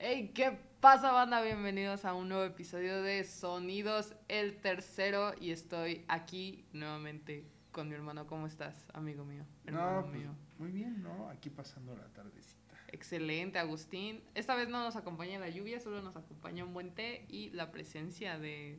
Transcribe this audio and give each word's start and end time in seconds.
Hey, 0.00 0.30
¿qué 0.34 0.56
pasa, 0.80 1.10
banda? 1.12 1.42
Bienvenidos 1.42 2.04
a 2.04 2.14
un 2.14 2.28
nuevo 2.28 2.44
episodio 2.44 3.02
de 3.02 3.24
Sonidos, 3.24 4.14
el 4.28 4.56
tercero. 4.60 5.32
Y 5.40 5.50
estoy 5.50 6.04
aquí 6.08 6.64
nuevamente 6.72 7.44
con 7.72 7.88
mi 7.88 7.94
hermano. 7.94 8.26
¿Cómo 8.26 8.46
estás, 8.46 8.86
amigo 8.94 9.24
mío? 9.24 9.44
Hermano 9.66 10.00
No, 10.02 10.06
pues, 10.06 10.18
mío. 10.20 10.34
muy 10.58 10.70
bien, 10.70 11.02
¿no? 11.02 11.28
Aquí 11.30 11.50
pasando 11.50 11.96
la 11.96 12.06
tardecita. 12.08 12.76
Excelente, 12.92 13.58
Agustín. 13.58 14.22
Esta 14.34 14.54
vez 14.54 14.68
no 14.68 14.82
nos 14.84 14.94
acompaña 14.96 15.38
la 15.40 15.48
lluvia, 15.48 15.80
solo 15.80 16.00
nos 16.00 16.16
acompaña 16.16 16.64
un 16.64 16.72
buen 16.72 16.94
té 16.94 17.26
y 17.28 17.50
la 17.50 17.70
presencia 17.70 18.38
de 18.38 18.78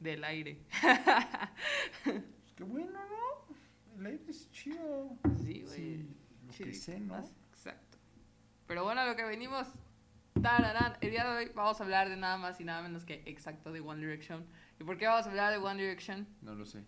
del 0.00 0.24
aire. 0.24 0.58
Pues 2.02 2.22
qué 2.56 2.64
bueno, 2.64 2.90
¿no? 2.92 3.54
El 4.00 4.06
aire 4.06 4.24
es 4.28 4.50
chido. 4.50 5.16
sí, 5.44 5.62
güey. 5.62 5.76
Sí, 5.76 6.08
lo 6.44 6.52
que 6.66 6.74
sé, 6.74 6.98
¿no? 6.98 7.24
Exacto. 7.52 7.98
Pero 8.66 8.82
bueno, 8.82 9.06
lo 9.06 9.14
que 9.14 9.22
venimos. 9.24 9.68
Tararán, 10.40 10.96
El 11.00 11.10
día 11.10 11.24
de 11.24 11.36
hoy 11.36 11.52
vamos 11.54 11.80
a 11.80 11.84
hablar 11.84 12.08
de 12.08 12.16
nada 12.16 12.36
más 12.36 12.60
y 12.60 12.64
nada 12.64 12.82
menos 12.82 13.04
que 13.04 13.22
exacto 13.26 13.72
de 13.72 13.80
One 13.80 14.00
Direction. 14.00 14.46
¿Y 14.80 14.84
por 14.84 14.96
qué 14.96 15.06
vamos 15.06 15.26
a 15.26 15.30
hablar 15.30 15.52
de 15.52 15.58
One 15.58 15.80
Direction? 15.80 16.26
No 16.40 16.54
lo 16.54 16.64
sé. 16.64 16.84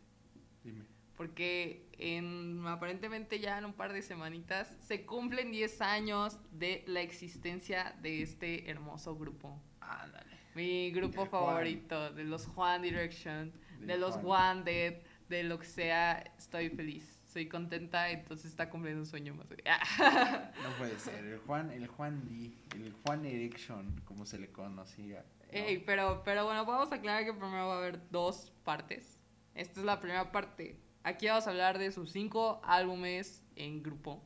Dime. 0.62 0.84
Porque 1.16 1.88
en 1.98 2.66
aparentemente 2.66 3.38
ya 3.38 3.58
en 3.58 3.66
un 3.66 3.72
par 3.72 3.92
de 3.92 4.02
semanitas 4.02 4.74
se 4.80 5.04
cumplen 5.06 5.52
10 5.52 5.80
años 5.82 6.38
de 6.50 6.84
la 6.86 7.02
existencia 7.02 7.94
de 8.02 8.22
este 8.22 8.68
hermoso 8.70 9.16
grupo. 9.16 9.60
Ándale. 9.80 10.34
Mi 10.54 10.90
grupo 10.90 11.26
Juan. 11.26 11.30
favorito, 11.30 12.12
de 12.12 12.24
los 12.24 12.48
One 12.56 12.80
Direction, 12.80 13.52
de 13.80 13.86
Del 13.86 14.00
los 14.00 14.16
Juan. 14.16 14.58
One 14.58 14.64
Dead, 14.64 14.94
de 15.28 15.42
lo 15.44 15.58
que 15.58 15.66
sea, 15.66 16.18
estoy 16.36 16.70
feliz. 16.70 17.13
Soy 17.34 17.48
contenta, 17.48 18.10
entonces 18.10 18.46
está 18.46 18.70
cumpliendo 18.70 19.00
un 19.00 19.06
sueño 19.06 19.34
más. 19.34 19.48
No 20.62 20.70
puede 20.78 20.96
ser. 21.00 21.24
El 21.24 21.38
Juan, 21.40 21.72
el 21.72 21.88
Juan 21.88 22.28
D, 22.28 22.52
el 22.76 22.92
Juan 23.02 23.26
Erection, 23.26 24.00
como 24.04 24.24
se 24.24 24.38
le 24.38 24.52
conocía. 24.52 25.24
¿no? 25.40 25.48
Ey, 25.50 25.78
pero, 25.78 26.22
pero 26.24 26.44
bueno, 26.44 26.64
vamos 26.64 26.92
a 26.92 26.94
aclarar 26.94 27.24
que 27.24 27.32
primero 27.32 27.66
va 27.66 27.74
a 27.74 27.78
haber 27.78 28.08
dos 28.10 28.52
partes. 28.62 29.18
Esta 29.56 29.80
es 29.80 29.84
la 29.84 29.98
primera 29.98 30.30
parte. 30.30 30.78
Aquí 31.02 31.26
vamos 31.26 31.48
a 31.48 31.50
hablar 31.50 31.80
de 31.80 31.90
sus 31.90 32.12
cinco 32.12 32.60
álbumes 32.62 33.44
en 33.56 33.82
grupo. 33.82 34.22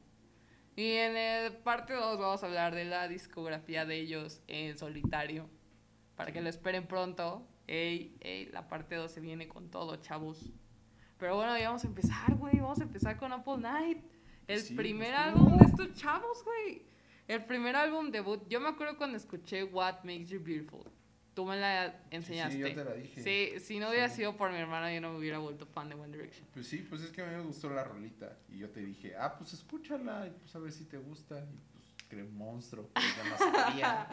Y 0.76 0.92
en 0.92 1.16
el 1.16 1.54
parte 1.54 1.94
2 1.94 2.18
vamos 2.18 2.42
a 2.42 2.46
hablar 2.46 2.74
de 2.74 2.84
la 2.84 3.08
discografía 3.08 3.86
de 3.86 3.96
ellos 4.00 4.42
en 4.48 4.76
solitario. 4.76 5.48
Para 6.14 6.30
que 6.30 6.42
lo 6.42 6.50
esperen 6.50 6.86
pronto. 6.86 7.48
Ey, 7.66 8.18
ey, 8.20 8.50
la 8.52 8.68
parte 8.68 8.96
2 8.96 9.10
se 9.10 9.20
viene 9.22 9.48
con 9.48 9.70
todo, 9.70 9.96
chavos. 9.96 10.52
Pero 11.18 11.36
bueno, 11.36 11.58
ya 11.58 11.66
vamos 11.68 11.84
a 11.84 11.86
empezar, 11.88 12.34
güey. 12.36 12.58
Vamos 12.60 12.80
a 12.80 12.84
empezar 12.84 13.16
con 13.16 13.32
Apple 13.32 13.58
Night. 13.58 13.98
El 14.46 14.60
Sí, 14.60 14.74
primer 14.74 15.08
pues, 15.08 15.18
álbum 15.20 15.58
de 15.58 15.64
estos 15.66 15.94
chavos, 15.94 16.44
güey. 16.44 16.82
El 17.26 17.44
primer 17.44 17.76
álbum 17.76 18.10
debut. 18.10 18.42
Yo 18.48 18.60
me 18.60 18.68
acuerdo 18.68 18.96
cuando 18.96 19.16
escuché 19.16 19.64
What 19.64 20.04
Makes 20.04 20.26
You 20.28 20.40
Beautiful. 20.42 20.84
Tú 21.34 21.44
me 21.44 21.56
la 21.56 22.02
enseñaste. 22.10 22.54
Sí, 22.54 22.60
yo 22.60 22.74
te 22.74 22.84
la 22.84 22.94
dije. 22.94 23.22
Sí, 23.22 23.60
si 23.60 23.78
no 23.78 23.90
hubiera 23.90 24.08
sido 24.08 24.36
por 24.36 24.50
mi 24.50 24.56
hermana, 24.56 24.92
yo 24.92 25.00
no 25.00 25.12
me 25.12 25.18
hubiera 25.18 25.38
vuelto 25.38 25.66
fan 25.66 25.88
de 25.88 25.94
One 25.94 26.16
Direction. 26.16 26.46
Pues 26.52 26.66
sí, 26.66 26.78
pues 26.88 27.02
es 27.02 27.10
que 27.10 27.22
a 27.22 27.26
mí 27.26 27.36
me 27.36 27.42
gustó 27.42 27.70
la 27.70 27.84
rolita. 27.84 28.38
Y 28.48 28.58
yo 28.58 28.70
te 28.70 28.80
dije, 28.80 29.14
ah, 29.16 29.36
pues 29.36 29.52
escúchala 29.52 30.26
y 30.26 30.30
pues 30.30 30.54
a 30.56 30.58
ver 30.58 30.72
si 30.72 30.84
te 30.86 30.96
gusta. 30.98 31.38
Y 31.38 31.77
pues 32.16 32.22
un 32.22 32.36
monstruo. 32.36 32.90
Pero 32.94 33.06
yo 33.16 33.30
no 33.30 33.38
sabía. 33.38 34.08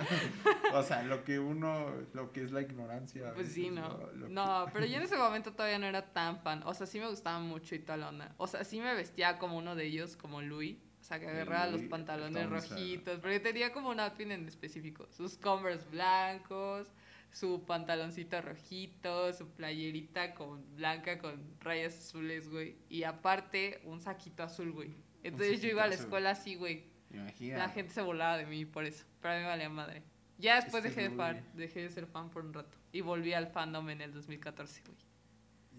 o 0.73 0.83
sea, 0.83 1.03
lo 1.03 1.23
que 1.23 1.39
uno, 1.39 1.91
lo 2.13 2.31
que 2.31 2.43
es 2.43 2.51
la 2.51 2.61
ignorancia. 2.61 3.33
Pues 3.33 3.51
sí, 3.51 3.69
no. 3.69 4.11
Lo 4.13 4.29
No, 4.29 4.67
pero 4.73 4.85
yo 4.85 4.97
en 4.97 5.03
ese 5.03 5.17
momento 5.17 5.53
todavía 5.53 5.79
no 5.79 5.85
era 5.85 6.13
tan 6.13 6.39
fan. 6.39 6.61
O 6.65 6.73
sea, 6.73 6.87
sí 6.87 6.99
me 6.99 7.07
gustaba 7.07 7.39
mucho 7.39 7.75
y 7.75 7.79
toda 7.79 7.97
la 7.97 8.09
onda. 8.09 8.33
O 8.37 8.47
sea, 8.47 8.63
sí 8.63 8.79
me 8.79 8.93
vestía 8.93 9.37
como 9.37 9.57
uno 9.57 9.75
de 9.75 9.85
ellos, 9.85 10.15
como 10.15 10.41
Louis. 10.41 10.77
O 10.99 11.07
sea, 11.07 11.19
que 11.19 11.27
agarraba 11.27 11.67
los 11.67 11.83
pantalones 11.83 12.49
rojitos. 12.49 13.19
Pero 13.21 13.33
yo 13.33 13.41
tenía 13.41 13.71
como 13.71 13.89
un 13.89 13.99
outfit 13.99 14.29
en 14.31 14.47
específico. 14.47 15.07
Sus 15.11 15.37
Converse 15.37 15.87
blancos, 15.91 16.87
su 17.31 17.63
pantaloncito 17.65 18.41
rojito, 18.41 19.31
su 19.33 19.47
playerita 19.49 20.33
con 20.33 20.65
blanca 20.75 21.19
con 21.19 21.43
rayas 21.59 21.95
azules, 21.95 22.49
güey. 22.49 22.77
Y 22.89 23.03
aparte, 23.03 23.81
un 23.83 24.01
saquito 24.01 24.41
azul, 24.41 24.71
güey. 24.71 24.95
Entonces 25.21 25.61
yo 25.61 25.69
iba 25.69 25.83
a 25.83 25.87
la 25.87 25.93
azul. 25.93 26.05
escuela 26.05 26.31
así, 26.31 26.55
güey. 26.55 26.94
Imagina. 27.15 27.57
La 27.57 27.69
gente 27.69 27.93
se 27.93 28.01
volaba 28.01 28.37
de 28.37 28.45
mí 28.45 28.65
por 28.65 28.85
eso. 28.85 29.05
Pero 29.21 29.33
a 29.33 29.37
mí 29.37 29.43
me 29.43 29.49
valía 29.49 29.69
madre. 29.69 30.03
Ya 30.37 30.61
después 30.61 30.83
dejé 30.83 31.09
de, 31.09 31.15
fan, 31.15 31.41
dejé 31.53 31.81
de 31.81 31.89
ser 31.89 32.07
fan 32.07 32.29
por 32.29 32.43
un 32.45 32.53
rato. 32.53 32.77
Y 32.91 33.01
volví 33.01 33.33
al 33.33 33.47
fandom 33.47 33.89
en 33.89 34.01
el 34.01 34.13
2014, 34.13 34.81
güey. 34.85 34.97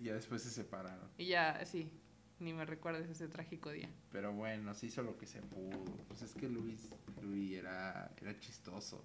Y 0.01 0.05
ya 0.05 0.15
después 0.15 0.43
se 0.43 0.51
separaron. 0.51 1.09
Y 1.19 1.27
ya, 1.27 1.65
sí, 1.65 1.91
ni 2.39 2.53
me 2.53 2.65
recuerdes 2.65 3.09
ese 3.09 3.29
trágico 3.29 3.71
día. 3.71 3.89
Pero 4.11 4.33
bueno, 4.33 4.75
se 4.75 4.87
hizo 4.87 5.03
lo 5.03 5.17
que 5.17 5.27
se 5.27 5.41
pudo. 5.43 5.85
Pues 6.09 6.23
es 6.23 6.35
que 6.35 6.49
Luis, 6.49 6.95
Luis 7.23 7.59
era, 7.59 8.11
era 8.21 8.39
chistoso. 8.39 9.05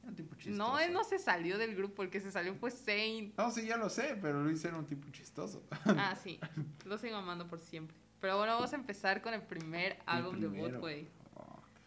Era 0.00 0.10
un 0.10 0.16
tipo 0.16 0.34
chistoso. 0.34 0.56
No, 0.56 0.78
él 0.78 0.92
no 0.92 1.04
se 1.04 1.18
salió 1.18 1.58
del 1.58 1.74
grupo, 1.74 2.02
el 2.02 2.10
que 2.10 2.20
se 2.20 2.30
salió 2.30 2.54
fue 2.54 2.70
Zane. 2.70 3.32
No, 3.36 3.50
sí, 3.50 3.66
ya 3.66 3.76
lo 3.76 3.88
sé, 3.88 4.18
pero 4.20 4.42
Luis 4.42 4.64
era 4.64 4.76
un 4.76 4.86
tipo 4.86 5.10
chistoso. 5.10 5.62
Ah, 5.86 6.16
sí, 6.22 6.38
lo 6.84 6.98
sigo 6.98 7.16
amando 7.16 7.46
por 7.46 7.60
siempre. 7.60 7.96
Pero 8.20 8.38
bueno, 8.38 8.54
vamos 8.54 8.72
a 8.72 8.76
empezar 8.76 9.20
con 9.20 9.34
el 9.34 9.42
primer 9.42 9.98
álbum 10.06 10.40
de 10.40 10.48
primero. 10.48 10.80
güey. 10.80 11.06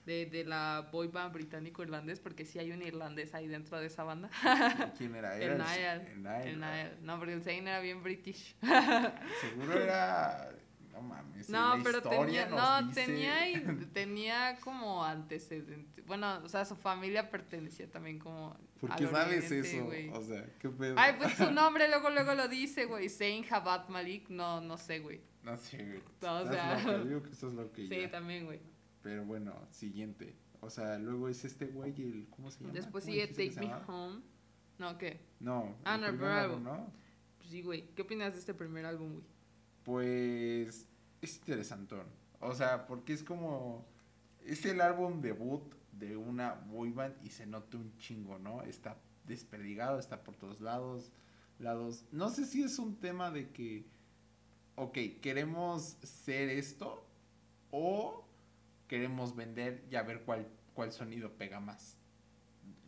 De, 0.08 0.26
de 0.26 0.46
la 0.46 0.88
boy 0.90 1.10
band 1.10 1.34
británico-irlandés, 1.34 2.22
porque 2.22 2.46
sí 2.46 2.58
hay 2.60 2.72
un 2.72 2.82
irlandés 2.82 3.34
ahí 3.36 3.46
dentro 3.50 3.78
de 3.78 3.88
esa 3.88 4.04
banda. 4.06 4.30
¿Quién 4.98 5.14
era? 5.16 5.38
El 5.38 5.58
Niall. 5.58 6.02
El 6.08 6.24
Niall. 6.24 6.48
El 6.48 6.60
Niall. 6.62 6.98
No, 7.02 7.18
porque 7.20 7.34
el 7.34 7.42
Zane 7.44 7.60
era 7.70 7.82
bien 7.82 8.02
british. 8.02 8.56
Seguro 9.42 9.74
era. 9.80 10.50
No 10.94 11.02
mames. 11.02 11.50
No, 11.50 11.76
pero 11.84 12.02
tenía, 12.02 12.48
no, 12.48 12.82
dice- 12.88 13.06
tenía, 13.06 13.34
tenía 13.94 14.58
como 14.62 15.04
antecedentes. 15.04 16.06
Bueno, 16.06 16.40
o 16.44 16.48
sea, 16.48 16.64
su 16.64 16.76
familia 16.78 17.30
pertenecía 17.30 17.92
también 17.92 18.18
como. 18.18 18.58
¿Por 18.80 18.96
qué 18.96 19.08
sabes 19.08 19.52
eso? 19.52 19.86
güey. 19.86 20.10
O 20.10 20.22
sea, 20.24 20.46
¿qué 20.58 20.70
pedo? 20.70 20.96
Ay, 20.98 21.16
pues 21.20 21.34
su 21.36 21.52
nombre 21.52 21.90
luego, 21.90 22.10
luego 22.10 22.34
lo 22.34 22.48
dice, 22.48 22.86
güey. 22.86 23.10
Zayn 23.10 23.46
Habat 23.52 23.90
Malik, 23.90 24.30
no, 24.30 24.62
no 24.62 24.78
sé, 24.78 25.00
güey. 25.00 25.20
No 25.44 25.58
sé, 25.58 25.78
güey. 25.84 26.02
No, 26.22 26.40
o 26.40 26.48
sea- 26.48 26.80
loca, 26.80 27.04
digo 27.04 27.24
que 27.24 27.30
estás 27.32 27.52
loca 27.54 27.82
y 27.82 27.90
Sí, 27.90 28.02
ya. 28.02 28.10
también, 28.10 28.46
güey. 28.46 28.60
Pero 29.08 29.24
bueno, 29.24 29.56
siguiente. 29.72 30.36
O 30.60 30.70
sea, 30.70 31.00
luego 31.00 31.30
es 31.30 31.46
este 31.46 31.68
güey, 31.68 31.94
el. 31.96 32.28
¿Cómo 32.30 32.52
se 32.52 32.60
llama? 32.60 32.74
Después 32.74 33.06
¿Cómo 33.06 33.14
sigue 33.14 33.28
Take 33.30 33.54
Me? 33.58 33.74
Home. 33.88 34.22
No, 34.80 34.98
¿qué? 34.98 35.22
No. 35.40 35.78
Ah, 35.86 35.98
no, 35.98 36.08
álbum, 36.28 36.62
¿no? 36.62 36.92
Pues 37.38 37.50
sí, 37.50 37.62
güey. 37.62 37.88
¿Qué 37.96 38.02
opinas 38.02 38.34
de 38.34 38.40
este 38.40 38.54
primer 38.54 38.86
álbum, 38.86 39.14
güey? 39.14 39.24
Pues 39.86 40.90
es 41.22 41.38
interesantón. 41.38 42.06
O 42.42 42.54
sea, 42.54 42.86
porque 42.86 43.14
es 43.14 43.24
como. 43.24 43.88
Es 44.44 44.66
el 44.66 44.82
álbum 44.82 45.22
debut 45.22 45.74
de 45.94 46.18
una 46.18 46.56
boy 46.56 46.92
band 46.92 47.16
y 47.24 47.30
se 47.30 47.46
nota 47.46 47.78
un 47.78 47.96
chingo, 48.00 48.38
¿no? 48.40 48.62
Está 48.64 49.00
desperdigado, 49.24 50.00
está 50.00 50.22
por 50.22 50.36
todos 50.36 50.60
lados. 50.60 51.14
lados. 51.60 52.04
No 52.12 52.30
sé 52.30 52.44
si 52.44 52.62
es 52.62 52.78
un 52.78 52.98
tema 53.00 53.32
de 53.32 53.52
que. 53.52 53.86
Ok, 54.76 54.98
queremos 55.22 55.98
ser 56.04 56.50
esto 56.50 57.08
o 57.72 58.27
queremos 58.88 59.36
vender 59.36 59.84
y 59.92 59.96
a 59.96 60.04
ver 60.04 60.22
cuál, 60.24 60.48
cuál 60.74 60.92
sonido 60.92 61.32
pega 61.34 61.60
más. 61.60 61.98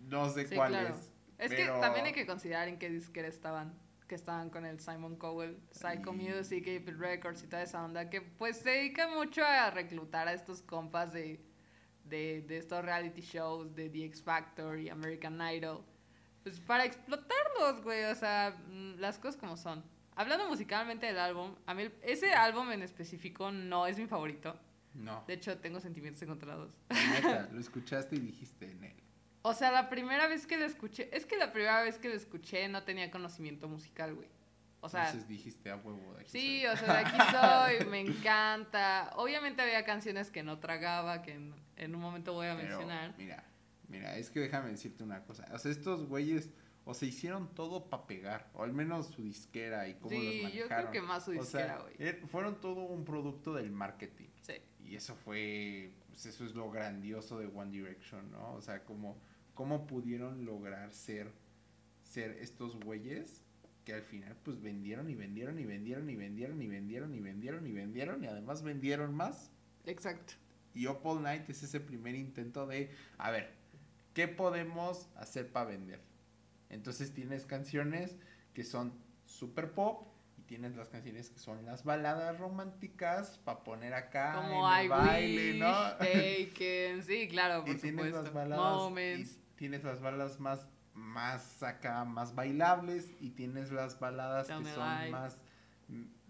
No 0.02 0.30
sé 0.30 0.48
Sí, 0.48 0.56
cuál 0.56 0.72
claro. 0.72 0.96
es. 0.96 1.12
Es 1.38 1.50
pero- 1.50 1.76
que 1.76 1.82
también 1.82 2.06
hay 2.06 2.14
que 2.14 2.26
considerar 2.26 2.68
en 2.68 2.78
qué 2.80 2.90
disquera 2.90 3.28
estaban. 3.28 3.74
Que 4.08 4.16
estaban 4.16 4.50
con 4.50 4.66
el 4.66 4.80
Simon 4.80 5.16
Cowell, 5.18 5.60
Psycho 5.72 6.14
Y- 6.14 6.18
Music, 6.18 6.62
Apple 6.68 6.96
Records 6.98 7.44
y 7.44 7.48
toda 7.48 7.62
esa 7.62 7.84
onda. 7.86 8.10
Que 8.10 8.22
pues 8.22 8.58
se 8.58 8.70
dedica 8.72 9.08
mucho 9.08 9.44
a 9.46 9.70
reclutar 9.70 10.28
a 10.28 10.34
estos 10.34 10.64
compas 10.64 11.14
de, 11.14 11.40
de, 12.06 12.42
de 12.42 12.58
estos 12.58 12.84
reality 12.84 13.22
shows 13.22 13.76
de 13.76 13.88
The 13.90 14.06
X 14.06 14.24
Factor 14.24 14.80
y 14.80 14.90
American 14.90 15.40
Idol. 15.42 15.84
Pues 16.42 16.60
para 16.60 16.86
explotarlos, 16.86 17.84
güey. 17.84 18.06
O 18.06 18.16
sea, 18.16 18.58
mm, 18.68 18.96
las 19.00 19.20
cosas 19.20 19.38
como 19.40 19.56
son. 19.58 19.84
Hablando 20.16 20.50
musicalmente 20.50 21.06
del 21.06 21.20
álbum, 21.20 21.54
a 21.68 21.74
mí 21.76 21.90
ese 22.02 22.34
álbum 22.34 22.72
en 22.72 22.82
específico 22.82 23.52
no 23.52 23.86
es 23.86 24.00
mi 24.00 24.08
favorito. 24.08 24.60
No. 24.94 25.24
De 25.28 25.34
hecho, 25.34 25.58
tengo 25.60 25.80
sentimientos 25.80 26.22
encontrados. 26.24 26.74
Neta, 26.90 27.48
lo 27.54 27.60
escuchaste 27.60 28.16
y 28.16 28.20
dijiste 28.20 28.70
en 28.72 28.84
él. 28.84 28.96
O 29.42 29.54
sea, 29.54 29.72
la 29.72 29.90
primera 29.90 30.28
vez 30.28 30.46
que 30.48 30.58
lo 30.58 30.66
escuché, 30.66 31.10
es 31.16 31.26
que 31.26 31.38
la 31.38 31.54
primera 31.54 31.82
vez 31.82 31.98
que 31.98 32.10
lo 32.10 32.16
escuché 32.16 32.68
no 32.68 32.84
tenía 32.84 33.10
conocimiento 33.12 33.68
musical, 33.70 34.16
güey. 34.16 34.28
O 34.82 34.88
sea, 34.90 35.06
Entonces 35.08 35.28
dijiste 35.30 35.70
a 35.72 35.76
huevo 35.76 36.14
de 36.14 36.22
aquí 36.22 36.30
sí, 36.32 36.62
soy". 36.62 36.66
o 36.68 36.78
sea, 36.78 36.94
de 36.94 37.00
aquí 37.00 37.18
soy, 37.82 37.90
me 37.90 38.00
encanta. 38.02 39.12
Obviamente 39.16 39.62
había 39.62 39.84
canciones 39.86 40.32
que 40.32 40.42
no 40.44 40.60
tragaba, 40.60 41.22
que 41.22 41.34
en, 41.34 41.54
en 41.76 41.96
un 41.96 42.02
momento 42.02 42.34
voy 42.34 42.48
a 42.48 42.56
Pero, 42.56 42.70
mencionar. 42.70 43.14
Mira, 43.18 43.44
mira, 43.88 44.18
es 44.18 44.30
que 44.30 44.40
déjame 44.40 44.70
decirte 44.72 45.04
una 45.04 45.24
cosa. 45.24 45.46
O 45.54 45.58
sea, 45.60 45.72
estos 45.72 46.08
güeyes, 46.08 46.50
o 46.86 46.94
sea, 46.94 47.08
hicieron 47.08 47.54
todo 47.56 47.90
para 47.90 48.08
pegar, 48.08 48.50
o 48.54 48.64
al 48.64 48.72
menos 48.74 49.08
su 49.08 49.22
disquera 49.24 49.88
y 49.88 49.96
cómo 49.96 50.12
los 50.16 50.22
Sí, 50.22 50.42
manejaron. 50.44 50.58
yo 50.58 50.68
creo 50.68 50.92
que 50.92 51.02
más 51.02 51.26
su 51.26 51.32
disquera, 51.32 51.80
güey. 51.80 51.96
er- 51.98 52.26
fueron 52.28 52.60
todo 52.62 52.82
un 52.84 53.04
producto 53.06 53.54
del 53.54 53.72
marketing. 53.72 54.29
Y 54.90 54.96
eso 54.96 55.16
fue, 55.16 55.92
pues 56.10 56.26
eso 56.26 56.44
es 56.44 56.56
lo 56.56 56.72
grandioso 56.72 57.38
de 57.38 57.46
One 57.46 57.70
Direction, 57.70 58.32
¿no? 58.32 58.54
O 58.54 58.62
sea, 58.62 58.84
como, 58.84 59.18
cómo 59.54 59.86
pudieron 59.86 60.46
lograr 60.46 60.92
ser, 60.92 61.32
ser 62.04 62.32
estos 62.40 62.76
güeyes 62.80 63.44
que 63.86 63.94
al 63.94 64.02
final 64.02 64.36
pues 64.44 64.60
vendieron 64.60 65.08
y 65.08 65.14
vendieron 65.14 65.60
y 65.60 65.66
vendieron 65.66 66.10
y 66.10 66.16
vendieron 66.16 66.60
y 66.60 66.68
vendieron 66.68 67.14
y 67.14 67.20
vendieron 67.20 67.68
y 67.68 67.72
vendieron 67.72 68.24
y 68.24 68.28
además 68.28 68.64
vendieron 68.64 69.14
más. 69.14 69.52
Exacto. 69.86 70.34
Y 70.74 70.88
Up 70.88 71.02
All 71.04 71.22
Night 71.22 71.48
es 71.50 71.62
ese 71.62 71.80
primer 71.80 72.16
intento 72.16 72.66
de, 72.66 72.90
a 73.20 73.30
ver, 73.30 73.54
¿qué 74.16 74.28
¿qué 74.28 74.28
podemos 74.28 75.08
hacer 75.18 75.52
para 75.52 75.70
vender? 75.70 76.02
Entonces 76.72 77.14
tienes 77.14 77.46
canciones 77.46 78.16
que 78.56 78.64
son 78.64 78.92
super 79.26 79.72
pop 79.72 80.08
tienes 80.50 80.76
las 80.76 80.90
canciones 80.90 81.30
que 81.30 81.38
son 81.40 81.64
las 81.64 81.84
baladas 81.84 82.40
románticas 82.40 83.38
para 83.46 83.64
poner 83.64 83.94
acá 83.94 84.34
Como 84.34 84.68
en 84.68 84.80
el 84.80 84.86
I 84.86 84.88
baile, 84.90 85.52
Wish, 85.52 85.60
¿no? 85.62 85.92
Taken, 85.98 87.04
sí, 87.04 87.28
claro, 87.30 87.64
por 87.64 87.76
y 87.76 87.78
tienes 87.80 88.06
supuesto. 88.08 88.24
las 88.24 88.34
baladas 88.34 88.92
y 89.20 89.38
tienes 89.56 89.84
las 89.84 90.02
baladas 90.02 90.40
más 90.40 90.68
más 90.96 91.62
acá 91.64 92.04
más 92.04 92.34
bailables 92.36 93.14
y 93.22 93.30
tienes 93.30 93.72
las 93.72 94.00
baladas 94.00 94.48
que 94.48 94.54
son 94.54 95.12
más 95.12 95.40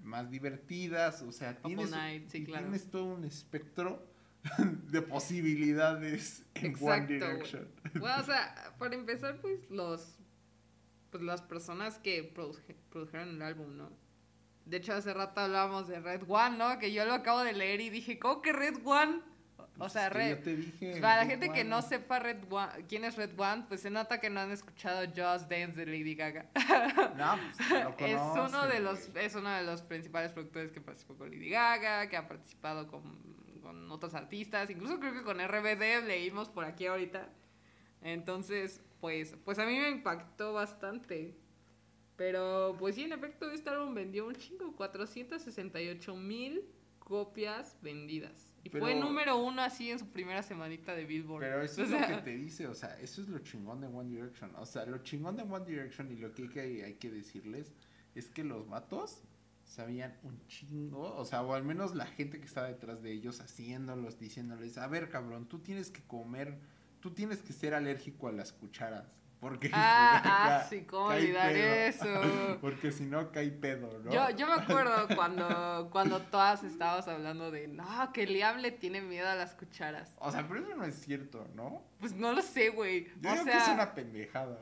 más 0.03 0.29
divertidas, 0.29 1.21
o 1.21 1.31
sea, 1.31 1.57
tienes, 1.57 1.91
Night, 1.91 2.29
sí, 2.29 2.39
y 2.39 2.45
claro. 2.45 2.65
tienes 2.65 2.89
todo 2.89 3.05
un 3.05 3.23
espectro 3.25 4.05
de 4.91 5.01
posibilidades 5.01 6.43
en 6.55 6.67
One 6.67 6.73
Exacto. 6.73 7.13
Direction. 7.13 7.67
Bueno, 7.99 8.15
o 8.21 8.23
sea, 8.23 8.73
para 8.77 8.95
empezar, 8.95 9.39
pues 9.41 9.69
los. 9.69 10.15
Pues 11.11 11.23
las 11.23 11.41
personas 11.41 11.97
que 11.97 12.33
produje- 12.33 12.75
produjeron 12.91 13.29
el 13.29 13.41
álbum, 13.41 13.75
¿no? 13.75 13.89
De 14.69 14.77
hecho, 14.77 14.93
hace 14.93 15.13
rato 15.13 15.41
hablábamos 15.41 15.87
de 15.87 15.99
Red 15.99 16.23
One, 16.27 16.57
¿no? 16.57 16.77
Que 16.77 16.91
yo 16.93 17.03
lo 17.05 17.13
acabo 17.13 17.43
de 17.43 17.53
leer 17.53 17.81
y 17.81 17.89
dije, 17.89 18.19
¿cómo 18.19 18.41
que 18.41 18.53
Red 18.53 18.85
One? 18.85 19.21
O 19.57 19.83
Pues 19.83 19.93
sea, 19.93 20.09
Red. 20.09 20.43
te 20.43 20.55
dije, 20.57 20.99
Para 20.99 21.23
la 21.23 21.25
gente 21.25 21.51
que 21.51 21.63
no 21.63 21.81
sepa 21.81 22.19
Red 22.19 22.43
One, 22.51 22.85
quién 22.87 23.05
es 23.05 23.15
Red 23.15 23.31
One, 23.39 23.63
pues 23.67 23.81
se 23.81 23.89
nota 23.89 24.19
que 24.19 24.29
no 24.29 24.41
han 24.41 24.51
escuchado 24.51 25.05
Just 25.07 25.49
Dance 25.49 25.73
de 25.73 25.85
Lady 25.85 26.15
Gaga. 26.15 26.45
No, 27.17 27.39
pues 27.57 27.69
lo 27.69 27.95
es 28.05 28.49
uno 28.49 28.67
de 28.67 28.79
los 28.81 29.09
es 29.15 29.35
uno 29.35 29.49
de 29.49 29.63
los 29.63 29.81
principales 29.81 30.33
productores 30.33 30.71
que 30.71 30.81
participó 30.81 31.15
con 31.15 31.31
Lady 31.31 31.49
Gaga, 31.49 32.07
que 32.09 32.17
ha 32.17 32.27
participado 32.27 32.87
con, 32.87 33.01
con 33.61 33.89
otros 33.89 34.13
artistas, 34.15 34.69
incluso 34.69 34.99
creo 34.99 35.13
que 35.13 35.23
con 35.23 35.39
RBD 35.39 36.05
leímos 36.05 36.49
por 36.49 36.65
aquí 36.65 36.85
ahorita. 36.85 37.29
Entonces, 38.01 38.81
pues, 38.99 39.35
pues 39.45 39.59
a 39.59 39.65
mí 39.65 39.77
me 39.79 39.89
impactó 39.89 40.53
bastante. 40.53 41.35
Pero, 42.19 42.75
pues 42.77 42.95
sí, 42.95 43.03
en 43.03 43.13
efecto, 43.13 43.49
este 43.49 43.69
álbum 43.69 43.95
vendió 43.95 44.27
un 44.27 44.35
chingo, 44.35 44.75
468 44.75 46.15
mil 46.17 46.65
copias 46.99 47.77
vendidas. 47.81 48.51
Y 48.61 48.69
fue 48.69 48.93
número 48.93 49.37
uno 49.37 49.61
así 49.61 49.89
en 49.89 49.99
su 49.99 50.05
primera 50.09 50.43
semanita 50.43 50.93
de 50.93 51.05
Billboard. 51.05 51.39
Pero 51.39 51.61
eso 51.61 51.81
O 51.81 51.85
es 51.85 51.91
lo 51.91 51.97
que 52.05 52.17
te 52.17 52.35
dice, 52.35 52.67
o 52.67 52.75
sea, 52.75 52.99
eso 52.99 53.21
es 53.21 53.29
lo 53.29 53.39
chingón 53.39 53.79
de 53.79 53.87
One 53.87 54.09
Direction. 54.09 54.53
O 54.57 54.65
sea, 54.65 54.85
lo 54.85 54.97
chingón 54.97 55.37
de 55.37 55.43
One 55.43 55.65
Direction 55.65 56.11
y 56.11 56.17
lo 56.17 56.33
que 56.33 56.41
hay 56.41 56.49
que, 56.49 56.83
hay 56.83 56.93
que 56.95 57.09
decirles 57.09 57.71
es 58.15 58.27
que 58.27 58.43
los 58.43 58.67
vatos 58.67 59.23
sabían 59.63 60.17
un 60.23 60.45
chingo, 60.47 61.15
o 61.15 61.23
sea, 61.23 61.41
o 61.41 61.53
al 61.53 61.63
menos 61.63 61.95
la 61.95 62.05
gente 62.05 62.41
que 62.41 62.47
estaba 62.47 62.67
detrás 62.67 63.01
de 63.01 63.13
ellos 63.13 63.39
haciéndolos, 63.39 64.19
diciéndoles, 64.19 64.77
a 64.77 64.87
ver, 64.87 65.09
cabrón, 65.09 65.47
tú 65.47 65.59
tienes 65.59 65.89
que 65.89 66.01
comer, 66.01 66.59
tú 66.99 67.11
tienes 67.11 67.41
que 67.41 67.53
ser 67.53 67.73
alérgico 67.73 68.27
a 68.27 68.33
las 68.33 68.51
cucharas. 68.51 69.18
Porque 69.39 69.69
Ah, 69.71 70.21
si 70.21 70.29
ah, 70.29 70.67
sí, 70.69 70.85
cómo 70.85 71.07
pedo. 71.07 71.17
olvidar 71.19 71.55
eso. 71.55 72.05
Porque 72.61 72.91
si 72.91 73.05
no 73.05 73.31
cae 73.31 73.51
pedo, 73.51 73.99
¿no? 74.03 74.11
Yo, 74.11 74.29
yo 74.31 74.47
me 74.47 74.53
acuerdo 74.53 75.07
cuando, 75.15 75.89
cuando 75.91 76.21
todas 76.23 76.63
estábamos 76.63 77.07
hablando 77.07 77.49
de, 77.49 77.69
no, 77.69 78.11
que 78.11 78.27
Liam 78.27 78.57
le 78.57 78.71
tiene 78.71 79.01
miedo 79.01 79.29
a 79.29 79.35
las 79.35 79.55
cucharas. 79.55 80.13
O 80.19 80.29
sea, 80.31 80.45
pero 80.47 80.59
eso 80.61 80.75
no 80.75 80.83
es 80.83 80.95
cierto, 80.95 81.47
¿no? 81.55 81.83
Pues 81.99 82.13
no 82.13 82.33
lo 82.33 82.41
sé, 82.41 82.69
güey. 82.69 83.07
Yo 83.21 83.31
O 83.31 83.33
sea, 83.35 83.43
que 83.45 83.57
es 83.57 83.67
una 83.69 83.93
pendejada. 83.95 84.59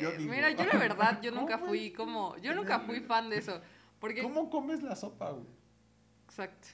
Yo 0.00 0.10
eh, 0.10 0.18
digo. 0.18 0.32
mira, 0.32 0.50
yo 0.50 0.64
la 0.66 0.78
verdad, 0.78 1.20
yo 1.20 1.30
nunca 1.32 1.54
¿Cómo 1.58 1.66
fui 1.66 1.92
como, 1.92 2.36
yo 2.38 2.54
nunca 2.54 2.78
fui 2.80 3.00
fan 3.08 3.28
de 3.28 3.38
eso. 3.38 3.60
Porque, 3.98 4.22
¿Cómo 4.22 4.48
comes 4.50 4.82
la 4.82 4.94
sopa, 4.94 5.30
güey? 5.30 5.46
exacto. 6.26 6.68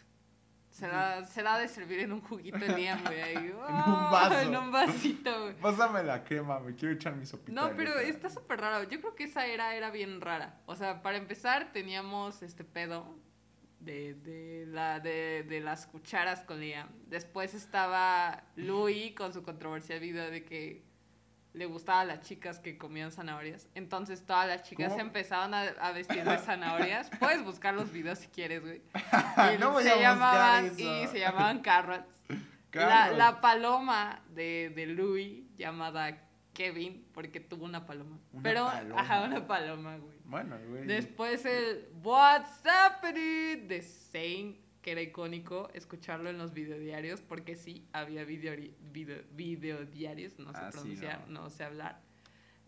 Se 0.78 0.86
la, 0.86 1.24
se 1.26 1.42
la 1.42 1.54
ha 1.54 1.58
de 1.58 1.66
servir 1.66 1.98
en 2.00 2.12
un 2.12 2.20
juguito 2.20 2.56
de 2.58 2.68
Liam, 2.68 3.02
güey. 3.04 3.20
ahí. 3.20 3.36
un 3.52 3.60
Ah, 3.66 4.08
vaso. 4.12 4.40
En 4.40 4.56
un 4.56 4.70
vasito, 4.70 5.42
güey. 5.42 5.54
Pásame 5.56 6.04
la 6.04 6.22
crema, 6.22 6.60
me 6.60 6.74
quiero 6.76 6.94
echar 6.94 7.16
mi 7.16 7.26
sopita. 7.26 7.60
No, 7.60 7.74
pero 7.76 7.98
está 7.98 8.30
súper 8.30 8.60
raro. 8.60 8.84
Yo 8.88 9.00
creo 9.00 9.14
que 9.16 9.24
esa 9.24 9.46
era 9.46 9.74
era 9.74 9.90
bien 9.90 10.20
rara. 10.20 10.60
O 10.66 10.76
sea, 10.76 11.02
para 11.02 11.16
empezar 11.18 11.72
teníamos 11.72 12.42
este 12.42 12.62
pedo 12.62 13.18
de, 13.80 14.14
de, 14.14 14.66
la, 14.68 15.00
de, 15.00 15.44
de 15.48 15.60
las 15.60 15.86
cucharas 15.86 16.42
con 16.42 16.60
Liam. 16.60 16.88
Después 17.06 17.54
estaba 17.54 18.44
Louis 18.54 19.14
con 19.16 19.32
su 19.32 19.42
controversial 19.42 19.98
video 20.00 20.30
de 20.30 20.44
que 20.44 20.84
le 21.54 21.66
gustaban 21.66 22.08
las 22.08 22.20
chicas 22.20 22.58
que 22.60 22.76
comían 22.78 23.10
zanahorias. 23.10 23.68
Entonces 23.74 24.24
todas 24.24 24.46
las 24.46 24.62
chicas 24.62 24.90
¿Cómo? 24.90 25.00
empezaban 25.00 25.54
a, 25.54 25.62
a 25.62 25.92
vestir 25.92 26.24
de 26.24 26.38
zanahorias. 26.38 27.10
Puedes 27.18 27.42
buscar 27.44 27.74
los 27.74 27.90
videos 27.92 28.18
si 28.18 28.28
quieres, 28.28 28.60
güey. 28.62 28.82
Y 29.54 29.58
No 29.58 29.72
voy 29.72 29.82
se 29.84 29.90
a 29.90 29.96
llamaban, 30.00 30.66
eso. 30.66 30.78
y 30.80 31.06
se 31.08 31.18
llamaban 31.20 31.60
carrots. 31.62 32.04
La, 32.72 33.10
la 33.12 33.40
paloma 33.40 34.22
de, 34.28 34.70
de 34.76 34.86
Louis, 34.86 35.42
llamada 35.56 36.22
Kevin, 36.52 37.08
porque 37.14 37.40
tuvo 37.40 37.64
una 37.64 37.86
paloma. 37.86 38.18
Una 38.32 38.42
Pero, 38.42 38.66
paloma. 38.66 39.00
ajá, 39.00 39.22
una 39.22 39.46
paloma, 39.46 39.96
güey. 39.96 40.18
Bueno, 40.24 40.56
güey. 40.68 40.84
Después 40.86 41.44
el 41.46 41.88
What's 42.02 42.62
Happening 42.66 43.66
de 43.68 43.80
Zane, 43.82 44.60
que 44.82 44.92
era 44.92 45.02
icónico 45.02 45.70
escucharlo 45.74 46.30
en 46.30 46.38
los 46.38 46.52
videodiarios, 46.54 47.20
porque 47.20 47.56
sí, 47.56 47.86
había 47.92 48.24
videori- 48.24 48.72
video, 48.92 49.22
videodiarios, 49.32 50.38
no 50.38 50.52
sé 50.52 50.58
Ah, 50.62 50.70
sí, 50.72 50.78
pronunciar, 50.78 51.28
no. 51.28 51.42
no. 51.42 51.50
sé 51.50 51.64
hablar. 51.64 52.00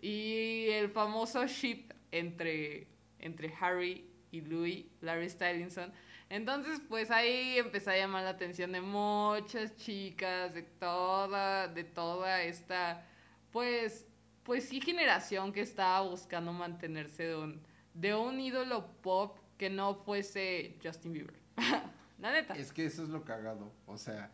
Y 0.03 0.67
el 0.71 0.89
famoso 0.91 1.47
ship 1.47 1.93
entre, 2.11 2.89
entre 3.19 3.53
Harry 3.61 4.07
y 4.33 4.41
Louis, 4.41 4.87
Larry 5.01 5.29
Stylinson. 5.31 5.93
Entonces, 6.29 6.81
pues 6.89 7.11
ahí 7.11 7.59
empezó 7.59 7.91
a 7.91 7.97
llamar 7.97 8.23
la 8.25 8.31
atención 8.31 8.73
de 8.73 8.81
muchas 8.81 9.75
chicas, 9.77 10.55
de 10.55 10.63
toda, 10.63 11.67
de 11.69 11.85
toda 11.85 12.43
esta, 12.43 13.05
pues, 13.51 14.07
pues 14.45 14.69
sí, 14.69 14.81
generación 14.81 15.53
que 15.53 15.61
estaba 15.61 16.09
buscando 16.09 16.53
mantenerse 16.53 17.25
de 17.25 17.37
un, 17.37 17.61
de 17.95 18.15
un 18.15 18.39
ídolo 18.41 18.87
pop 19.03 19.39
que 19.59 19.69
no 19.71 19.95
fuese 19.95 20.77
Justin 20.83 21.13
Bieber. 21.13 21.35
la 22.21 22.33
neta. 22.33 22.55
Es 22.55 22.73
que 22.73 22.85
eso 22.87 23.03
es 23.03 23.09
lo 23.09 23.25
cagado. 23.25 23.73
O 23.87 23.97
sea, 23.99 24.31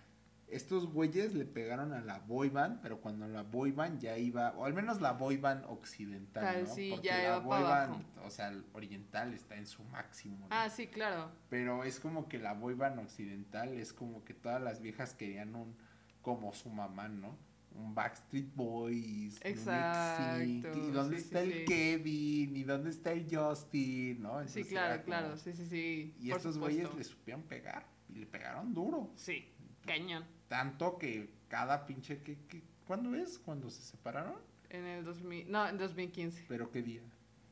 estos 0.49 0.87
güeyes 0.93 1.35
le 1.35 1.45
pegaron 1.45 1.93
a 1.93 2.01
la 2.01 2.19
boy 2.21 2.51
band, 2.51 2.81
pero 2.81 3.01
cuando 3.01 3.27
la 3.27 3.43
boy 3.43 3.73
band 3.73 4.01
ya 4.01 4.17
iba, 4.17 4.53
o 4.57 4.65
al 4.65 4.75
menos 4.75 5.01
la 5.01 5.13
boy 5.13 5.37
band 5.39 5.65
occidental, 5.69 6.45
Tal, 6.45 6.65
¿no? 6.65 6.75
sí, 6.75 6.91
Porque 6.93 7.09
ya 7.09 7.17
la 7.17 7.23
iba 7.25 7.39
boy 7.41 7.61
pa' 7.63 7.69
band, 7.69 7.95
abajo. 7.95 8.05
o 8.27 8.31
sea, 8.31 8.49
el 8.49 8.65
oriental 8.73 9.35
está 9.35 9.57
en 9.57 9.67
su 9.67 9.83
máximo. 9.85 10.39
¿no? 10.41 10.47
Ah, 10.51 10.69
sí, 10.71 10.87
claro. 10.87 11.31
Pero 11.49 11.83
es 11.85 11.99
como 11.99 12.29
que 12.29 12.39
la 12.39 12.53
boy 12.55 12.75
band 12.75 12.99
occidental 13.01 13.71
es 13.75 13.93
como 13.93 14.25
que 14.25 14.35
todas 14.35 14.63
las 14.63 14.81
viejas 14.81 15.15
querían 15.15 15.55
un 15.57 15.77
como 16.23 16.53
su 16.53 16.71
mamá, 16.71 17.09
¿no? 17.09 17.37
Un 17.79 17.95
Backstreet 17.95 18.55
Boys, 18.55 19.35
un 19.37 19.47
Exacto, 19.47 20.39
NSYNC, 20.45 20.77
y 20.77 20.91
dónde 20.91 21.17
sí, 21.17 21.23
sí, 21.23 21.27
está 21.27 21.43
el 21.43 21.53
sí. 21.53 21.65
Kevin, 21.67 22.57
y 22.57 22.63
dónde 22.65 22.91
está 22.91 23.13
el 23.13 23.27
Justin, 23.31 24.23
¿no? 24.23 24.49
Sí, 24.49 24.65
claro, 24.65 24.95
como- 24.95 25.05
claro. 25.05 25.37
Sí, 25.37 25.53
sí, 25.53 25.67
sí. 25.67 26.15
Y 26.21 26.29
por 26.31 26.39
estos 26.39 26.59
güeyes 26.59 26.95
le 26.95 27.05
supieron 27.05 27.43
pegar, 27.43 27.87
y 28.09 28.15
le 28.19 28.27
pegaron 28.27 28.73
duro. 28.73 29.11
Sí, 29.17 29.45
cañón. 29.85 30.25
Tanto 30.49 30.97
que 30.99 31.31
cada 31.49 31.87
pinche 31.87 32.23
que, 32.23 32.39
que 32.49 32.63
¿cuándo 32.87 33.15
es? 33.15 33.39
¿Cuándo 33.39 33.69
se 33.71 33.83
separaron? 33.83 34.37
En 34.71 34.85
el 34.85 35.05
2000, 35.05 35.51
no, 35.51 35.69
en 35.69 35.77
2015. 35.79 36.45
¿Pero 36.49 36.71
qué 36.71 36.83
día? 36.83 37.03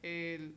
El, 0.02 0.56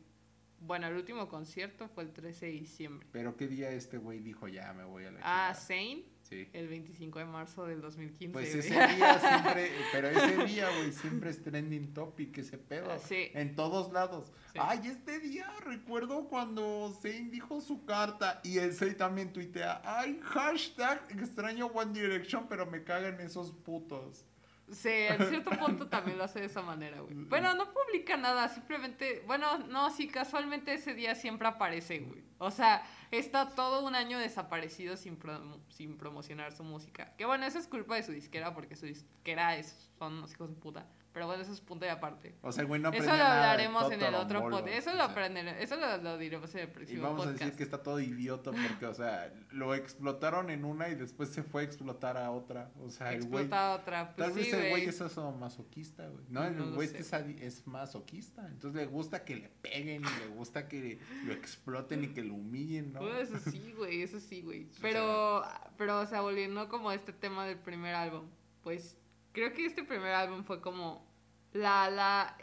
bueno, 0.60 0.86
el 0.88 0.94
último 0.96 1.28
concierto 1.28 1.88
fue 1.88 2.04
el 2.04 2.12
13 2.12 2.46
de 2.46 2.52
diciembre. 2.52 3.06
¿Pero 3.12 3.36
qué 3.36 3.46
día 3.48 3.70
este 3.70 3.98
güey 3.98 4.20
dijo 4.20 4.48
ya 4.48 4.72
me 4.72 4.84
voy 4.84 5.04
a 5.04 5.10
la 5.12 5.18
Ah, 5.22 5.52
chingada"? 5.52 5.54
Zane, 5.54 6.04
Sí. 6.28 6.48
el 6.52 6.68
25 6.68 7.18
de 7.20 7.24
marzo 7.24 7.64
del 7.66 7.80
2015. 7.80 8.32
Pues 8.32 8.54
güey. 8.54 8.58
ese 8.60 8.94
día 8.96 9.18
siempre, 9.18 9.70
pero 9.92 10.08
ese 10.08 10.44
día, 10.44 10.68
güey, 10.76 10.92
siempre 10.92 11.30
es 11.30 11.42
trending 11.42 11.94
topic 11.94 12.36
ese 12.38 12.58
pedo. 12.58 12.90
Ah, 12.90 12.98
sí. 12.98 13.30
En 13.32 13.54
todos 13.54 13.92
lados. 13.92 14.30
Sí. 14.52 14.58
Ay, 14.60 14.80
este 14.84 15.20
día 15.20 15.50
recuerdo 15.64 16.28
cuando 16.28 16.94
Zayn 17.00 17.30
dijo 17.30 17.60
su 17.60 17.84
carta 17.84 18.40
y 18.44 18.58
el 18.58 18.74
Zayn 18.74 18.96
también 18.96 19.32
tuitea, 19.32 19.80
ay, 19.84 20.20
hashtag 20.22 21.00
extraño 21.10 21.66
One 21.66 21.98
Direction, 21.98 22.46
pero 22.48 22.66
me 22.66 22.84
cagan 22.84 23.20
esos 23.20 23.52
putos. 23.52 24.26
Sí, 24.70 24.88
en 24.90 25.26
cierto 25.28 25.50
punto 25.50 25.88
también 25.88 26.18
lo 26.18 26.24
hace 26.24 26.40
de 26.40 26.46
esa 26.46 26.60
manera, 26.62 27.00
güey. 27.00 27.14
Bueno, 27.14 27.54
no 27.54 27.72
publica 27.72 28.16
nada, 28.16 28.48
simplemente, 28.48 29.22
bueno, 29.26 29.58
no, 29.58 29.90
sí, 29.90 30.08
casualmente 30.08 30.74
ese 30.74 30.94
día 30.94 31.14
siempre 31.14 31.48
aparece, 31.48 32.00
güey. 32.00 32.22
O 32.38 32.50
sea, 32.50 32.82
está 33.10 33.54
todo 33.54 33.84
un 33.86 33.94
año 33.94 34.18
desaparecido 34.18 34.96
sin, 34.96 35.18
promo- 35.18 35.58
sin 35.70 35.96
promocionar 35.96 36.52
su 36.52 36.64
música. 36.64 37.14
Que 37.16 37.24
bueno, 37.24 37.46
eso 37.46 37.58
es 37.58 37.66
culpa 37.66 37.96
de 37.96 38.02
su 38.02 38.12
disquera, 38.12 38.52
porque 38.54 38.76
su 38.76 38.86
disquera 38.86 39.56
es, 39.56 39.90
son 39.98 40.14
unos 40.18 40.32
hijos 40.32 40.50
de 40.50 40.56
puta. 40.56 40.86
Pero 41.18 41.26
bueno, 41.26 41.42
eso 41.42 41.52
es 41.52 41.60
punto 41.60 41.84
de 41.84 41.90
aparte. 41.90 42.36
O 42.42 42.52
sea, 42.52 42.62
güey 42.62 42.80
no 42.80 42.90
eso 42.92 43.02
lo 43.02 43.16
nada 43.16 43.34
de 43.34 43.40
hablaremos 43.40 43.90
en 43.90 44.02
el 44.02 44.14
otro 44.14 44.40
podcast. 44.40 44.68
Eso, 44.68 44.90
o 44.90 44.92
lo, 44.94 44.98
sea. 45.00 45.04
aprender- 45.16 45.48
eso 45.58 45.74
lo, 45.76 45.96
lo 45.96 46.16
diremos 46.16 46.54
en 46.54 46.60
el 46.60 46.68
Y 46.68 46.70
próximo 46.70 47.02
vamos 47.02 47.22
a 47.22 47.24
podcast. 47.24 47.40
decir 47.42 47.56
que 47.56 47.62
está 47.64 47.82
todo 47.82 47.98
idiota 47.98 48.52
porque, 48.52 48.86
o 48.86 48.94
sea, 48.94 49.32
lo 49.50 49.74
explotaron 49.74 50.48
en 50.50 50.64
una 50.64 50.90
y 50.90 50.94
después 50.94 51.30
se 51.30 51.42
fue 51.42 51.62
a 51.62 51.64
explotar 51.64 52.16
a 52.16 52.30
otra. 52.30 52.70
O 52.80 52.88
sea, 52.88 53.12
el 53.14 53.24
güey 53.26 53.46
Explota 53.46 53.74
otra. 53.74 54.14
Pues 54.14 54.28
Tal 54.28 54.34
sí, 54.34 54.40
vez 54.48 54.52
el 54.62 54.70
güey 54.70 54.84
es 54.84 55.00
eso 55.00 55.32
masoquista, 55.32 56.06
güey. 56.06 56.24
No, 56.28 56.44
el 56.44 56.56
No 56.56 56.70
güey 56.72 56.86
sé. 56.86 56.98
este 56.98 57.16
es, 57.42 57.42
es 57.58 57.66
masoquista. 57.66 58.46
Entonces 58.46 58.80
le 58.80 58.86
gusta 58.86 59.24
que 59.24 59.34
le 59.34 59.48
peguen 59.48 60.02
y 60.04 60.20
le 60.20 60.28
gusta 60.36 60.68
que 60.68 61.00
lo 61.24 61.32
exploten 61.32 62.04
y 62.04 62.08
que 62.14 62.22
lo 62.22 62.34
humillen, 62.34 62.92
¿no? 62.92 63.00
Pues 63.00 63.28
eso 63.28 63.50
sí, 63.50 63.74
güey, 63.76 64.02
eso 64.02 64.20
sí, 64.20 64.42
güey. 64.42 64.68
Pero, 64.80 65.42
pero, 65.76 65.98
o 65.98 66.06
sea, 66.06 66.20
volviendo 66.20 66.68
como 66.68 66.90
a 66.90 66.94
este 66.94 67.12
tema 67.12 67.44
del 67.44 67.58
primer 67.58 67.96
álbum, 67.96 68.28
pues 68.62 68.96
creo 69.32 69.52
que 69.52 69.66
este 69.66 69.82
primer 69.84 70.12
álbum 70.14 70.44
fue 70.44 70.60
como 70.60 71.07
la, 71.52 71.90
la, 71.90 72.36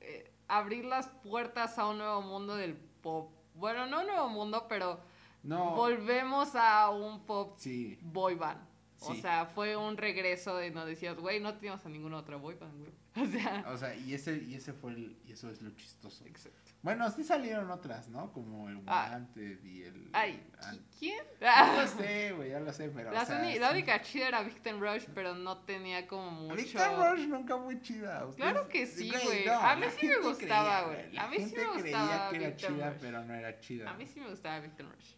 eh, 0.00 0.32
abrir 0.48 0.84
las 0.84 1.08
puertas 1.08 1.78
a 1.78 1.86
un 1.88 1.98
nuevo 1.98 2.22
mundo 2.22 2.56
del 2.56 2.74
pop. 2.76 3.30
Bueno, 3.54 3.86
no 3.86 4.00
un 4.00 4.06
nuevo 4.06 4.28
mundo, 4.28 4.66
pero 4.68 5.00
No. 5.42 5.72
volvemos 5.74 6.54
a 6.54 6.90
un 6.90 7.20
pop 7.26 7.54
Sí. 7.58 7.98
boy 8.02 8.34
band. 8.34 8.60
O 9.04 9.14
Sí. 9.14 9.20
sea, 9.20 9.46
fue 9.46 9.76
un 9.76 9.96
regreso 9.96 10.56
de 10.56 10.70
no 10.70 10.86
decías, 10.86 11.16
güey, 11.16 11.40
no 11.40 11.54
teníamos 11.54 11.84
a 11.84 11.88
ninguna 11.88 12.18
otra 12.18 12.36
boy 12.36 12.54
band, 12.54 12.78
güey. 12.78 12.92
O 13.14 13.26
sea, 13.26 13.64
O 13.68 13.76
sea, 13.76 13.94
y 13.94 14.14
ese, 14.14 14.36
y 14.38 14.54
ese 14.54 14.72
fue 14.72 14.92
el, 14.92 15.16
y 15.26 15.32
eso 15.32 15.50
es 15.50 15.60
lo 15.62 15.70
chistoso. 15.72 16.24
exacto. 16.26 16.58
Bueno, 16.82 17.08
sí 17.10 17.22
salieron 17.22 17.70
otras, 17.70 18.08
¿no? 18.08 18.32
Como 18.32 18.68
el 18.68 18.80
Ah. 18.88 19.08
Wanted 19.12 19.62
y 19.64 19.82
el. 19.82 20.10
Ay, 20.12 20.42
Ah, 20.60 20.72
¿quién? 20.98 21.22
Ya 21.40 21.74
lo 21.80 21.86
sé, 22.06 22.32
güey, 22.32 22.50
ya 22.50 22.58
lo 22.58 22.72
sé, 22.72 22.88
pero. 22.88 23.10
o 23.10 23.12
La, 23.12 23.24
sea, 23.24 23.38
uni- 23.40 23.52
sí. 23.52 23.58
la 23.60 23.70
única 23.70 24.02
chida 24.02 24.26
era 24.28 24.42
Victim 24.42 24.80
Rush, 24.80 25.04
pero 25.14 25.34
no 25.36 25.58
tenía 25.58 26.08
como 26.08 26.30
mucho. 26.32 26.56
Victor 26.56 27.12
Rush 27.12 27.26
nunca 27.28 27.56
fue 27.58 27.80
chida. 27.82 28.26
Claro 28.36 28.66
que 28.68 28.86
sí, 28.86 29.12
Güey, 29.24 29.44
no, 29.46 29.52
A 29.52 29.76
mí 29.76 29.86
sí 29.96 30.06
me 30.08 30.18
gustaba, 30.18 30.86
creía, 30.88 31.04
güey. 31.04 31.18
A 31.18 31.28
mí 31.28 31.36
sí 31.36 31.42
me 31.44 31.50
creía 31.52 31.72
gustaba 31.72 32.30
que 32.30 32.36
era 32.36 32.48
Victor 32.48 32.70
chida, 32.74 32.90
Rush. 32.90 32.98
pero 33.00 33.24
no 33.24 33.34
era 33.34 33.60
chida. 33.60 33.90
A 33.90 33.94
mí 33.94 34.06
sí 34.06 34.20
me 34.20 34.30
gustaba 34.30 34.58
Victim 34.60 34.86
Rush. 34.90 35.12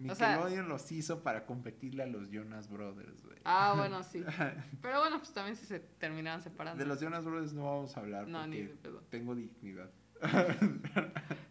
O 0.00 0.02
Nickelodeon 0.04 0.50
sea- 0.50 0.62
los 0.62 0.92
hizo 0.92 1.22
para 1.22 1.44
competirle 1.46 2.02
a 2.02 2.06
los 2.06 2.30
Jonas 2.30 2.68
Brothers, 2.70 3.22
güey. 3.24 3.38
Ah, 3.44 3.74
bueno, 3.76 4.02
sí. 4.04 4.22
Pero 4.82 5.00
bueno, 5.00 5.18
pues 5.18 5.32
también 5.32 5.56
sí 5.56 5.66
se 5.66 5.80
terminaban 5.80 6.40
separando. 6.42 6.78
De 6.82 6.86
los 6.88 7.00
Jonas 7.00 7.24
Brothers 7.24 7.52
no 7.52 7.64
vamos 7.64 7.96
a 7.96 8.00
hablar 8.00 8.28
No, 8.28 8.46
ni 8.46 8.62
de 8.62 8.68
pedo. 8.76 9.00
tengo 9.10 9.34
dignidad. 9.34 9.90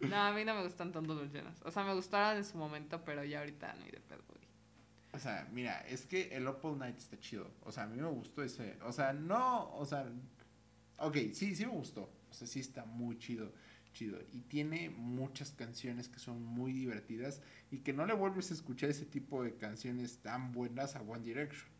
No, 0.00 0.16
a 0.16 0.32
mí 0.32 0.44
no 0.44 0.54
me 0.54 0.62
gustan 0.62 0.92
tanto 0.92 1.14
los 1.14 1.30
Jonas. 1.32 1.60
O 1.64 1.70
sea, 1.70 1.84
me 1.84 1.92
gustaron 1.94 2.38
en 2.38 2.44
su 2.44 2.56
momento, 2.56 3.02
pero 3.04 3.24
ya 3.24 3.40
ahorita 3.40 3.74
no 3.74 3.84
hay 3.84 3.90
de 3.90 4.00
pedo, 4.00 4.22
güey. 4.28 4.40
O 5.12 5.18
sea, 5.18 5.46
mira, 5.52 5.80
es 5.88 6.06
que 6.06 6.28
el 6.34 6.46
Up 6.48 6.58
All 6.62 6.78
Night 6.78 6.96
está 6.96 7.18
chido. 7.18 7.50
O 7.64 7.72
sea, 7.72 7.84
a 7.84 7.86
mí 7.86 8.00
me 8.00 8.08
gustó 8.08 8.42
ese. 8.42 8.78
O 8.84 8.92
sea, 8.92 9.12
no, 9.12 9.70
o 9.74 9.84
sea. 9.84 10.06
Ok, 10.98 11.16
sí, 11.32 11.54
sí 11.54 11.66
me 11.66 11.72
gustó. 11.72 12.10
O 12.30 12.32
sea, 12.32 12.46
sí 12.46 12.60
está 12.60 12.84
muy 12.84 13.18
chido. 13.18 13.52
Y 14.00 14.40
tiene 14.48 14.90
muchas 14.90 15.52
canciones 15.52 16.08
que 16.08 16.18
son 16.18 16.42
muy 16.42 16.72
divertidas 16.72 17.40
y 17.70 17.78
que 17.78 17.92
no 17.92 18.06
le 18.06 18.14
vuelves 18.14 18.50
a 18.50 18.54
escuchar 18.54 18.90
ese 18.90 19.04
tipo 19.04 19.42
de 19.42 19.56
canciones 19.56 20.18
tan 20.18 20.52
buenas 20.52 20.96
a 20.96 21.02
One 21.02 21.22
Direction. 21.22 21.70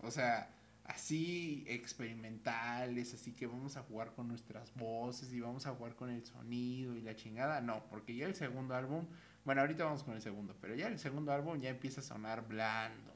O 0.00 0.10
sea, 0.10 0.50
así 0.84 1.64
experimentales, 1.68 3.14
así 3.14 3.32
que 3.32 3.46
vamos 3.46 3.76
a 3.76 3.82
jugar 3.82 4.12
con 4.14 4.28
nuestras 4.28 4.74
voces 4.74 5.32
y 5.32 5.40
vamos 5.40 5.66
a 5.66 5.74
jugar 5.74 5.94
con 5.94 6.10
el 6.10 6.24
sonido 6.24 6.96
y 6.96 7.02
la 7.02 7.14
chingada. 7.14 7.60
No, 7.60 7.84
porque 7.90 8.16
ya 8.16 8.26
el 8.26 8.34
segundo 8.34 8.74
álbum, 8.74 9.06
bueno, 9.44 9.60
ahorita 9.60 9.84
vamos 9.84 10.02
con 10.02 10.14
el 10.14 10.22
segundo, 10.22 10.56
pero 10.60 10.74
ya 10.74 10.88
el 10.88 10.98
segundo 10.98 11.32
álbum 11.32 11.60
ya 11.60 11.68
empieza 11.68 12.00
a 12.00 12.04
sonar 12.04 12.48
blando. 12.48 13.12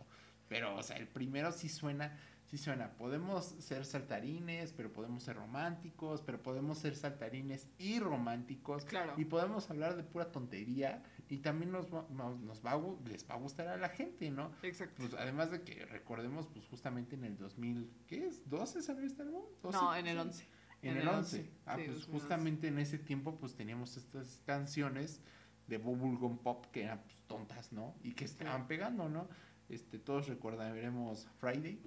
Pero, 0.49 0.77
o 0.77 0.83
sea, 0.83 0.99
el 0.99 1.09
primero 1.09 1.51
sí 1.51 1.71
suena, 1.71 2.19
sí 2.53 2.59
suena. 2.59 2.91
Podemos 2.99 3.47
ser 3.61 3.87
saltarines, 3.87 4.75
pero 4.75 4.93
podemos 4.93 5.23
ser 5.23 5.37
románticos, 5.37 6.21
pero 6.21 6.43
podemos 6.43 6.77
ser 6.77 6.95
saltarines 6.95 7.67
y 7.79 7.99
románticos. 7.99 8.85
Claro. 8.85 9.15
Y 9.17 9.25
podemos 9.25 9.71
hablar 9.71 9.97
de 9.97 10.03
pura 10.05 10.31
tontería 10.31 11.03
y 11.31 11.39
también 11.39 11.73
nos, 11.73 11.87
va- 11.93 12.07
nos, 12.11 12.63
va 12.63 12.79
les 13.07 13.27
va 13.29 13.35
a 13.35 13.39
gustar 13.39 13.69
a 13.69 13.79
la 13.79 13.89
gente, 13.89 14.31
¿no? 14.31 14.53
Exacto. 14.63 14.97
Pues 14.99 15.15
además 15.15 15.51
de 15.51 15.63
que 15.63 15.87
recordemos, 15.87 16.47
pues 16.49 16.67
justamente 16.67 17.15
en 17.17 17.25
el 17.25 17.39
2000, 17.39 17.91
¿qué 18.07 18.27
es? 18.27 18.47
¿12 18.51 18.83
salió 18.83 19.07
este 19.07 19.23
álbum? 19.23 19.45
¿12? 19.63 19.73
No, 19.73 19.97
en 19.97 20.07
el 20.07 20.17
Sí. 20.17 20.21
11. 20.21 20.49
En, 20.83 20.97
el 20.99 21.09
11. 21.09 21.51
Ah, 21.65 21.77
sí, 21.77 21.85
pues 21.87 21.97
2011. 22.01 22.11
justamente 22.13 22.69
en 22.69 22.79
ese 22.79 22.99
tiempo 22.99 23.39
pues 23.39 23.55
teníamos 23.55 23.97
estas 23.97 24.43
canciones 24.45 25.23
de 25.69 25.79
bubblegum 25.79 26.37
pop 26.37 26.67
que 26.67 26.83
eran 26.85 27.01
pues, 27.03 27.17
tontas, 27.29 27.73
¿no? 27.73 27.95
Y 28.03 28.13
que 28.13 28.27
estaban 28.27 28.67
pegando, 28.67 29.09
¿no? 29.09 29.27
Este, 29.71 29.99
todos 29.99 30.29
recordaremos 30.29 31.27
Friday. 31.39 31.81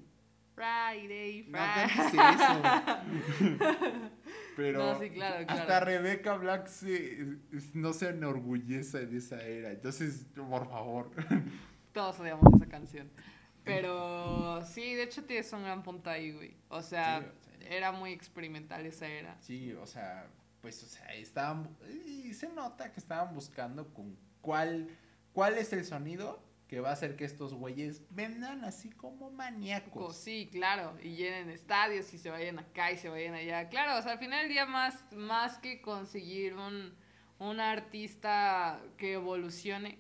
Friday, 0.56 1.46
No 1.50 1.58
Friday. 1.58 1.90
cantes 1.96 2.40
eso. 2.42 4.10
Pero 4.56 4.80
No, 4.80 5.00
sí, 5.00 5.10
claro, 5.10 5.46
hasta 5.48 5.66
claro. 5.66 5.86
Rebecca 5.86 6.36
Black 6.36 6.68
se, 6.68 7.38
no 7.74 7.92
se 7.94 8.10
enorgullece 8.10 9.06
de 9.06 9.18
esa 9.18 9.42
era. 9.44 9.72
Entonces, 9.72 10.26
por 10.34 10.68
favor. 10.70 11.12
Todos 11.94 12.20
odiamos 12.20 12.54
esa 12.56 12.66
canción. 12.68 13.10
Pero 13.64 14.64
sí, 14.66 14.94
de 14.94 15.04
hecho 15.04 15.24
tienes 15.26 15.52
un 15.52 15.64
gran 15.64 15.84
punto 15.84 16.10
ahí, 16.10 16.32
güey. 16.32 16.56
O 16.70 16.82
sea, 16.82 17.20
Sí, 17.22 17.28
o 17.28 17.60
sea, 17.60 17.76
era 17.78 17.92
muy 17.92 18.12
experimental 18.12 18.86
esa 18.86 19.08
era. 19.08 19.36
Sí, 19.42 19.74
o 19.74 19.88
sea, 19.88 20.28
pues, 20.62 20.82
o 20.84 20.88
sea, 20.88 21.14
estaban, 21.16 21.68
y 22.06 22.34
se 22.34 22.48
nota 22.50 22.92
que 22.92 23.00
estaban 23.00 23.34
buscando 23.34 23.92
con 23.94 24.16
cuál, 24.42 24.88
cuál 25.34 25.58
es 25.58 25.74
el 25.74 25.84
sonido 25.84 26.42
que 26.68 26.80
va 26.80 26.90
a 26.90 26.94
hacer 26.94 27.16
que 27.16 27.26
estos 27.26 27.54
güeyes 27.54 28.02
vendan 28.10 28.64
así 28.64 28.90
como 28.90 29.30
maníacos. 29.30 30.16
Sí, 30.16 30.50
claro, 30.52 30.98
y 31.02 31.16
llenen 31.16 31.50
estadios 31.50 32.12
y 32.14 32.18
se 32.18 32.30
vayan 32.30 32.60
acá 32.60 32.92
y 32.92 32.98
se 32.98 33.10
vayan 33.10 33.36
allá. 33.36 33.70
Claro, 33.70 34.00
o 34.00 34.02
sea, 34.02 34.14
al 34.14 34.20
final 34.20 34.42
del 34.42 34.50
día 34.50 34.66
más, 34.66 35.06
más 35.12 35.60
que 35.60 35.82
conseguir 35.82 36.56
un, 36.56 36.96
un 37.38 37.60
artista 37.60 38.82
que 38.98 39.14
evolucione, 39.14 40.00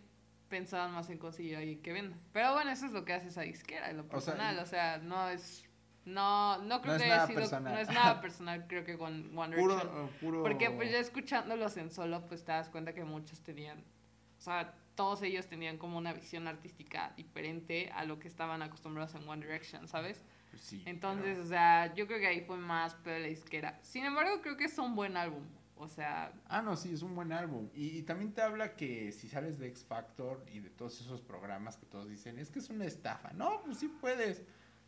pensaban 0.50 0.92
más 0.92 1.10
en 1.10 1.20
conseguir 1.20 1.56
a 1.56 1.60
alguien 1.60 1.82
que 1.82 1.94
venda. 1.94 2.18
Pero 2.34 2.54
bueno, 2.54 2.72
eso 2.72 2.88
es 2.88 2.94
lo 2.94 3.06
que 3.06 3.14
hace 3.14 3.28
esa 3.28 3.42
disquera, 3.42 3.92
en 3.92 3.98
lo 3.98 4.04
O 4.04 4.08
sea, 4.08 4.14
personal, 4.34 4.60
o 4.60 4.66
sea, 4.66 4.98
no 4.98 5.30
es... 5.30 5.64
No, 6.06 6.60
no 6.60 6.82
creo 6.82 6.94
No 6.94 7.00
que 7.00 7.06
haya 7.06 7.26
sido... 7.28 7.40
personal. 7.40 7.74
No 7.74 7.80
es 7.80 7.88
nada 7.90 8.22
personal, 8.22 8.68
creo 8.68 8.84
que 8.84 8.98
con 8.98 9.36
One 9.38 9.56
Puro, 9.56 10.10
puro. 10.20 10.44
Porque 10.44 10.70
pues 10.72 10.92
ya 10.92 11.00
escuchándolos 11.00 11.78
en 11.78 11.92
solo, 11.92 12.26
pues 12.28 12.44
te 12.44 12.52
das 12.52 12.70
cuenta 12.70 12.94
que 12.94 13.04
muchos 13.04 13.42
tenían, 13.42 13.84
o 14.38 14.42
sea, 14.42 14.74
todos 14.96 15.22
ellos 15.22 15.48
tenían 15.48 15.78
como 15.78 15.98
una 15.98 16.14
visión 16.14 16.48
artística 16.48 17.14
diferente 17.18 17.92
a 17.94 18.06
lo 18.06 18.20
que 18.20 18.28
estaban 18.28 18.62
acostumbrados 18.62 19.14
en 19.16 19.28
One 19.28 19.46
Direction, 19.46 19.88
¿sabes? 19.88 20.24
Pues 20.50 20.62
sí, 20.62 20.82
Entonces, 20.86 21.34
pero- 21.34 21.44
o 21.44 21.48
sea, 21.48 21.94
yo 21.96 22.08
creo 22.08 22.20
que 22.20 22.28
ahí 22.28 22.42
fue 22.42 22.58
más 22.58 22.96
pedo 22.96 23.20
la 23.20 23.28
disquera. 23.28 23.78
Sin 23.82 24.06
embargo, 24.06 24.42
creo 24.42 24.56
que 24.58 24.66
es 24.66 24.78
un 24.78 24.96
buen 24.96 25.18
álbum. 25.18 25.44
O 25.78 25.90
sea, 25.90 26.32
Ah, 26.48 26.62
no, 26.62 26.78
sí, 26.78 26.94
es 26.94 27.02
un 27.02 27.14
buen 27.16 27.34
álbum. 27.34 27.70
Y, 27.76 27.98
y 27.98 28.04
también 28.04 28.32
te 28.34 28.42
habla 28.42 28.78
que 28.78 29.12
si 29.12 29.28
sales 29.28 29.60
de 29.60 29.68
X 29.68 29.84
Factor 29.84 30.46
y 30.50 30.60
de 30.62 30.70
todos 30.70 31.02
esos 31.02 31.22
programas 31.22 31.76
que 31.76 31.86
todos 31.86 32.08
dicen, 32.08 32.40
es 32.40 32.50
que 32.50 32.60
es 32.60 32.70
una 32.70 32.86
estafa. 32.86 33.34
No, 33.34 33.62
pues 33.66 33.80
sí 33.80 33.90
puedes. 33.90 34.42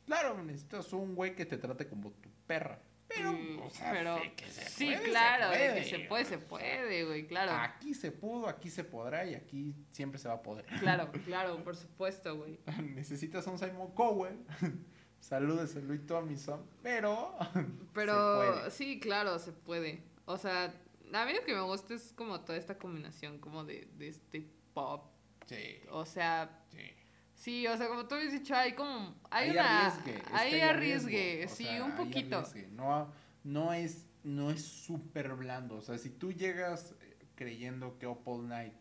Claro, 0.05 0.41
necesitas 0.41 0.93
un 0.93 1.13
güey 1.15 1.35
que 1.35 1.45
te 1.45 1.57
trate 1.57 1.85
como 1.89 2.11
tu 2.11 2.29
perra. 2.47 2.79
Pero, 3.07 3.31
mm, 3.31 3.59
o 3.61 3.69
sea, 3.69 3.91
pero 3.91 4.15
de 4.15 4.33
que 4.33 4.45
se 4.49 4.69
sí, 4.69 4.85
puede, 4.85 4.97
se 4.97 5.03
claro, 5.09 5.49
de 5.49 5.57
que 5.57 5.67
puede. 5.69 5.85
se 5.85 5.99
puede, 5.99 6.25
se 6.25 6.37
puede, 6.37 7.05
güey, 7.05 7.27
claro. 7.27 7.51
Aquí 7.53 7.93
se 7.93 8.11
pudo, 8.11 8.47
aquí 8.47 8.69
se 8.69 8.83
podrá 8.83 9.25
y 9.25 9.35
aquí 9.35 9.73
siempre 9.91 10.19
se 10.19 10.27
va 10.27 10.35
a 10.35 10.41
poder. 10.41 10.65
Claro, 10.79 11.11
claro, 11.25 11.63
por 11.63 11.75
supuesto, 11.75 12.35
güey. 12.37 12.59
Necesitas 12.95 13.47
a 13.47 13.51
un 13.51 13.59
Simon 13.59 13.91
Cowell. 13.93 14.37
Saludos 15.19 15.75
a 15.75 15.79
Louis 15.79 16.05
Tomlinson. 16.05 16.65
Pero. 16.83 17.35
Pero 17.93 18.41
se 18.41 18.51
puede. 18.51 18.71
sí, 18.71 18.99
claro, 18.99 19.39
se 19.39 19.51
puede. 19.51 20.03
O 20.25 20.37
sea, 20.37 20.73
a 21.13 21.25
mí 21.25 21.33
lo 21.33 21.43
que 21.43 21.53
me 21.53 21.61
gusta 21.61 21.93
es 21.93 22.13
como 22.13 22.41
toda 22.41 22.57
esta 22.57 22.77
combinación 22.77 23.39
como 23.39 23.63
de, 23.63 23.87
de 23.97 24.09
este 24.09 24.45
pop. 24.73 25.05
Sí, 25.45 25.79
O 25.91 26.05
sea, 26.05 26.65
sí. 26.69 26.91
Sí, 27.37 27.65
o 27.67 27.77
sea, 27.77 27.87
como 27.87 28.05
tú 28.05 28.15
habías 28.15 28.33
dicho, 28.33 28.53
hay 28.55 28.73
como... 28.73 29.15
Hay, 29.31 29.51
una... 29.51 29.87
arriesgue, 29.87 30.17
es 30.17 30.41
que 30.49 30.61
arriesgue, 30.61 31.47
sí, 31.47 31.63
sea, 31.63 31.83
un 31.83 31.95
poquito. 31.95 32.43
No, 32.75 33.11
no 33.43 33.71
es 33.71 34.07
no 34.27 34.51
es 34.51 34.61
súper 34.61 35.33
blando. 35.35 35.75
O 35.75 35.81
sea, 35.81 35.97
si 35.97 36.09
tú 36.09 36.31
llegas 36.31 36.93
eh, 37.01 37.17
creyendo 37.35 37.97
que 37.97 38.07
Up 38.07 38.21
All 38.25 38.47
Night, 38.47 38.73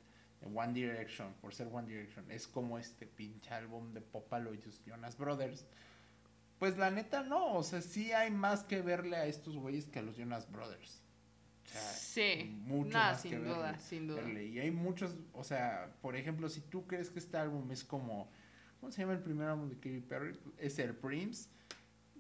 eh, 0.43 0.51
One 0.53 0.73
Direction, 0.73 1.33
por 1.41 1.55
ser 1.55 1.69
One 1.73 1.87
Direction, 1.87 2.29
es 2.31 2.47
como 2.49 2.79
este 2.79 3.07
pinche 3.07 3.55
álbum 3.55 3.93
de 3.93 4.01
pop 4.01 4.33
a 4.33 4.41
los 4.41 4.57
Jonas 4.85 5.17
Brothers, 5.17 5.65
pues 6.59 6.77
la 6.77 6.91
neta 6.91 7.23
no. 7.23 7.55
O 7.55 7.63
sea, 7.63 7.81
sí 7.81 8.13
hay 8.13 8.31
más 8.31 8.65
que 8.65 8.83
verle 8.83 9.17
a 9.17 9.27
estos 9.27 9.57
güeyes 9.57 9.87
que 9.87 10.01
a 10.01 10.03
los 10.03 10.17
Jonas 10.17 10.51
Brothers. 10.51 11.03
O 11.65 11.69
sea, 11.69 11.83
Sí, 11.93 12.57
mucho 12.65 12.97
más 12.97 13.23
que 13.23 13.29
sin 13.31 13.45
duda, 13.45 13.59
verle. 13.59 13.81
sin 13.81 14.07
duda. 14.09 14.23
verle. 14.23 14.47
Y 14.47 14.59
hay 14.59 14.71
muchos, 14.73 15.17
o 15.33 15.45
sea, 15.45 15.95
por 16.01 16.17
ejemplo, 16.17 16.49
si 16.49 16.61
tú 16.61 16.87
crees 16.87 17.11
que 17.11 17.21
este 17.21 17.37
álbum 17.37 17.71
es 17.71 17.85
como, 17.85 18.31
¿cómo 18.81 18.93
se 18.93 19.01
llama 19.03 19.15
el 19.15 19.21
primer 19.23 19.49
álbum 19.49 19.69
de 19.69 19.77
Katy 19.77 20.01
Perry? 20.01 20.39
Es 20.59 20.79
el 20.79 20.95
Prince. 20.95 21.49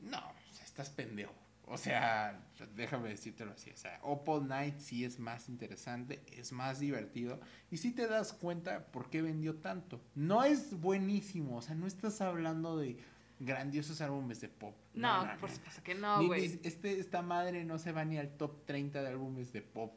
No, 0.02 0.18
o 0.18 0.52
sea, 0.54 0.64
estás 0.64 0.90
pendejo. 0.90 1.34
O 1.68 1.76
sea, 1.76 2.40
déjame 2.76 3.08
decírtelo 3.08 3.50
así. 3.52 3.70
O 3.70 3.76
sea, 3.76 3.98
Up 4.04 4.22
All 4.28 4.46
Night 4.46 4.78
sí 4.78 5.04
es 5.04 5.18
más 5.18 5.48
interesante, 5.48 6.22
es 6.30 6.52
más 6.52 6.78
divertido. 6.78 7.40
Y 7.72 7.78
sí 7.78 7.90
te 7.90 8.06
das 8.06 8.32
cuenta 8.32 8.86
por 8.86 9.10
qué 9.10 9.20
vendió 9.20 9.56
tanto. 9.56 10.00
No 10.14 10.44
es 10.44 10.78
buenísimo, 10.80 11.56
o 11.56 11.62
sea, 11.62 11.75
no 11.75 11.88
estás 11.88 12.20
hablando 12.20 12.76
de 12.78 12.98
grandiosos 13.40 14.00
álbumes 14.00 14.40
de 14.40 14.48
pop. 14.48 14.76
No, 14.94 15.26
por 15.40 15.50
supuesto 15.50 15.82
que 15.82 15.96
no, 15.96 16.25
güey. 16.25 16.60
este, 16.62 17.00
esta 17.00 17.20
madre 17.20 17.64
no 17.64 17.78
se 17.80 17.90
va 17.90 18.04
ni 18.04 18.16
al 18.16 18.36
top 18.36 18.64
30 18.64 19.02
de 19.02 19.08
álbumes 19.08 19.52
de 19.52 19.62
pop 19.62 19.92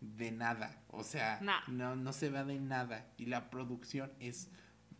de 0.00 0.32
nada. 0.32 0.82
O 0.88 1.04
sea, 1.04 1.38
Nah. 1.40 1.60
no, 1.68 1.94
no 1.94 2.12
se 2.12 2.30
va 2.30 2.42
de 2.42 2.58
nada. 2.58 3.06
Y 3.16 3.26
la 3.26 3.48
producción 3.48 4.12
es 4.18 4.50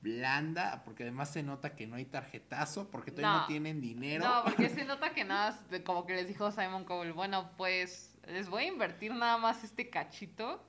blanda, 0.03 0.83
porque 0.85 1.05
además 1.05 1.31
se 1.33 1.43
nota 1.43 1.75
que 1.77 1.87
no 1.87 1.97
hay 1.97 2.05
tarjetazo, 2.05 2.91
porque 2.91 3.11
todavía 3.13 3.33
no, 3.33 3.41
No. 3.43 3.47
tienen 3.47 3.81
dinero. 3.81 4.25
No, 4.25 4.45
porque 4.45 4.69
se 4.69 4.85
nota 4.85 5.11
que 5.15 5.25
nada, 5.25 5.59
como 5.85 6.05
que 6.07 6.15
les 6.15 6.27
dijo 6.29 6.51
Simon 6.51 6.85
Cowell, 6.85 7.13
bueno, 7.13 7.51
pues 7.57 8.15
les 8.27 8.49
voy 8.49 8.65
a 8.65 8.67
invertir 8.67 9.15
nada 9.15 9.39
más 9.39 9.65
este 9.65 9.89
cachito 9.91 10.63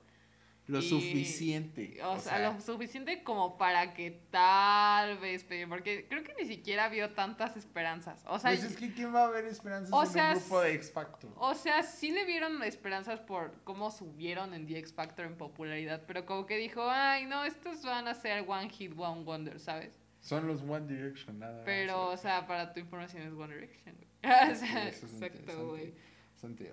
Lo 0.66 0.78
Y- 0.78 0.88
suficiente. 0.88 1.98
O, 2.02 2.18
sea, 2.18 2.38
lo 2.38 2.58
suficiente 2.58 3.22
como 3.22 3.58
para 3.58 3.92
que 3.92 4.10
tal 4.30 5.18
vez 5.18 5.44
porque 5.68 6.06
creo 6.08 6.22
que 6.24 6.34
ni 6.40 6.46
siquiera 6.46 6.88
vio 6.88 7.10
tantas 7.10 7.56
esperanzas. 7.58 8.22
O 8.26 8.38
sea, 8.38 8.50
pues 8.50 8.64
es 8.64 8.76
que 8.76 8.92
¿quién 8.94 9.14
va 9.14 9.26
a 9.26 9.30
ver 9.30 9.44
esperanzas 9.44 9.92
o 9.92 10.02
en 10.02 10.08
sea, 10.08 10.32
un 10.32 10.38
grupo 10.38 10.60
de 10.62 10.74
X 10.74 10.90
Factor? 10.90 11.30
o 11.36 11.54
sea, 11.54 11.82
sí 11.82 12.12
le 12.12 12.24
vieron 12.24 12.62
esperanzas 12.62 13.20
por 13.20 13.60
cómo 13.64 13.90
subieron 13.90 14.54
en 14.54 14.66
The 14.66 14.78
X 14.78 14.94
Factor 14.94 15.26
en 15.26 15.36
popularidad, 15.36 16.02
pero 16.06 16.24
como 16.24 16.46
que 16.46 16.56
dijo, 16.56 16.88
ay, 16.88 17.26
no, 17.26 17.44
estos 17.44 17.82
van 17.82 18.08
a 18.08 18.14
ser 18.14 18.42
One 18.48 18.70
Hit, 18.70 18.94
One 18.96 19.24
Wonder, 19.24 19.60
¿sabes? 19.60 19.92
Son 20.20 20.46
los 20.46 20.62
One 20.62 20.86
Direction, 20.86 21.38
nada. 21.38 21.62
Pero, 21.66 22.10
¿eh? 22.10 22.14
o 22.14 22.16
sea, 22.16 22.46
para 22.46 22.72
tu 22.72 22.80
información 22.80 23.22
es 23.24 23.34
One 23.34 23.54
Direction, 23.54 23.96
güey. 23.96 24.08
o 24.50 24.54
sea, 24.54 24.88
exacto, 24.88 25.68
güey. 25.68 25.92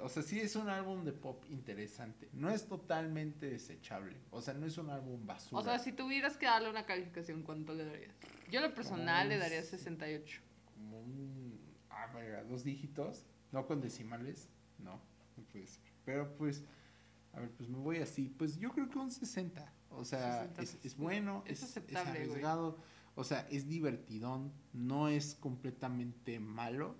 O 0.01 0.09
sea, 0.09 0.23
sí 0.23 0.39
es 0.39 0.55
un 0.55 0.69
álbum 0.69 1.03
de 1.05 1.13
pop 1.13 1.43
interesante. 1.49 2.29
No 2.33 2.49
es 2.49 2.67
totalmente 2.67 3.49
desechable. 3.49 4.17
O 4.29 4.41
sea, 4.41 4.53
no 4.53 4.65
es 4.65 4.77
un 4.77 4.89
álbum 4.89 5.25
basura. 5.25 5.61
O 5.61 5.63
sea, 5.63 5.79
si 5.79 5.91
tuvieras 5.91 6.37
que 6.37 6.45
darle 6.45 6.69
una 6.69 6.85
calificación, 6.85 7.43
¿cuánto 7.43 7.73
le 7.73 7.85
darías? 7.85 8.15
Yo, 8.51 8.61
lo 8.61 8.73
personal, 8.73 9.29
le 9.29 9.37
daría 9.37 9.59
un 9.59 9.65
68. 9.65 10.41
Como 10.73 10.99
un. 10.99 11.59
Ah, 11.89 12.11
verga, 12.13 12.43
dos 12.43 12.63
dígitos. 12.63 13.25
No 13.51 13.65
con 13.65 13.81
decimales. 13.81 14.49
No, 14.77 15.01
no 15.37 15.43
puede 15.51 15.67
ser. 15.67 15.83
Pero 16.05 16.35
pues. 16.35 16.63
A 17.33 17.39
ver, 17.39 17.51
pues 17.51 17.69
me 17.69 17.77
voy 17.77 17.97
así. 17.97 18.27
Pues 18.27 18.57
yo 18.57 18.71
creo 18.71 18.89
que 18.89 18.99
un 18.99 19.11
60. 19.11 19.73
O 19.91 20.03
sea, 20.03 20.41
60, 20.55 20.61
es, 20.61 20.77
es 20.83 20.97
bueno, 20.97 21.43
es 21.45 21.59
es, 21.59 21.63
es 21.63 21.69
aceptable, 21.69 22.11
güey. 22.11 22.21
arriesgado. 22.23 22.77
O 23.15 23.23
sea, 23.23 23.47
es 23.49 23.67
divertidón. 23.67 24.51
No 24.73 25.07
es 25.07 25.35
completamente 25.35 26.39
malo. 26.39 26.97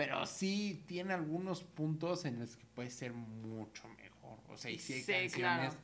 Pero 0.00 0.24
sí 0.24 0.82
tiene 0.86 1.12
algunos 1.12 1.62
puntos 1.62 2.24
en 2.24 2.38
los 2.38 2.56
que 2.56 2.64
puede 2.64 2.88
ser 2.88 3.12
mucho 3.12 3.86
mejor. 3.88 4.38
O 4.48 4.56
sea, 4.56 4.70
y 4.70 4.78
sí 4.78 4.94
hay 4.94 5.02
Sí, 5.02 5.12
canciones, 5.12 5.74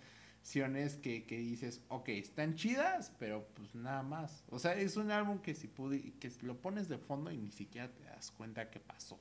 claro. 0.42 1.02
que, 1.02 1.26
que 1.26 1.36
dices, 1.36 1.82
ok, 1.88 2.08
están 2.08 2.54
chidas, 2.54 3.12
pero 3.18 3.46
pues 3.48 3.74
nada 3.74 4.02
más. 4.02 4.42
O 4.48 4.58
sea, 4.58 4.74
es 4.74 4.96
un 4.96 5.10
álbum 5.10 5.40
que 5.42 5.54
si 5.54 5.68
pude, 5.68 6.14
que 6.14 6.32
lo 6.40 6.58
pones 6.62 6.88
de 6.88 6.96
fondo 6.96 7.30
y 7.30 7.36
ni 7.36 7.50
siquiera 7.50 7.92
te 7.92 8.04
das 8.04 8.30
cuenta 8.30 8.70
que 8.70 8.80
pasó. 8.80 9.20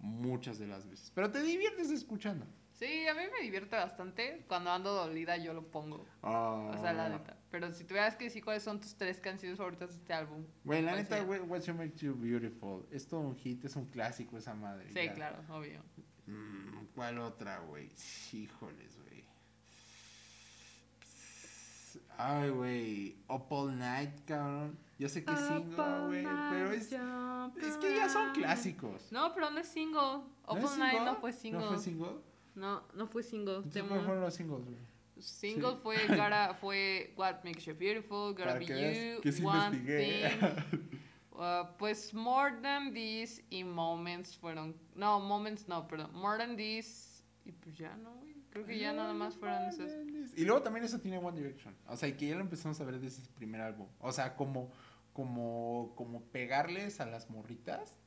Muchas 0.00 0.58
de 0.58 0.66
las 0.66 0.86
veces. 0.86 1.10
Pero 1.14 1.30
te 1.30 1.42
diviertes 1.42 1.90
escuchando. 1.90 2.46
Sí, 2.84 3.08
a 3.08 3.14
mí 3.14 3.22
me 3.32 3.42
divierte 3.42 3.76
bastante. 3.76 4.44
Cuando 4.46 4.70
ando 4.70 4.92
dolida, 4.92 5.36
yo 5.38 5.54
lo 5.54 5.70
pongo. 5.70 6.04
O 6.20 6.76
sea, 6.80 6.92
la 6.92 7.08
neta. 7.08 7.36
Pero 7.50 7.72
si 7.72 7.84
tuvieras 7.84 8.16
que 8.16 8.24
decir 8.24 8.44
cuáles 8.44 8.62
son 8.62 8.80
tus 8.80 8.94
tres 8.94 9.20
canciones 9.20 9.56
favoritas 9.56 9.90
de 9.90 9.96
este 9.96 10.12
álbum. 10.12 10.44
Güey, 10.64 10.82
la 10.82 10.92
¿cuál 10.92 11.02
neta, 11.02 11.20
güey, 11.20 11.40
What 11.40 11.62
You 11.62 11.74
Make 11.74 11.96
You 11.96 12.14
Beautiful. 12.14 12.86
Es 12.90 13.06
todo 13.06 13.20
un 13.20 13.36
hit, 13.36 13.64
es 13.64 13.76
un 13.76 13.86
clásico 13.86 14.36
esa 14.36 14.54
madre. 14.54 14.88
Sí, 14.88 15.04
ya. 15.04 15.14
claro, 15.14 15.38
obvio. 15.48 15.80
Mm, 16.26 16.86
¿Cuál 16.94 17.18
otra, 17.20 17.60
güey? 17.60 17.90
Híjoles, 18.32 18.98
güey. 19.02 19.24
Ay, 22.18 22.50
güey. 22.50 23.16
Up 23.28 23.46
All 23.48 23.78
Night, 23.78 24.24
cabrón. 24.26 24.78
Yo 24.98 25.08
sé 25.08 25.24
que 25.24 25.32
es 25.32 25.40
single, 25.40 26.06
güey, 26.06 26.24
pero 26.50 26.70
es, 26.70 26.92
es 26.92 27.76
que 27.78 27.96
ya 27.96 28.08
son 28.08 28.32
clásicos. 28.32 29.10
No, 29.10 29.34
pero 29.34 29.50
no 29.50 29.60
es 29.60 29.68
single. 29.68 30.00
¿No 30.00 30.24
Open 30.44 30.64
es 30.64 30.78
Night 30.78 31.00
no 31.00 31.16
fue 31.16 31.32
single. 31.32 31.60
¿No 31.60 31.68
fue 31.68 31.78
single? 31.78 32.33
No, 32.54 32.82
no 32.94 33.06
fue 33.06 33.22
single. 33.22 33.62
¿cuáles 33.62 34.04
fueron 34.04 34.20
los 34.20 34.34
singles, 34.34 34.64
güey? 34.64 34.76
Single 35.18 35.72
Sí. 35.72 35.78
fue 35.82 35.96
Gotta, 36.08 36.54
fue 36.60 37.12
What 37.16 37.44
Makes 37.44 37.62
You 37.62 37.74
Beautiful, 37.74 38.32
Gotta 38.34 38.44
Para 38.44 38.58
Be 38.58 38.66
que 38.66 39.14
You, 39.16 39.20
que 39.22 39.32
sí 39.32 39.44
One 39.44 39.76
investigué. 39.76 40.28
Thing. 40.28 40.80
Uh, 41.36 41.66
pues 41.78 42.14
More 42.14 42.60
Than 42.62 42.94
This 42.94 43.42
y 43.50 43.64
Moments 43.64 44.36
fueron. 44.36 44.76
No, 44.94 45.18
Moments 45.18 45.66
no, 45.66 45.88
perdón. 45.88 46.12
More 46.14 46.38
Than 46.38 46.56
This. 46.56 47.24
Y 47.44 47.50
pues 47.50 47.76
ya 47.76 47.96
no, 47.96 48.14
güey. 48.14 48.36
Creo 48.50 48.64
que 48.64 48.78
ya 48.78 48.92
nada 48.92 49.12
más 49.14 49.36
fueron 49.36 49.64
esas. 49.64 49.90
Y 50.36 50.44
luego 50.44 50.62
también 50.62 50.84
eso 50.84 51.00
tiene 51.00 51.18
One 51.18 51.36
Direction. 51.36 51.74
O 51.88 51.96
sea, 51.96 52.16
que 52.16 52.28
ya 52.28 52.36
lo 52.36 52.40
empezamos 52.40 52.80
a 52.80 52.84
ver 52.84 53.00
desde 53.00 53.20
ese 53.20 53.32
primer 53.32 53.60
álbum. 53.62 53.88
O 53.98 54.12
sea, 54.12 54.36
como, 54.36 54.70
como, 55.12 55.92
como 55.96 56.22
pegarles 56.26 57.00
a 57.00 57.06
las 57.06 57.28
morritas 57.28 57.98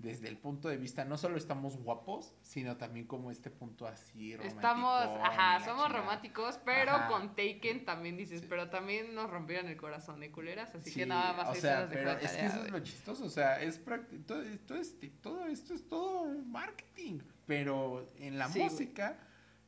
desde 0.00 0.28
el 0.28 0.38
punto 0.38 0.68
de 0.68 0.76
vista, 0.78 1.04
no 1.04 1.18
solo 1.18 1.36
estamos 1.36 1.76
guapos, 1.76 2.34
sino 2.42 2.76
también 2.78 3.06
como 3.06 3.30
este 3.30 3.50
punto 3.50 3.86
así 3.86 4.34
romántico. 4.34 4.56
Estamos, 4.56 5.02
ajá, 5.22 5.64
somos 5.64 5.92
románticos, 5.92 6.58
pero 6.64 6.92
Ajá. 6.92 7.08
con 7.08 7.36
Taken 7.36 7.84
también 7.84 8.16
dices, 8.16 8.40
Sí. 8.40 8.46
pero 8.48 8.70
también 8.70 9.14
nos 9.14 9.28
rompieron 9.28 9.68
el 9.68 9.76
corazón 9.76 10.18
de 10.20 10.30
culeras, 10.32 10.74
así 10.74 10.90
Sí, 10.90 11.00
que 11.00 11.06
nada 11.06 11.34
más 11.34 11.48
o 11.50 11.54
se 11.54 11.60
sea, 11.60 11.80
dejo 11.86 11.92
pero 11.92 12.14
de 12.16 12.24
es 12.24 12.32
que 12.32 12.46
eso 12.46 12.64
es 12.64 12.70
lo 12.70 12.80
chistoso, 12.80 13.24
o 13.24 13.28
sea, 13.30 13.60
es 13.60 13.84
todo, 13.84 14.42
todo, 14.66 14.76
este, 14.80 15.08
todo 15.20 15.46
esto 15.46 15.74
es 15.74 15.86
todo 15.86 16.26
marketing, 16.46 17.18
pero 17.46 18.06
en 18.16 18.38
la 18.38 18.48
Sí, 18.48 18.58
güey. 18.60 18.70
música, 18.70 19.18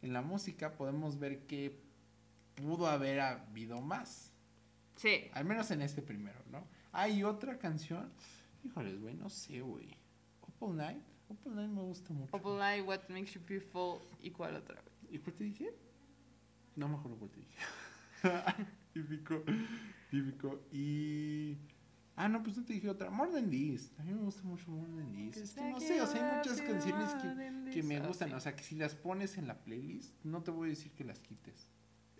en 0.00 0.12
la 0.14 0.22
música 0.22 0.72
podemos 0.76 1.18
ver 1.18 1.46
que 1.46 1.78
pudo 2.54 2.87
haber 2.87 3.20
habido 3.20 3.80
más, 3.83 4.30
Sí, 4.96 5.30
al 5.33 5.44
menos 5.44 5.70
en 5.70 5.83
este 5.83 6.00
primero, 6.00 6.38
¿no? 6.50 6.66
Hay 6.92 7.24
otra 7.24 7.59
canción, 7.59 8.12
híjoles, 8.62 9.00
güey, 9.00 9.14
no 9.14 9.28
sé, 9.30 9.61
güey, 9.62 9.96
Opal 10.62 10.77
Night, 10.77 11.03
Opal 11.29 11.55
Night 11.57 11.70
me 11.70 11.83
gusta 11.83 12.12
mucho. 12.12 12.37
Opal 12.37 12.59
Night, 12.59 12.87
What 12.87 13.09
Makes 13.09 13.33
You 13.33 13.40
Beautiful 13.46 14.01
y 14.20 14.31
cuál 14.31 14.57
otra, 14.57 14.81
güey. 14.81 15.16
¿Y 15.16 15.18
cuál 15.18 15.35
te 15.37 15.44
dije? 15.44 15.75
No 16.77 16.88
me 16.88 16.96
acuerdo 16.96 17.18
cuál 17.18 17.31
te 17.31 17.40
dije. 17.40 17.59
típico, 18.94 19.42
típico. 20.11 20.61
Y. 20.72 21.59
Ah, 22.14 22.29
no, 22.29 22.42
pues 22.42 22.57
no 22.57 22.64
te 22.64 22.75
dije 22.75 22.88
otra. 22.88 23.11
More 23.11 23.33
Than 23.33 23.51
This. 23.51 23.92
A 23.98 24.05
mí 24.05 24.12
me 24.12 24.22
gusta 24.22 24.42
mucho 24.44 24.70
More 24.70 24.87
Than 24.88 25.12
This. 25.12 25.37
Es 25.38 25.55
que 25.55 25.70
no 25.70 25.81
sé, 25.81 26.01
o 26.01 26.07
sea, 26.07 26.31
hay 26.31 26.37
muchas 26.38 26.61
canciones 26.61 27.14
que, 27.14 27.70
que 27.72 27.83
me 27.83 27.98
gustan. 28.01 28.33
O 28.35 28.40
sea, 28.40 28.55
que 28.55 28.62
si 28.62 28.77
las 28.77 28.94
pones 28.94 29.37
en 29.38 29.48
la 29.48 29.64
playlist, 29.64 30.14
no 30.25 30.42
te 30.42 30.51
voy 30.51 30.68
a 30.68 30.70
decir 30.70 30.92
que 30.92 31.05
las 31.05 31.18
quites. 31.18 31.68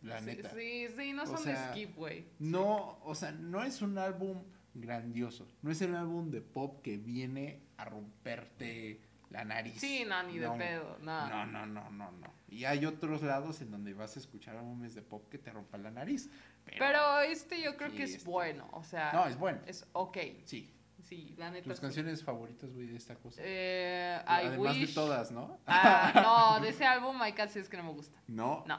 La 0.03 0.19
Sí, 0.19 0.27
neta. 0.27 0.51
Sí, 0.51 0.87
sí, 0.97 1.13
no 1.13 1.23
O 1.23 1.27
son 1.27 1.39
sea, 1.39 1.67
de 1.69 1.73
skip, 1.73 1.95
güey. 1.95 2.27
No, 2.41 2.99
o 3.05 3.15
sea, 3.15 3.31
no 3.31 3.63
es 3.63 3.83
un 3.83 3.99
álbum 3.99 4.43
grandioso. 4.75 5.47
No 5.63 5.71
es 5.71 5.81
el 5.83 5.95
álbum 5.95 6.31
de 6.31 6.41
pop 6.41 6.81
que 6.83 6.97
viene 6.99 7.63
a 7.77 7.85
romperte 7.85 9.01
la 9.31 9.45
nariz. 9.45 9.81
Sí, 9.81 10.05
no, 10.07 10.23
ni 10.25 10.39
de 10.39 10.47
No. 10.47 10.57
pedo, 10.59 10.99
nada. 11.03 11.29
No, 11.29 11.47
no, 11.47 11.67
no, 11.67 11.91
no, 11.91 12.11
no. 12.13 12.33
Y 12.49 12.65
hay 12.65 12.85
otros 12.85 13.23
lados 13.23 13.61
en 13.63 13.71
donde 13.71 13.95
vas 13.95 14.17
a 14.17 14.21
escuchar 14.21 14.57
álbumes 14.57 14.95
de 14.95 15.03
pop 15.03 15.29
que 15.31 15.39
te 15.39 15.51
rompan 15.51 15.83
la 15.83 15.91
nariz. 15.91 16.31
Pero, 16.65 16.79
Pero 16.79 17.21
este 17.23 17.61
yo 17.63 17.77
creo 17.77 17.91
Sí, 17.91 17.97
que 17.97 18.03
es 18.05 18.15
este- 18.17 18.31
bueno, 18.31 18.69
o 18.73 18.85
sea, 18.85 19.11
no, 19.13 19.27
es 19.27 19.39
bueno. 19.39 19.61
es 19.67 19.87
ok. 19.93 20.19
Sí. 20.45 20.73
Sí, 21.03 21.35
la 21.37 21.51
neta. 21.51 21.65
Tus 21.65 21.77
sí. 21.79 21.83
canciones 21.83 22.23
favoritas, 22.23 22.73
güey, 22.73 22.87
de 22.87 22.97
esta 22.97 23.17
cosa. 23.17 23.41
Eh, 23.45 24.19
I 24.21 24.47
Además 24.47 24.77
wish. 24.77 24.89
de 24.89 24.95
todas, 24.95 25.33
¿no? 25.33 25.59
Ah, 25.67 26.55
no, 26.57 26.63
de 26.63 26.69
ese 26.71 26.85
álbum 26.85 27.21
hay 27.21 27.33
canciones 27.33 27.69
que 27.69 27.77
no 27.77 27.83
me 27.85 27.91
gustan. 27.93 28.23
No. 28.29 28.65
No. 28.69 28.79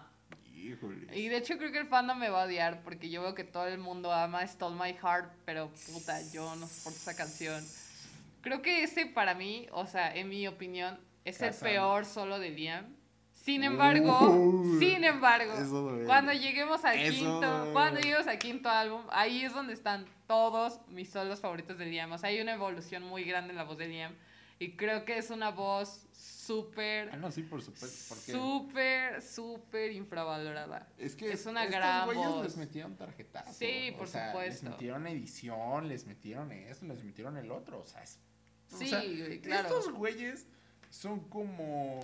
Híjole. 0.63 1.07
Y 1.17 1.27
de 1.27 1.37
hecho 1.37 1.57
creo 1.57 1.71
que 1.71 1.79
el 1.79 1.87
fandom 1.87 2.17
me 2.17 2.29
va 2.29 2.43
a 2.43 2.45
odiar 2.45 2.83
porque 2.83 3.09
yo 3.09 3.21
veo 3.21 3.35
que 3.35 3.43
todo 3.43 3.67
el 3.67 3.79
mundo 3.79 4.13
ama 4.13 4.47
Stole 4.47 4.75
My 4.75 4.93
Heart, 4.93 5.29
pero 5.45 5.69
puta, 5.91 6.19
yo 6.31 6.55
no 6.55 6.67
soporto 6.67 6.99
esa 6.99 7.15
canción. 7.15 7.63
Creo 8.41 8.61
que 8.61 8.83
ese 8.83 9.05
para 9.05 9.33
mí, 9.35 9.67
o 9.71 9.85
sea, 9.85 10.15
en 10.15 10.29
mi 10.29 10.47
opinión, 10.47 10.99
es 11.25 11.41
el 11.41 11.53
peor 11.53 12.05
solo 12.05 12.39
de 12.39 12.49
Liam. 12.49 12.85
Sin 13.33 13.63
embargo, 13.63 14.63
sin 14.79 15.03
embargo, 15.03 15.53
cuando 16.05 16.31
lleguemos 16.31 16.85
al 16.85 16.97
quinto, 16.97 17.69
cuando 17.73 17.99
lleguemos 17.99 18.27
al 18.27 18.39
quinto 18.39 18.69
álbum, 18.69 19.01
ahí 19.11 19.43
es 19.43 19.53
donde 19.53 19.73
están 19.73 20.05
todos 20.27 20.79
mis 20.87 21.09
solos 21.09 21.41
favoritos 21.41 21.77
de 21.77 21.87
Liam. 21.87 22.11
O 22.13 22.17
sea, 22.17 22.29
hay 22.29 22.39
una 22.39 22.53
evolución 22.53 23.03
muy 23.03 23.25
grande 23.25 23.51
en 23.51 23.57
la 23.57 23.65
voz 23.65 23.77
de 23.77 23.87
Liam 23.89 24.13
y 24.59 24.77
creo 24.77 25.03
que 25.03 25.17
es 25.17 25.29
una 25.29 25.49
voz 25.49 26.07
súper 26.45 27.09
Ah, 27.11 27.17
no, 27.17 27.31
sí, 27.31 27.43
por 27.43 27.61
supuesto. 27.61 28.15
Súper, 28.15 29.21
súper 29.21 29.91
infravalorada. 29.91 30.87
es 30.97 31.15
que 31.15 31.31
es 31.31 31.45
una 31.45 31.63
estos 31.63 31.77
gran 31.79 32.05
güeyes 32.05 32.25
voz. 32.27 32.43
les 32.45 32.57
metieron 32.57 32.95
tarjetazo. 32.97 33.53
Sí, 33.53 33.91
o 33.93 33.97
por 33.97 34.07
sea, 34.07 34.31
supuesto. 34.31 34.63
Les 34.65 34.71
metieron 34.71 35.07
edición, 35.07 35.87
les 35.87 36.05
metieron 36.05 36.51
eso, 36.51 36.85
les 36.85 37.03
metieron 37.03 37.37
el 37.37 37.51
otro. 37.51 37.79
O 37.81 37.85
sea, 37.85 38.03
es 38.03 38.19
O 38.73 38.77
Sí, 38.77 38.87
sea, 38.87 38.99
güey, 39.01 39.39
claro. 39.41 39.67
Estos 39.67 39.91
güeyes 39.93 40.47
son 40.89 41.29
como. 41.29 42.01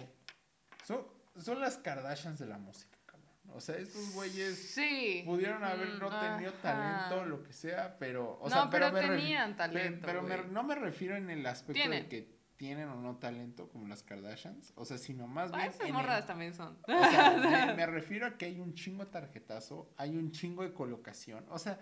Son, 0.85 1.05
son 1.37 1.59
las 1.59 1.77
Kardashians 1.77 2.37
de 2.39 2.45
la 2.45 2.57
música, 2.57 2.97
cabrón. 3.05 3.29
O 3.53 3.59
sea, 3.61 3.75
estos 3.77 4.13
güeyes 4.13 4.55
Sí. 4.73 5.23
pudieron 5.25 5.63
haber 5.63 5.89
no 5.99 6.09
Mm, 6.09 6.19
tenido 6.21 6.53
talento, 6.61 7.25
lo 7.25 7.41
que 7.43 7.53
sea, 7.53 7.97
pero. 7.97 8.37
O 8.41 8.49
no, 8.49 8.55
sea, 8.55 8.69
pero, 8.69 8.91
me 8.91 9.01
ref- 9.01 9.17
tenían 9.17 9.55
talento. 9.55 10.05
Pero 10.05 10.21
me- 10.21 10.37
güey. 10.37 10.49
no 10.51 10.63
me 10.63 10.75
refiero 10.75 11.15
en 11.15 11.29
el 11.29 11.45
aspecto 11.45 11.73
Tienen. 11.73 12.03
de 12.03 12.09
que 12.09 12.38
tienen 12.59 12.89
o 12.89 12.95
no 13.01 13.15
talento 13.15 13.69
como 13.69 13.87
las 13.87 14.03
Kardashians. 14.03 14.73
O 14.75 14.83
sea, 14.83 14.97
sino 14.97 15.27
más 15.27 15.49
Ah, 15.53 15.57
bien. 15.59 15.69
esas 15.69 15.87
el- 15.87 15.93
morras 15.93 16.27
también 16.27 16.53
son. 16.53 16.77
o 16.83 16.85
sea, 17.09 17.31
me, 17.71 17.73
me 17.73 17.85
refiero 17.85 18.25
a 18.27 18.37
que 18.37 18.45
hay 18.47 18.59
un 18.59 18.73
chingo 18.73 19.05
de 19.05 19.11
tarjetazo, 19.11 19.93
hay 19.95 20.17
un 20.17 20.31
chingo 20.31 20.63
de 20.63 20.73
colocación. 20.73 21.45
O 21.49 21.57
sea, 21.57 21.79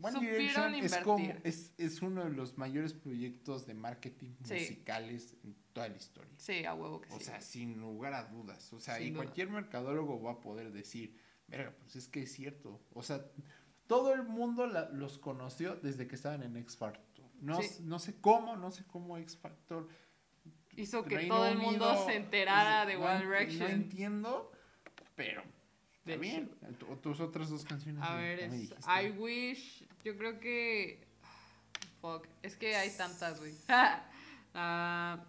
One 0.00 0.20
Direction 0.20 0.74
es, 0.74 0.94
como, 0.98 1.32
es, 1.42 1.72
es 1.78 2.02
uno 2.02 2.22
de 2.24 2.30
los 2.30 2.58
mayores 2.58 2.92
proyectos 2.92 3.66
de 3.66 3.72
marketing 3.74 4.32
Sí. 4.44 4.52
musicales 4.54 5.34
en 5.42 5.56
toda 5.72 5.88
la 5.88 5.96
historia. 5.96 6.34
Sí, 6.36 6.64
a 6.66 6.74
huevo 6.74 7.00
que 7.00 7.10
O 7.14 7.18
sí. 7.18 7.24
sea, 7.24 7.40
sin 7.40 7.80
lugar 7.80 8.12
a 8.12 8.24
dudas. 8.26 8.70
O 8.74 8.78
sea, 8.80 8.98
Sin 8.98 9.06
y 9.06 9.10
duda. 9.10 9.22
cualquier 9.24 9.48
mercadólogo 9.48 10.20
va 10.22 10.32
a 10.32 10.40
poder 10.40 10.70
decir, 10.70 11.16
verga, 11.48 11.72
pues 11.80 11.96
es 11.96 12.06
que 12.08 12.22
es 12.24 12.32
cierto. 12.32 12.80
O 12.92 13.02
sea, 13.02 13.24
todo 13.88 14.12
el 14.12 14.22
mundo 14.22 14.66
la- 14.66 14.90
los 14.90 15.18
conoció 15.18 15.74
desde 15.76 16.06
que 16.06 16.14
estaban 16.14 16.42
en 16.42 16.56
X 16.58 16.76
Factor. 16.76 17.17
No, 17.40 17.62
Sí. 17.62 17.82
no 17.82 17.98
sé 17.98 18.20
cómo, 18.20 18.56
no 18.56 18.70
sé 18.70 18.84
cómo 18.86 19.16
X 19.18 19.36
Factor 19.36 19.88
Hizo 20.76 21.02
que 21.04 21.16
Reino 21.16 21.34
todo 21.36 21.46
el 21.48 21.58
mundo 21.58 22.04
se 22.06 22.14
enterara 22.14 22.86
de 22.86 22.96
One 22.96 23.24
Direction. 23.24 23.58
No 23.60 23.66
entiendo, 23.68 24.52
pero 25.16 25.42
De 26.04 26.14
Está 26.14 26.22
bien. 26.22 26.50
Tus 27.02 27.20
otras 27.20 27.50
dos 27.50 27.64
canciones. 27.64 28.02
A 28.02 28.14
ver, 28.14 28.38
es. 28.40 28.70
I 28.86 29.10
Wish. 29.18 29.86
Yo 30.04 30.16
creo 30.16 30.38
que. 30.38 31.06
Fuck. 32.00 32.28
Es 32.42 32.56
que 32.56 32.76
hay 32.76 32.90
tantas, 32.96 33.38
güey. 33.40 33.54
Ah, 34.54 35.24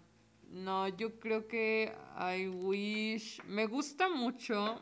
no, 0.48 0.88
yo 0.88 1.20
creo 1.20 1.48
que 1.48 1.94
I 2.16 2.48
Wish. 2.48 3.44
Me 3.46 3.66
gusta 3.66 4.08
mucho. 4.08 4.82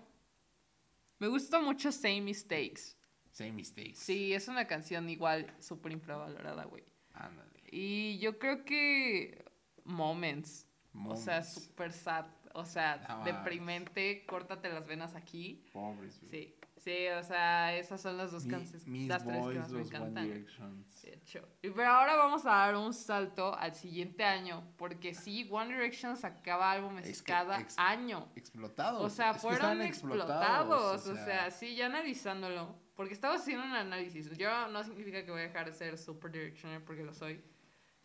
Me 1.20 1.28
gusta 1.28 1.60
mucho 1.60 1.92
Same 1.92 2.22
Mistakes. 2.22 2.96
Same 3.32 3.52
mistakes. 3.54 3.98
Sí, 3.98 4.34
es 4.34 4.48
una 4.48 4.66
canción 4.66 5.10
igual 5.10 5.54
súper 5.60 5.92
infravalorada, 5.92 6.66
güey. 6.66 6.84
Ándale. 7.20 7.60
Y 7.72 8.18
yo 8.20 8.38
creo 8.40 8.64
que 8.66 9.44
Moments. 9.84 10.68
O 11.06 11.16
sea, 11.16 11.36
Moments. 11.40 11.54
súper 11.66 11.92
sad. 11.94 12.26
O 12.54 12.66
sea, 12.66 12.98
No 13.10 13.18
mames. 13.20 13.26
deprimente. 13.36 14.26
Córtate 14.26 14.70
las 14.70 14.86
venas 14.88 15.16
aquí. 15.16 15.64
Pobres, 15.72 16.20
güey. 16.20 16.32
Sí, 16.32 16.56
sí, 16.78 17.08
o 17.10 17.22
sea, 17.24 17.76
esas 17.76 18.02
son 18.02 18.18
las 18.18 18.32
dos 18.32 18.46
canciones, 18.48 18.88
las 19.08 19.24
tres 19.24 19.36
que 19.36 19.42
Boys, 19.42 19.58
más 19.60 19.72
me 19.72 19.82
encantan. 19.82 20.28
De 20.30 21.14
hecho. 21.14 21.48
Pero 21.62 21.86
ahora 21.88 22.16
vamos 22.16 22.46
a 22.46 22.50
dar 22.50 22.76
un 22.76 22.94
salto 22.94 23.54
al 23.56 23.76
siguiente 23.76 24.24
año, 24.24 24.64
porque 24.78 25.14
sí, 25.14 25.48
One 25.52 25.74
Direction 25.76 26.16
sacaba 26.18 26.72
álbumes 26.72 27.06
Es 27.08 27.22
que 27.22 27.32
cada 27.32 27.60
ex- 27.60 27.78
año. 27.78 28.28
Explotados. 28.36 29.04
O 29.06 29.10
sea, 29.10 29.32
es 29.32 29.36
que 29.36 29.42
fueron 29.42 29.58
estaban 29.62 29.82
explotados. 29.84 31.06
O 31.08 31.16
sea, 31.16 31.52
sí, 31.52 31.76
ya 31.76 31.86
analizándolo. 31.88 32.76
Porque 32.98 33.14
estaba 33.14 33.36
haciendo 33.36 33.64
un 33.64 33.74
análisis. 33.74 34.36
Yo 34.38 34.68
no 34.70 34.84
significa 34.84 35.24
que 35.24 35.30
voy 35.30 35.42
a 35.42 35.44
dejar 35.44 35.68
de 35.68 35.74
ser 35.74 36.00
super 36.00 36.32
directioner 36.32 36.84
porque 36.84 37.04
lo 37.04 37.14
soy. 37.14 37.40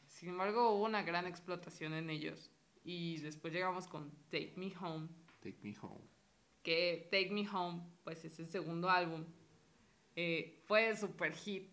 Sin 0.07 0.29
embargo, 0.29 0.73
hubo 0.73 0.85
una 0.85 1.03
gran 1.03 1.27
explotación 1.27 1.95
en 1.95 2.11
ellos. 2.11 2.51
Y 2.85 3.17
después 3.21 3.55
llegamos 3.55 3.89
con 3.89 4.11
Take 4.29 4.53
Me 4.57 4.71
Home. 4.79 5.09
Take 5.41 5.57
Me 5.63 5.75
Home. 5.81 6.05
que 6.63 7.09
Take 7.11 7.31
Me 7.31 7.49
Home, 7.49 7.83
pues 8.05 8.25
es 8.27 8.39
el 8.39 8.49
segundo 8.49 8.91
álbum, 8.91 9.25
eh, 10.15 10.63
fue 10.67 10.95
super 10.95 11.33
hit. 11.33 11.73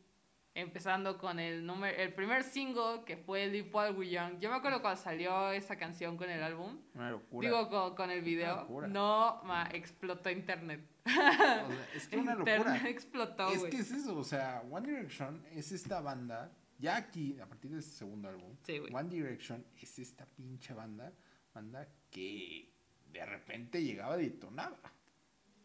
Empezando 0.56 1.18
con 1.18 1.40
el, 1.40 1.66
número, 1.66 1.96
el 1.96 2.14
primer 2.14 2.44
single 2.44 3.04
que 3.06 3.16
fue 3.18 3.48
Live 3.48 3.70
While 3.72 3.92
We 3.92 4.10
Young. 4.10 4.40
Yo 4.40 4.50
me 4.50 4.56
acuerdo 4.56 4.82
cuando 4.82 5.00
salió 5.00 5.52
esa 5.52 5.78
canción 5.78 6.18
con 6.18 6.30
el 6.30 6.42
álbum. 6.42 6.82
Una 6.96 7.12
locura. 7.12 7.48
Digo, 7.48 7.70
con, 7.70 7.96
con 7.96 8.10
el 8.10 8.22
video. 8.22 8.62
locura. 8.62 8.88
No, 8.88 9.42
ma, 9.44 9.70
explotó 9.72 10.30
internet. 10.30 10.82
O 11.68 11.72
sea, 11.72 11.88
es 11.96 12.08
que 12.08 12.18
una 12.18 12.36
locura. 12.36 12.88
explotó, 12.90 13.50
Es 13.50 13.64
que 13.64 13.78
es 13.78 13.92
eso, 13.92 14.18
o 14.18 14.24
sea, 14.24 14.64
One 14.70 14.88
Direction 14.88 15.44
es 15.52 15.72
esta 15.72 16.02
banda, 16.02 16.52
ya 16.78 16.96
aquí, 16.98 17.40
a 17.40 17.46
partir 17.46 17.72
de 17.72 17.80
este 17.80 17.92
segundo 17.98 18.30
álbum, 18.30 18.56
Sí. 18.64 18.80
One 18.92 19.10
Direction 19.10 19.66
es 19.82 20.00
esta 20.00 20.26
pinche 20.26 20.74
banda, 20.74 21.14
banda 21.54 21.88
que 22.12 22.72
de 23.12 23.26
repente 23.26 23.84
llegaba 23.84 24.22
y 24.22 24.30
detonaba. 24.30 24.80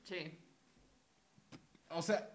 Sí. 0.03 0.39
O 1.91 2.03
sea, 2.03 2.31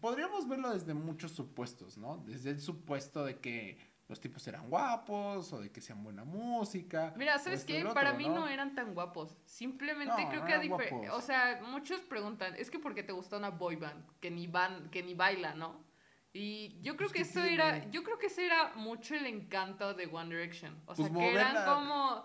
podríamos 0.00 0.48
verlo 0.48 0.72
desde 0.72 0.94
muchos 0.94 1.32
supuestos, 1.32 1.98
¿no? 1.98 2.22
Desde 2.26 2.50
el 2.50 2.60
supuesto 2.60 3.24
de 3.24 3.38
que 3.38 3.78
los 4.08 4.20
tipos 4.20 4.46
eran 4.48 4.68
guapos 4.70 5.52
o 5.52 5.60
de 5.60 5.70
que 5.70 5.80
hacían 5.80 6.02
buena 6.02 6.24
música. 6.24 7.12
Mira, 7.16 7.38
¿sabes 7.38 7.64
qué? 7.64 7.84
Para 7.92 8.14
mí 8.14 8.26
no 8.28 8.48
eran 8.48 8.74
tan 8.74 8.94
guapos. 8.94 9.36
Simplemente 9.44 10.22
No, 10.22 10.28
creo 10.30 10.40
no 10.40 10.46
que 10.46 10.52
a 10.52 10.56
eran 10.56 10.68
difer- 10.68 10.90
guapos. 10.90 11.18
O 11.18 11.20
sea, 11.20 11.60
muchos 11.62 12.00
preguntan, 12.00 12.54
es 12.56 12.70
que 12.70 12.78
porque 12.78 13.02
te 13.02 13.12
gusta 13.12 13.36
una 13.36 13.50
boy 13.50 13.76
band 13.76 14.04
que 14.20 14.30
ni 14.30 14.46
van, 14.46 14.90
que 14.90 15.02
ni 15.02 15.14
baila, 15.14 15.54
¿no? 15.54 15.84
Y 16.32 16.80
yo 16.82 16.96
creo 16.96 17.08
Pues, 17.10 17.12
que 17.12 17.18
¿qué 17.24 17.38
eso 17.38 17.46
tiene? 17.46 17.54
era, 17.54 17.90
yo 17.90 18.02
creo 18.02 18.18
que 18.18 18.26
ese 18.26 18.46
era 18.46 18.72
mucho 18.76 19.14
el 19.14 19.26
encanto 19.26 19.92
de 19.94 20.06
One 20.06 20.34
Direction. 20.34 20.80
O 20.86 20.94
sea, 20.94 21.08
Pues 21.08 21.18
que 21.18 21.32
eran 21.34 21.64
como 21.66 22.24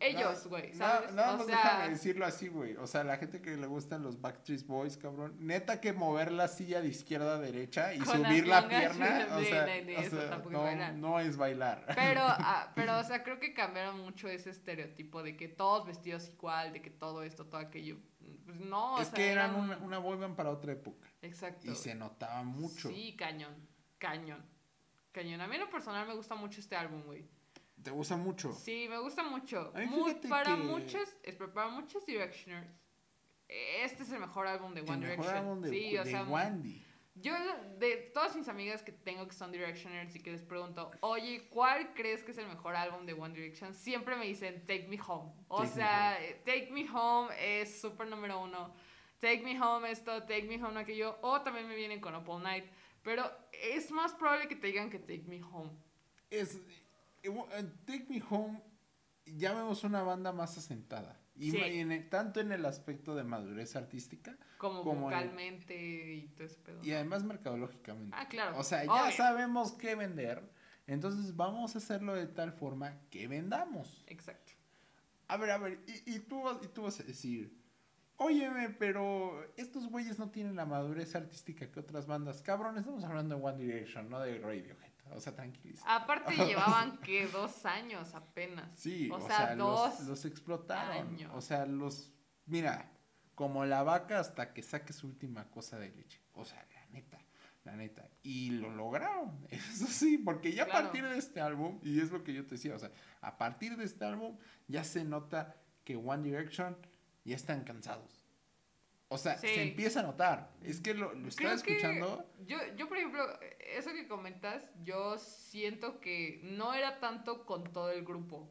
ellos, 0.00 0.46
güey. 0.46 0.72
Nada 0.74 1.06
O 1.08 1.12
más 1.38 1.46
sea- 1.46 1.56
déjame 1.56 1.88
decirlo 1.90 2.24
así, 2.26 2.48
güey. 2.48 2.76
O 2.76 2.86
sea, 2.86 3.04
la 3.04 3.16
gente 3.16 3.40
que 3.40 3.56
le 3.56 3.66
gustan 3.66 4.02
los 4.02 4.20
Backstreet 4.20 4.66
Boys, 4.66 4.96
cabrón. 4.96 5.34
Neta 5.38 5.80
que 5.80 5.92
mover 5.92 6.30
la 6.32 6.48
silla 6.48 6.80
de 6.80 6.88
izquierda 6.88 7.34
a 7.34 7.38
derecha 7.38 7.92
y 7.94 7.98
Con 7.98 8.22
subir 8.24 8.46
la 8.46 8.68
pierna, 8.68 9.26
o 9.36 9.42
sea, 9.42 9.66
no, 9.66 10.60
o 10.60 10.66
sea, 10.66 10.92
no, 10.92 11.20
es 11.20 11.36
bailar. 11.36 11.84
Pero, 11.94 12.20
ah, 12.24 12.72
pero, 12.74 12.98
o 12.98 13.04
sea, 13.04 13.22
creo 13.22 13.38
que 13.40 13.52
cambiaron 13.52 14.00
mucho 14.00 14.28
ese 14.28 14.50
estereotipo 14.50 15.22
de 15.22 15.36
que 15.36 15.48
todos 15.48 15.86
vestidos 15.86 16.28
igual, 16.28 16.72
de 16.72 16.80
que 16.82 16.90
todo 16.90 17.22
esto, 17.22 17.46
todo 17.46 17.60
aquello. 17.60 17.98
Pues 18.44 18.60
no, 18.60 18.94
o 18.94 19.00
es 19.00 19.08
sea, 19.08 19.14
que 19.16 19.30
eran 19.32 19.50
eran- 19.54 19.82
una, 19.82 19.98
una 19.98 20.36
para 20.36 20.50
otra 20.50 20.72
época. 20.72 21.08
Exacto. 21.22 21.70
Y 21.70 21.74
se 21.74 21.94
notaba 21.94 22.42
mucho. 22.42 22.88
Sí, 22.88 23.16
cañón. 23.16 23.54
Cañón. 23.98 24.44
Cañón. 25.12 25.40
A 25.40 25.46
mí 25.46 25.54
en 25.56 25.60
lo 25.62 25.70
personal 25.70 26.06
me 26.06 26.14
gusta 26.14 26.34
mucho 26.34 26.60
este 26.60 26.74
álbum, 26.76 27.02
güey. 27.04 27.24
¿Te 27.82 27.90
gusta 27.90 28.16
mucho? 28.16 28.52
Sí, 28.52 28.86
me 28.88 28.98
gusta 28.98 29.22
mucho. 29.24 29.72
Muy- 29.88 30.14
para 30.28 30.56
que- 30.56 30.62
muchos, 30.62 31.16
es 31.22 31.36
para 31.36 31.68
muchos 31.68 32.04
Directioners, 32.06 32.70
este 33.48 34.02
es 34.04 34.12
el 34.12 34.20
mejor 34.20 34.46
álbum 34.46 34.72
de 34.74 34.80
El 34.80 34.88
One 34.90 34.98
mejor 35.06 35.16
Direction. 35.16 35.36
álbum 35.36 35.60
de, 35.62 35.70
sí, 35.70 35.98
o 35.98 36.04
de 36.04 36.10
sea, 36.10 36.24
Wandy. 36.24 36.84
yo 37.16 37.34
de 37.78 37.96
todas 38.14 38.34
mis 38.36 38.48
amigas 38.48 38.82
que 38.82 38.92
tengo 38.92 39.26
que 39.26 39.34
son 39.34 39.52
Directioners 39.52 40.14
y 40.16 40.22
que 40.22 40.30
les 40.32 40.42
pregunto, 40.42 40.90
oye, 41.00 41.48
¿cuál 41.50 41.92
crees 41.94 42.22
que 42.22 42.30
es 42.32 42.38
el 42.38 42.46
mejor 42.48 42.74
álbum 42.76 43.04
de 43.04 43.12
One 43.14 43.34
Direction? 43.34 43.74
Siempre 43.74 44.16
me 44.16 44.26
dicen 44.26 44.60
Take 44.66 44.86
Me 44.88 44.98
Home. 45.06 45.32
O 45.48 45.58
Take 45.58 45.68
Me 45.68 45.74
sea, 45.74 46.18
Take 46.44 46.68
Me 46.72 46.88
Home 46.90 47.60
es 47.60 47.80
súper 47.80 48.06
número 48.08 48.40
uno. 48.40 48.74
Take 49.20 49.42
Me 49.42 49.60
Home 49.60 49.90
esto, 49.90 50.20
Take 50.22 50.44
Me 50.44 50.62
Home 50.64 50.80
aquello. 50.80 51.18
O 51.22 51.40
también 51.42 51.68
me 51.68 51.76
vienen 51.76 52.00
con 52.00 52.14
Up 52.16 52.28
All 52.28 52.42
Night. 52.42 52.64
Pero 53.02 53.24
es 53.52 53.90
más 53.90 54.14
probable 54.14 54.48
que 54.48 54.56
te 54.56 54.68
digan 54.68 54.88
que 54.88 54.98
Take 54.98 55.24
Me 55.26 55.42
Home. 55.42 55.70
Es, 56.30 56.54
eh, 56.56 56.60
eh, 56.68 56.81
Take 57.86 58.06
Me 58.08 58.22
Home, 58.30 58.60
ya 59.26 59.54
vemos 59.54 59.84
una 59.84 60.02
banda 60.02 60.32
más 60.32 60.56
asentada. 60.58 61.18
Y 61.34 61.50
Sí. 61.52 61.58
ma- 61.58 61.66
y 61.68 61.78
en 61.80 61.92
el- 61.92 62.08
tanto 62.10 62.40
en 62.40 62.52
el 62.52 62.64
aspecto 62.66 63.14
de 63.14 63.24
madurez 63.24 63.74
artística 63.74 64.36
Como, 64.58 64.82
Como 64.84 64.92
en- 65.10 65.16
vocalmente 65.18 66.14
y 66.14 66.28
todo 66.28 66.46
ese 66.46 66.58
pedo. 66.60 66.84
y 66.84 66.92
además 66.92 67.24
mercadológicamente. 67.24 68.14
Ah, 68.16 68.28
claro. 68.28 68.58
O 68.58 68.62
sea, 68.62 68.84
ya 68.84 69.04
Obvio. 69.04 69.16
sabemos 69.16 69.72
qué 69.72 69.94
vender. 69.94 70.42
Entonces 70.86 71.34
vamos 71.34 71.74
a 71.74 71.78
hacerlo 71.78 72.14
de 72.14 72.26
tal 72.26 72.52
forma 72.52 72.98
que 73.10 73.26
vendamos. 73.28 74.04
Exacto. 74.08 74.52
A 75.28 75.36
ver, 75.36 75.50
a 75.50 75.58
ver, 75.58 75.80
y, 75.86 76.14
y 76.14 76.18
tú, 76.20 76.42
y 76.62 76.68
tú 76.68 76.82
vas 76.82 77.00
a 77.00 77.02
decir, 77.04 77.56
óyeme, 78.18 78.68
pero 78.70 79.42
estos 79.56 79.88
güeyes 79.88 80.18
no 80.18 80.30
tienen 80.30 80.54
la 80.54 80.66
madurez 80.66 81.14
artística 81.16 81.70
que 81.72 81.80
otras 81.80 82.06
bandas. 82.06 82.42
Cabrón, 82.42 82.76
estamos 82.78 83.02
hablando 83.04 83.36
de 83.36 83.42
One 83.42 83.58
Direction, 83.64 84.08
no 84.10 84.20
de 84.20 84.38
Radiohead. 84.38 84.91
O 85.14 85.20
sea, 85.20 85.34
tranquiliza. 85.34 85.84
Aparte 85.94 86.34
llevaban 86.46 86.98
que 86.98 87.26
dos 87.28 87.64
años 87.66 88.14
apenas. 88.14 88.78
Sí, 88.78 89.10
o 89.10 89.16
o, 89.16 89.26
sea, 89.26 89.36
sea, 89.38 89.56
dos 89.56 89.98
los, 90.00 90.08
los 90.08 90.24
explotaron. 90.24 91.08
años. 91.08 91.32
O 91.34 91.40
sea, 91.40 91.66
los. 91.66 92.12
Mira, 92.46 92.92
como 93.34 93.64
la 93.64 93.82
vaca 93.82 94.20
hasta 94.20 94.52
que 94.52 94.62
saque 94.62 94.92
su 94.92 95.06
última 95.06 95.50
cosa 95.50 95.78
de 95.78 95.90
leche. 95.90 96.20
O 96.32 96.44
sea, 96.44 96.66
la 96.74 96.86
neta, 96.86 97.18
la 97.64 97.76
neta. 97.76 98.08
Y 98.22 98.50
lo 98.50 98.70
lograron. 98.70 99.46
Eso 99.50 99.86
sí, 99.86 100.18
porque 100.18 100.52
ya 100.52 100.64
a 100.64 100.68
partir 100.68 101.04
de 101.04 101.18
este 101.18 101.40
álbum, 101.40 101.80
y 101.82 102.00
es 102.00 102.10
lo 102.10 102.22
que 102.24 102.34
yo 102.34 102.44
te 102.46 102.56
decía, 102.56 102.74
o 102.74 102.78
sea, 102.78 102.90
a 103.20 103.38
partir 103.38 103.76
de 103.76 103.84
este 103.84 104.04
álbum 104.04 104.38
ya 104.68 104.84
se 104.84 105.04
nota 105.04 105.56
que 105.84 105.96
One 105.96 106.22
Direction 106.22 106.76
ya 107.24 107.36
están 107.36 107.64
cansados. 107.64 108.21
O 109.12 109.18
sea, 109.18 109.36
Sí. 109.38 109.46
se 109.48 109.62
empieza 109.62 110.00
a 110.00 110.02
notar. 110.04 110.50
Es 110.62 110.80
que 110.80 110.94
lo, 110.94 111.12
lo 111.14 111.28
estaba 111.28 111.54
escuchando. 111.54 112.24
yo, 112.46 112.56
yo, 112.76 112.88
por 112.88 112.96
ejemplo, 112.98 113.24
eso 113.60 113.92
que 113.92 114.08
comentas, 114.08 114.64
yo 114.82 115.18
siento 115.18 116.00
que 116.00 116.40
no 116.42 116.74
era 116.74 116.98
tanto 117.00 117.44
con 117.46 117.64
todo 117.72 117.90
el 117.90 118.04
grupo. 118.04 118.48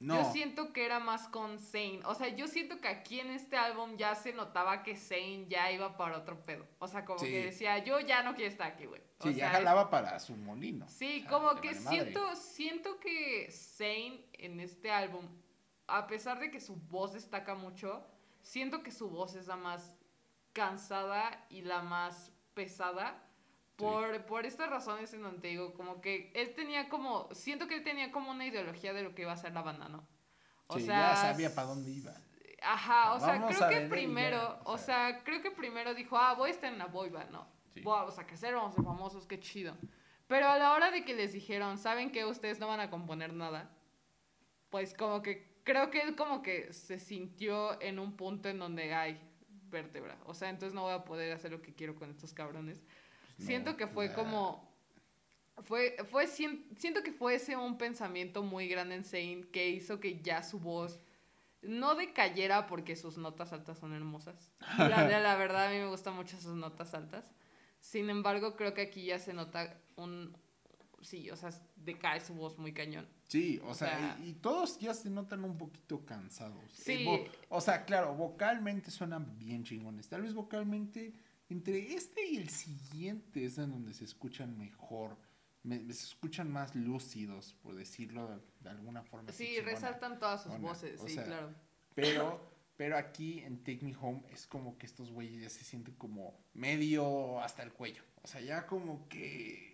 No. 0.00 0.14
Yo 0.22 0.30
siento 0.32 0.72
que 0.72 0.84
era 0.86 1.00
más 1.00 1.26
con 1.26 1.58
Zane. 1.58 2.02
O 2.04 2.14
sea, 2.14 2.28
yo 2.28 2.46
siento 2.46 2.80
que 2.80 2.86
aquí 2.86 3.18
en 3.18 3.30
este 3.32 3.56
álbum 3.56 3.96
ya 3.96 4.14
se 4.14 4.32
notaba 4.32 4.84
que 4.84 4.94
Zane 4.94 5.46
ya 5.48 5.72
iba 5.72 5.96
para 5.96 6.16
otro 6.18 6.44
pedo. 6.44 6.64
O 6.78 6.86
sea, 6.86 7.04
como 7.04 7.18
Sí. 7.18 7.26
que 7.26 7.46
decía, 7.46 7.78
yo 7.84 7.98
ya 7.98 8.22
no 8.22 8.36
quiero 8.36 8.48
estar 8.48 8.68
aquí, 8.70 8.86
güey. 8.86 9.02
O 9.18 9.24
Sí, 9.26 9.34
ya 9.34 9.50
jalaba 9.50 9.90
para 9.90 10.20
su 10.20 10.36
molino. 10.36 10.86
Sí, 10.88 11.16
O 11.18 11.20
sea, 11.22 11.30
como 11.30 11.60
que 11.60 11.70
vale 11.70 11.80
madre. 11.80 11.98
siento, 12.02 12.36
siento 12.36 13.00
que 13.00 13.50
Zane 13.50 14.24
en 14.34 14.60
este 14.60 14.92
álbum, 14.92 15.26
a 15.88 16.06
pesar 16.06 16.38
de 16.38 16.52
que 16.52 16.60
su 16.60 16.76
voz 16.76 17.14
destaca 17.14 17.56
mucho, 17.56 18.06
siento 18.48 18.82
que 18.82 18.90
su 18.90 19.10
voz 19.10 19.34
es 19.34 19.46
la 19.46 19.56
más 19.56 19.94
cansada 20.54 21.46
y 21.50 21.60
la 21.62 21.82
más 21.82 22.32
pesada. 22.54 23.24
Por, 23.76 24.26
por 24.26 24.44
estas 24.44 24.70
razones 24.70 25.12
en 25.14 25.22
donde 25.22 25.48
digo, 25.50 25.72
como 25.74 26.00
que 26.00 26.32
él 26.34 26.52
tenía 26.54 26.88
como, 26.88 27.28
siento 27.32 27.68
que 27.68 27.76
él 27.76 27.84
tenía 27.84 28.10
como 28.10 28.32
una 28.32 28.44
ideología 28.44 28.92
de 28.92 29.04
lo 29.04 29.14
que 29.14 29.22
iba 29.22 29.32
a 29.32 29.36
ser 29.36 29.52
la 29.52 29.62
banda, 29.62 29.88
¿no? 29.88 30.08
Sí, 30.74 30.84
ya 30.84 31.14
sabía 31.14 31.54
pa' 31.54 31.62
dónde 31.62 31.92
iba. 31.92 32.12
Ajá, 32.60 33.14
o 33.14 33.20
sea, 33.20 33.46
creo 33.46 33.68
que 33.68 33.76
y 33.76 33.82
ya, 33.82 33.88
primero, 33.88 34.58
o 34.64 34.72
o 34.72 34.78
sea. 34.78 35.10
sea, 35.10 35.24
creo 35.24 35.42
que 35.42 35.52
primero 35.52 35.94
dijo, 35.94 36.18
ah, 36.18 36.34
voy 36.34 36.48
a 36.48 36.52
estar 36.52 36.72
en 36.72 36.78
la 36.78 36.86
boy 36.86 37.10
band, 37.10 37.30
¿no? 37.30 37.46
Sí. 37.72 37.82
Vamos 37.82 38.18
a 38.18 38.26
crecer, 38.26 38.54
vamos 38.54 38.72
a 38.72 38.76
ser 38.76 38.84
famosos, 38.84 39.26
qué 39.26 39.38
chido. 39.38 39.76
Pero 40.26 40.48
a 40.48 40.58
la 40.58 40.72
hora 40.72 40.90
de 40.90 41.04
que 41.04 41.14
les 41.14 41.32
dijeron, 41.32 41.78
¿saben 41.78 42.10
que 42.10 42.24
ustedes 42.24 42.58
no 42.58 42.66
van 42.66 42.80
a 42.80 42.90
componer 42.90 43.32
nada? 43.32 43.70
Pues 44.70 44.92
como 44.92 45.22
que, 45.22 45.57
creo 45.68 45.90
que 45.90 46.00
él 46.00 46.16
como 46.16 46.40
que 46.42 46.72
se 46.72 46.98
sintió 46.98 47.80
en 47.82 47.98
un 47.98 48.16
punto 48.16 48.48
en 48.48 48.58
donde 48.58 48.94
hay 48.94 49.20
vértebra. 49.70 50.16
O 50.24 50.32
sea, 50.32 50.48
entonces 50.48 50.72
no 50.74 50.82
voy 50.82 50.94
a 50.94 51.04
poder 51.04 51.30
hacer 51.34 51.50
lo 51.50 51.60
que 51.60 51.74
quiero 51.74 51.94
con 51.94 52.08
estos 52.10 52.32
cabrones. 52.32 52.80
no, 53.38 53.44
siento 53.44 53.76
que 53.76 53.86
fue 53.86 54.08
la- 54.08 54.14
como... 54.14 54.66
Fue, 55.64 55.96
fue, 56.10 56.26
sien- 56.26 56.64
siento 56.78 57.02
que 57.02 57.12
fue 57.12 57.34
ese 57.34 57.54
un 57.56 57.76
pensamiento 57.76 58.42
muy 58.42 58.66
grande 58.68 58.94
en 58.94 59.04
Zane 59.04 59.44
que 59.52 59.68
hizo 59.68 59.98
que 60.00 60.22
ya 60.22 60.42
su 60.42 60.58
voz 60.60 61.00
no 61.62 61.96
decayera 61.96 62.66
porque 62.68 62.94
sus 62.96 63.18
notas 63.18 63.52
altas 63.52 63.76
son 63.78 63.92
hermosas. 63.92 64.52
La, 64.78 65.06
la 65.20 65.36
verdad, 65.36 65.66
a 65.66 65.70
mí 65.70 65.78
me 65.78 65.86
gustan 65.88 66.14
mucho 66.14 66.36
sus 66.40 66.54
notas 66.54 66.94
altas. 66.94 67.34
Sin 67.80 68.08
embargo, 68.08 68.56
creo 68.56 68.72
que 68.72 68.82
aquí 68.82 69.04
ya 69.04 69.18
se 69.18 69.34
nota 69.34 69.76
un... 69.96 70.34
Sí, 71.00 71.30
o 71.30 71.36
sea, 71.36 71.50
decae 71.76 72.20
su 72.20 72.34
voz 72.34 72.58
muy 72.58 72.72
cañón. 72.72 73.06
Sí, 73.28 73.60
o, 73.64 73.74
sea, 73.74 73.88
sea- 73.96 74.18
y, 74.24 74.30
y 74.30 74.32
todos 74.34 74.78
ya 74.78 74.94
se 74.94 75.10
notan 75.10 75.44
un 75.44 75.56
poquito 75.56 76.04
cansados. 76.04 76.72
Sí. 76.72 76.92
Eh, 76.92 77.04
vo- 77.06 77.28
o 77.50 77.60
sea, 77.60 77.84
claro, 77.84 78.14
vocalmente 78.14 78.90
suenan 78.90 79.38
bien 79.38 79.64
chingones. 79.64 80.08
Tal 80.08 80.22
vez 80.22 80.34
vocalmente 80.34 81.14
entre 81.48 81.94
este 81.94 82.26
y 82.26 82.36
el 82.38 82.48
siguiente 82.48 83.44
es 83.44 83.58
en 83.58 83.70
donde 83.70 83.94
se 83.94 84.04
escuchan 84.04 84.56
mejor. 84.58 85.16
me- 85.64 85.78
se 85.92 86.04
escuchan 86.06 86.50
más 86.50 86.74
lúcidos, 86.74 87.54
por 87.62 87.74
decirlo 87.74 88.26
de, 88.28 88.38
de 88.60 88.70
alguna 88.70 89.02
forma. 89.02 89.30
Sí, 89.32 89.44
chingona. 89.56 89.66
resaltan 89.72 90.18
todas 90.18 90.42
sus 90.44 90.58
voces, 90.60 91.00
o 91.00 91.06
sí, 91.08 91.14
sea, 91.14 91.24
claro. 91.24 91.54
Pero, 91.94 92.40
pero 92.76 92.96
aquí 92.96 93.40
en 93.40 93.58
Take 93.64 93.80
Me 93.82 93.94
Home 94.00 94.22
es 94.30 94.46
como 94.46 94.78
que 94.78 94.86
estos 94.86 95.10
güeyes 95.10 95.42
ya 95.42 95.50
se 95.50 95.64
sienten 95.64 95.94
como 95.96 96.38
medio 96.54 97.40
hasta 97.42 97.62
el 97.64 97.72
cuello. 97.72 98.02
O 98.22 98.26
sea, 98.28 98.40
ya 98.40 98.66
como 98.66 99.08
que. 99.08 99.67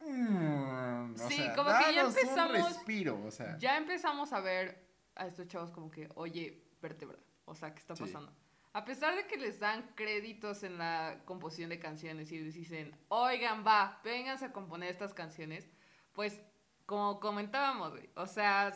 Mm, 0.00 1.14
o 1.14 1.28
Sí, 1.28 1.36
sea, 1.36 1.54
como 1.54 1.68
que 1.70 1.94
ya 1.94 2.02
danos 2.02 2.14
un 2.14 2.20
empezamos- 2.20 2.52
respiro, 2.74 3.22
o 3.24 3.30
sea. 3.30 3.56
Ya 3.58 3.76
empezamos 3.76 4.32
a 4.32 4.40
ver 4.40 4.86
a 5.14 5.26
estos 5.26 5.46
chavos 5.48 5.70
como 5.70 5.90
que, 5.90 6.08
oye, 6.14 6.62
vértebra, 6.80 7.18
o 7.44 7.54
sea, 7.54 7.72
¿qué 7.74 7.80
está 7.80 7.96
Sí. 7.96 8.02
pasando? 8.04 8.32
A 8.72 8.84
pesar 8.84 9.14
de 9.16 9.26
que 9.26 9.38
les 9.38 9.58
dan 9.58 9.90
créditos 9.94 10.62
en 10.62 10.76
la 10.76 11.22
composición 11.24 11.70
de 11.70 11.78
canciones 11.78 12.30
y 12.30 12.38
les 12.40 12.52
dicen, 12.54 12.94
oigan, 13.08 13.64
va, 13.66 14.00
vénganse 14.04 14.44
a 14.44 14.52
componer 14.52 14.90
estas 14.90 15.14
canciones, 15.14 15.70
pues 16.12 16.38
como 16.84 17.18
comentábamos, 17.18 17.94
o 18.14 18.26
sea, 18.26 18.72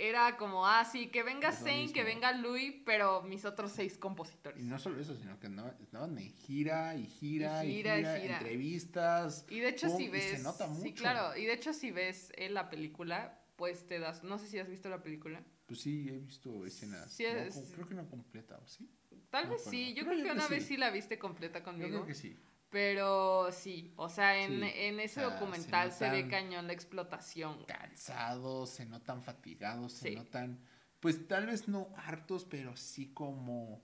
era 0.00 0.36
como, 0.36 0.64
ah, 0.66 0.84
sí, 0.84 1.08
que 1.08 1.22
venga 1.24 1.50
Zane, 1.52 1.92
que 1.92 2.04
venga 2.04 2.32
Louis, 2.32 2.72
pero 2.86 3.20
mis 3.22 3.44
otros 3.44 3.72
seis 3.72 3.98
compositores. 3.98 4.58
Y 4.62 4.64
no 4.64 4.78
solo 4.78 5.00
eso, 5.00 5.14
sino 5.16 5.38
que 5.40 5.48
no, 5.48 5.66
estaban 5.80 6.16
en 6.16 6.32
gira 6.32 6.94
y 6.94 7.04
gira 7.06 7.64
Y 7.64 7.70
y 7.70 7.74
gira 7.76 7.98
y 7.98 8.20
gira. 8.22 8.36
entrevistas. 8.38 9.44
Y 9.50 9.58
de 9.60 9.68
hecho, 9.70 9.88
si 9.96 10.04
y 10.04 10.08
ves. 10.08 10.30
se 10.36 10.38
nota 10.38 10.66
Sí, 10.66 10.72
mucho. 10.72 10.94
claro. 11.02 11.36
Y 11.36 11.44
de 11.46 11.52
hecho, 11.52 11.72
si 11.72 11.90
ves 11.90 12.32
en 12.36 12.54
la 12.54 12.70
película, 12.70 13.42
pues 13.56 13.86
te 13.88 13.98
das. 13.98 14.22
No 14.22 14.38
sé 14.38 14.46
si 14.46 14.58
has 14.60 14.68
visto 14.68 14.88
la 14.88 15.02
película. 15.02 15.42
Pues 15.66 15.80
sí, 15.80 16.08
he 16.08 16.18
visto 16.18 16.64
escenas. 16.64 17.12
Sí, 17.12 17.24
no, 17.24 17.30
es- 17.40 17.54
co- 17.54 17.64
creo 17.74 17.88
que 17.88 17.94
no 17.94 18.08
completa, 18.08 18.56
¿o 18.56 18.66
sí? 18.68 18.88
Tal 19.30 19.46
No 19.46 19.50
vez 19.52 19.64
sí. 19.64 19.94
Yo 19.94 20.04
Creo 20.04 20.14
creo 20.14 20.18
yo 20.18 20.22
que 20.22 20.28
que 20.28 20.32
una 20.36 20.46
sí. 20.46 20.54
vez 20.54 20.64
sí 20.66 20.76
la 20.76 20.90
viste 20.90 21.18
completa 21.18 21.58
Yo 21.58 21.64
conmigo. 21.64 21.88
creo 21.88 22.06
que 22.06 22.14
sí. 22.14 22.36
Pero 22.70 23.50
sí, 23.50 23.92
o 23.96 24.08
sea, 24.10 24.38
en, 24.38 24.60
Sí, 24.60 24.70
en 24.74 25.00
ese 25.00 25.24
o 25.24 25.28
sea, 25.28 25.38
se 25.38 25.40
documental 25.44 25.92
se, 25.92 26.10
ve 26.10 26.28
cañón 26.28 26.66
la 26.66 26.74
explotación. 26.74 27.64
Cansados, 27.64 28.70
se 28.70 28.84
notan 28.84 29.22
fatigados, 29.22 29.92
se 29.94 30.10
notan. 30.12 30.58
Pues 31.00 31.26
tal 31.28 31.46
vez 31.46 31.66
no 31.68 31.88
hartos, 31.96 32.44
pero 32.44 32.76
sí 32.76 33.12
como. 33.14 33.80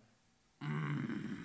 mm, 0.60 1.44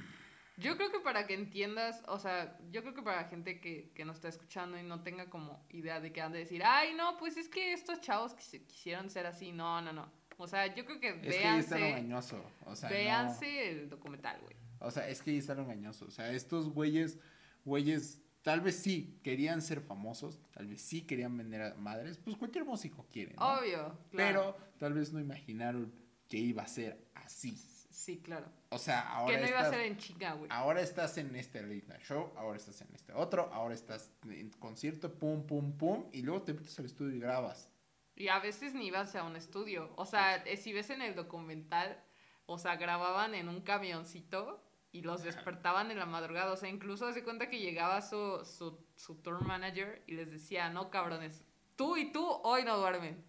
Yo 0.58 0.76
creo 0.76 0.92
que 0.92 1.00
para 1.00 1.26
que 1.28 1.34
entiendas, 1.36 2.04
o 2.08 2.20
sea, 2.20 2.58
yo 2.72 2.82
creo 2.82 2.94
que 2.94 3.02
para 3.04 3.22
la 3.22 3.28
gente 3.30 3.62
que, 3.62 3.92
que 3.94 4.04
nos 4.04 4.18
está 4.18 4.28
escuchando 4.28 4.78
y 4.78 4.84
no 4.84 5.02
tenga 5.04 5.30
como 5.30 5.66
idea 5.70 6.02
de 6.02 6.12
que 6.12 6.22
han 6.22 6.34
de 6.34 6.40
decir, 6.40 6.62
ay, 6.66 6.94
no, 6.94 7.16
pues 7.18 7.38
es 7.38 7.48
que 7.48 7.72
estos 7.72 8.02
chavos 8.02 8.36
quisi- 8.36 8.66
quisieron 8.68 9.10
ser 9.10 9.26
así. 9.26 9.54
No, 9.54 9.80
no, 9.82 9.94
no. 9.94 10.12
O 10.38 10.48
sea, 10.48 10.74
yo 10.74 10.86
creo 10.86 11.00
que 11.00 11.10
Es 11.10 11.36
que 11.38 11.58
está 11.60 11.78
lo 11.78 11.86
véanse. 11.86 12.42
O 12.66 12.76
sea, 12.76 12.90
no- 12.90 12.96
véanse 12.96 13.70
el 13.70 13.90
documental, 13.90 14.40
güey. 14.42 14.56
O 14.80 14.92
sea, 14.92 15.08
es 15.10 15.22
que 15.22 15.32
ahí 15.32 15.38
está 15.38 15.56
lo 15.56 15.64
engañoso. 15.64 16.06
O 16.06 16.12
sea, 16.12 16.32
estos 16.32 16.70
güeyes, 16.70 17.20
güeyes, 17.66 18.22
tal 18.42 18.62
vez 18.62 18.78
sí 18.78 19.20
querían 19.24 19.62
ser 19.62 19.82
famosos, 19.82 20.40
tal 20.52 20.68
vez 20.68 20.82
sí 20.82 21.02
querían 21.02 21.38
vender 21.38 21.62
a 21.62 21.76
madres, 21.76 22.18
pues 22.18 22.38
cualquier 22.38 22.66
músico 22.66 23.06
quiere, 23.12 23.34
¿no? 23.36 23.60
Obvio, 23.60 23.98
claro. 24.12 24.56
Pero 24.56 24.58
tal 24.78 24.94
vez 24.94 25.12
no 25.12 25.20
imaginaron 25.20 25.94
que 26.28 26.38
iba 26.38 26.64
a 26.64 26.68
ser 26.68 27.10
así. 27.16 27.58
Sí, 27.90 28.22
claro. 28.22 28.50
O 28.70 28.78
sea, 28.78 29.02
ahora 29.02 29.36
que 29.36 29.42
no 29.42 29.48
iba 29.50 29.60
a 29.60 29.64
estás, 29.64 29.76
ser 29.76 29.86
en 29.86 29.98
chinga, 29.98 30.34
güey. 30.34 30.50
ahora 30.52 30.82
estás 30.82 31.18
en 31.18 31.36
este 31.36 31.62
late 31.62 31.86
night 31.88 32.02
show, 32.02 32.32
ahora 32.38 32.58
estás 32.58 32.82
en 32.82 32.88
este 32.96 33.14
otro, 33.14 33.52
ahora 33.52 33.74
estás 33.74 34.12
en 34.30 34.50
concierto, 34.52 35.14
pum, 35.14 35.46
pum, 35.46 35.78
pum, 35.78 36.06
y 36.14 36.22
luego 36.22 36.44
te 36.44 36.54
metes 36.54 36.80
al 36.80 36.86
estudio 36.86 37.16
y 37.16 37.20
grabas. 37.20 37.70
Y 38.16 38.30
a 38.30 38.40
veces 38.40 38.74
ni 38.74 38.88
ibas 38.88 39.16
a 39.16 39.24
un 39.24 39.36
estudio. 39.36 39.92
O 39.96 40.06
sea, 40.06 40.38
eh, 40.38 40.58
si 40.58 40.74
ves 40.74 40.90
en 40.90 41.02
el 41.02 41.16
documental, 41.16 42.02
o 42.46 42.58
sea, 42.58 42.76
grababan 42.78 43.34
en 43.34 43.48
un 43.48 43.62
camioncito 43.62 44.64
y 44.92 45.02
los 45.02 45.24
despertaban 45.24 45.92
en 45.92 46.00
la 46.00 46.06
madrugada. 46.06 46.52
O 46.52 46.58
sea, 46.58 46.70
incluso 46.70 47.12
se 47.14 47.24
cuenta 47.24 47.50
que 47.50 47.60
llegaba 47.60 48.02
su, 48.02 48.44
su, 48.46 48.84
su 48.96 49.16
tour 49.22 49.44
manager 49.44 50.04
y 50.08 50.14
les 50.14 50.32
decía, 50.32 50.70
no, 50.70 50.90
cabrones, 50.90 51.44
tú 51.76 51.98
y 51.98 52.12
tú 52.12 52.26
hoy 52.44 52.64
no 52.64 52.78
duermen. 52.78 53.24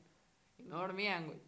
Y 0.58 0.64
no 0.64 0.78
dormían, 0.78 1.26
güey. 1.26 1.40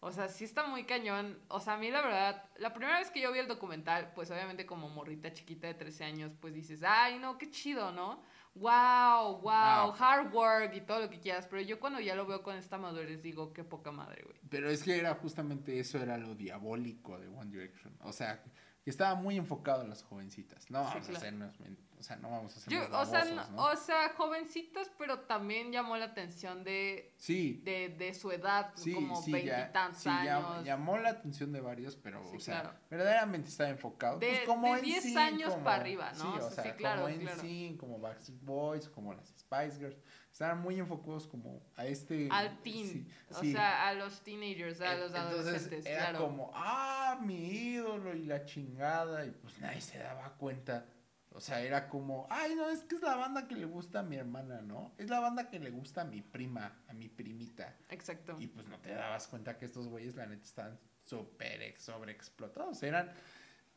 O 0.00 0.12
sea, 0.12 0.28
sí 0.28 0.44
está 0.44 0.66
muy 0.66 0.84
cañón. 0.84 1.38
O 1.48 1.60
sea, 1.60 1.74
a 1.74 1.78
mí 1.78 1.90
la 1.90 2.02
verdad, 2.02 2.44
la 2.58 2.74
primera 2.74 2.98
vez 2.98 3.10
que 3.10 3.20
yo 3.22 3.32
vi 3.32 3.38
el 3.38 3.48
documental, 3.48 4.12
pues 4.14 4.30
obviamente 4.30 4.66
como 4.66 4.90
morrita 4.90 5.32
chiquita 5.32 5.66
de 5.66 5.74
13 5.74 6.04
años, 6.04 6.32
pues 6.40 6.52
dices, 6.52 6.82
ay, 6.86 7.18
no, 7.18 7.38
qué 7.38 7.50
chido, 7.50 7.90
¿no? 7.90 8.22
Wow, 8.54 9.40
wow, 9.40 9.42
Wow. 9.42 9.94
hard 9.98 10.32
work 10.32 10.74
y 10.74 10.82
todo 10.82 11.00
lo 11.00 11.10
que 11.10 11.18
quieras. 11.20 11.46
Pero 11.48 11.62
yo 11.62 11.80
cuando 11.80 12.00
ya 12.00 12.14
lo 12.14 12.26
veo 12.26 12.42
con 12.42 12.54
esta 12.56 12.76
madurez 12.78 13.22
digo, 13.22 13.52
qué 13.52 13.64
poca 13.64 13.90
madre, 13.92 14.22
güey. 14.24 14.38
Pero 14.50 14.68
es 14.68 14.82
que 14.82 14.96
era 14.98 15.14
justamente 15.14 15.80
eso, 15.80 15.98
era 15.98 16.18
lo 16.18 16.34
diabólico 16.34 17.18
de 17.18 17.28
One 17.28 17.50
Direction. 17.50 17.96
O 18.02 18.12
sea, 18.12 18.44
que 18.84 18.90
estaba 18.90 19.14
muy 19.14 19.36
enfocado 19.38 19.82
en 19.82 19.88
las 19.88 20.02
jovencitas. 20.02 20.70
No 20.70 20.80
Sí, 20.80 20.84
vamos 20.84 20.92
claro. 21.06 21.14
a 21.14 21.18
hacernos, 21.18 21.54
o 21.98 22.02
sea, 22.02 22.16
no 22.16 22.30
vamos 22.30 22.52
a 22.54 22.70
Yo, 22.70 22.80
hacernos 22.80 23.00
o, 23.00 23.10
sea, 23.10 23.18
babosos, 23.24 23.50
no- 23.50 23.56
¿no? 23.56 23.72
o 23.72 23.76
sea, 23.76 24.08
jovencitos, 24.10 24.90
pero 24.98 25.20
también 25.20 25.72
llamó 25.72 25.96
la 25.96 26.04
atención 26.04 26.64
de, 26.64 27.14
Sí, 27.16 27.62
de, 27.64 27.88
de 27.88 28.12
su 28.12 28.30
edad, 28.30 28.72
sí, 28.76 28.92
como 28.92 29.22
sí, 29.22 29.32
veintitantos 29.32 30.02
sí, 30.02 30.08
años. 30.10 30.64
llamó 30.64 30.98
la 30.98 31.08
atención 31.10 31.50
de 31.52 31.62
varios, 31.62 31.96
pero, 31.96 32.22
Sí, 32.30 32.36
o 32.36 32.40
sea, 32.40 32.60
claro. 32.60 32.78
verdaderamente 32.90 33.48
estaba 33.48 33.70
enfocado. 33.70 34.18
De- 34.18 34.26
pues, 34.28 34.40
como 34.46 34.74
de 34.74 34.82
10 34.82 35.04
NSYNC, 35.06 35.18
años 35.18 35.50
como- 35.52 35.64
para 35.64 35.76
arriba, 35.80 36.12
¿no? 36.18 36.32
Sí, 36.34 36.40
O 36.42 36.50
sea, 36.50 36.64
sí, 36.64 36.70
claro, 36.76 37.02
como 37.04 37.14
claro. 37.18 37.36
NSYNC, 37.40 37.76
como 37.80 37.98
Backstreet 38.00 38.40
Boys, 38.44 38.88
como 38.90 39.14
las 39.14 39.28
Spice 39.38 39.78
Girls. 39.78 39.96
Estaban 40.34 40.62
muy 40.62 40.80
enfocados 40.80 41.28
como 41.28 41.62
a 41.76 41.86
este... 41.86 42.28
al 42.28 42.60
teen, 42.60 42.88
sí, 42.88 43.06
o 43.30 43.40
sí. 43.40 43.52
sea, 43.52 43.86
a 43.86 43.94
los 43.94 44.20
teenagers, 44.24 44.80
a 44.80 44.96
los 44.96 45.14
Entonces 45.14 45.40
adolescentes, 45.46 45.86
era 45.86 46.08
claro. 46.10 46.26
como, 46.26 46.50
ah, 46.56 47.20
mi 47.22 47.36
ídolo 47.36 48.12
y 48.16 48.24
la 48.24 48.44
chingada, 48.44 49.24
y 49.24 49.30
pues 49.30 49.60
nadie 49.60 49.80
se 49.80 49.96
daba 49.98 50.34
cuenta. 50.34 50.86
O 51.30 51.38
sea, 51.40 51.60
era 51.60 51.88
como, 51.88 52.26
ay, 52.30 52.56
no, 52.56 52.68
es 52.68 52.80
que 52.82 52.96
es 52.96 53.02
la 53.02 53.14
banda 53.14 53.46
que 53.46 53.54
le 53.54 53.64
gusta 53.66 54.00
a 54.00 54.02
mi 54.02 54.16
hermana, 54.16 54.60
¿no? 54.60 54.92
Es 54.98 55.08
la 55.08 55.20
banda 55.20 55.48
que 55.50 55.60
le 55.60 55.70
gusta 55.70 56.00
a 56.00 56.04
mi 56.04 56.20
prima, 56.20 56.82
a 56.88 56.92
mi 56.94 57.08
primita. 57.08 57.76
Exacto. 57.88 58.36
Y 58.40 58.48
pues 58.48 58.66
no 58.66 58.80
te 58.80 58.92
dabas 58.92 59.28
cuenta 59.28 59.56
que 59.56 59.66
estos 59.66 59.86
güeyes, 59.86 60.16
la 60.16 60.26
neta, 60.26 60.42
están 60.42 60.80
súper 61.04 61.62
ex- 61.62 61.82
sobreexplotados. 61.84 62.82
Eran, 62.82 63.12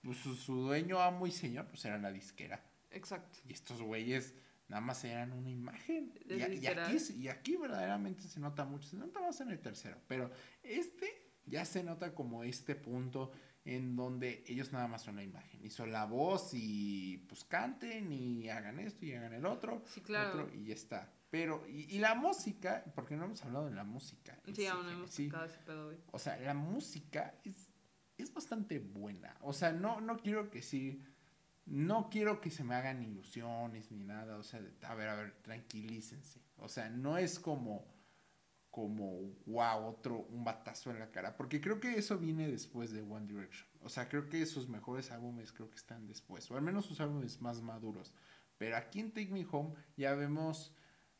pues 0.01 0.17
su, 0.17 0.33
su 0.35 0.55
dueño, 0.55 0.99
amo 0.99 1.27
y 1.27 1.31
señor, 1.31 1.67
pues 1.67 1.85
eran 1.85 2.01
la 2.01 2.11
disquera. 2.11 2.63
Exacto. 2.89 3.37
Y 3.45 3.53
estos 3.53 3.79
güeyes 3.79 4.33
nada 4.67 4.81
más 4.81 5.03
eran 5.03 5.33
una 5.33 5.49
imagen. 5.49 6.13
Y, 6.27 6.41
aquí, 6.41 6.97
y 7.15 7.27
aquí 7.27 7.55
verdaderamente 7.55 8.23
se 8.23 8.39
nota 8.39 8.65
mucho. 8.65 8.89
Se 8.89 8.97
nota 8.97 9.19
más 9.21 9.39
en 9.41 9.51
el 9.51 9.59
tercero. 9.59 9.99
Pero 10.07 10.31
este 10.63 11.31
ya 11.45 11.65
se 11.65 11.83
nota 11.83 12.13
como 12.13 12.43
este 12.43 12.75
punto 12.75 13.31
en 13.63 13.95
donde 13.95 14.43
ellos 14.47 14.71
nada 14.71 14.87
más 14.87 15.03
son 15.03 15.17
la 15.17 15.23
imagen. 15.23 15.63
Y 15.63 15.69
son 15.69 15.91
la 15.91 16.05
voz 16.05 16.51
y 16.53 17.25
pues 17.27 17.43
canten 17.43 18.11
y 18.11 18.49
hagan 18.49 18.79
esto 18.79 19.05
y 19.05 19.13
hagan 19.13 19.33
el 19.33 19.45
otro. 19.45 19.83
Sí, 19.93 20.01
claro. 20.01 20.43
otro, 20.43 20.55
y 20.55 20.65
ya 20.65 20.73
está. 20.73 21.13
Pero, 21.29 21.65
y, 21.67 21.95
y 21.95 21.99
la 21.99 22.15
música, 22.15 22.85
porque 22.95 23.17
no 23.17 23.25
hemos 23.25 23.43
hablado 23.43 23.65
de 23.65 23.75
la 23.75 23.83
música. 23.83 24.39
Sí, 24.53 24.65
aún 24.65 24.85
no 24.85 24.91
hemos 24.91 25.11
sí. 25.11 25.27
tocado 25.27 25.45
ese 25.45 25.59
pedo, 25.59 25.85
güey. 25.87 25.97
O 26.11 26.19
sea, 26.19 26.37
la 26.37 26.53
música 26.53 27.35
es, 27.43 27.69
es 28.17 28.33
bastante 28.33 28.79
buena. 28.79 29.35
O 29.41 29.51
sea, 29.51 29.73
no, 29.73 29.99
no 29.99 30.17
quiero 30.17 30.49
que 30.49 30.61
sí. 30.61 31.03
No 31.67 32.09
quiero 32.09 32.41
que 32.41 32.49
se 32.49 32.63
me 32.63 32.75
hagan 32.75 33.03
ilusiones 33.03 33.91
ni 33.91 34.03
nada. 34.03 34.37
O 34.37 34.43
sea, 34.43 34.61
a 34.83 34.95
ver, 34.95 35.09
a 35.09 35.15
ver, 35.15 35.33
tranquilícense. 35.41 36.41
O 36.57 36.69
sea, 36.69 36.89
no 36.89 37.17
es 37.17 37.39
como, 37.39 37.85
como, 38.71 39.33
wow, 39.45 39.85
otro, 39.85 40.25
un 40.29 40.43
batazo 40.43 40.91
en 40.91 40.99
la 40.99 41.11
cara. 41.11 41.37
Porque 41.37 41.61
creo 41.61 41.79
que 41.79 41.95
eso 41.95 42.17
viene 42.17 42.47
después 42.47 42.91
de 42.91 43.01
One 43.01 43.27
Direction. 43.27 43.67
O 43.81 43.89
sea, 43.89 44.09
creo 44.09 44.29
que 44.29 44.45
sus 44.45 44.67
mejores 44.67 45.11
álbumes 45.11 45.51
creo 45.51 45.69
que 45.69 45.77
están 45.77 46.07
después. 46.07 46.49
O 46.49 46.55
al 46.55 46.61
menos 46.61 46.85
sus 46.85 46.99
álbumes 46.99 47.41
más 47.41 47.61
maduros. 47.61 48.13
Pero 48.57 48.75
aquí 48.75 48.99
en 48.99 49.11
Take 49.11 49.31
Me 49.31 49.45
Home 49.51 49.75
ya 49.95 50.15
vemos 50.15 50.73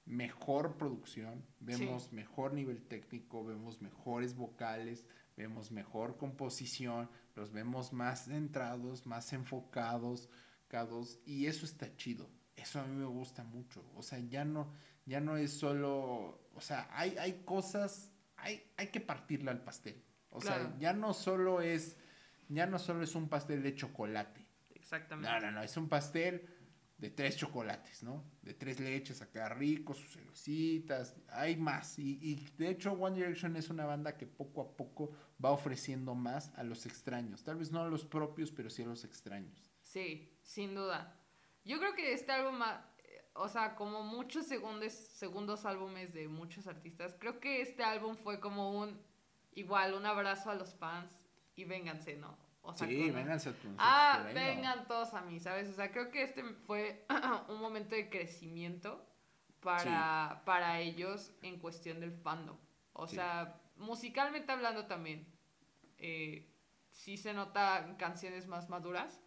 mejor 0.08 0.78
producción, 0.78 1.46
vemos 1.60 2.14
mejor 2.14 2.54
nivel 2.54 2.82
técnico, 2.82 3.44
vemos 3.44 3.82
mejores 3.82 4.36
vocales, 4.36 5.06
vemos 5.38 5.72
mejor 5.72 6.18
composición, 6.18 7.10
los 7.36 7.52
vemos 7.54 7.94
más 7.94 8.26
centrados, 8.26 9.06
más 9.06 9.32
enfocados, 9.32 10.30
cados, 10.68 11.20
y 11.26 11.46
eso 11.46 11.66
está 11.66 11.96
chido. 11.96 12.30
Eso 12.56 12.82
a 12.82 12.86
mí 12.86 12.96
me 12.96 13.06
gusta 13.06 13.44
mucho. 13.44 13.86
O 13.96 14.02
sea, 14.02 14.20
ya 14.20 14.44
no, 14.44 14.74
ya 15.06 15.22
no 15.22 15.38
es 15.38 15.54
solo, 15.54 16.42
o 16.54 16.60
sea, 16.62 16.90
hay, 16.92 17.16
hay 17.18 17.44
cosas, 17.46 18.12
hay, 18.36 18.64
hay 18.76 18.88
que 18.88 19.00
partirle 19.00 19.52
al 19.52 19.62
pastel. 19.64 20.04
O 20.32 20.40
Claro. 20.40 20.64
sea, 20.70 20.78
ya 20.80 20.94
no 20.94 21.14
solo 21.14 21.62
es, 21.62 21.96
ya 22.50 22.66
no 22.66 22.80
solo 22.80 23.04
es 23.04 23.14
un 23.16 23.30
pastel 23.30 23.62
de 23.62 23.76
chocolate. 23.76 24.46
Exactamente. 24.74 25.30
No, 25.32 25.40
no, 25.40 25.52
no, 25.52 25.62
es 25.64 25.78
un 25.78 25.88
pastel 25.88 26.48
de 26.98 27.12
tres 27.12 27.38
chocolates, 27.38 28.02
¿no? 28.02 28.24
De 28.42 28.54
tres 28.54 28.80
leches 28.80 29.22
acá 29.22 29.50
ricos, 29.50 29.98
sus 29.98 30.14
cervecitas, 30.14 31.16
hay 31.30 31.56
más. 31.56 32.00
Y, 32.00 32.18
y, 32.22 32.36
de 32.58 32.70
hecho 32.70 32.92
One 32.94 33.16
Direction 33.16 33.56
es 33.56 33.70
una 33.70 33.86
banda 33.86 34.18
que 34.18 34.26
poco 34.26 34.62
a 34.62 34.76
poco 34.76 35.12
va 35.44 35.52
ofreciendo 35.52 36.16
más 36.16 36.52
a 36.56 36.64
los 36.64 36.86
extraños. 36.86 37.44
Tal 37.44 37.58
vez 37.58 37.72
no 37.72 37.82
a 37.82 37.88
los 37.88 38.04
propios, 38.04 38.52
pero 38.52 38.70
sí 38.70 38.82
a 38.82 38.88
los 38.88 39.04
extraños. 39.04 39.72
Sí, 39.84 40.38
sin 40.42 40.74
duda. 40.74 41.20
Yo 41.64 41.78
creo 41.80 41.94
que 41.94 42.14
este 42.14 42.32
álbum, 42.32 42.60
o 43.34 43.48
sea, 43.48 43.76
como 43.76 44.04
muchos 44.04 44.48
segundos, 44.48 44.94
segundos 44.94 45.66
álbumes 45.66 46.14
de 46.14 46.28
muchos 46.28 46.66
artistas, 46.66 47.16
creo 47.20 47.40
que 47.40 47.62
este 47.62 47.84
álbum 47.84 48.16
fue 48.16 48.40
como 48.40 48.72
un, 48.80 49.00
igual, 49.54 49.94
un 49.94 50.06
abrazo 50.06 50.50
a 50.50 50.56
los 50.56 50.74
fans 50.76 51.12
y 51.56 51.66
vénganse, 51.66 52.16
¿no? 52.16 52.47
O 52.68 52.74
sea, 52.76 52.88
sí, 52.88 53.10
vénganse 53.12 53.50
a 53.50 53.54
tu 53.54 53.70
Ah, 53.78 54.26
vengan 54.34 54.88
todos 54.88 55.14
a 55.14 55.22
mí, 55.22 55.40
¿sabes? 55.40 55.70
O 55.70 55.74
sea, 55.74 55.90
creo 55.92 56.12
que 56.12 56.24
este 56.24 56.44
fue 56.44 57.06
un 57.50 57.62
momento 57.62 57.96
de 57.96 58.10
crecimiento 58.10 59.06
para, 59.62 60.42
para 60.46 60.80
ellos 60.82 61.32
en 61.42 61.60
cuestión 61.60 62.02
del 62.02 62.12
fandom. 62.12 62.58
O 62.92 63.08
sea, 63.08 63.62
musicalmente 63.78 64.52
hablando 64.52 64.86
también, 64.86 65.26
eh, 65.98 66.46
sí 66.92 67.18
se 67.18 67.34
notan 67.34 67.96
canciones 67.96 68.48
más 68.48 68.70
maduras 68.70 69.22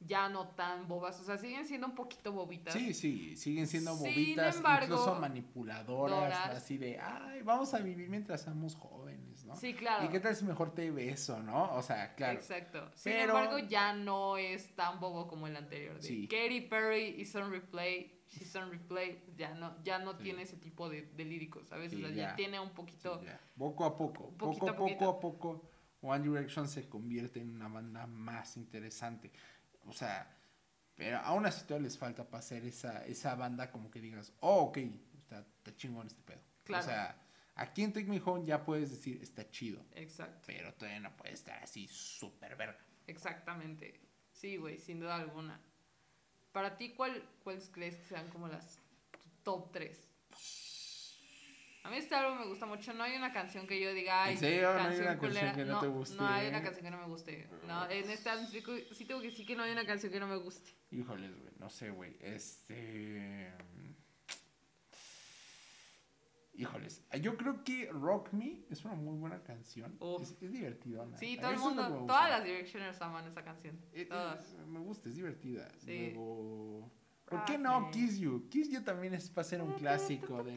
ya 0.00 0.30
no 0.30 0.48
tan 0.48 0.88
bobas, 0.88 1.20
o 1.20 1.24
sea, 1.24 1.36
siguen 1.36 1.66
siendo 1.66 1.86
un 1.86 1.94
poquito 1.94 2.32
bobitas. 2.32 2.72
Sí, 2.72 2.94
sí, 2.94 3.36
siguen 3.36 3.66
siendo 3.66 3.94
bobitas, 3.94 4.56
incluso 4.82 5.14
manipuladoras, 5.16 6.56
así 6.56 6.78
de, 6.78 6.98
ay, 6.98 7.42
vamos 7.42 7.74
a 7.74 7.78
vivir 7.80 8.08
mientras 8.08 8.40
somos 8.40 8.74
jóvenes, 8.74 9.19
¿no? 9.50 9.56
Sí, 9.56 9.74
claro. 9.74 10.06
¿Y 10.06 10.08
qué 10.08 10.20
tal 10.20 10.34
si 10.34 10.44
mejor 10.44 10.74
te 10.74 10.90
beso, 10.90 11.40
no? 11.42 11.74
O 11.74 11.82
sea, 11.82 12.14
claro. 12.14 12.38
Exacto. 12.38 12.90
Sin 12.94 13.12
embargo, 13.12 13.58
ya 13.58 13.92
no 13.92 14.36
es 14.36 14.74
tan 14.74 15.00
bobo 15.00 15.26
como 15.26 15.46
el 15.46 15.56
anterior. 15.56 16.00
De 16.00 16.28
Katy 16.28 16.62
Perry 16.62 17.16
y 17.18 17.24
Son 17.24 17.50
Replay, 17.50 18.20
She's 18.28 18.54
on 18.54 18.70
Replay, 18.70 19.24
ya 19.36 19.54
no, 19.54 19.82
ya 19.82 19.98
no 19.98 20.16
tiene 20.16 20.42
ese 20.42 20.56
tipo 20.56 20.88
de, 20.88 21.02
de 21.02 21.24
líricos, 21.24 21.66
¿sabes? 21.66 21.92
o 21.92 21.98
sea, 21.98 22.10
ya. 22.10 22.36
tiene 22.36 22.60
un 22.60 22.70
poquito... 22.70 23.20
poco 23.58 23.84
a 23.84 23.96
poco, 23.96 24.30
poco, 24.36 24.70
a 24.70 24.76
poco 24.76 25.08
a 25.08 25.20
poco, 25.20 25.70
One 26.02 26.22
Direction 26.22 26.68
se 26.68 26.88
convierte 26.88 27.40
en 27.40 27.56
una 27.56 27.68
banda 27.68 28.06
más 28.06 28.56
interesante. 28.56 29.32
O 29.86 29.92
sea, 29.92 30.36
pero 30.94 31.18
aún 31.18 31.44
así 31.44 31.64
todavía 31.64 31.88
les 31.88 31.98
falta 31.98 32.24
para 32.24 32.38
hacer 32.38 32.64
esa, 32.64 33.04
esa 33.06 33.34
banda 33.34 33.70
como 33.70 33.90
que 33.90 34.00
digas, 34.00 34.32
oh, 34.40 34.64
ok, 34.64 34.78
está, 35.18 35.40
está 35.40 35.74
chingón 35.74 36.06
este 36.06 36.22
pedo. 36.22 36.40
Claro. 36.64 36.84
O 36.84 36.86
sea, 36.86 37.16
aquí 37.60 37.82
en 37.82 37.92
Take 37.92 38.06
Me 38.06 38.20
Home 38.24 38.44
ya 38.44 38.64
puedes 38.64 38.90
decir, 38.90 39.20
está 39.22 39.48
chido. 39.50 39.84
Exacto. 39.94 40.42
Pero 40.46 40.72
todavía 40.74 41.00
no 41.00 41.16
puede 41.16 41.34
estar 41.34 41.62
así 41.62 41.86
súper 41.88 42.56
verga. 42.56 42.78
Exactamente. 43.06 44.00
Sí, 44.32 44.56
güey, 44.56 44.78
sin 44.78 45.00
duda 45.00 45.16
alguna. 45.16 45.60
Para 46.52 46.76
ti, 46.76 46.94
¿cuál, 46.94 47.22
¿cuáles 47.44 47.68
crees 47.68 47.96
que 47.96 48.04
sean 48.06 48.28
como 48.30 48.48
las 48.48 48.80
top 49.44 49.70
3? 49.72 50.08
A 51.82 51.90
mí 51.90 51.96
este 51.96 52.14
álbum 52.14 52.40
me 52.40 52.46
gusta 52.46 52.66
mucho. 52.66 52.92
No 52.92 53.04
hay 53.04 53.16
una 53.16 53.32
canción 53.32 53.66
que 53.66 53.80
yo 53.80 53.92
diga, 53.94 54.24
ay, 54.24 54.34
¿En 54.34 54.38
serio? 54.38 54.72
no 54.74 54.80
hay 54.80 54.98
una 54.98 55.18
canción 55.18 55.54
que 55.54 55.64
no, 55.64 55.80
te 55.80 55.86
guste. 55.86 56.16
No 56.16 56.28
hay 56.28 56.48
una 56.48 56.62
canción 56.62 56.84
que 56.84 56.90
no 56.90 56.98
me 56.98 57.06
guste. 57.06 57.48
No, 57.66 57.90
en 57.90 58.10
este 58.10 58.28
álbum 58.28 58.46
sí 58.48 59.04
tengo 59.04 59.20
que 59.20 59.28
decir 59.28 59.46
que 59.46 59.56
no 59.56 59.62
hay 59.62 59.72
una 59.72 59.86
canción 59.86 60.12
que 60.12 60.20
no 60.20 60.26
me 60.26 60.36
guste. 60.36 60.70
Híjoles, 60.90 61.30
güey, 61.38 61.52
no 61.58 61.70
sé, 61.70 61.90
güey. 61.90 62.16
Este. 62.20 63.52
Híjoles, 66.60 67.02
yo 67.22 67.38
creo 67.38 67.64
que 67.64 67.90
Rock 67.90 68.32
Me 68.32 68.66
es 68.68 68.84
una 68.84 68.94
muy 68.94 69.16
buena 69.16 69.42
canción. 69.42 69.96
Es, 70.20 70.36
es 70.42 70.52
divertida. 70.52 71.06
Sí, 71.16 71.38
todo 71.40 71.52
el 71.52 71.58
mundo, 71.58 72.04
todas 72.06 72.28
las 72.28 72.44
Directioners 72.44 73.00
aman 73.00 73.26
esa 73.26 73.42
canción. 73.42 73.80
Eh, 73.94 74.06
eh, 74.10 74.34
me 74.68 74.78
gusta, 74.80 75.08
es 75.08 75.16
divertida. 75.16 75.72
Sí. 75.78 76.10
Luego. 76.12 76.92
¿Por 77.24 77.46
qué 77.46 77.56
no 77.56 77.90
Kiss 77.90 78.18
You? 78.18 78.46
Kiss 78.50 78.68
You 78.70 78.82
también 78.82 79.14
es 79.14 79.30
para 79.30 79.44
ser 79.44 79.62
un 79.62 79.72
clásico 79.72 80.44
de... 80.44 80.54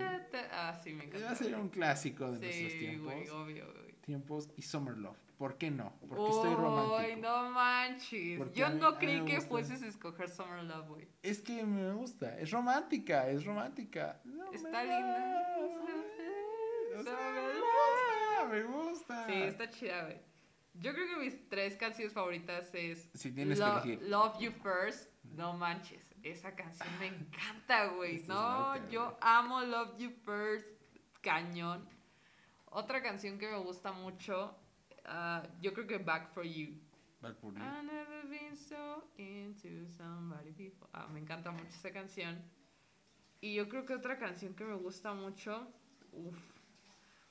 Ah, 0.51 0.77
sí, 0.83 0.91
me 0.91 1.05
encanta. 1.05 1.27
Va 1.27 1.31
a 1.31 1.35
ser 1.35 1.55
un 1.55 1.69
clásico 1.69 2.31
de 2.31 2.39
nuestros 2.39 2.73
tiempos. 2.79 3.13
Sí, 3.23 3.29
obvio, 3.29 3.73
güey. 3.73 3.93
Tiempos 4.01 4.49
y 4.57 4.61
Summer 4.61 4.97
Love. 4.97 5.22
¿Por 5.37 5.57
qué 5.57 5.71
no? 5.71 5.93
Porque 6.07 6.29
estoy 6.29 6.53
romántico. 6.53 7.21
No 7.21 7.49
manches. 7.51 8.53
Yo 8.53 8.69
no 8.69 8.97
creí 8.97 9.25
que 9.25 9.41
fueses 9.41 9.81
a 9.81 9.87
escoger 9.87 10.29
Summer 10.29 10.63
Love, 10.63 10.87
güey. 10.87 11.07
Es 11.21 11.41
que 11.41 11.63
me 11.65 11.93
gusta. 11.93 12.37
Es 12.39 12.51
romántica, 12.51 13.27
es 13.29 13.45
romántica. 13.45 14.21
está 14.53 14.83
linda. 14.83 15.57
O 16.97 17.03
sea, 17.03 18.47
me 18.49 18.63
gusta. 18.63 19.25
Sí, 19.25 19.33
está 19.33 19.69
chida, 19.69 20.03
güey. 20.03 20.17
Yo 20.75 20.93
creo 20.93 21.07
que 21.07 21.17
mis 21.17 21.49
tres 21.49 21.75
canciones 21.75 22.13
favoritas 22.13 22.73
es... 22.73 23.09
Si 23.13 23.31
tienes 23.31 23.59
que 23.59 23.65
elegir. 23.65 24.01
Love 24.03 24.39
You 24.39 24.51
First. 24.51 25.11
No 25.23 25.53
manches 25.53 26.13
esa 26.23 26.55
canción 26.55 26.87
me 26.99 27.07
encanta, 27.07 27.87
güey. 27.87 28.23
No, 28.27 28.89
yo 28.89 29.17
amo 29.21 29.61
Love 29.61 29.97
You 29.97 30.11
First, 30.25 30.67
cañón. 31.21 31.87
Otra 32.65 33.03
canción 33.03 33.37
que 33.37 33.47
me 33.47 33.57
gusta 33.57 33.91
mucho, 33.91 34.55
uh, 35.05 35.47
yo 35.61 35.73
creo 35.73 35.87
que 35.87 35.97
Back 35.97 36.33
for 36.33 36.43
You. 36.43 36.73
Back 37.21 37.35
for 37.39 37.51
You. 37.53 37.59
I've 37.59 37.83
never 37.83 38.27
been 38.29 38.55
so 38.55 39.03
into 39.17 39.87
somebody 39.97 40.51
before. 40.51 40.89
Ah, 40.93 41.07
me 41.07 41.19
encanta 41.19 41.51
mucho 41.51 41.69
esa 41.69 41.91
canción. 41.91 42.41
Y 43.41 43.55
yo 43.55 43.67
creo 43.67 43.85
que 43.85 43.93
otra 43.93 44.17
canción 44.17 44.53
que 44.53 44.63
me 44.63 44.75
gusta 44.75 45.13
mucho, 45.13 45.67
uff. 46.11 46.37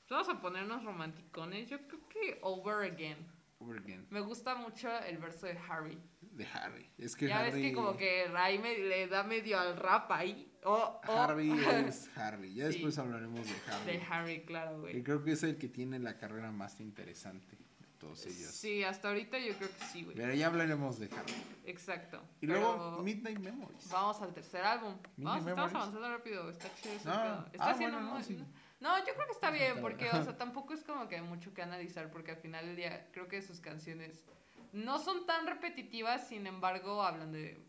Vamos 0.09 0.29
a 0.29 0.41
ponernos 0.41 0.85
romanticones. 0.85 1.71
Yo 1.71 1.79
creo 1.89 2.07
que 2.09 2.39
Over 2.43 2.93
Again. 2.93 3.17
Over 3.61 3.79
Again. 3.79 4.07
Me 4.11 4.21
gusta 4.21 4.55
mucho 4.55 4.91
el 5.05 5.17
verso 5.17 5.47
de 5.47 5.59
Harry 5.69 5.99
de 6.33 6.47
Harry. 6.47 6.87
Es 6.99 7.15
que 7.15 7.29
ya 7.29 7.41
Harry... 7.41 7.53
ves 7.53 7.63
que 7.63 7.73
como 7.73 7.97
que 7.97 8.27
Ray 8.29 8.59
me, 8.59 8.77
le 8.79 9.07
da 9.07 9.23
medio 9.23 9.59
al 9.59 9.77
rap 9.77 10.11
ahí. 10.11 10.51
Oh, 10.65 11.01
oh. 11.07 11.13
Harry 11.13 11.51
es 11.87 12.09
Harry. 12.17 12.55
Ya 12.55 12.67
después 12.67 12.99
hablaremos 12.99 13.47
de 13.47 13.55
Harry. 13.71 13.93
De 13.93 14.03
Harry, 14.09 14.45
claro, 14.45 14.81
güey. 14.81 14.99
Y 14.99 15.03
creo 15.03 15.23
que 15.23 15.33
es 15.33 15.43
el 15.43 15.59
que 15.59 15.69
tiene 15.69 15.99
la 15.99 16.19
carrera 16.19 16.51
más 16.51 16.81
interesante 16.81 17.59
todos 18.03 18.27
ellos. 18.27 18.51
Sí, 18.51 18.83
hasta 18.83 19.09
ahorita 19.09 19.39
yo 19.39 19.55
creo 19.57 19.71
que 19.71 19.85
sí, 19.93 20.03
güey. 20.03 20.17
Pero 20.17 20.35
ya 20.35 20.49
hablaremos 20.49 20.99
de 20.99 21.07
Harry. 21.07 21.35
Exacto. 21.65 22.21
Y 22.41 22.47
luego 22.47 23.01
Midnight 23.01 23.39
Memories. 23.39 23.89
Vamos 23.91 24.21
al 24.21 24.35
tercer 24.35 24.65
álbum. 24.65 24.95
Vamos, 25.17 25.47
estamos 25.47 25.73
avanzando 25.73 26.09
rápido. 26.09 26.51
Está 26.51 26.75
chido 26.75 26.95
ese 26.95 27.09
no. 27.09 27.47
Está 27.53 27.65
ah, 27.65 27.71
haciendo 27.71 27.99
bueno, 27.99 28.15
no, 28.15 28.23
sí. 28.23 28.45
No, 28.81 28.99
yo 28.99 29.15
creo 29.15 29.27
que 29.27 29.33
está 29.33 29.51
bien, 29.53 29.81
porque, 29.81 30.09
o 30.09 30.25
sea, 30.25 30.37
tampoco 30.37 30.75
es 30.75 30.83
como 30.83 31.07
que 31.09 31.15
hay 31.15 31.23
mucho 31.23 31.55
que 31.55 31.63
analizar, 31.63 32.11
porque 32.11 32.33
al 32.33 32.39
final 32.39 32.67
del 32.67 32.75
día 32.75 33.09
creo 33.13 33.29
que 33.29 33.41
sus 33.41 33.61
canciones 33.61 34.25
no 34.73 34.99
son 34.99 35.25
tan 35.25 35.47
repetitivas, 35.47 36.27
sin 36.27 36.49
embargo, 36.49 37.05
hablan 37.05 37.31
de 37.31 37.65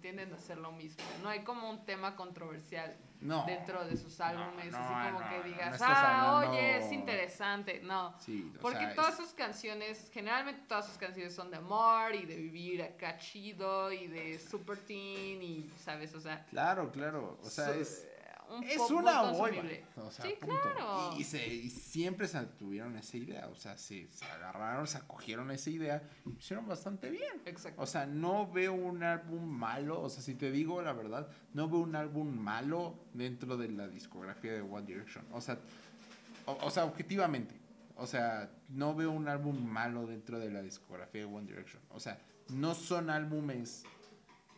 tienden 0.00 0.32
a 0.32 0.38
ser 0.38 0.58
lo 0.58 0.72
mismo. 0.72 1.02
No 1.22 1.28
hay 1.28 1.40
como 1.40 1.68
un 1.70 1.84
tema 1.84 2.16
controversial 2.16 2.96
dentro 3.20 3.84
de 3.84 3.96
sus 3.96 4.20
álbumes, 4.20 4.72
así 4.72 5.10
como 5.10 5.28
que 5.28 5.48
digas, 5.48 5.80
ah, 5.82 6.46
oye, 6.48 6.78
es 6.78 6.92
interesante. 6.92 7.80
No, 7.82 8.14
porque 8.60 8.86
todas 8.94 9.16
sus 9.16 9.30
canciones, 9.32 10.10
generalmente 10.12 10.62
todas 10.68 10.86
sus 10.86 10.96
canciones 10.96 11.34
son 11.34 11.50
de 11.50 11.56
amor 11.56 12.14
y 12.14 12.26
de 12.26 12.36
vivir 12.36 12.82
acá 12.82 13.16
chido 13.18 13.92
y 13.92 14.06
de 14.06 14.38
super 14.38 14.78
teen 14.78 15.42
y, 15.42 15.70
¿sabes? 15.78 16.14
O 16.14 16.20
sea, 16.20 16.44
claro, 16.46 16.90
claro, 16.90 17.38
o 17.42 17.50
sea, 17.50 17.74
es 17.74 18.06
es 18.62 18.90
una 18.90 19.22
boy 19.32 19.82
O 19.96 20.10
sea, 20.10 20.24
sí, 20.24 20.34
claro. 20.40 21.14
Y, 21.18 21.24
se, 21.24 21.46
y, 21.46 21.70
siempre 21.70 22.26
se 22.26 22.40
tuvieron 22.58 22.96
esa 22.96 23.16
idea. 23.16 23.48
O 23.48 23.54
sea, 23.54 23.76
se, 23.76 24.08
se 24.08 24.24
agarraron, 24.24 24.86
se 24.86 24.98
acogieron 24.98 25.50
a 25.50 25.54
esa 25.54 25.70
idea 25.70 26.02
y 26.26 26.38
hicieron 26.38 26.66
bastante 26.66 27.10
bien. 27.10 27.42
Exacto. 27.44 27.82
O 27.82 27.86
sea, 27.86 28.06
no 28.06 28.50
veo 28.50 28.72
un 28.72 29.02
álbum 29.02 29.44
malo. 29.44 30.00
O 30.00 30.08
sea, 30.08 30.22
si 30.22 30.34
te 30.34 30.50
digo 30.50 30.80
la 30.82 30.92
verdad, 30.92 31.28
no 31.54 31.68
veo 31.68 31.80
un 31.80 31.96
álbum 31.96 32.28
malo 32.28 32.98
dentro 33.14 33.56
de 33.56 33.68
la 33.68 33.88
discografía 33.88 34.52
de 34.52 34.60
One 34.60 34.86
Direction. 34.86 35.24
O 35.32 35.40
sea, 35.40 35.58
o 36.46 36.70
sea, 36.70 36.84
objetivamente. 36.84 37.54
O 37.96 38.06
sea, 38.06 38.50
no 38.68 38.94
veo 38.94 39.10
un 39.10 39.28
álbum 39.28 39.60
malo 39.64 40.06
dentro 40.06 40.38
de 40.38 40.50
la 40.50 40.62
discografía 40.62 41.22
de 41.22 41.26
One 41.26 41.46
Direction. 41.46 41.82
O 41.90 42.00
sea, 42.00 42.18
no 42.48 42.74
son 42.74 43.10
álbumes 43.10 43.84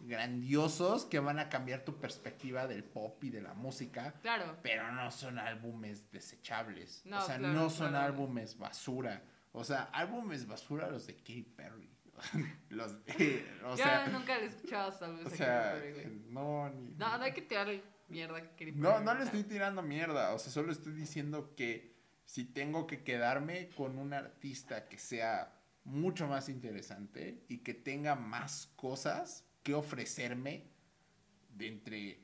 grandiosos 0.00 1.04
que 1.04 1.18
van 1.18 1.38
a 1.38 1.48
cambiar 1.48 1.84
tu 1.84 1.98
perspectiva 1.98 2.66
del 2.66 2.84
pop 2.84 3.22
y 3.24 3.30
de 3.30 3.42
la 3.42 3.54
música. 3.54 4.14
Claro. 4.22 4.56
Pero 4.62 4.90
no 4.92 5.10
son 5.10 5.38
álbumes 5.38 6.10
desechables. 6.10 7.04
o 7.10 7.20
sea, 7.20 7.38
no 7.38 7.70
son 7.70 7.94
álbumes 7.94 8.58
basura. 8.58 9.22
O 9.52 9.64
sea, 9.64 9.84
álbumes 9.92 10.46
basura 10.46 10.88
los 10.90 11.06
de 11.06 11.16
Katy 11.16 11.42
Perry. 11.56 11.90
los 12.68 12.92
o 12.92 13.76
Yo 13.76 14.06
nunca 14.12 14.36
le 14.36 14.44
he 14.44 14.48
escuchado 14.48 14.92
álbumes 15.04 15.32
o 15.32 15.36
sea, 15.36 15.72
Katy 15.72 15.92
Perry, 15.94 16.22
No, 16.28 16.68
ni, 16.68 16.90
no, 16.90 17.18
no 17.18 17.24
hay 17.24 17.32
que 17.32 17.42
tirarle 17.42 17.82
mierda 18.08 18.38
a 18.38 18.42
Katy 18.42 18.72
Perry. 18.72 18.76
No, 18.76 19.00
no 19.00 19.14
le 19.14 19.24
estoy 19.24 19.44
tirando 19.44 19.82
mierda. 19.82 20.34
O 20.34 20.38
sea, 20.38 20.52
solo 20.52 20.72
estoy 20.72 20.92
diciendo 20.92 21.54
que 21.56 21.98
si 22.24 22.44
tengo 22.44 22.86
que 22.86 23.02
quedarme 23.02 23.70
con 23.70 23.98
un 23.98 24.12
artista 24.12 24.88
que 24.88 24.98
sea 24.98 25.56
mucho 25.84 26.28
más 26.28 26.48
interesante 26.48 27.44
y 27.48 27.58
que 27.58 27.74
tenga 27.74 28.14
más 28.14 28.72
cosas, 28.76 29.49
que 29.62 29.74
ofrecerme 29.74 30.64
de 31.50 31.68
entre 31.68 32.18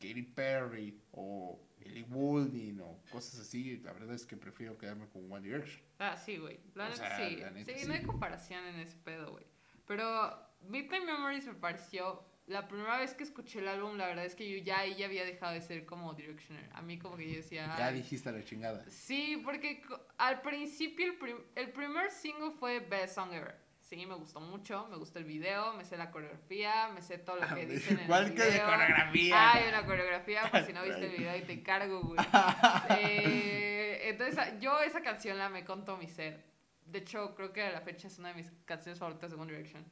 Katy 0.00 0.22
Perry 0.22 1.00
o 1.12 1.60
Ellie 1.80 2.02
Goulding 2.08 2.80
o 2.80 3.02
cosas 3.10 3.40
así, 3.40 3.78
la 3.78 3.92
verdad 3.92 4.14
es 4.14 4.24
que 4.26 4.36
prefiero 4.36 4.76
quedarme 4.78 5.08
con 5.08 5.30
One 5.30 5.46
Direction. 5.46 5.82
Ah, 5.98 6.16
sí, 6.16 6.36
güey. 6.38 6.58
La, 6.74 6.94
sí. 6.94 7.42
sí, 7.76 7.86
no 7.86 7.94
hay 7.94 8.02
comparación 8.02 8.64
en 8.66 8.80
ese 8.80 8.96
pedo, 8.98 9.32
güey. 9.32 9.44
Pero 9.86 10.38
Midnight 10.62 11.04
Memories 11.04 11.46
me 11.46 11.54
pareció 11.54 12.24
la 12.46 12.66
primera 12.66 12.98
vez 12.98 13.12
que 13.14 13.24
escuché 13.24 13.58
el 13.58 13.68
álbum, 13.68 13.96
la 13.98 14.06
verdad 14.06 14.24
es 14.24 14.34
que 14.34 14.48
yo 14.48 14.56
ya 14.64 14.86
ya 14.86 15.04
había 15.06 15.24
dejado 15.24 15.52
de 15.52 15.60
ser 15.60 15.84
como 15.84 16.14
Directioner. 16.14 16.68
A 16.72 16.80
mí 16.80 16.98
como 16.98 17.16
que 17.16 17.28
yo 17.28 17.36
decía... 17.36 17.74
Ya 17.76 17.92
dijiste 17.92 18.32
la 18.32 18.42
chingada. 18.42 18.84
Sí, 18.88 19.40
porque 19.44 19.82
al 20.16 20.40
principio 20.40 21.06
el, 21.12 21.18
prim- 21.18 21.44
el 21.54 21.70
primer 21.72 22.10
single 22.10 22.52
fue 22.52 22.80
Best 22.80 23.16
Song 23.16 23.32
Ever. 23.32 23.54
Sí, 23.88 24.04
me 24.04 24.14
gustó 24.16 24.40
mucho, 24.40 24.86
me 24.90 24.96
gustó 24.98 25.18
el 25.18 25.24
video, 25.24 25.72
me 25.72 25.82
sé 25.84 25.96
la 25.96 26.10
coreografía, 26.10 26.88
me 26.94 27.00
sé 27.00 27.16
todo 27.16 27.36
lo 27.36 27.54
que 27.54 27.64
dicen 27.64 27.98
en 27.98 28.06
¿Cuál 28.06 28.26
el 28.26 28.34
que 28.34 28.42
de 28.42 28.50
video. 28.50 28.66
coreografía? 28.66 29.52
Hay 29.52 29.68
una 29.68 29.86
coreografía, 29.86 30.50
por 30.50 30.62
si 30.64 30.72
no 30.74 30.82
viste 30.82 31.06
el 31.06 31.16
video 31.16 31.36
y 31.36 31.40
te 31.42 31.52
encargo, 31.54 32.02
güey. 32.02 32.18
Eh, 33.00 34.08
entonces, 34.10 34.38
a- 34.38 34.58
yo 34.58 34.78
esa 34.80 35.00
canción 35.00 35.38
la 35.38 35.46
amé 35.46 35.64
con 35.64 35.84
todo 35.86 35.96
mi 35.96 36.06
ser. 36.06 36.44
De 36.84 36.98
hecho, 36.98 37.34
creo 37.34 37.52
que 37.52 37.62
a 37.62 37.70
la 37.72 37.80
fecha 37.80 38.08
es 38.08 38.18
una 38.18 38.28
de 38.28 38.34
mis 38.34 38.50
canciones 38.66 38.98
favoritas 38.98 39.30
de 39.30 39.36
One 39.36 39.52
Direction. 39.52 39.84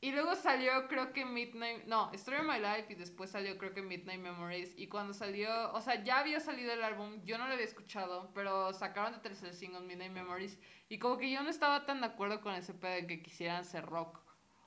Y 0.00 0.12
luego 0.12 0.34
salió, 0.36 0.88
creo 0.88 1.12
que 1.12 1.24
Midnight. 1.24 1.84
No, 1.86 2.12
Story 2.12 2.38
of 2.38 2.46
My 2.46 2.58
Life. 2.60 2.92
Y 2.92 2.94
después 2.96 3.30
salió, 3.30 3.56
creo 3.58 3.74
que 3.74 3.82
Midnight 3.82 4.20
Memories. 4.20 4.74
Y 4.78 4.88
cuando 4.88 5.14
salió. 5.14 5.72
O 5.72 5.80
sea, 5.80 6.04
ya 6.04 6.18
había 6.18 6.40
salido 6.40 6.72
el 6.72 6.82
álbum. 6.82 7.22
Yo 7.24 7.38
no 7.38 7.46
lo 7.46 7.54
había 7.54 7.64
escuchado. 7.64 8.30
Pero 8.34 8.72
sacaron 8.72 9.12
de 9.14 9.18
tercer 9.20 9.54
single 9.54 9.80
Midnight 9.80 10.12
Memories. 10.12 10.58
Y 10.88 10.98
como 10.98 11.18
que 11.18 11.30
yo 11.30 11.42
no 11.42 11.50
estaba 11.50 11.86
tan 11.86 12.00
de 12.00 12.06
acuerdo 12.06 12.40
con 12.40 12.54
ese 12.54 12.74
pedo 12.74 12.92
de 12.92 13.06
que 13.06 13.22
quisieran 13.22 13.64
ser 13.64 13.86
rock. 13.86 14.20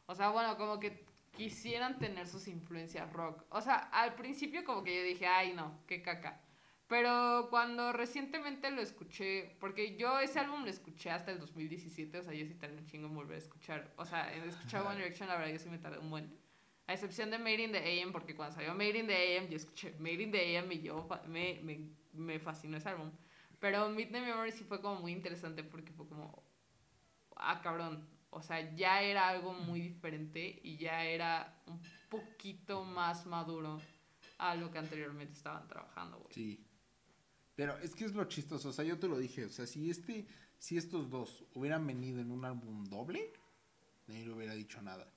O 0.08 0.16
sea, 0.16 0.30
bueno, 0.30 0.58
como 0.58 0.80
que 0.80 1.06
quisieran 1.32 2.00
tener 2.00 2.28
sus 2.28 2.48
influencias 2.48 3.12
rock. 3.14 3.46
O 3.50 3.62
sea, 3.62 3.76
al 3.76 4.16
principio 4.16 4.66
como 4.66 4.84
que 4.84 4.96
yo 4.96 5.04
dije, 5.04 5.28
ay 5.28 5.54
no, 5.54 5.80
qué 5.88 6.02
caca. 6.02 6.42
Pero 6.90 7.48
cuando 7.52 7.94
recientemente 7.94 8.72
lo 8.72 8.82
escuché, 8.82 9.56
porque 9.60 9.96
yo 9.96 10.20
ese 10.20 10.40
álbum 10.40 10.64
lo 10.64 10.72
escuché 10.72 11.12
hasta 11.12 11.32
el 11.32 11.40
2017, 11.40 12.18
o 12.18 12.24
sea, 12.24 12.34
yo 12.34 12.48
sí 12.48 12.56
tardé 12.56 12.78
un 12.78 12.88
chingo 12.88 13.08
en 13.08 13.14
volver 13.14 13.36
a 13.36 13.38
escuchar. 13.38 13.94
O 13.96 14.06
sea, 14.06 14.34
en 14.36 14.44
escuchar 14.50 14.82
One 14.82 14.96
Direction, 14.96 15.30
la 15.30 15.38
verdad, 15.38 15.54
yo 15.54 15.60
sí 15.60 15.70
me 15.70 15.78
tardé 15.78 16.00
un 16.00 16.10
buen. 16.10 16.36
A 16.88 16.94
excepción 16.94 17.30
de 17.30 17.38
Made 17.38 17.62
in 17.62 17.72
the 17.72 18.02
AM, 18.02 18.12
porque 18.12 18.36
cuando 18.36 18.56
salió 18.56 18.74
Made 18.74 18.98
in 18.98 19.06
the 19.06 19.38
AM, 19.38 19.50
yo 19.50 19.58
escuché 19.58 19.94
Made 20.00 20.24
in 20.24 20.32
the 20.32 20.58
AM 20.58 20.72
y 20.72 20.82
yo 20.82 21.08
me, 21.28 21.60
me, 21.62 21.92
me 22.14 22.40
fascinó 22.40 22.78
ese 22.78 22.90
álbum. 22.90 23.12
Pero 23.60 23.90
Midnight 23.90 24.26
Memory 24.26 24.52
sí 24.52 24.64
fue 24.64 24.82
como 24.82 25.02
muy 25.02 25.12
interesante 25.12 25.64
porque 25.64 25.92
fue 25.94 26.08
como, 26.08 26.44
ah, 27.36 27.62
cabrón. 27.62 28.08
O 28.32 28.42
sea, 28.42 28.74
ya 28.76 29.04
era 29.04 29.28
algo 29.28 29.54
muy 29.54 29.82
diferente 29.82 30.60
y 30.64 30.78
ya 30.78 31.04
era 31.04 31.62
un 31.68 31.80
poquito 32.10 32.84
más 32.84 33.28
maduro 33.28 33.80
a 34.38 34.56
lo 34.56 34.72
que 34.72 34.80
anteriormente 34.80 35.34
estaban 35.34 35.68
trabajando, 35.68 36.18
güey. 36.18 36.34
Sí. 36.34 36.66
Pero 37.60 37.78
es 37.80 37.94
que 37.94 38.06
es 38.06 38.14
lo 38.14 38.24
chistoso, 38.24 38.70
o 38.70 38.72
sea, 38.72 38.86
yo 38.86 38.98
te 38.98 39.10
lo 39.10 39.18
dije, 39.20 39.44
o 39.44 39.50
sea, 39.50 39.68
si 39.68 39.90
este, 39.90 40.26
si 40.60 40.78
estos 40.78 41.10
dos 41.10 41.44
hubieran 41.56 41.86
venido 41.86 42.22
en 42.22 42.32
un 42.32 42.46
álbum 42.46 42.86
doble, 42.86 43.34
nadie 44.08 44.26
le 44.28 44.32
hubiera 44.34 44.54
dicho 44.54 44.82
nada. 44.82 45.12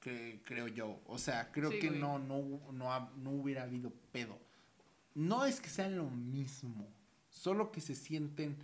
Que, 0.00 0.40
creo 0.44 0.68
yo, 0.68 1.00
o 1.06 1.18
sea, 1.18 1.50
creo 1.50 1.72
Sí, 1.72 1.80
que 1.80 1.88
güey. 1.88 1.98
no, 2.00 2.20
no, 2.20 2.38
no, 2.72 3.10
no 3.16 3.30
hubiera 3.32 3.64
habido 3.64 3.90
pedo. 4.12 4.38
No 5.14 5.44
es 5.46 5.60
que 5.60 5.68
sean 5.68 5.96
lo 5.96 6.08
mismo, 6.08 6.86
solo 7.28 7.72
que 7.72 7.80
se 7.80 7.96
sienten 7.96 8.56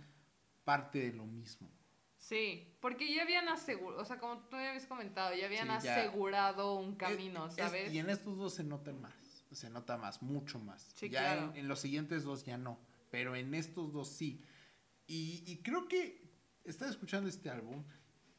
parte 0.63 0.99
de 0.99 1.11
lo 1.11 1.25
mismo. 1.25 1.69
Sí, 2.17 2.73
porque 2.79 3.13
ya 3.13 3.23
habían 3.23 3.49
asegurado, 3.49 4.01
o 4.01 4.05
sea, 4.05 4.19
como 4.19 4.37
tú 4.43 4.55
ya 4.55 4.69
habías 4.69 4.85
comentado, 4.85 5.35
ya 5.35 5.47
habían 5.47 5.67
Sí, 5.81 5.87
ya. 5.87 5.97
asegurado 5.97 6.75
un 6.75 6.95
camino, 6.95 7.47
Es- 7.47 7.57
es- 7.57 7.57
¿sabes? 7.57 7.93
y 7.93 7.99
en 7.99 8.09
estos 8.09 8.37
dos 8.37 8.53
se 8.53 8.63
nota 8.63 8.93
más, 8.93 9.13
se 9.55 9.69
nota 9.69 9.97
más, 9.97 10.21
mucho 10.21 10.59
más. 10.59 10.91
Sí, 10.95 11.09
ya 11.09 11.35
claro. 11.35 11.51
en, 11.51 11.57
en 11.57 11.67
los 11.67 11.79
siguientes 11.79 12.23
dos 12.23 12.45
ya 12.45 12.57
no, 12.57 12.79
pero 13.11 13.35
en 13.35 13.53
estos 13.53 13.93
dos 13.93 14.09
sí. 14.09 14.43
Y, 15.07 15.43
y 15.45 15.57
creo 15.57 15.87
que 15.87 16.23
estaba 16.63 16.89
escuchando 16.89 17.29
este 17.29 17.49
álbum 17.49 17.83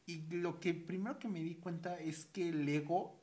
y 0.06 0.26
lo 0.28 0.60
que 0.60 0.74
primero 0.74 1.18
que 1.18 1.28
me 1.28 1.40
di 1.40 1.56
cuenta 1.56 1.98
es 1.98 2.26
que 2.26 2.48
el 2.48 2.68
ego 2.68 3.20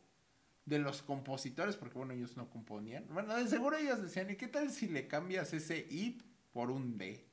de 0.66 0.80
los 0.80 1.02
compositores, 1.02 1.76
porque 1.76 1.98
bueno, 1.98 2.14
ellos 2.14 2.38
no 2.38 2.50
componían, 2.50 3.06
bueno, 3.10 3.36
de 3.36 3.48
seguro 3.48 3.78
ellos 3.78 4.02
decían, 4.02 4.30
¿y 4.30 4.36
qué 4.36 4.48
tal 4.48 4.72
si 4.72 4.88
le 4.88 5.08
cambias 5.08 5.54
ese 5.54 5.78
I 5.90 6.22
por 6.54 6.72
un 6.72 6.98
D? 6.98 7.28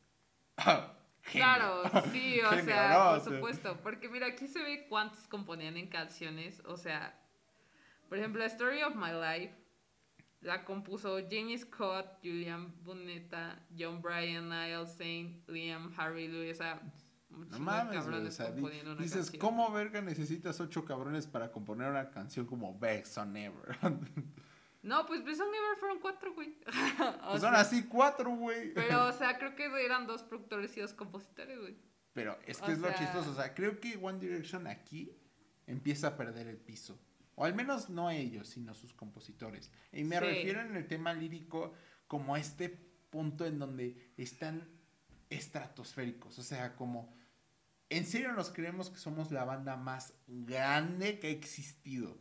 Genio. 1.22 1.44
Claro, 1.44 1.82
sí, 2.12 2.40
o 2.40 2.48
Genio, 2.50 2.64
sea, 2.64 2.88
¿no? 2.90 3.10
O 3.10 3.14
por 3.14 3.22
sea, 3.22 3.34
supuesto. 3.34 3.80
Porque 3.82 4.08
mira, 4.08 4.28
aquí 4.28 4.46
se 4.46 4.62
ve 4.62 4.86
cuántos 4.88 5.26
componían 5.28 5.76
en 5.76 5.88
canciones. 5.88 6.62
O 6.64 6.76
sea, 6.76 7.18
por 8.08 8.18
ejemplo, 8.18 8.44
Story 8.44 8.82
of 8.82 8.94
My 8.94 9.10
Life 9.12 9.54
la 10.40 10.64
compuso 10.64 11.18
Jamie 11.28 11.58
Scott, 11.58 12.18
Julian 12.22 12.72
Bunetta, 12.82 13.66
John 13.76 14.00
Bryan, 14.00 14.48
Niall 14.48 14.86
Saint, 14.86 15.48
Liam, 15.48 15.92
Harry 15.96 16.28
Lewis. 16.28 16.52
O 16.56 16.62
sea, 16.62 16.80
un 17.30 17.48
No 17.48 17.58
mames, 17.58 18.06
o 18.06 18.30
sea, 18.30 18.46
di- 18.46 18.52
componiendo 18.60 18.92
una 18.92 19.02
dices, 19.02 19.30
canción. 19.30 19.40
¿cómo 19.40 19.70
verga 19.72 20.00
necesitas 20.00 20.60
ocho 20.60 20.84
cabrones 20.84 21.26
para 21.26 21.50
componer 21.52 21.90
una 21.90 22.10
canción 22.10 22.46
como 22.46 22.78
Vex 22.78 23.18
on 23.18 23.36
Ever? 23.36 23.76
No, 24.82 25.04
pues 25.06 25.24
Best 25.24 25.38
Song 25.40 25.48
Ever 25.52 25.76
fueron 25.78 25.98
cuatro, 26.00 26.32
güey. 26.34 26.54
Pues 26.66 27.40
sea, 27.40 27.40
son 27.40 27.54
así 27.56 27.84
cuatro, 27.86 28.30
güey. 28.30 28.72
Pero, 28.74 29.06
o 29.08 29.12
sea, 29.12 29.36
creo 29.38 29.54
que 29.56 29.64
eran 29.84 30.06
dos 30.06 30.22
productores 30.22 30.76
y 30.76 30.80
dos 30.80 30.92
compositores, 30.94 31.58
güey. 31.60 31.76
Pero 32.12 32.38
es 32.46 32.60
o 32.62 32.66
que 32.66 32.72
es 32.72 32.78
lo 32.78 32.92
chistoso, 32.94 33.30
o 33.30 33.34
sea, 33.34 33.54
creo 33.54 33.78
que 33.80 33.96
One 34.00 34.18
Direction 34.18 34.66
aquí 34.66 35.12
empieza 35.66 36.08
a 36.08 36.16
perder 36.16 36.46
el 36.46 36.56
piso. 36.58 36.98
O 37.40 37.44
al 37.44 37.54
menos 37.54 37.88
no 37.88 38.10
ellos, 38.10 38.48
sino 38.48 38.74
sus 38.74 38.92
compositores. 38.92 39.70
Y 39.92 40.02
me 40.04 40.18
Sí. 40.18 40.24
refiero 40.24 40.60
en 40.60 40.74
el 40.74 40.86
tema 40.88 41.14
lírico 41.14 41.72
como 42.08 42.34
a 42.34 42.40
este 42.40 42.68
punto 42.68 43.46
en 43.46 43.58
donde 43.60 44.12
están 44.16 44.68
estratosféricos. 45.30 46.38
O 46.38 46.42
sea, 46.42 46.74
como 46.74 47.14
en 47.90 48.04
serio 48.04 48.32
nos 48.32 48.50
creemos 48.50 48.90
que 48.90 48.98
somos 48.98 49.30
la 49.30 49.44
banda 49.44 49.76
más 49.76 50.14
grande 50.26 51.18
que 51.20 51.28
ha 51.28 51.30
existido. 51.30 52.18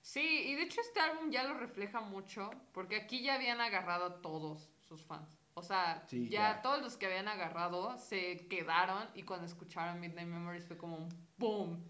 Sí, 0.00 0.20
y 0.20 0.54
de 0.54 0.62
hecho 0.62 0.80
este 0.80 1.00
álbum 1.00 1.30
ya 1.30 1.44
lo 1.44 1.54
refleja 1.54 2.00
mucho, 2.00 2.50
porque 2.72 2.96
aquí 2.96 3.22
ya 3.22 3.34
habían 3.34 3.60
agarrado 3.60 4.04
a 4.06 4.22
todos 4.22 4.70
sus 4.80 5.02
fans. 5.04 5.38
O 5.54 5.62
sea, 5.62 6.04
Sí, 6.08 6.28
ya, 6.28 6.56
ya. 6.56 6.62
todos 6.62 6.82
los 6.82 6.96
que 6.96 7.06
habían 7.06 7.26
agarrado 7.28 7.98
se 7.98 8.46
quedaron 8.48 9.08
y 9.14 9.22
cuando 9.22 9.46
escucharon 9.46 10.00
Midnight 10.00 10.28
Memories 10.28 10.66
fue 10.66 10.76
como 10.76 10.96
un 10.98 11.08
boom. 11.38 11.82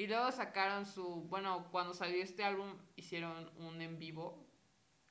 Y 0.00 0.06
luego 0.06 0.32
sacaron 0.32 0.86
su, 0.86 1.24
bueno, 1.28 1.68
cuando 1.70 1.92
salió 1.92 2.22
este 2.22 2.42
álbum 2.42 2.74
hicieron 2.96 3.50
un 3.58 3.82
en 3.82 3.98
vivo 3.98 4.46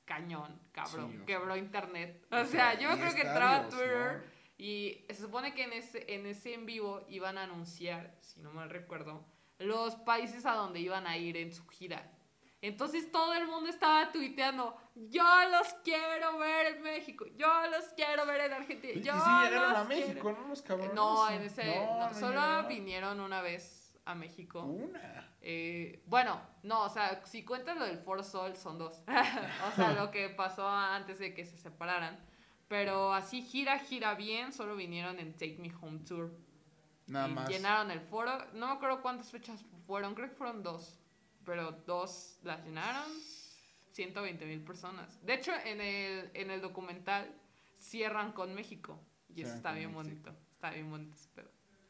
cañón, 0.03 0.59
cabrón, 0.71 1.11
Sí, 1.11 1.25
quebró 1.27 1.55
internet. 1.55 2.25
O 2.31 2.43
sea, 2.45 2.73
yo 2.73 2.91
y 2.91 2.97
creo 2.97 3.13
que 3.13 3.21
entraba 3.21 3.55
a 3.57 3.69
Twitter 3.69 4.23
¿no? 4.25 4.31
y 4.57 5.05
se 5.07 5.21
supone 5.21 5.53
que 5.53 5.65
en 5.65 5.73
ese, 5.73 6.11
en 6.11 6.25
ese 6.25 6.55
en 6.55 6.65
vivo 6.65 7.05
iban 7.07 7.37
a 7.37 7.43
anunciar, 7.43 8.17
si 8.21 8.39
no 8.39 8.51
mal 8.51 8.71
recuerdo, 8.71 9.23
los 9.59 9.93
países 9.93 10.47
a 10.47 10.53
donde 10.53 10.79
iban 10.79 11.05
a 11.05 11.17
ir 11.17 11.37
en 11.37 11.53
su 11.53 11.67
gira. 11.67 12.11
Entonces 12.59 13.11
todo 13.11 13.35
el 13.35 13.45
mundo 13.45 13.69
estaba 13.69 14.11
tuiteando, 14.11 14.75
yo 14.95 15.23
los 15.51 15.67
quiero 15.83 16.39
ver 16.39 16.77
en 16.77 16.81
México, 16.81 17.27
yo 17.37 17.47
los 17.69 17.85
quiero 17.89 18.25
ver 18.25 18.41
en 18.41 18.53
Argentina. 18.53 18.93
Y 18.93 19.03
Yo 19.03 19.13
llegaron 19.13 19.69
los 19.69 19.77
a 19.77 19.83
México, 19.83 20.19
quiero". 20.19 20.41
¿no? 20.41 20.47
Los 20.47 20.63
cabrones. 20.63 20.93
No, 20.95 21.29
en 21.29 21.43
ese, 21.43 21.85
No, 21.85 22.11
solo 22.15 22.67
vinieron 22.67 23.19
una 23.19 23.43
vez 23.43 23.78
a 24.09 24.15
México. 24.15 24.63
Una. 24.63 25.31
Eh, 25.41 26.03
bueno, 26.07 26.41
no, 26.63 26.83
o 26.83 26.89
sea, 26.89 27.25
si 27.25 27.43
cuentas 27.43 27.77
lo 27.77 27.85
del 27.85 27.99
For 27.99 28.23
Sol, 28.23 28.55
son 28.55 28.77
dos. 28.77 29.03
o 29.71 29.75
sea, 29.75 29.93
lo 29.93 30.11
que 30.11 30.29
pasó 30.29 30.67
antes 30.67 31.19
de 31.19 31.33
que 31.33 31.45
se 31.45 31.57
separaran. 31.57 32.19
Pero 32.67 33.13
así 33.13 33.41
gira, 33.41 33.79
gira 33.79 34.15
bien, 34.15 34.51
solo 34.51 34.75
vinieron 34.75 35.19
en 35.19 35.33
Take 35.33 35.57
Me 35.59 35.73
Home 35.81 35.99
Tour. 35.99 36.31
Nada 37.07 37.27
y 37.27 37.33
más. 37.33 37.49
llenaron 37.49 37.91
el 37.91 38.01
foro. 38.01 38.31
No 38.53 38.67
me 38.67 38.73
acuerdo 38.73 39.01
cuántas 39.01 39.31
fechas 39.31 39.63
fueron, 39.87 40.13
creo 40.13 40.29
que 40.29 40.35
fueron 40.35 40.61
dos. 40.61 40.99
Pero 41.45 41.71
dos 41.71 42.39
las 42.43 42.63
llenaron. 42.63 43.09
120 43.91 44.45
mil 44.45 44.61
personas. 44.61 45.23
De 45.25 45.33
hecho, 45.33 45.51
en 45.65 45.81
el, 45.81 46.29
en 46.33 46.51
el 46.51 46.61
documental 46.61 47.35
cierran 47.77 48.33
con 48.33 48.53
México. 48.53 48.99
Y 49.35 49.41
eso 49.41 49.55
está 49.55 49.71
bien 49.71 49.91
México. 49.91 50.03
bonito. 50.03 50.35
Está 50.53 50.69
bien 50.71 50.89
bonito. 50.89 51.17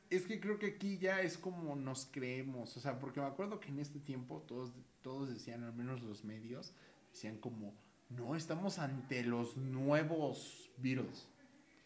Es 0.09 0.25
que 0.25 0.39
creo 0.39 0.57
que 0.57 0.67
aquí 0.67 0.97
ya 0.97 1.21
es 1.21 1.37
como 1.37 1.75
nos 1.75 2.07
creemos, 2.11 2.75
o 2.75 2.79
sea, 2.79 2.99
porque 2.99 3.19
me 3.19 3.27
acuerdo 3.27 3.59
que 3.59 3.69
en 3.69 3.79
este 3.79 3.99
tiempo 3.99 4.43
todos, 4.47 4.71
todos 5.03 5.29
decían, 5.29 5.63
al 5.63 5.73
menos 5.73 6.01
los 6.01 6.23
medios, 6.23 6.73
decían 7.11 7.37
como, 7.37 7.73
no, 8.09 8.35
estamos 8.35 8.79
ante 8.79 9.23
los 9.23 9.55
nuevos 9.57 10.69
Beatles. 10.77 11.27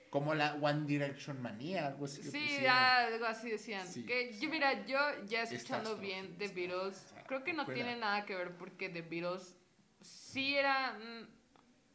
Como 0.10 0.36
la 0.36 0.54
One 0.56 0.86
Direction 0.86 1.42
manía, 1.42 1.88
algo 1.88 2.06
así. 2.06 2.22
que 2.22 2.30
Sí, 2.30 2.66
algo 2.68 3.26
así 3.26 3.50
decían. 3.50 3.88
Sí, 3.88 4.06
que 4.06 4.32
yo, 4.40 4.48
mira, 4.48 4.86
yo 4.86 5.00
ya 5.26 5.42
escuchando 5.42 5.98
bien 5.98 6.38
The 6.38 6.50
Beatles, 6.50 7.14
creo 7.28 7.44
que 7.44 7.52
no 7.52 7.66
fuera. 7.66 7.74
tiene 7.84 8.00
nada 8.00 8.24
que 8.26 8.36
ver 8.36 8.56
porque 8.56 8.90
The 8.90 9.02
Beatles 9.02 9.56
sí 10.02 10.56
era. 10.56 10.94
mm, 10.94 11.28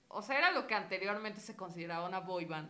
O 0.09 0.20
sea, 0.22 0.37
era 0.37 0.51
lo 0.51 0.66
que 0.66 0.74
anteriormente 0.74 1.41
se 1.41 1.55
consideraba 1.55 2.09
una 2.09 2.18
boy 2.20 2.45
band. 2.45 2.68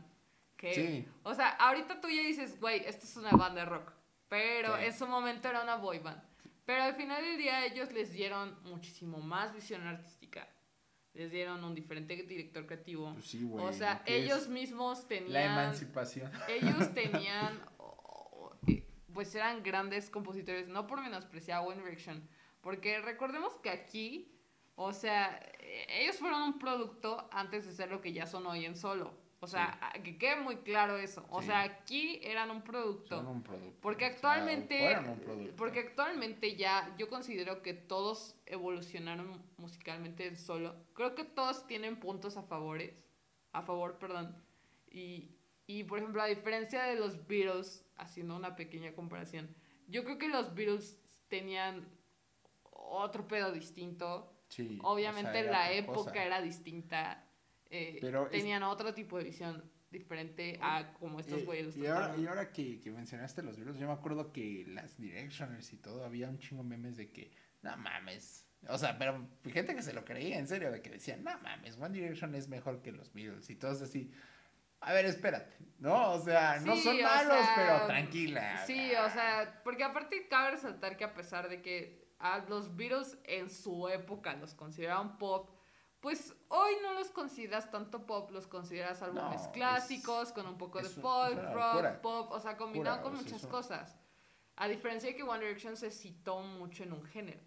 Que, 0.59 0.75
Sí. 0.75 1.09
O 1.23 1.35
sea, 1.35 1.51
ahorita 1.51 2.01
tú 2.03 2.09
ya 2.11 2.21
dices, 2.21 2.61
güey, 2.61 2.83
esto 2.85 3.07
es 3.07 3.17
una 3.17 3.31
banda 3.31 3.61
de 3.63 3.67
rock. 3.71 3.93
Pero 4.29 4.77
Sí. 4.77 4.85
en 4.85 4.93
su 4.93 5.07
momento 5.07 5.49
era 5.49 5.63
una 5.63 5.77
boy 5.77 6.01
band. 6.01 6.21
Pero 6.67 6.83
al 6.83 6.95
final 6.97 7.23
del 7.25 7.39
día 7.39 7.65
ellos 7.65 7.91
les 7.93 8.13
dieron 8.13 8.59
muchísimo 8.65 9.19
más 9.19 9.55
visión 9.55 9.87
artística. 9.87 10.47
Les 11.15 11.31
dieron 11.31 11.65
un 11.65 11.75
diferente 11.75 12.15
director 12.25 12.67
creativo. 12.67 13.13
Pues 13.15 13.25
sí, 13.27 13.43
güey, 13.43 13.65
o 13.65 13.73
sea, 13.73 14.03
ellos 14.05 14.49
mismos 14.49 15.09
tenían 15.09 15.33
La 15.33 15.45
emancipación. 15.47 16.31
ellos 16.49 16.93
tenían, 16.95 17.59
eh, 18.67 18.85
pues 19.15 19.35
eran 19.35 19.63
grandes 19.63 20.11
compositores, 20.11 20.69
no 20.69 20.87
por 20.87 21.01
menospreciar 21.01 21.59
a 21.59 21.63
One 21.63 21.83
Direction, 21.83 22.29
Porque 22.61 23.01
recordemos 23.01 23.55
que 23.61 23.71
aquí, 23.71 24.31
o 24.75 24.93
sea, 24.93 25.41
eh, 25.61 25.87
ellos 26.03 26.17
fueron 26.19 26.43
un 26.43 26.59
producto 26.59 27.29
antes 27.33 27.65
de 27.65 27.73
ser 27.73 27.91
lo 27.91 28.01
que 28.01 28.13
ya 28.13 28.27
son 28.27 28.47
hoy 28.47 28.65
en 28.67 28.77
solo. 28.77 29.15
O 29.41 29.47
sea, 29.47 29.78
que 30.03 30.18
quede 30.18 30.36
muy 30.41 30.57
claro 30.57 30.97
eso. 30.99 31.24
O 31.30 31.41
Sí. 31.41 31.47
sea, 31.47 31.61
aquí 31.62 32.18
eran 32.24 32.51
un 32.51 32.62
producto. 32.62 33.16
Son 33.18 33.26
un 33.28 33.43
producto. 33.43 33.78
Porque 33.80 34.05
o 34.05 34.09
sea, 34.09 34.14
actualmente, 34.16 34.78
fueron 34.80 35.09
un 35.11 35.20
producto. 35.20 35.57
porque 35.57 35.78
actualmente 35.80 36.57
ya 36.57 36.93
yo 36.99 37.09
considero 37.09 37.62
que 37.62 37.72
todos 37.72 38.34
evolucionaron 38.47 39.41
musicalmente 39.57 40.26
en 40.26 40.36
solo. 40.36 40.74
Creo 40.93 41.14
que 41.14 41.22
todos 41.24 41.66
tienen 41.68 42.01
puntos 42.01 42.36
a 42.36 42.43
favores, 42.43 42.93
a 43.53 43.62
favor, 43.62 43.99
perdón. 43.99 44.36
Y, 44.91 45.30
y 45.68 45.84
por 45.84 45.99
ejemplo, 46.01 46.20
a 46.20 46.26
diferencia 46.26 46.82
de 46.84 46.97
los 46.97 47.28
Beatles, 47.28 47.84
haciendo 47.97 48.34
una 48.34 48.57
pequeña 48.57 48.93
comparación, 48.93 49.55
yo 49.86 50.03
creo 50.03 50.18
que 50.18 50.28
los 50.28 50.53
Beatles 50.55 50.99
tenían 51.28 51.86
otro 52.72 53.28
pedo 53.28 53.53
distinto. 53.53 54.32
Sí, 54.49 54.78
Obviamente 54.82 55.28
o 55.30 55.32
sea, 55.32 55.41
era 55.43 55.51
la 55.53 55.72
época 55.72 56.11
cosa. 56.11 56.24
era 56.24 56.41
distinta. 56.43 57.24
Eh, 57.71 57.99
Pero 58.01 58.25
es- 58.27 58.31
tenían 58.33 58.62
otro 58.62 58.95
tipo 58.95 59.19
de 59.19 59.25
visión 59.25 59.71
diferente 59.91 60.59
a 60.62 60.93
como 60.95 61.19
estos 61.21 61.41
Eh, 61.41 61.45
güeyes 61.45 61.77
y 61.77 61.87
ahora, 61.87 62.07
tocaron. 62.07 62.23
y 62.25 62.27
ahora 62.29 62.53
que, 62.53 62.81
que 62.81 62.91
mencionaste 62.91 63.43
los 63.43 63.57
Beatles, 63.57 63.79
yo 63.79 63.87
me 63.87 63.93
acuerdo 63.95 64.33
que 64.33 64.64
las 64.69 64.99
Directioners 64.99 65.73
y 65.73 65.77
todo, 65.79 66.05
había 66.05 66.29
un 66.29 66.39
chingo 66.39 66.62
memes 66.62 66.97
de 66.97 67.11
que, 67.11 67.31
no 67.62 67.77
mames. 67.79 68.45
O 68.69 68.77
sea, 68.77 68.99
pero 68.99 69.27
gente 69.45 69.75
que 69.75 69.83
se 69.83 69.93
lo 69.93 70.05
creía 70.05 70.39
en 70.39 70.47
serio, 70.49 70.71
de 70.71 70.83
que 70.83 70.91
decían, 70.91 71.23
no 71.25 71.39
mames, 71.41 71.77
One 71.79 71.91
Direction 71.99 72.35
es 72.35 72.49
mejor 72.49 72.83
que 72.83 72.93
los 72.93 73.12
Beatles. 73.14 73.49
Y 73.51 73.57
todos 73.57 73.81
así, 73.81 74.12
a 74.81 74.93
ver, 74.93 75.07
espérate, 75.07 75.57
¿no? 75.79 76.12
O 76.12 76.21
sea, 76.21 76.61
no 76.61 76.77
son 76.77 77.01
malos, 77.01 77.33
sea, 77.47 77.55
pero 77.57 77.87
tranquila. 77.87 78.64
Sí, 78.66 78.91
o 78.95 79.09
sea, 79.11 79.61
porque 79.64 79.85
aparte 79.85 80.29
cabe 80.29 80.51
resaltar 80.53 80.97
que 80.97 81.05
a 81.05 81.14
pesar 81.14 81.49
de 81.49 81.62
que 81.62 82.09
a 82.19 82.45
los 82.49 82.77
Beatles 82.77 83.16
en 83.25 83.49
su 83.49 83.89
época 83.89 84.35
los 84.35 84.55
consideraban 84.55 85.19
pop, 85.19 85.51
pues 86.01 86.34
hoy 86.49 86.72
no 86.82 86.94
los 86.94 87.09
consideras 87.11 87.70
tanto 87.70 88.07
pop, 88.07 88.30
los 88.30 88.46
consideras 88.46 89.03
álbumes 89.03 89.42
No, 89.46 89.53
clásicos, 89.53 90.28
es- 90.28 90.34
con 90.34 90.46
un 90.46 90.57
poco 90.59 90.78
de 90.80 90.86
un- 90.86 90.94
folk, 90.94 91.38
rock, 91.53 92.01
pop, 92.01 92.30
o 92.32 92.40
sea, 92.40 92.57
combinado 92.57 93.03
con 93.03 93.16
muchas 93.16 93.46
cosas. 93.46 93.96
A 94.57 94.66
diferencia 94.68 95.11
de 95.11 95.16
que 95.16 95.22
One 95.22 95.40
Direction 95.40 95.76
se 95.76 95.90
citó 95.90 96.40
mucho 96.40 96.82
en 96.82 96.92
un 96.92 97.05
género. 97.05 97.40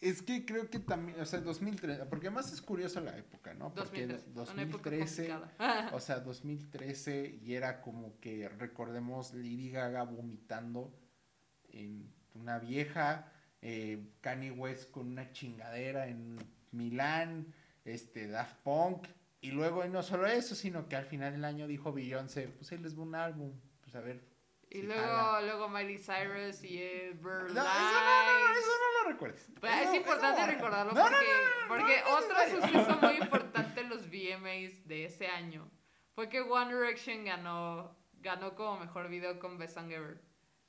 Es 0.00 0.22
que 0.22 0.44
creo 0.46 0.70
que 0.70 0.78
también, 0.78 1.20
o 1.20 1.24
sea, 1.24 1.40
2013, 1.40 2.06
porque 2.06 2.28
además 2.28 2.52
es 2.52 2.62
curioso 2.62 3.00
la 3.00 3.16
época, 3.18 3.52
¿no? 3.54 3.74
Porque 3.74 4.06
2013, 4.06 4.52
una 4.52 4.62
época 4.62 4.90
2013, 4.90 5.28
complicada. 5.28 5.90
o 5.92 5.98
sea, 6.00 6.20
2013 6.20 7.40
y 7.42 7.54
era 7.54 7.80
como 7.80 8.18
que 8.20 8.48
recordemos 8.48 9.34
Lady 9.34 9.70
Gaga 9.70 10.04
vomitando 10.04 10.92
en 11.70 12.12
una 12.34 12.60
vieja, 12.60 13.32
eh, 13.60 14.12
Kanye 14.20 14.52
West 14.52 14.92
con 14.92 15.08
una 15.08 15.32
chingadera 15.32 16.06
en 16.06 16.38
Milán, 16.70 17.52
este 17.94 18.26
Daft 18.28 18.56
Punk 18.62 19.06
y 19.40 19.50
luego 19.52 19.84
y 19.84 19.88
no 19.88 20.02
solo 20.02 20.26
eso, 20.26 20.54
sino 20.54 20.88
que 20.88 20.96
al 20.96 21.06
final 21.06 21.32
del 21.32 21.44
año 21.44 21.66
dijo 21.66 21.92
Beyoncé, 21.92 22.48
pues 22.48 22.70
ahí 22.72 22.78
les 22.78 22.98
va 22.98 23.02
un 23.02 23.14
álbum, 23.14 23.52
pues 23.82 23.94
a 23.94 24.00
ver. 24.00 24.20
Y 24.70 24.80
si 24.80 24.82
luego, 24.82 25.00
jala. 25.02 25.40
luego 25.42 25.68
Miley 25.68 25.98
Cyrus 25.98 26.62
y 26.62 26.82
Everlast. 26.82 27.54
No, 27.54 27.62
eso 27.62 28.00
no, 28.00 28.48
no, 28.48 28.52
eso 28.52 28.70
no 28.70 29.02
lo 29.02 29.10
recuerdes. 29.10 29.48
Eso- 29.48 29.66
es 29.90 29.94
importante 29.94 30.46
recordarlo 30.46 30.92
No, 30.92 31.00
porque, 31.02 31.16
no, 31.16 31.60
no, 31.62 31.68
porque 31.68 32.02
otro 32.10 32.60
suceso 32.60 32.98
muy 33.00 33.14
importante 33.16 33.80
en 33.80 33.88
los 33.88 34.06
VMAs 34.10 34.86
de 34.86 35.04
ese 35.06 35.28
año 35.28 35.70
fue 36.14 36.28
que 36.28 36.40
One 36.42 36.74
Direction 36.74 37.24
ganó, 37.24 37.96
ganó 38.20 38.54
como 38.54 38.80
mejor 38.80 39.08
video 39.08 39.38
con 39.38 39.56
Best 39.56 39.74
Song 39.74 39.90
Ever. 39.90 40.20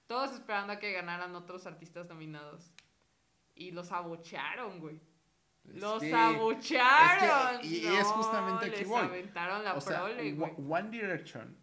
Todos 0.08 0.32
esperando 0.32 0.74
a 0.74 0.80
que 0.80 0.94
ganaran 0.94 1.36
otros 1.36 1.66
artistas 1.66 2.08
nominados. 2.08 2.72
Y 3.56 3.72
los 3.72 3.92
abuchearon, 3.92 4.80
güey. 4.80 5.02
Los 5.76 6.02
que- 6.02 6.14
abuchearon. 6.14 7.56
es 7.56 7.60
que- 7.62 7.68
y- 7.68 7.86
y 7.86 7.90
no, 7.90 7.98
es 8.00 8.08
justamente 8.08 8.66
aquí 8.68 8.80
les 8.80 8.88
voy. 8.88 9.02
aventaron 9.02 9.64
la 9.64 9.74
o 9.76 9.80
prole, 9.82 10.38
One 10.70 10.90
Direction 10.90 11.58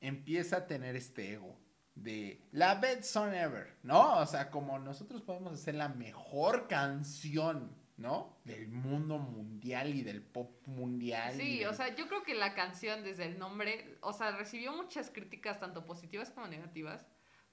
empieza 0.00 0.56
a 0.58 0.66
tener 0.66 0.96
este 0.96 1.32
ego 1.34 1.58
de 1.94 2.40
la 2.52 2.74
best 2.76 3.04
song 3.04 3.32
ever, 3.34 3.76
¿no? 3.82 4.18
O 4.18 4.26
sea, 4.26 4.50
como 4.50 4.78
nosotros 4.78 5.22
podemos 5.22 5.52
hacer 5.52 5.74
la 5.74 5.88
mejor 5.90 6.66
canción, 6.66 7.76
¿no? 7.98 8.38
Del 8.44 8.68
mundo 8.68 9.18
mundial 9.18 9.94
y 9.94 10.02
del 10.02 10.22
pop 10.22 10.66
mundial. 10.66 11.34
Sí, 11.36 11.58
del- 11.60 11.68
o 11.68 11.74
sea, 11.74 11.94
yo 11.94 12.08
creo 12.08 12.22
que 12.22 12.34
la 12.34 12.54
canción 12.54 13.04
desde 13.04 13.26
el 13.26 13.38
nombre, 13.38 13.98
o 14.00 14.12
sea, 14.12 14.32
recibió 14.32 14.72
muchas 14.72 15.10
críticas, 15.10 15.60
tanto 15.60 15.84
positivas 15.86 16.30
como 16.30 16.48
negativas, 16.48 17.06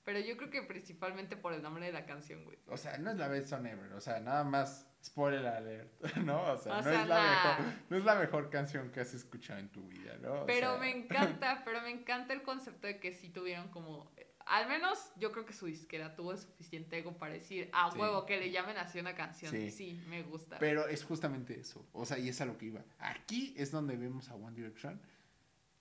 pero 0.09 0.25
yo 0.25 0.35
creo 0.37 0.49
que 0.49 0.63
principalmente 0.63 1.37
por 1.37 1.53
el 1.53 1.61
nombre 1.61 1.85
de 1.85 1.91
la 1.91 2.07
canción, 2.07 2.43
güey. 2.43 2.57
O 2.65 2.77
sea, 2.77 2.97
no 2.97 3.11
es 3.11 3.17
la 3.17 3.27
best 3.27 3.49
song 3.49 3.63
ever, 3.67 3.93
o 3.93 4.01
sea, 4.01 4.19
nada 4.19 4.43
más 4.43 4.87
spoiler 5.03 5.45
alert, 5.45 6.01
¿no? 6.25 6.41
O 6.51 6.57
sea, 6.57 6.73
O 6.73 6.77
no, 6.77 6.83
sea, 6.83 7.01
es 7.03 7.07
la 7.07 7.15
nah. 7.23 7.57
mejor, 7.59 7.73
no 7.91 7.97
es 7.97 8.03
la 8.05 8.15
mejor 8.15 8.49
canción 8.49 8.89
que 8.91 9.01
has 9.01 9.13
escuchado 9.13 9.59
en 9.59 9.69
tu 9.69 9.87
vida, 9.87 10.17
¿no? 10.19 10.41
O 10.41 10.45
Pero 10.47 10.71
sea, 10.71 10.79
me 10.79 10.89
encanta, 10.89 11.61
pero 11.63 11.83
me 11.83 11.91
encanta 11.91 12.33
el 12.33 12.41
concepto 12.41 12.87
de 12.87 12.99
que 12.99 13.13
sí 13.13 13.29
tuvieron 13.29 13.67
como, 13.67 14.11
al 14.47 14.67
menos 14.67 15.11
yo 15.17 15.31
creo 15.31 15.45
que 15.45 15.53
su 15.53 15.67
disquera 15.67 16.15
tuvo 16.15 16.31
el 16.31 16.39
suficiente 16.39 16.97
ego 16.97 17.15
para 17.19 17.35
decir, 17.35 17.69
a 17.71 17.91
Sí. 17.91 17.99
huevo, 17.99 18.25
que 18.25 18.37
le 18.39 18.49
llamen 18.49 18.77
así 18.77 18.99
una 18.99 19.13
canción. 19.13 19.51
Sí. 19.51 19.69
Sí, 19.69 20.01
me 20.07 20.23
gusta. 20.23 20.57
Pero 20.57 20.87
es 20.87 21.03
justamente 21.03 21.59
eso. 21.59 21.87
O 21.93 22.03
sea, 22.07 22.17
y 22.17 22.29
es 22.29 22.41
a 22.41 22.45
lo 22.45 22.57
que 22.57 22.65
iba. 22.65 22.83
Aquí 22.97 23.53
es 23.57 23.69
donde 23.69 23.95
vemos 23.95 24.29
a 24.29 24.33
One 24.33 24.55
Direction 24.55 24.99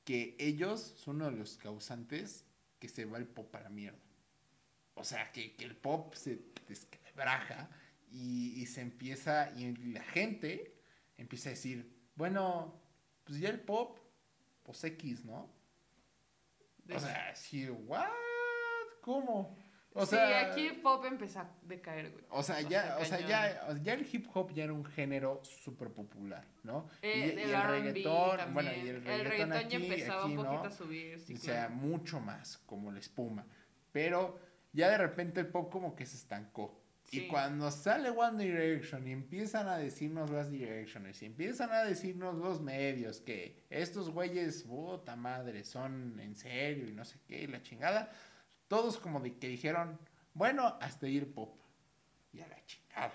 que 0.05 0.37
ellos 0.39 0.81
son 0.99 1.17
uno 1.17 1.31
de 1.31 1.37
los 1.39 1.57
causantes 1.57 2.45
que 2.79 2.89
se 2.89 3.05
va 3.07 3.19
el 3.19 3.27
pop 3.27 3.51
para 3.51 3.69
mierda. 3.71 3.99
O 4.99 5.05
sea, 5.05 5.31
que, 5.33 5.55
que 5.55 5.65
el 5.65 5.77
pop 5.77 6.15
se 6.15 6.41
desquebraja 6.67 7.69
y, 8.11 8.61
y 8.61 8.67
se 8.67 8.81
empieza, 8.81 9.51
y 9.57 9.75
la 9.93 10.03
gente 10.03 10.75
empieza 11.17 11.51
a 11.51 11.53
decir, 11.53 11.91
bueno, 12.15 12.81
pues 13.25 13.41
ya 13.41 13.49
el 13.49 13.61
pop, 13.61 13.99
pues 14.63 14.83
X, 14.85 15.25
¿no? 15.25 15.51
O 16.95 16.99
sea, 16.99 17.35
sí, 17.35 17.69
¿what? 17.69 18.07
¿Cómo? 19.03 19.57
O 19.95 20.05
sí, 20.07 20.15
sea, 20.15 20.51
aquí 20.51 20.67
el 20.67 20.81
pop 20.81 21.05
empezó 21.07 21.41
a 21.41 21.51
decaer, 21.63 22.13
güey. 22.13 22.25
o 22.29 22.43
sea, 22.43 22.61
ya, 22.61 22.99
o 23.01 23.05
sea, 23.05 23.21
ya, 23.21 23.75
ya 23.83 23.95
el 23.95 24.07
hip 24.11 24.29
hop 24.33 24.53
ya 24.53 24.65
era 24.65 24.73
un 24.73 24.85
género 24.85 25.41
súper 25.43 25.91
popular, 25.91 26.47
¿no? 26.63 26.89
Eh, 27.03 27.33
y, 27.35 27.39
y 27.39 27.43
el 27.43 27.51
el 27.51 27.55
R&B 27.55 27.81
reggaetón, 27.81 28.37
también. 28.37 28.55
bueno, 28.55 28.71
y 28.73 28.89
el 28.89 29.03
reggaetón, 29.03 29.31
reggaetón 29.31 29.53
aquí, 29.55 29.69
ya 29.71 29.77
empezaba 29.77 30.23
aquí, 30.23 30.31
un 30.31 30.37
poquito 30.37 30.63
¿no? 30.63 30.69
a 30.69 30.71
subir, 30.71 31.21
sí, 31.21 31.35
o 31.35 31.39
sea, 31.39 31.67
claro. 31.67 31.75
mucho 31.75 32.21
más, 32.21 32.59
como 32.59 32.93
la 32.93 33.01
espuma. 33.01 33.47
Pero 33.91 34.39
ya 34.73 34.91
de 34.91 34.99
repente 34.99 35.41
el 35.41 35.49
pop 35.49 35.71
como 35.71 35.95
que 35.95 36.07
se 36.07 36.17
estancó. 36.17 36.81
Sí. 37.05 37.21
Y 37.21 37.29
cuando 37.29 37.71
sale 37.71 38.11
One 38.11 38.45
Direction 38.45 39.09
y 39.09 39.13
empiezan 39.13 39.67
a 39.67 39.79
decirnos 39.79 40.31
las 40.31 40.51
Directioners 40.51 41.23
y 41.23 41.27
empiezan 41.27 41.73
a 41.73 41.83
decirnos 41.85 42.35
los 42.35 42.61
medios 42.61 43.21
que 43.21 43.65
estos 43.71 44.11
güeyes, 44.11 44.65
puta 44.65 45.17
madre, 45.17 45.65
son 45.65 46.21
en 46.21 46.35
serio 46.37 46.87
y 46.87 46.93
no 46.93 47.05
sé 47.05 47.19
qué, 47.27 47.45
y 47.45 47.47
la 47.47 47.63
chingada, 47.63 48.11
todos 48.69 48.99
como 48.99 49.21
de 49.21 49.39
que 49.39 49.49
dijeron, 49.49 49.99
bueno, 50.35 50.77
hasta 50.81 51.09
ir 51.09 51.33
pop. 51.33 51.59
Y 52.33 52.41
a 52.41 52.47
la 52.47 52.65
chingada. 52.67 53.15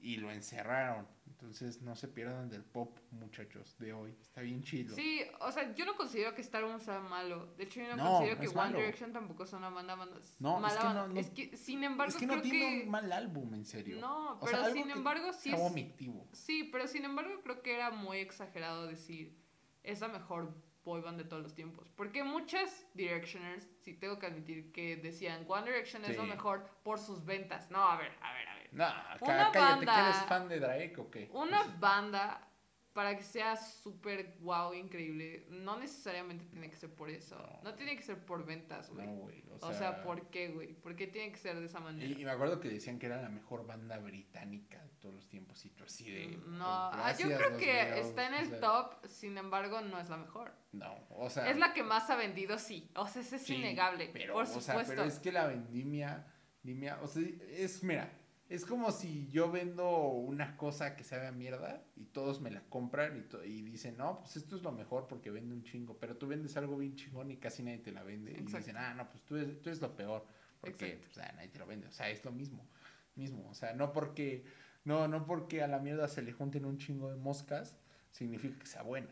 Y 0.00 0.16
lo 0.16 0.30
encerraron. 0.30 1.06
Entonces 1.42 1.82
no 1.82 1.96
se 1.96 2.06
pierdan 2.06 2.48
del 2.48 2.62
pop, 2.62 2.96
muchachos, 3.10 3.76
de 3.78 3.92
hoy. 3.92 4.16
Está 4.22 4.42
bien 4.42 4.62
chido. 4.62 4.94
Sí, 4.94 5.22
o 5.40 5.50
sea, 5.50 5.74
yo 5.74 5.84
no 5.84 5.96
considero 5.96 6.36
que 6.36 6.40
Star 6.40 6.62
Wars 6.64 6.84
sea 6.84 7.00
malo. 7.00 7.46
De 7.56 7.64
hecho, 7.64 7.80
yo 7.80 7.88
no, 7.88 7.96
No, 7.96 8.10
considero 8.12 8.36
no 8.36 8.40
que 8.42 8.46
One 8.46 8.56
malo. 8.56 8.78
Direction 8.78 9.12
tampoco 9.12 9.42
es 9.42 9.52
una 9.52 9.68
banda, 9.70 9.96
banda 9.96 10.20
No, 10.38 10.64
es 10.64 10.72
que 10.74 10.84
banda. 10.84 11.08
no- 11.08 11.18
es 11.18 11.30
que, 11.30 11.56
sin 11.56 11.82
embargo, 11.82 12.12
es 12.12 12.16
que 12.16 12.26
no 12.26 12.34
creo 12.34 12.42
tiene 12.44 12.78
que... 12.78 12.84
un 12.84 12.90
mal 12.92 13.12
álbum, 13.12 13.54
en 13.54 13.64
serio. 13.64 13.98
No, 14.00 14.34
O 14.34 14.40
pero 14.44 14.62
sea, 14.62 14.72
sin 14.72 14.88
embargo 14.88 15.32
sí 15.32 15.50
sea 15.50 15.56
es... 15.56 15.60
vomitivo. 15.62 16.28
Sí, 16.32 16.68
pero 16.70 16.86
sin 16.86 17.04
embargo 17.04 17.40
creo 17.42 17.60
que 17.60 17.74
era 17.74 17.90
muy 17.90 18.18
exagerado 18.18 18.86
decir 18.86 19.36
es 19.82 20.00
la 20.00 20.06
mejor 20.06 20.54
boy 20.84 21.00
band 21.00 21.18
de 21.18 21.24
todos 21.24 21.42
los 21.42 21.54
tiempos. 21.56 21.90
Porque 21.96 22.22
muchas 22.22 22.86
Directioners, 22.94 23.68
sí 23.80 23.94
tengo 23.94 24.20
que 24.20 24.26
admitir 24.26 24.70
que 24.70 24.96
decían 24.96 25.44
One 25.48 25.64
Direction 25.66 26.04
es 26.04 26.16
lo 26.16 26.22
mejor 26.24 26.68
por 26.84 27.00
sus 27.00 27.24
ventas. 27.24 27.68
No, 27.72 27.82
a 27.82 27.96
ver, 27.96 28.12
a 28.20 28.32
ver, 28.32 28.46
a 28.48 28.51
ver. 28.51 28.51
No, 28.72 28.84
Una 29.20 29.50
cá- 29.50 29.52
cállate, 29.52 29.58
banda- 29.58 29.94
¿que 29.94 30.00
eres 30.00 30.16
fan 30.28 30.48
de 30.48 30.60
Drake 30.60 30.94
o 30.98 31.10
qué? 31.10 31.30
Una 31.32 31.62
banda, 31.78 32.48
para 32.94 33.16
que 33.16 33.22
sea 33.22 33.56
súper 33.56 34.36
wow, 34.40 34.74
increíble, 34.74 35.46
no 35.50 35.78
necesariamente 35.78 36.44
tiene 36.46 36.68
que 36.68 36.76
ser 36.76 36.90
por 36.94 37.08
eso. 37.10 37.36
No. 37.38 37.70
No, 37.70 37.74
tiene 37.74 37.96
que 37.96 38.02
ser 38.02 38.18
por 38.24 38.44
ventas, 38.44 38.90
güey. 38.90 39.06
No, 39.06 39.12
güey. 39.14 39.44
O 39.50 39.58
sea, 39.58 39.68
o 39.68 39.72
sea, 39.74 40.02
¿por 40.02 40.28
qué, 40.28 40.48
güey? 40.48 40.74
¿Por 40.74 40.94
qué 40.96 41.06
tiene 41.06 41.32
que 41.32 41.38
ser 41.38 41.58
de 41.58 41.66
esa 41.66 41.80
manera? 41.80 42.06
Y, 42.06 42.20
y 42.20 42.24
me 42.24 42.30
acuerdo 42.30 42.60
que 42.60 42.68
decían 42.68 42.98
que 42.98 43.06
era 43.06 43.20
la 43.22 43.28
mejor 43.30 43.66
banda 43.66 43.98
británica 43.98 44.82
de 44.82 44.90
todos 45.00 45.14
los 45.14 45.28
tiempos 45.28 45.64
y 45.64 45.70
tú 45.70 45.84
así 45.84 46.10
de... 46.10 46.28
Mm, 46.36 46.58
No, 46.58 46.66
ah, 46.66 47.14
yo 47.18 47.28
creo 47.36 47.56
que 47.56 47.98
está 48.00 48.26
en 48.26 48.34
o 48.34 48.38
el 48.38 48.48
sea, 48.48 48.60
top, 48.60 49.06
sin 49.06 49.36
embargo, 49.38 49.80
no 49.82 49.98
es 49.98 50.08
la 50.10 50.16
mejor. 50.18 50.52
No, 50.72 50.94
o 51.10 51.28
sea... 51.30 51.48
Es 51.50 51.56
la 51.58 51.72
que 51.74 51.82
más 51.82 52.08
ha 52.10 52.16
vendido, 52.16 52.58
sí. 52.58 52.90
O 52.94 53.06
sea, 53.06 53.20
es 53.22 53.28
sí, 53.28 53.54
innegable. 53.56 54.10
Pero, 54.12 54.34
por 54.34 54.44
o 54.44 54.46
supuesto. 54.46 54.72
sea, 54.72 54.84
pero 54.86 55.04
es 55.04 55.18
que 55.18 55.32
la 55.32 55.46
vendimia, 55.46 56.26
vendimia, 56.62 56.98
o 57.02 57.06
sea, 57.06 57.22
es, 57.50 57.82
mira, 57.82 58.10
es 58.54 58.64
como 58.66 58.90
si 58.92 59.28
yo 59.30 59.50
vendo 59.50 59.88
una 60.08 60.56
cosa 60.56 60.94
que 60.96 61.04
sabe 61.04 61.26
a 61.26 61.32
mierda 61.32 61.82
y 61.96 62.04
todos 62.06 62.40
me 62.40 62.50
la 62.50 62.62
compran 62.68 63.26
y, 63.44 63.46
y 63.48 63.62
dicen, 63.62 63.96
no, 63.96 64.20
pues 64.20 64.36
esto 64.36 64.56
es 64.56 64.62
lo 64.62 64.72
mejor 64.72 65.06
porque 65.08 65.30
vende 65.30 65.54
un 65.54 65.62
chingo, 65.62 65.96
pero 65.98 66.16
tú 66.16 66.26
vendes 66.26 66.56
algo 66.56 66.76
bien 66.76 66.94
chingón 66.94 67.30
y 67.30 67.36
casi 67.38 67.62
nadie 67.62 67.78
te 67.78 67.92
la 67.92 68.02
vende 68.02 68.32
y 68.32 68.42
dicen, 68.42 68.76
ah, 68.76 68.94
no, 68.94 69.08
pues 69.08 69.22
tú 69.24 69.36
eres, 69.36 69.60
tú 69.62 69.70
eres 69.70 69.80
lo 69.80 69.94
peor 69.96 70.26
porque 70.60 71.00
pues, 71.02 71.18
ah, 71.18 71.32
nadie 71.34 71.48
te 71.48 71.58
lo 71.58 71.66
vende, 71.66 71.88
o 71.88 71.92
sea, 71.92 72.10
es 72.10 72.24
lo 72.24 72.30
mismo. 72.32 72.66
mismo. 73.14 73.48
O 73.50 73.54
sea, 73.54 73.72
no 73.74 73.92
porque, 73.92 74.44
no, 74.84 75.08
no 75.08 75.24
porque 75.26 75.62
a 75.62 75.66
la 75.66 75.78
mierda 75.78 76.06
se 76.08 76.22
le 76.22 76.32
junten 76.32 76.64
un 76.64 76.78
chingo 76.78 77.10
de 77.10 77.16
moscas, 77.16 77.76
significa 78.10 78.58
que 78.58 78.66
sea 78.66 78.82
buena. 78.82 79.08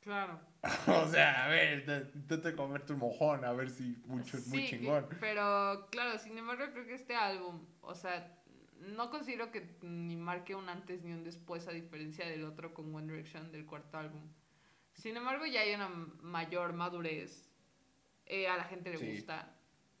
Claro. 0.00 0.40
o 0.88 1.08
sea, 1.08 1.44
a 1.44 1.48
ver, 1.48 1.84
te- 1.84 2.18
intenta 2.18 2.54
comerte 2.56 2.92
un 2.92 2.98
mojón, 2.98 3.44
a 3.44 3.52
ver 3.52 3.70
si 3.70 4.02
mucho, 4.06 4.38
muy 4.48 4.60
Sí, 4.62 4.66
chingón. 4.68 5.06
Pero 5.20 5.88
claro, 5.90 6.18
sin 6.18 6.36
embargo, 6.36 6.64
creo 6.72 6.86
que 6.86 6.94
este 6.94 7.14
álbum, 7.14 7.64
o 7.82 7.94
sea, 7.94 8.39
no 8.80 9.10
considero 9.10 9.50
que 9.50 9.76
ni 9.82 10.16
marque 10.16 10.54
un 10.54 10.68
antes 10.68 11.02
ni 11.02 11.12
un 11.12 11.22
después, 11.24 11.68
a 11.68 11.72
diferencia 11.72 12.26
del 12.28 12.44
otro 12.44 12.74
con 12.74 12.94
One 12.94 13.06
Direction 13.12 13.50
del 13.52 13.66
cuarto 13.66 13.98
álbum. 13.98 14.22
Sin 14.94 15.16
embargo, 15.16 15.46
ya 15.46 15.60
hay 15.60 15.74
una 15.74 15.88
mayor 15.88 16.72
madurez. 16.72 17.48
Eh, 18.26 18.48
a 18.48 18.56
la 18.56 18.64
gente 18.64 18.90
le 18.90 18.98
Sí. 18.98 19.12
gusta. 19.16 19.54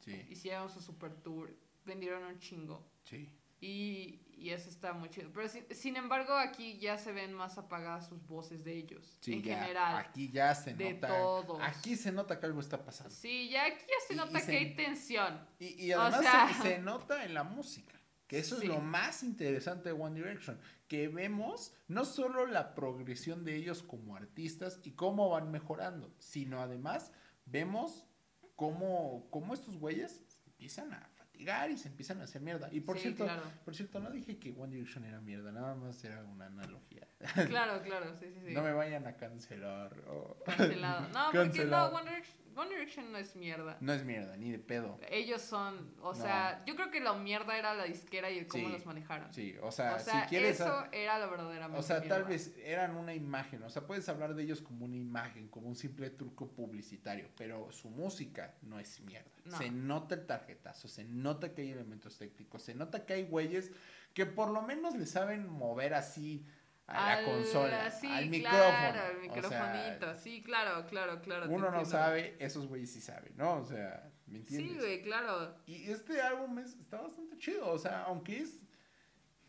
Sí, 0.04 0.26
Hicieron 0.30 0.70
su 0.70 0.80
super 0.80 1.12
tour, 1.22 1.54
vendieron 1.84 2.24
un 2.24 2.38
chingo. 2.38 2.86
sí. 3.04 3.28
Y, 3.62 4.22
y 4.38 4.50
eso 4.52 4.70
está 4.70 4.94
muy 4.94 5.10
chido. 5.10 5.28
Pero 5.34 5.46
sin, 5.46 5.66
sin 5.74 5.94
embargo, 5.96 6.32
aquí 6.32 6.78
ya 6.78 6.96
se 6.96 7.12
ven 7.12 7.34
más 7.34 7.58
apagadas 7.58 8.08
sus 8.08 8.26
voces 8.26 8.64
de 8.64 8.72
ellos. 8.74 9.18
Sí, 9.20 9.34
en 9.34 9.42
ya, 9.42 9.58
general. 9.60 9.96
Aquí 9.98 10.30
ya 10.30 10.54
se 10.54 10.72
de 10.72 10.94
nota. 10.94 11.08
todos. 11.08 11.60
Aquí 11.62 11.94
se 11.94 12.10
nota 12.10 12.40
que 12.40 12.46
algo 12.46 12.60
está 12.60 12.82
pasando. 12.82 13.14
Sí, 13.14 13.50
ya 13.50 13.66
aquí 13.66 13.82
ya 13.86 14.06
se 14.08 14.14
Y- 14.14 14.16
nota 14.16 14.30
y 14.30 14.34
que 14.36 14.40
se- 14.40 14.56
hay 14.56 14.74
tensión. 14.76 15.46
Y, 15.58 15.92
O 15.92 16.00
además 16.00 16.22
sea- 16.22 16.54
se, 16.54 16.62
se 16.70 16.78
nota 16.78 17.22
en 17.22 17.34
la 17.34 17.44
música. 17.44 17.99
Que 18.30 18.38
eso 18.38 18.56
Sí. 18.60 18.62
es 18.62 18.68
lo 18.68 18.78
más 18.80 19.24
interesante 19.24 19.88
de 19.88 19.92
One 20.00 20.14
Direction. 20.14 20.56
Que 20.86 21.08
vemos 21.08 21.74
no 21.88 22.04
solo 22.04 22.46
la 22.46 22.76
progresión 22.76 23.44
de 23.44 23.56
ellos 23.56 23.82
como 23.82 24.14
artistas 24.14 24.78
y 24.84 24.92
cómo 24.92 25.28
van 25.30 25.50
mejorando, 25.50 26.14
sino 26.20 26.60
además 26.62 27.12
vemos 27.46 28.06
cómo, 28.54 29.26
cómo 29.30 29.52
estos 29.52 29.78
güeyes 29.78 30.22
se 30.28 30.38
empiezan 30.46 30.92
a 30.94 31.08
fatigar 31.16 31.70
y 31.72 31.76
se 31.78 31.88
empiezan 31.88 32.20
a 32.20 32.24
hacer 32.24 32.40
mierda. 32.40 32.68
Y 32.70 32.80
por 32.82 32.96
Sí, 32.98 33.02
cierto, 33.02 33.24
claro. 33.24 33.42
por 33.64 33.74
cierto, 33.74 33.98
no 33.98 34.10
dije 34.10 34.38
que 34.38 34.52
One 34.52 34.74
Direction 34.76 35.04
era 35.04 35.20
mierda, 35.20 35.50
nada 35.50 35.74
más 35.74 36.02
era 36.04 36.22
una 36.24 36.46
analogía. 36.46 37.08
Claro, 37.48 37.82
claro, 37.82 38.14
sí, 38.18 38.26
sí, 38.32 38.40
sí. 38.46 38.54
No 38.54 38.62
me 38.62 38.72
vayan 38.72 39.06
a 39.08 39.16
cancelar. 39.16 39.92
oh. 40.08 40.36
Cancelado. 40.46 41.08
No, 41.08 41.24
porque 41.32 41.38
Cancelado. 41.38 41.90
no, 41.90 41.96
One 41.96 42.10
Direction, 42.10 42.49
One 42.56 42.70
Direction 42.70 43.12
no 43.12 43.18
es 43.18 43.36
mierda. 43.36 43.76
No 43.80 43.92
es 43.92 44.04
mierda, 44.04 44.36
ni 44.36 44.50
de 44.50 44.58
pedo. 44.58 44.98
Ellos 45.10 45.40
son, 45.42 45.94
o 46.00 46.12
No. 46.12 46.14
sea, 46.14 46.64
yo 46.66 46.74
creo 46.76 46.90
que 46.90 47.00
la 47.00 47.14
mierda 47.14 47.56
era 47.56 47.74
la 47.74 47.84
disquera 47.84 48.30
y 48.30 48.38
el 48.38 48.46
cómo 48.46 48.66
Sí, 48.66 48.72
los 48.72 48.86
manejaron. 48.86 49.32
Sí, 49.32 49.56
o 49.62 49.70
sea, 49.70 49.96
o 49.96 49.98
sea, 50.00 50.22
si 50.22 50.28
quieres... 50.28 50.60
eso 50.60 50.84
era 50.92 51.18
lo 51.18 51.30
verdaderamente 51.30 51.78
O 51.78 51.82
sea, 51.82 52.02
tal 52.02 52.24
vez 52.24 52.54
eran 52.58 52.96
una 52.96 53.14
imagen, 53.14 53.62
o 53.62 53.70
sea, 53.70 53.86
puedes 53.86 54.08
hablar 54.08 54.34
de 54.34 54.42
ellos 54.42 54.60
como 54.62 54.84
una 54.84 54.96
imagen, 54.96 55.48
como 55.48 55.68
un 55.68 55.76
simple 55.76 56.10
truco 56.10 56.48
publicitario, 56.52 57.28
pero 57.36 57.70
su 57.72 57.88
música 57.90 58.54
no 58.62 58.78
es 58.78 59.00
mierda. 59.00 59.30
No. 59.44 59.56
Se 59.56 59.70
nota 59.70 60.14
el 60.14 60.26
tarjetazo, 60.26 60.88
se 60.88 61.04
nota 61.04 61.54
que 61.54 61.62
hay 61.62 61.70
elementos 61.70 62.18
técnicos, 62.18 62.62
se 62.62 62.74
nota 62.74 63.06
que 63.06 63.14
hay 63.14 63.24
güeyes 63.24 63.72
que 64.14 64.26
por 64.26 64.50
lo 64.50 64.62
menos 64.62 64.96
le 64.96 65.06
saben 65.06 65.48
mover 65.48 65.94
así 65.94 66.44
a 66.90 67.12
Al- 67.12 67.24
la 67.24 67.30
consola, 67.30 67.90
sí, 67.90 68.06
al 68.08 68.28
claro, 68.30 68.30
micrófono. 68.30 69.00
al 69.00 69.16
o 69.16 69.20
microfonito. 69.20 70.06
sea, 70.06 70.16
sí, 70.16 70.42
claro, 70.42 70.86
claro, 70.88 71.20
claro. 71.22 71.46
uno 71.50 71.70
no 71.70 71.84
sabe, 71.84 72.36
esos 72.40 72.66
güeyes 72.66 72.90
sí 72.90 73.00
saben, 73.00 73.32
¿no? 73.36 73.56
O 73.58 73.64
sea, 73.64 74.12
¿me 74.26 74.38
entiendes? 74.38 74.72
Sí, 74.72 74.78
güey, 74.78 75.02
claro. 75.02 75.56
Y 75.66 75.90
este 75.90 76.20
álbum 76.20 76.58
es- 76.58 76.74
está 76.74 77.00
bastante 77.00 77.36
chido, 77.38 77.70
o 77.70 77.78
sea, 77.78 78.02
aunque 78.04 78.40
es, 78.40 78.58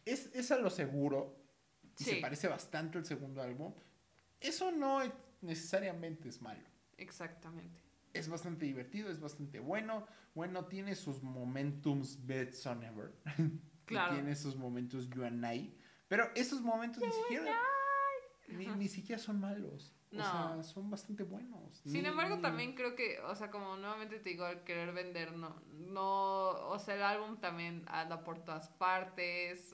es, 0.05 0.29
es 0.35 0.51
a 0.51 0.57
lo 0.57 0.69
seguro, 0.69 1.37
y 1.99 2.03
se 2.03 2.15
parece 2.17 2.47
bastante 2.47 2.97
al 2.97 3.05
segundo 3.05 3.41
álbum, 3.41 3.73
eso 4.39 4.71
no 4.71 5.01
es- 5.01 5.11
necesariamente 5.41 6.29
es 6.29 6.41
malo. 6.41 6.63
Exactamente. 6.97 7.81
Es 8.13 8.27
bastante 8.29 8.65
divertido, 8.65 9.09
es 9.09 9.19
bastante 9.19 9.59
bueno. 9.59 10.05
Bueno, 10.35 10.65
tiene 10.65 10.95
sus 10.95 11.21
momentums 11.23 12.25
best 12.25 12.65
on 12.67 12.83
ever. 12.83 13.11
Claro. 13.85 14.13
Tiene 14.13 14.35
sus 14.37 14.55
momentos 14.55 15.09
you 15.09 15.25
and 15.25 15.43
I. 15.43 15.75
Pero 16.11 16.29
esos 16.35 16.59
momentos 16.59 17.01
ni 17.01 17.09
siquiera, 17.09 17.57
ni, 18.49 18.67
ni 18.67 18.89
siquiera 18.89 19.17
son 19.17 19.39
malos. 19.39 19.95
No. 20.11 20.19
O 20.19 20.61
sea, 20.61 20.63
son 20.63 20.89
bastante 20.89 21.23
buenos. 21.23 21.77
Sin 21.85 22.05
embargo, 22.05 22.39
también 22.41 22.75
creo 22.75 22.97
que, 22.97 23.21
o 23.21 23.33
sea, 23.33 23.49
como 23.49 23.77
nuevamente 23.77 24.19
te 24.19 24.31
digo, 24.31 24.43
al 24.43 24.65
querer 24.65 24.91
vender, 24.91 25.31
no, 25.31 25.61
no, 25.69 26.49
o 26.67 26.77
sea, 26.79 26.95
el 26.95 27.03
álbum 27.03 27.39
también 27.39 27.85
anda 27.87 28.25
por 28.25 28.43
todas 28.43 28.67
partes, 28.71 29.73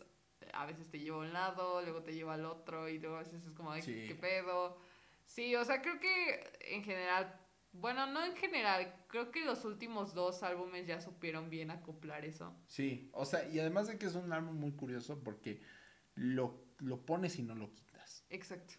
a 0.53 0.67
veces 0.67 0.87
te 0.91 0.99
lleva 0.99 1.17
a 1.17 1.21
un 1.21 1.33
lado, 1.33 1.81
luego 1.81 2.03
te 2.03 2.13
lleva 2.13 2.35
al 2.35 2.45
otro, 2.45 2.87
y 2.87 2.99
luego 2.99 3.15
a 3.15 3.23
veces 3.23 3.43
es 3.43 3.51
como, 3.53 3.73
Sí. 3.81 4.05
¿qué 4.07 4.13
pedo? 4.13 4.77
Sí, 5.25 5.55
o 5.55 5.65
sea, 5.65 5.81
creo 5.81 5.99
que 5.99 6.43
en 6.75 6.83
general, 6.83 7.35
bueno, 7.71 8.05
no 8.05 8.23
en 8.23 8.35
general, 8.35 8.93
creo 9.07 9.31
que 9.31 9.43
los 9.43 9.65
últimos 9.65 10.13
dos 10.13 10.43
álbumes 10.43 10.85
ya 10.85 11.01
supieron 11.01 11.49
bien 11.49 11.71
acoplar 11.71 12.25
eso. 12.25 12.55
Sí, 12.67 13.09
o 13.11 13.25
sea, 13.25 13.49
y 13.49 13.59
además 13.59 13.87
de 13.87 13.97
que 13.97 14.05
es 14.05 14.13
un 14.13 14.31
álbum 14.31 14.55
muy 14.55 14.73
curioso 14.73 15.23
porque 15.23 15.61
lo, 16.17 16.65
lo 16.79 17.05
pones 17.05 17.39
y 17.39 17.43
no 17.43 17.55
lo 17.55 17.73
quitas. 17.73 18.25
Exacto. 18.29 18.73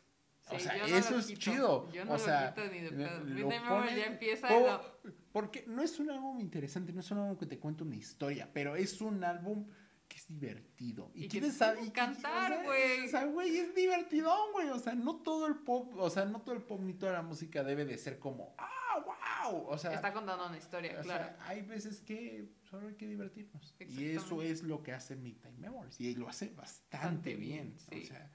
O 0.51 0.59
sea, 0.59 0.77
no 0.79 0.85
eso 0.87 1.11
lo 1.13 1.19
es 1.19 1.27
quito, 1.27 1.41
chido. 1.41 1.93
Yo 1.93 2.05
no 2.07 2.13
O 2.13 2.15
lo 2.17 2.19
sea, 2.25 2.55
quito 2.55 2.67
ni 2.69 2.81
de 2.81 2.91
lo- 2.91 2.97
pedo. 2.97 3.21
lo 3.25 3.49
pones- 3.69 3.97
ya 3.97 4.07
empieza 4.07 4.49
lo- 4.51 5.01
Porque 5.33 5.65
no 5.67 5.83
es 5.83 5.99
un 6.01 6.11
álbum 6.11 6.41
interesante, 6.41 6.93
no 6.93 7.01
es 7.01 7.11
un 7.11 7.19
álbum 7.19 7.37
que 7.37 7.45
te 7.47 7.59
cuenta 7.59 7.85
una 7.85 7.97
historia, 7.97 8.49
pero 8.53 8.75
es 8.75 9.01
un 9.03 9.23
álbum 9.25 9.67
que 10.09 10.17
es 10.17 10.25
divertido. 10.27 11.11
Y, 11.15 11.25
Y 11.25 11.29
quieres 11.29 11.55
saber. 11.59 11.85
y 11.85 11.91
cantar, 11.91 12.65
güey. 12.65 13.05
O 13.05 13.09
sea, 13.09 13.27
güey, 13.27 13.59
es 13.59 13.75
divertidón, 13.75 14.53
güey. 14.53 14.71
O 14.71 14.79
sea, 14.79 14.95
no 14.95 15.17
todo 15.17 15.47
el 15.47 15.57
pop, 15.57 15.93
o 15.99 16.09
sea, 16.09 16.25
no 16.25 16.41
todo 16.41 16.55
el 16.55 16.63
pop 16.63 16.81
ni 16.81 16.95
toda 16.95 17.13
la 17.13 17.21
música 17.23 17.63
debe 17.63 17.85
de 17.85 17.99
ser 17.99 18.19
como, 18.19 18.55
¡ah, 18.57 18.88
wow! 19.05 19.67
O 19.69 19.79
sea, 19.79 19.93
está 19.95 20.13
contando 20.13 20.47
una 20.47 20.59
historia, 20.59 21.01
claro. 21.01 21.25
sea, 21.25 21.37
hay 21.49 21.63
veces 21.63 22.01
que 22.01 22.49
solo 22.69 22.89
hay 22.89 22.95
que 22.95 23.07
divertirnos. 23.07 23.75
Y 23.81 24.07
eso 24.11 24.43
es 24.43 24.63
lo 24.63 24.83
que 24.83 24.93
hace 24.93 25.17
Midnight 25.17 25.57
Memories. 25.59 26.01
Y 26.01 26.15
lo 26.15 26.29
hace 26.29 26.49
bastante 26.51 26.97
Bastante 26.97 27.37
bien. 27.37 27.75
bien, 27.77 27.79
sí. 27.79 28.05
O 28.05 28.07
sea, 28.07 28.31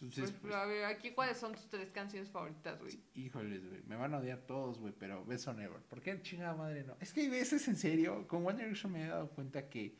entonces, 0.00 0.30
Pues, 0.32 0.40
pues, 0.42 0.54
a 0.54 0.64
ver, 0.66 0.84
aquí 0.86 1.12
cuáles 1.12 1.36
son 1.38 1.52
tus 1.52 1.68
tres 1.70 1.90
canciones 1.90 2.28
favoritas, 2.30 2.78
güey. 2.80 3.00
híjoles, 3.14 3.64
güey. 3.68 3.82
Me 3.84 3.96
van 3.96 4.12
a 4.14 4.18
odiar 4.18 4.40
todos, 4.40 4.78
güey, 4.80 4.92
pero 4.98 5.24
Best 5.24 5.46
on 5.48 5.60
Ever. 5.60 5.80
¿Por 5.82 6.00
qué 6.02 6.20
chingada 6.22 6.54
madre 6.54 6.82
no? 6.84 6.96
Es 7.00 7.12
que 7.12 7.20
hay 7.22 7.28
veces, 7.28 7.66
en 7.68 7.76
serio, 7.76 8.26
con 8.26 8.44
One 8.46 8.58
Direction 8.62 8.92
me 8.92 9.04
he 9.04 9.06
dado 9.08 9.28
cuenta 9.30 9.68
que, 9.68 9.96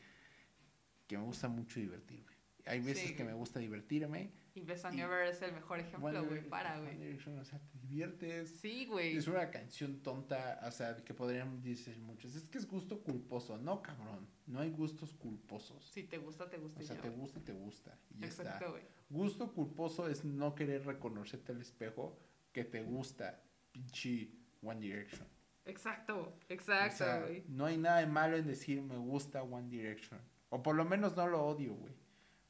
que 1.07 1.17
me 1.17 1.23
gusta 1.23 1.47
mucho 1.47 1.79
divertirme. 1.79 2.33
Hay 2.65 2.81
veces 2.81 3.09
Sí, 3.09 3.15
que 3.15 3.23
me 3.23 3.33
gusta 3.33 3.59
divertirme. 3.59 4.31
Y 4.55 4.61
Best 4.61 4.85
Ever 4.85 5.27
es 5.27 5.41
el 5.41 5.51
mejor 5.51 5.79
ejemplo, 5.79 6.25
güey, 6.25 6.47
para, 6.47 6.79
güey. 6.79 7.13
O 7.13 7.43
sea, 7.43 7.59
te 7.59 7.77
diviertes. 7.77 8.49
Sí, 8.61 8.85
güey. 8.85 9.17
Es 9.17 9.27
una 9.27 9.51
canción 9.51 10.01
tonta, 10.01 10.61
o 10.65 10.71
sea, 10.71 10.95
que 11.03 11.13
podrían 11.13 11.61
decir 11.61 11.99
muchos. 11.99 12.35
Es 12.35 12.47
que 12.47 12.57
es 12.57 12.65
gusto 12.65 13.03
culposo. 13.03 13.57
No, 13.57 13.81
cabrón. 13.81 14.29
No 14.47 14.61
hay 14.61 14.71
gustos 14.71 15.13
culposos. 15.13 15.83
Si 15.91 16.03
te 16.03 16.17
gusta, 16.19 16.49
te 16.49 16.57
gusta 16.57 16.79
O 16.79 16.83
sea, 16.83 16.95
ya, 16.95 17.01
te 17.01 17.09
gusta 17.09 17.41
te 17.43 17.51
gusta. 17.51 17.99
Y 18.11 18.19
ya. 18.19 18.27
Exacto, 18.27 18.71
güey. 18.71 18.83
Gusto 19.09 19.51
culposo 19.51 20.07
es 20.07 20.23
no 20.23 20.55
querer 20.55 20.85
reconocerte 20.85 21.51
al 21.51 21.59
espejo 21.59 22.17
que 22.53 22.63
te 22.63 22.81
gusta 22.81 23.43
pinche 23.73 24.31
One 24.63 24.79
Direction. 24.79 25.27
Exacto, 25.65 26.19
O 26.19 26.39
exacto, 26.47 26.97
sea, 26.97 27.19
güey. 27.21 27.43
no 27.49 27.65
hay 27.65 27.77
nada 27.77 27.99
de 27.99 28.05
malo 28.05 28.37
en 28.37 28.45
decir 28.47 28.81
me 28.81 28.97
gusta 28.97 29.43
One 29.43 29.67
Direction. 29.67 30.21
O 30.49 30.63
por 30.63 30.75
lo 30.75 30.85
menos 30.85 31.17
no 31.17 31.27
lo 31.27 31.43
odio, 31.43 31.73
güey. 31.73 31.93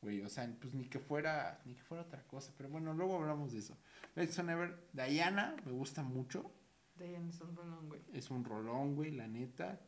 Güey, 0.05 0.21
o 0.21 0.29
sea, 0.29 0.47
pues 0.61 0.71
ni 0.75 0.85
que 0.85 0.99
fuera, 0.99 1.59
ni 1.65 1.73
que 1.73 1.81
fuera 1.81 2.03
otra 2.03 2.21
cosa. 2.27 2.53
Pero 2.55 2.69
bueno, 2.69 2.93
luego 2.93 3.15
hablamos 3.17 3.53
de 3.53 3.57
eso. 3.59 3.75
Let's 4.13 4.37
Never, 4.43 4.87
Diana, 4.93 5.55
me 5.65 5.71
gusta 5.71 6.03
mucho. 6.03 6.51
Diane 6.95 7.29
es 7.31 7.41
un 7.41 7.55
rolón, 7.55 7.89
güey. 7.89 8.01
Es 8.13 8.29
un 8.29 8.45
rolón, 8.45 8.93
güey, 8.95 9.09
la 9.09 9.27
neta. 9.27 9.81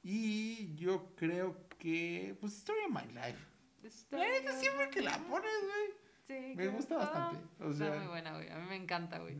Y 0.00 0.76
yo 0.76 1.16
creo 1.16 1.66
que, 1.76 2.36
pues, 2.40 2.56
Story 2.58 2.78
of 2.88 2.92
My 2.92 3.12
Life. 3.12 3.38
Está 3.82 4.16
La 4.16 4.28
neta, 4.28 4.52
siempre 4.52 4.90
que 4.90 5.00
la 5.02 5.18
pones, 5.18 5.50
güey. 5.62 6.04
Sí, 6.28 6.54
me 6.56 6.68
gusta 6.68 6.96
bastante, 6.96 7.44
o 7.64 7.70
está 7.72 7.86
sea- 7.90 7.98
muy 7.98 8.06
buena, 8.06 8.32
güey. 8.34 8.48
A 8.50 8.58
mí 8.60 8.66
me 8.68 8.76
encanta, 8.76 9.18
güey. 9.18 9.36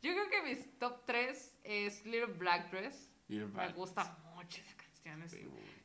Yo 0.00 0.12
creo 0.14 0.30
que 0.30 0.42
mis 0.48 0.78
top 0.78 1.04
3 1.04 1.58
es 1.62 2.06
Little 2.06 2.32
Black 2.38 2.70
Dress. 2.70 3.10
Little 3.28 3.48
Me 3.48 3.52
Black 3.52 3.76
gusta 3.76 4.18
mucho 4.34 4.62
esa 4.62 4.76
canción. 4.78 5.22
es-. 5.22 5.36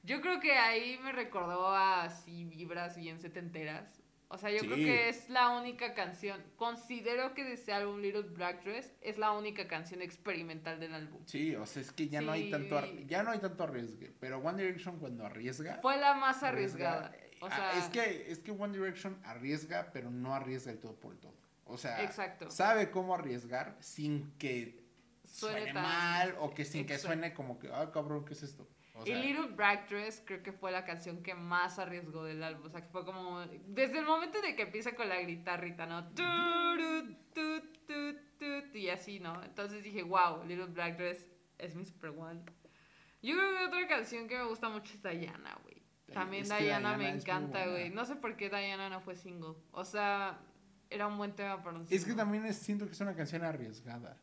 Yo 0.04 0.22
creo 0.22 0.40
que 0.40 0.54
ahí 0.54 0.98
me 1.04 1.12
recordó 1.12 1.68
a 1.70 2.04
así 2.04 2.46
vibras 2.46 2.96
bien 2.98 3.20
setenteras. 3.20 4.02
O 4.32 4.38
sea, 4.38 4.52
yo 4.52 4.60
creo 4.60 4.76
que 4.76 5.10
es 5.10 5.28
la 5.30 5.50
única 5.60 5.96
canción. 5.96 6.40
Considero 6.56 7.34
que 7.34 7.44
de 7.44 7.54
ese 7.54 7.74
álbum 7.74 8.00
Little 8.00 8.22
Black 8.22 8.64
Dress 8.64 8.94
es 9.02 9.18
la 9.18 9.32
única 9.32 9.68
canción 9.68 10.04
experimental 10.04 10.80
del 10.80 10.94
álbum. 10.94 11.20
Sí, 11.26 11.56
o 11.56 11.66
sea, 11.66 11.82
es 11.82 11.92
que 11.92 12.10
ya 12.10 12.22
no 12.22 12.32
hay 12.32 12.52
tanto 12.52 12.80
ya 13.08 13.24
no 13.24 13.32
hay 13.32 13.40
tanto 13.40 13.64
arriesgue, 13.64 14.14
pero 14.20 14.38
One 14.38 14.62
Direction 14.62 15.00
cuando 15.00 15.26
arriesga 15.26 15.80
Fue 15.82 15.98
la 15.98 16.14
más 16.14 16.44
arriesga- 16.44 17.06
arriesgada. 17.08 17.12
O 17.42 17.48
Ah, 17.48 17.56
sea, 17.56 17.80
es 17.80 17.86
que 17.90 18.32
es 18.32 18.38
que 18.40 18.52
One 18.52 18.78
Direction 18.78 19.20
arriesga, 19.24 19.90
pero 19.92 20.12
no 20.12 20.36
arriesga 20.36 20.72
el 20.74 20.80
todo 20.80 20.96
por 21.00 21.14
el 21.14 21.20
todo. 21.20 21.34
O 21.66 21.78
sea, 21.78 22.04
Exacto. 22.04 22.52
sabe 22.52 22.92
cómo 22.92 23.16
arriesgar 23.16 23.78
sin 23.80 24.32
que 24.38 24.84
Suene 25.26 25.74
mal 25.74 26.36
o 26.40 26.54
que 26.54 26.66
sin 26.66 26.86
que 26.88 26.98
suene 27.00 27.34
como 27.34 27.58
que, 27.60 27.70
ah, 27.72 27.92
cabrón, 27.92 28.26
¿qué 28.26 28.34
es 28.34 28.42
esto? 28.44 28.68
O 29.00 29.04
y 29.04 29.08
sea, 29.08 29.20
Little 29.20 29.48
Black 29.56 29.90
Dress 29.90 30.22
creo 30.26 30.44
que 30.44 30.52
fue 30.52 30.72
la 30.72 30.84
canción 30.86 31.24
que 31.24 31.34
más 31.34 31.80
arriesgó 31.80 32.24
del 32.24 32.44
álbum. 32.44 32.68
O 32.68 32.70
sea, 32.70 32.82
que 32.82 32.90
fue 32.90 33.06
como. 33.06 33.40
Desde 33.68 34.00
el 34.00 34.06
momento 34.06 34.42
de 34.42 34.56
que 34.56 34.64
empieza 34.64 34.94
con 34.96 35.08
la 35.10 35.22
guitarrita, 35.22 35.86
¿no? 35.86 36.10
Y 38.74 38.90
así, 38.90 39.20
¿no? 39.20 39.44
Entonces 39.44 39.84
dije, 39.84 40.04
wow, 40.04 40.44
Little 40.46 40.68
Black 40.68 40.98
Dress 40.98 41.26
es 41.58 41.76
mi 41.76 41.86
super 41.86 42.12
one. 42.12 42.42
Yo 43.22 43.36
creo 43.36 43.58
que 43.58 43.66
otra 43.66 43.88
canción 43.88 44.28
que 44.28 44.38
me 44.38 44.46
gusta 44.46 44.70
mucho 44.70 44.94
es 44.94 45.02
Diana, 45.04 45.58
güey. 45.64 45.82
También 46.14 46.44
Es 46.44 46.52
que 46.52 46.64
Diana, 46.64 46.98
me 46.98 47.10
encanta, 47.10 47.68
güey. 47.68 47.90
No 47.90 48.06
sé 48.06 48.16
por 48.16 48.36
qué 48.36 48.50
Diana 48.50 48.90
no 48.90 49.02
fue 49.02 49.16
single. 49.16 49.56
O 49.72 49.84
sea, 49.84 50.40
era 50.90 51.08
un 51.08 51.18
buen 51.18 51.34
tema 51.36 51.62
para 51.62 51.78
un 51.78 51.84
Es 51.84 51.90
que 51.90 51.98
single. 52.00 52.16
también 52.16 52.54
siento 52.54 52.86
que 52.86 52.94
es 52.94 53.02
una 53.02 53.16
canción 53.16 53.44
arriesgada. 53.44 54.18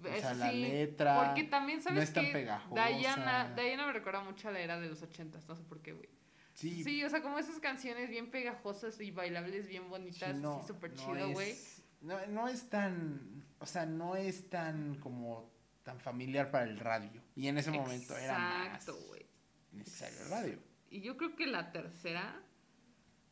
O 0.00 0.20
sea, 0.20 0.34
la 0.34 0.52
letra 0.52 1.24
Porque 1.26 1.44
también, 1.44 1.82
¿sabes 1.82 1.96
no 1.96 2.02
es 2.02 2.12
tan 2.12 2.32
pegajosa. 2.32 2.88
Diana, 2.88 3.52
Diana 3.56 3.86
me 3.86 3.92
recuerda 3.92 4.22
mucho 4.22 4.48
a 4.48 4.52
la 4.52 4.60
era 4.60 4.78
de 4.78 4.88
los 4.88 5.02
ochentas, 5.02 5.48
no 5.48 5.56
sé 5.56 5.62
por 5.64 5.80
qué, 5.82 5.92
güey. 5.92 6.08
Sí, 6.54 6.82
Sí, 6.84 7.04
o 7.04 7.10
sea, 7.10 7.22
como 7.22 7.38
esas 7.38 7.58
canciones 7.60 8.08
bien 8.10 8.30
pegajosas 8.30 9.00
y 9.00 9.10
bailables, 9.10 9.68
bien 9.68 9.88
bonitas, 9.88 10.34
sí, 10.36 10.42
no, 10.42 10.58
así 10.58 10.68
súper 10.68 10.92
no 10.92 10.96
chido, 11.14 11.30
güey. 11.30 11.50
es- 11.50 11.82
No, 12.00 12.24
no 12.28 12.48
es 12.48 12.68
tan, 12.68 13.44
o 13.58 13.66
sea, 13.66 13.86
no 13.86 14.14
es 14.16 14.48
tan 14.48 14.96
como 14.96 15.50
tan 15.82 15.98
familiar 16.00 16.50
para 16.50 16.64
el 16.64 16.78
radio. 16.78 17.22
Y 17.34 17.48
en 17.48 17.58
ese 17.58 17.70
momento 17.70 18.16
era 18.16 18.38
más 18.38 18.66
Exacto, 18.66 18.96
güey. 19.08 19.26
necesario 19.72 20.20
el 20.22 20.28
radio. 20.30 20.58
Y 20.90 21.00
yo 21.00 21.16
creo 21.16 21.34
que 21.34 21.46
la 21.46 21.72
tercera, 21.72 22.40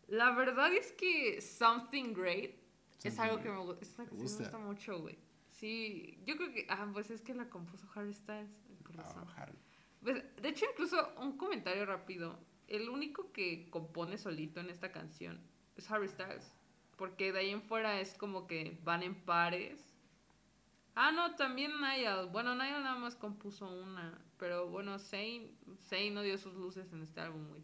la 0.09 0.31
verdad 0.33 0.73
es 0.73 0.93
que 0.93 1.41
Something 1.41 2.13
Great 2.15 2.51
es 3.05 3.15
Something 3.15 3.21
algo 3.21 3.43
que 3.43 3.49
me, 3.51 3.83
es 3.83 3.95
una 3.99 4.09
que 4.09 4.15
me 4.15 4.23
gusta 4.23 4.59
mucho, 4.59 5.01
güey. 5.01 5.19
Sí, 5.59 6.19
yo 6.27 6.37
creo 6.37 6.53
que, 6.53 6.67
ah, 6.69 6.89
pues 6.93 7.11
es 7.11 7.23
que 7.23 7.35
la 7.35 7.49
compuso 7.49 7.89
Harry 7.95 8.13
Styles, 8.13 8.51
por 8.83 8.93
Ah, 9.01 9.03
razón. 9.03 9.27
Harry. 9.37 9.59
Pues, 10.03 10.23
de 10.43 10.49
hecho, 10.51 10.67
incluso 10.71 11.15
un 11.19 11.37
comentario 11.39 11.87
rápido. 11.87 12.39
El 12.69 12.89
único 12.91 13.33
que 13.33 13.71
compone 13.71 14.19
solito 14.19 14.61
en 14.61 14.69
esta 14.71 14.93
canción 14.93 15.41
es 15.77 15.91
Harry 15.91 16.09
Styles. 16.09 16.53
Porque 16.97 17.33
de 17.33 17.41
ahí 17.41 17.51
en 17.51 17.63
fuera 17.63 18.01
es 18.01 18.15
como 18.15 18.47
que 18.47 18.79
van 18.85 19.03
en 19.03 19.15
pares. 19.15 19.95
Ah, 20.95 21.13
no, 21.13 21.37
también 21.37 21.73
Niall. 21.81 22.29
Bueno, 22.31 22.55
Niall 22.55 22.83
nada 22.83 22.99
más 22.99 23.17
compuso 23.17 23.69
una. 23.71 24.19
Pero 24.39 24.69
bueno, 24.69 24.99
Zayn, 24.99 25.57
Zayn 25.89 26.15
no 26.15 26.23
dio 26.23 26.39
sus 26.39 26.55
luces 26.55 26.93
en 26.93 27.03
este 27.03 27.21
álbum, 27.21 27.49
güey. 27.49 27.63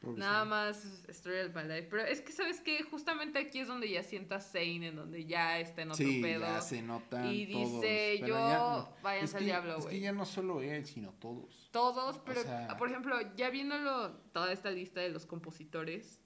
Nada 0.00 0.44
más 0.44 0.84
Story 1.08 1.40
of 1.40 1.54
My 1.56 1.62
Life. 1.64 1.88
Pero 1.90 2.04
es 2.04 2.20
que, 2.20 2.30
¿sabes 2.32 2.60
qué? 2.60 2.82
Justamente 2.84 3.38
aquí 3.38 3.58
es 3.58 3.68
donde 3.68 3.90
ya 3.90 4.02
sientas 4.02 4.50
Zayn, 4.52 4.84
en 4.84 4.94
donde 4.96 5.24
ya 5.26 5.58
está 5.58 5.82
en 5.82 5.90
otro 5.90 6.06
Sí, 6.06 6.22
pedo. 6.22 6.40
ya 6.42 6.60
se 6.60 6.82
notan 6.82 7.26
Y 7.32 7.46
dice, 7.46 8.20
yo, 8.26 8.36
no. 8.38 8.88
váyanse 9.02 9.24
Es 9.32 9.34
al 9.40 9.44
diablo, 9.44 9.76
Es 9.78 9.84
güey. 9.84 9.96
que 9.96 10.00
ya 10.00 10.12
no 10.12 10.24
solo 10.24 10.62
él, 10.62 10.86
sino 10.86 11.12
todos. 11.14 11.68
Todos, 11.72 12.18
pero 12.20 12.42
sea- 12.42 12.76
por 12.78 12.88
ejemplo, 12.88 13.16
ya 13.36 13.50
viéndolo 13.50 14.12
toda 14.32 14.52
esta 14.52 14.70
lista 14.70 15.00
de 15.00 15.08
los 15.10 15.26
compositores, 15.26 16.20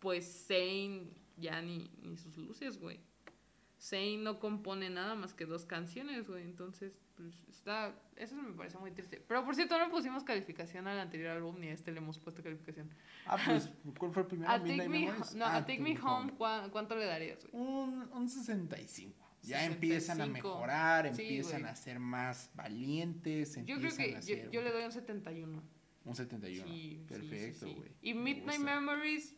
pues 0.00 0.46
Zane 0.48 1.10
ya 1.36 1.62
ni, 1.62 1.90
ni 2.02 2.16
sus 2.16 2.36
luces, 2.36 2.78
güey. 2.78 3.00
Zane 3.80 4.18
no 4.18 4.38
compone 4.40 4.90
nada 4.90 5.14
más 5.14 5.32
que 5.32 5.44
dos 5.46 5.64
canciones, 5.64 6.26
güey. 6.28 6.42
Entonces, 6.44 6.98
pues 7.16 7.34
está. 7.48 7.94
Eso 8.16 8.34
me 8.36 8.52
parece 8.52 8.78
muy 8.78 8.90
triste. 8.92 9.22
Pero 9.26 9.44
por 9.44 9.54
cierto, 9.54 9.78
no 9.78 9.90
pusimos 9.90 10.24
calificación 10.24 10.86
al 10.86 10.98
anterior 10.98 11.30
álbum 11.30 11.58
ni 11.60 11.68
a 11.68 11.72
este 11.72 11.92
le 11.92 11.98
hemos 11.98 12.18
puesto 12.18 12.42
calificación. 12.42 12.90
Ah, 13.26 13.36
pues, 13.44 13.70
¿cuál 13.98 14.12
fue 14.12 14.22
el 14.22 14.28
primero? 14.28 14.50
A 14.50 14.54
Take 14.58 14.68
Midnight 14.70 14.90
Me, 14.90 14.98
Memories? 15.06 15.34
no, 15.34 15.44
Ah, 15.44 15.56
a 15.56 15.60
Take 15.66 15.80
Me 15.80 15.98
Home, 16.00 16.32
¿cuá- 16.32 16.68
¿cuánto 16.70 16.96
le 16.96 17.04
darías, 17.06 17.44
güey? 17.50 17.62
Un, 17.64 18.08
un 18.12 18.28
65. 18.28 19.14
Ya 19.42 19.58
65. 19.58 19.74
empiezan 19.74 20.20
a 20.20 20.26
mejorar, 20.26 21.14
Sí, 21.16 21.22
empiezan 21.22 21.60
güey. 21.62 21.72
a 21.72 21.76
ser 21.76 21.98
más 21.98 22.50
valientes, 22.54 23.56
Yo 23.64 23.78
creo 23.78 23.96
que 23.96 24.12
yo, 24.14 24.22
ser 24.22 24.50
yo 24.50 24.62
le 24.62 24.70
doy 24.70 24.84
un 24.84 24.92
71. 24.92 25.62
Un 26.04 26.14
71. 26.16 26.66
Sí, 26.72 27.04
Perfecto, 27.08 27.66
sí. 27.66 27.74
güey. 27.74 27.90
Y 28.02 28.14
Me 28.14 28.34
Midnight 28.34 28.58
gusta. 28.60 28.80
Memories, 28.80 29.34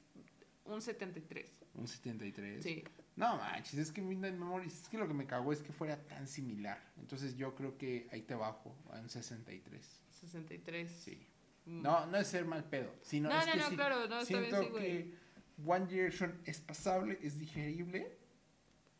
un 0.64 0.80
73. 0.82 1.50
Un 1.74 1.86
73. 1.88 2.62
Sí. 2.62 2.84
No 3.16 3.36
manches, 3.36 3.74
es 3.78 3.92
que 3.92 4.02
Midnight 4.02 4.34
Memories, 4.34 4.82
es 4.82 4.88
que 4.88 4.98
lo 4.98 5.06
que 5.06 5.14
me 5.14 5.26
cagó 5.26 5.52
es 5.52 5.62
que 5.62 5.72
fuera 5.72 5.96
tan 6.06 6.26
similar. 6.26 6.80
Entonces 6.98 7.36
yo 7.36 7.54
creo 7.54 7.78
que 7.78 8.08
ahí 8.10 8.22
te 8.22 8.34
bajo 8.34 8.74
a 8.92 8.98
un 8.98 9.08
63. 9.08 10.00
63. 10.20 10.90
Sí. 10.90 11.26
Mm. 11.66 11.82
No, 11.82 12.06
no 12.06 12.16
es 12.18 12.26
ser 12.26 12.44
mal 12.44 12.64
pedo, 12.64 12.92
sino 13.02 13.28
No, 13.28 13.38
es 13.38 13.46
no, 13.46 13.52
que 13.52 13.58
no, 13.58 13.68
claro, 13.70 14.06
no, 14.08 14.20
está 14.20 14.38
bien, 14.38 14.50
siento 14.50 14.62
sí, 14.62 14.68
güey. 14.70 14.84
que 15.12 15.14
One 15.64 15.86
Direction 15.86 16.40
es 16.44 16.60
pasable, 16.60 17.18
es 17.22 17.38
digerible, 17.38 18.18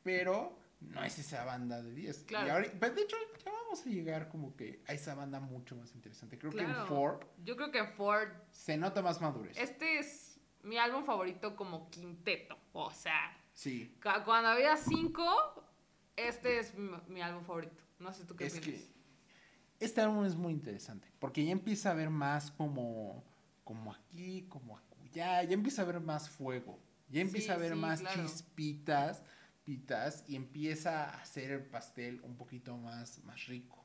pero 0.02 0.58
no 0.80 1.02
es 1.02 1.18
esa 1.18 1.44
banda 1.44 1.82
de 1.82 1.92
10. 1.92 2.18
Claro. 2.24 2.46
Y 2.46 2.50
ahora- 2.50 2.68
pero 2.78 2.94
de 2.94 3.02
hecho 3.02 3.16
ya 3.44 3.50
vamos 3.50 3.84
a 3.84 3.88
llegar 3.90 4.28
como 4.28 4.54
que 4.56 4.82
a 4.86 4.92
esa 4.92 5.14
banda 5.14 5.40
mucho 5.40 5.74
más 5.76 5.92
interesante. 5.94 6.38
Creo 6.38 6.52
que 6.52 6.60
en 6.60 6.66
Claro. 6.66 6.86
Four 6.86 7.20
Yo 7.44 7.56
creo 7.56 7.70
que 7.70 7.78
en 7.78 7.88
Ford, 7.94 8.28
se 8.50 8.76
nota 8.76 9.02
más 9.02 9.20
madurez. 9.20 9.56
este 9.58 9.98
es 9.98 10.38
mi 10.62 10.78
álbum 10.78 11.04
favorito 11.04 11.56
como 11.56 11.90
quinteto. 11.90 12.56
O 12.72 12.90
sea, 12.90 13.36
Sí, 13.54 13.96
cu- 14.02 14.24
cuando 14.24 14.48
había 14.50 14.76
cinco, 14.76 15.24
este 16.16 16.58
es 16.58 16.74
mi, 16.76 16.90
mi 17.08 17.22
álbum 17.22 17.44
favorito. 17.44 17.82
No 17.98 18.12
sé 18.12 18.24
tú 18.24 18.36
qué 18.36 18.46
es 18.46 18.60
que 18.60 18.92
este 19.80 20.00
álbum 20.00 20.24
es 20.24 20.34
muy 20.34 20.52
interesante 20.52 21.08
porque 21.18 21.44
ya 21.44 21.52
empieza 21.52 21.90
a 21.90 21.94
ver 21.94 22.10
más 22.10 22.50
como, 22.50 23.24
como 23.64 23.92
aquí, 23.92 24.46
como 24.48 24.76
acullá, 24.76 25.42
ya 25.44 25.54
empieza 25.54 25.82
a 25.82 25.84
ver 25.84 26.00
más 26.00 26.28
fuego, 26.28 26.78
ya 27.08 27.20
empieza 27.20 27.46
Sí, 27.46 27.52
a 27.52 27.56
ver 27.62 27.72
sí, 27.74 27.78
más 27.78 28.00
claro. 28.00 28.22
chispitas, 28.26 29.22
pitas 29.64 30.24
y 30.28 30.36
empieza 30.36 31.04
a 31.10 31.20
hacer 31.22 31.50
el 31.52 31.64
pastel 31.64 32.20
un 32.22 32.36
poquito 32.36 32.76
más, 32.76 33.22
más 33.24 33.46
rico. 33.46 33.83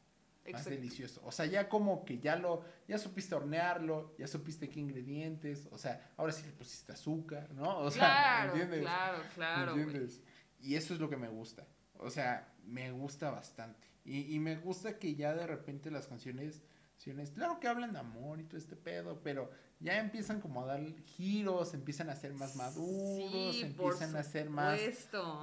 Más 0.54 0.66
delicioso. 0.66 1.22
O 1.24 1.32
sea, 1.32 1.46
ya 1.46 1.70
como 1.70 2.06
que 2.06 2.20
ya 2.20 2.36
lo, 2.36 2.64
ya 2.88 2.98
supiste 2.98 3.36
hornearlo, 3.36 4.16
ya 4.18 4.28
supiste 4.28 4.70
qué 4.70 4.80
ingredientes, 4.80 5.68
o 5.72 5.78
sea, 5.78 6.12
ahora 6.18 6.32
sí 6.32 6.44
le 6.46 6.52
pusiste 6.52 6.92
azúcar, 6.92 7.52
¿no? 7.54 7.80
O 7.80 7.92
sea, 7.92 8.00
claro, 8.00 8.56
¿me 8.56 8.62
entiendes? 8.62 8.82
claro, 8.82 9.18
¿Me 9.18 9.30
claro, 9.36 9.72
entiendes? 9.76 10.22
Y 10.60 10.76
eso 10.76 10.94
es 10.94 11.00
lo 11.00 11.10
que 11.10 11.18
me 11.18 11.30
gusta. 11.30 11.68
O 11.98 12.10
sea, 12.10 12.54
me 12.66 12.92
gusta 12.92 13.32
bastante. 13.32 13.88
Y, 14.04 14.34
y 14.34 14.40
me 14.40 14.58
gusta 14.58 14.98
que 14.98 15.16
ya 15.16 15.34
de 15.34 15.46
repente 15.46 15.92
las 15.92 16.08
canciones, 16.08 16.64
canciones, 16.92 17.32
claro 17.32 17.60
que 17.60 17.68
hablan 17.68 17.94
de 17.94 18.00
amor 18.00 18.40
y 18.40 18.44
todo 18.44 18.58
este 18.58 18.76
pedo, 18.76 19.22
pero 19.24 19.50
ya 19.80 20.00
empiezan 20.00 20.42
como 20.42 20.64
a 20.64 20.66
dar 20.66 20.82
giros, 21.06 21.74
empiezan 21.74 22.10
a 22.10 22.16
ser 22.16 22.34
más 22.34 22.56
maduros, 22.56 23.56
Sí, 23.56 23.62
empiezan 23.64 24.16
a 24.16 24.24
ser 24.24 24.50
más, 24.50 24.80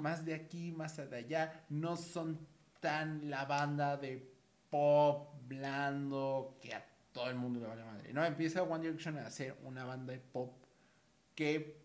más 0.00 0.24
de 0.24 0.34
aquí, 0.34 0.72
más 0.72 0.96
de 0.96 1.16
allá. 1.16 1.64
No 1.70 1.96
son 1.96 2.38
tan 2.80 3.30
la 3.30 3.46
banda 3.46 3.96
de 3.96 4.35
pop 4.76 5.34
blando 5.48 6.58
que 6.60 6.74
a 6.74 6.84
todo 7.12 7.30
el 7.30 7.36
mundo 7.36 7.60
le 7.60 7.66
vale 7.66 7.82
madre. 7.84 8.12
No, 8.12 8.22
empieza 8.24 8.62
One 8.62 8.82
Direction 8.84 9.16
a 9.18 9.30
ser 9.30 9.56
una 9.62 9.84
banda 9.84 10.12
de 10.12 10.18
pop 10.20 10.52
que 11.34 11.78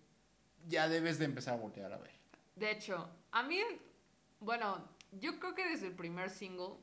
ya 0.68 0.90
debes 0.90 1.18
de 1.20 1.26
empezar 1.26 1.54
a 1.54 1.58
voltear 1.58 1.92
a 1.94 1.98
ver. 1.98 2.12
De 2.56 2.70
hecho, 2.72 3.10
a 3.32 3.44
mí, 3.44 3.60
bueno, 4.40 4.90
yo 5.12 5.40
creo 5.40 5.56
que 5.56 5.70
desde 5.70 5.88
el 5.88 5.94
primer 5.96 6.30
single, 6.30 6.76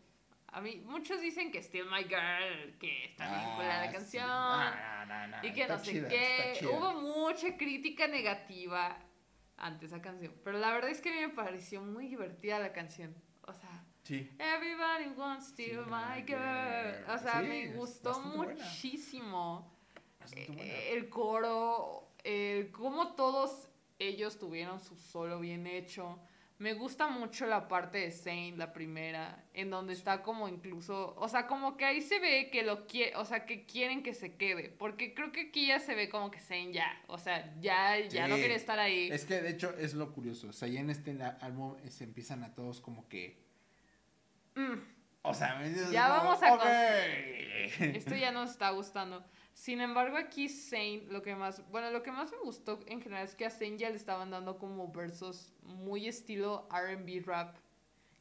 a 0.46 0.62
mí, 0.62 0.82
muchos 0.86 1.20
dicen 1.20 1.52
que 1.52 1.62
Still 1.62 1.84
My 1.90 2.04
Girl, 2.04 2.78
que 2.78 3.04
está 3.04 3.26
la 3.26 3.82
Ah, 3.82 3.86
sí. 3.86 3.92
canción. 3.92 5.44
Y 5.44 5.52
que 5.52 5.66
no 5.68 5.78
sé 5.78 5.90
chida, 5.90 6.08
qué. 6.08 6.66
Hubo 6.66 6.94
mucha 7.02 7.54
crítica 7.58 8.06
negativa 8.08 8.98
ante 9.58 9.84
esa 9.86 10.00
canción. 10.00 10.32
Pero 10.42 10.58
la 10.58 10.72
verdad 10.72 10.90
es 10.90 11.02
que 11.02 11.10
a 11.10 11.12
mí 11.12 11.20
me 11.20 11.28
pareció 11.34 11.82
muy 11.82 12.08
divertida 12.08 12.58
la 12.58 12.72
canción. 12.72 13.14
Sí. 14.08 14.30
Everybody 14.38 15.10
wants 15.18 15.50
to 15.50 15.56
Sí, 15.56 15.72
my 15.72 16.22
girl. 16.26 16.38
girl. 16.38 17.14
O 17.14 17.18
sea, 17.18 17.40
Sí, 17.42 17.46
me 17.46 17.66
gustó 17.74 18.18
muchísimo. 18.20 19.70
Eh, 20.34 20.92
El 20.94 21.10
coro, 21.10 22.08
el 22.24 22.70
cómo 22.70 23.14
todos 23.14 23.68
ellos 23.98 24.38
tuvieron 24.38 24.80
su 24.80 24.96
solo 24.96 25.40
bien 25.40 25.66
hecho. 25.66 26.18
Me 26.56 26.72
gusta 26.72 27.08
mucho 27.08 27.46
la 27.46 27.68
parte 27.68 27.98
de 27.98 28.10
Zane, 28.10 28.54
la 28.56 28.72
primera, 28.72 29.44
en 29.52 29.68
donde 29.70 29.92
está 29.92 30.22
como 30.22 30.48
incluso, 30.48 31.14
o 31.16 31.28
sea, 31.28 31.46
como 31.46 31.76
que 31.76 31.84
ahí 31.84 32.00
se 32.00 32.18
ve 32.18 32.48
que 32.50 32.62
lo 32.64 32.86
quiere, 32.86 33.14
o 33.14 33.24
sea, 33.24 33.44
que 33.46 33.64
quieren 33.64 34.02
que 34.02 34.12
se 34.12 34.36
quede, 34.36 34.68
porque 34.70 35.14
creo 35.14 35.30
que 35.30 35.42
aquí 35.42 35.68
ya 35.68 35.78
se 35.78 35.94
ve 35.94 36.08
como 36.08 36.32
que 36.32 36.40
Zane 36.40 36.72
ya, 36.72 37.00
o 37.06 37.16
sea, 37.18 37.54
ya, 37.60 38.00
ya 38.00 38.26
no 38.26 38.34
quiere 38.36 38.54
estar 38.56 38.78
ahí. 38.78 39.08
Es 39.12 39.24
que 39.24 39.40
de 39.40 39.50
hecho 39.50 39.72
es 39.78 39.92
lo 39.94 40.12
curioso. 40.12 40.48
O 40.48 40.52
sea, 40.52 40.66
ya 40.66 40.80
en 40.80 40.90
este 40.90 41.16
álbum 41.42 41.76
se 41.88 42.04
empiezan 42.04 42.42
a 42.42 42.54
todos 42.54 42.80
como 42.80 43.06
que. 43.08 43.46
Mm, 44.54 44.78
O 45.22 45.34
sea, 45.34 45.56
¿me 45.56 45.66
entiendes? 45.66 45.92
Ya 45.92 46.08
Como, 46.08 46.14
vamos 46.30 46.42
a 46.42 46.54
"Ok". 46.54 46.62
esto 47.96 48.14
ya 48.16 48.30
nos 48.32 48.50
está 48.50 48.70
gustando. 48.70 49.24
Sin 49.54 49.80
embargo, 49.80 50.16
aquí 50.16 50.48
Zane, 50.48 51.02
lo 51.08 51.22
que 51.22 51.34
más, 51.34 51.68
bueno, 51.70 51.90
lo 51.90 52.02
que 52.02 52.12
más 52.12 52.30
me 52.30 52.38
gustó 52.38 52.78
en 52.86 53.00
general 53.02 53.24
es 53.24 53.34
que 53.34 53.44
a 53.46 53.50
Zane 53.50 53.76
ya 53.76 53.90
le 53.90 53.96
estaban 53.96 54.30
dando 54.30 54.56
como 54.58 54.90
versos 54.92 55.52
muy 55.62 56.06
estilo 56.06 56.68
R&B 56.72 57.22
rap, 57.26 57.56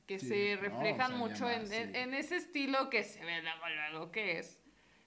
que 0.07 0.17
Sí, 0.19 0.27
se 0.27 0.55
no, 0.55 0.61
reflejan 0.61 1.13
o 1.13 1.15
sea, 1.15 1.17
mucho 1.17 1.43
más, 1.45 1.69
en- 1.71 1.93
sí. 1.93 1.99
en 1.99 2.13
ese 2.13 2.37
estilo 2.37 2.89
que 2.89 3.03
se 3.03 3.23
ve 3.23 3.43
luego 3.91 4.11
que 4.11 4.39
es. 4.39 4.59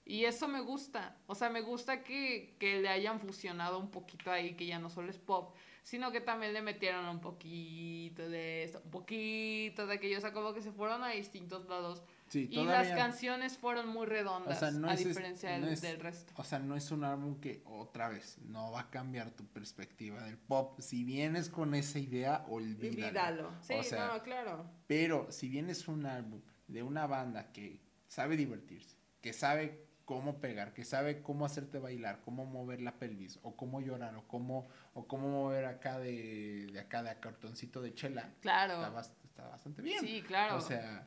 Y 0.04 0.24
eso 0.24 0.48
me 0.48 0.60
gusta, 0.60 1.16
o 1.26 1.34
sea, 1.34 1.50
me 1.50 1.60
gusta 1.60 2.02
que, 2.02 2.56
que 2.58 2.80
le 2.80 2.88
hayan 2.88 3.20
fusionado 3.20 3.78
un 3.78 3.90
poquito 3.90 4.30
ahí, 4.30 4.54
que 4.54 4.66
ya 4.66 4.78
no 4.78 4.88
solo 4.90 5.10
es 5.10 5.18
pop, 5.18 5.54
sino 5.82 6.10
que 6.12 6.20
también 6.20 6.52
le 6.52 6.62
metieron 6.62 7.06
un 7.08 7.20
poquito 7.20 8.28
de 8.28 8.64
esto, 8.64 8.80
un 8.84 8.90
poquito 8.90 9.86
de 9.86 9.94
aquello, 9.94 10.18
o 10.18 10.20
sea, 10.20 10.32
como 10.32 10.52
que 10.54 10.62
se 10.62 10.72
fueron 10.72 11.02
a 11.02 11.10
distintos 11.10 11.66
lados. 11.68 12.02
Sí, 12.28 12.46
Y 12.48 12.64
las 12.64 12.88
canciones 12.90 13.58
fueron 13.58 13.88
muy 13.88 14.06
redondas, 14.06 14.56
O 14.56 14.60
sea, 14.60 14.70
no 14.70 14.88
a 14.88 14.94
es 14.94 15.00
es- 15.00 15.08
diferencia 15.08 15.58
no 15.58 15.64
del, 15.64 15.74
es- 15.74 15.80
del 15.82 15.98
resto. 15.98 16.32
O 16.36 16.44
sea, 16.44 16.60
no 16.60 16.76
es 16.76 16.90
un 16.92 17.02
álbum 17.02 17.40
que 17.40 17.60
otra 17.64 18.08
vez 18.08 18.38
no 18.44 18.70
va 18.70 18.82
a 18.82 18.90
cambiar 18.90 19.32
tu 19.32 19.44
perspectiva 19.46 20.22
del 20.22 20.38
pop. 20.38 20.78
Si 20.80 21.02
vienes 21.02 21.48
con 21.48 21.74
esa 21.74 21.98
idea, 21.98 22.44
olvídalo. 22.48 22.88
Olvídalo. 23.08 23.50
Sí, 23.62 23.74
O 23.74 23.82
sea, 23.82 24.06
no, 24.14 24.22
claro. 24.22 24.64
Pero 24.86 25.26
si 25.32 25.48
vienes 25.48 25.88
un 25.88 26.06
álbum 26.06 26.40
de 26.68 26.84
una 26.84 27.08
banda 27.08 27.50
que 27.52 27.80
sabe 28.06 28.36
divertirse, 28.36 28.94
que 29.20 29.32
sabe 29.32 29.89
cómo 30.10 30.40
pegar, 30.40 30.74
que 30.74 30.84
sabe 30.84 31.22
cómo 31.22 31.44
hacerte 31.44 31.78
bailar, 31.78 32.20
cómo 32.24 32.44
mover 32.44 32.80
la 32.82 32.98
pelvis, 32.98 33.38
o 33.44 33.54
cómo 33.54 33.80
llorar, 33.80 34.16
o 34.16 34.26
cómo, 34.26 34.66
o 34.92 35.06
cómo 35.06 35.28
mover 35.28 35.66
acá 35.66 36.00
de, 36.00 36.66
de 36.72 36.80
acá 36.80 37.04
de 37.04 37.14
cartoncito 37.20 37.80
de 37.80 37.94
chela. 37.94 38.28
Claro. 38.40 38.72
Está, 38.74 38.92
bast- 38.92 39.24
está 39.24 39.46
bastante 39.46 39.82
bien. 39.82 40.00
Sí, 40.00 40.22
claro. 40.26 40.56
O 40.56 40.60
sea, 40.60 41.06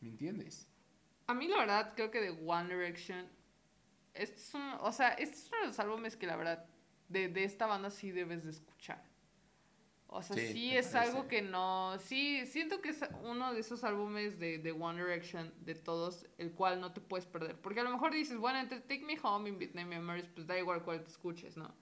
¿me 0.00 0.10
entiendes? 0.10 0.68
A 1.26 1.34
mí 1.34 1.48
la 1.48 1.58
verdad 1.58 1.92
creo 1.96 2.12
que 2.12 2.20
de 2.20 2.30
One 2.30 2.72
Direction 2.72 3.26
este 4.14 4.36
es 4.36 4.54
un, 4.54 4.62
o 4.80 4.92
sea, 4.92 5.08
este 5.14 5.34
es 5.34 5.48
uno 5.50 5.62
de 5.62 5.66
los 5.66 5.78
álbumes 5.80 6.16
que 6.16 6.28
la 6.28 6.36
verdad 6.36 6.64
de, 7.08 7.26
de 7.28 7.42
esta 7.42 7.66
banda 7.66 7.90
sí 7.90 8.12
debes 8.12 8.44
de 8.44 8.50
escuchar. 8.50 9.02
O 10.08 10.22
sea, 10.22 10.36
Sí, 10.36 10.52
sí, 10.52 10.76
es 10.76 10.94
algo 10.94 11.26
que 11.26 11.42
no, 11.42 11.98
sí, 11.98 12.46
siento 12.46 12.80
que 12.80 12.90
es 12.90 13.00
uno 13.24 13.52
de 13.52 13.60
esos 13.60 13.82
álbumes 13.84 14.38
de, 14.38 14.58
de 14.58 14.72
One 14.72 15.02
Direction, 15.02 15.52
de 15.60 15.74
todos, 15.74 16.26
el 16.38 16.52
cual 16.52 16.80
no 16.80 16.92
te 16.92 17.00
puedes 17.00 17.26
perder. 17.26 17.60
Porque 17.60 17.80
a 17.80 17.82
lo 17.82 17.90
mejor 17.90 18.12
dices, 18.12 18.38
bueno, 18.38 18.58
entre 18.58 18.80
Take 18.80 19.04
Me 19.04 19.18
Home 19.22 19.48
y 19.50 19.52
Midnight 19.52 19.88
Memories, 19.88 20.26
pues 20.28 20.46
da 20.46 20.56
igual 20.58 20.82
cuál 20.84 21.02
te 21.02 21.10
escuches, 21.10 21.56
¿no? 21.56 21.74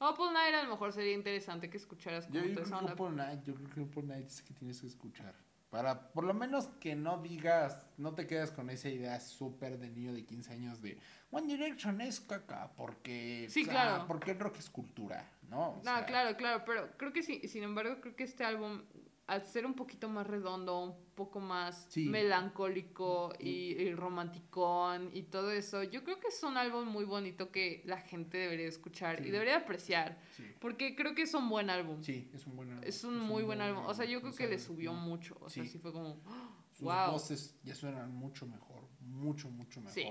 Apple 0.00 0.32
Night 0.32 0.54
a 0.54 0.62
lo 0.64 0.70
mejor 0.70 0.92
sería 0.92 1.12
interesante 1.12 1.68
que 1.68 1.76
escucharas 1.76 2.26
Yo, 2.30 2.40
como 2.40 2.54
yo 2.54 2.62
esa 2.62 2.78
creo 2.78 2.88
que 2.88 2.96
por 2.96 3.12
Night, 3.12 3.44
yo 3.44 3.54
creo 3.54 3.68
que 3.68 3.82
por 3.82 4.04
Night 4.04 4.26
es 4.26 4.42
que 4.42 4.54
tienes 4.54 4.80
que 4.80 4.86
escuchar. 4.86 5.34
Para, 5.68 6.10
por 6.12 6.24
lo 6.24 6.34
menos 6.34 6.66
que 6.80 6.96
no 6.96 7.18
digas, 7.22 7.86
no 7.96 8.14
te 8.14 8.26
quedas 8.26 8.50
con 8.50 8.70
esa 8.70 8.88
idea 8.88 9.20
súper 9.20 9.78
de 9.78 9.88
niño 9.90 10.12
de 10.12 10.24
15 10.24 10.52
años 10.54 10.82
de 10.82 10.98
One 11.30 11.46
Direction 11.46 12.00
es 12.00 12.18
caca, 12.18 12.72
porque, 12.76 13.46
Sí, 13.48 13.62
o 13.62 13.64
sea, 13.66 13.72
claro. 13.72 14.06
porque 14.08 14.32
el 14.32 14.40
rock 14.40 14.56
es 14.58 14.68
cultura, 14.68 15.30
¿no? 15.50 15.70
O 15.70 15.76
No, 15.76 15.82
sea, 15.82 16.06
claro, 16.06 16.36
claro, 16.36 16.62
pero 16.64 16.88
creo 16.96 17.12
que 17.12 17.22
sí, 17.22 17.46
sin 17.48 17.62
embargo, 17.64 18.00
creo 18.00 18.14
que 18.16 18.24
este 18.24 18.44
álbum, 18.44 18.82
al 19.26 19.46
ser 19.46 19.66
un 19.66 19.74
poquito 19.74 20.08
más 20.08 20.26
redondo, 20.26 20.80
un 20.82 20.96
poco 21.14 21.38
más 21.40 21.86
Sí. 21.90 22.06
melancólico 22.08 23.32
y, 23.38 23.72
y 23.80 23.94
romanticón 23.94 25.10
y 25.12 25.22
todo 25.24 25.50
eso, 25.52 25.82
yo 25.82 26.02
creo 26.04 26.18
que 26.18 26.28
es 26.28 26.42
un 26.42 26.56
álbum 26.56 26.88
muy 26.88 27.04
bonito 27.04 27.50
que 27.50 27.82
la 27.84 27.98
gente 28.00 28.38
debería 28.38 28.66
escuchar 28.66 29.18
Sí. 29.22 29.28
y 29.28 29.30
debería 29.30 29.56
apreciar, 29.58 30.18
porque 30.60 30.94
creo 30.96 31.14
que 31.14 31.22
es 31.22 31.34
un 31.34 31.48
buen 31.48 31.70
álbum. 31.70 32.02
sí, 32.02 32.30
es 32.32 32.46
un 32.46 32.56
buen 32.56 32.70
álbum. 32.70 32.84
Es 32.86 33.04
un 33.04 33.18
muy 33.18 33.42
buen 33.42 33.60
álbum. 33.60 33.84
O 33.86 33.94
sea, 33.94 34.04
yo 34.06 34.20
creo 34.20 34.32
O 34.32 34.36
que 34.36 34.46
le 34.48 34.58
subió 34.58 34.92
no, 34.92 35.00
mucho. 35.00 35.36
O 35.40 35.48
sea, 35.48 35.62
sí. 35.64 35.68
sí 35.70 35.78
fue 35.78 35.92
como, 35.92 36.20
Sus 36.72 36.82
wow. 36.86 37.12
voces 37.12 37.58
ya 37.62 37.74
suenan 37.74 38.14
mucho 38.14 38.46
mejor, 38.46 38.88
mucho, 39.00 39.50
mucho 39.50 39.80
Sí. 39.88 40.04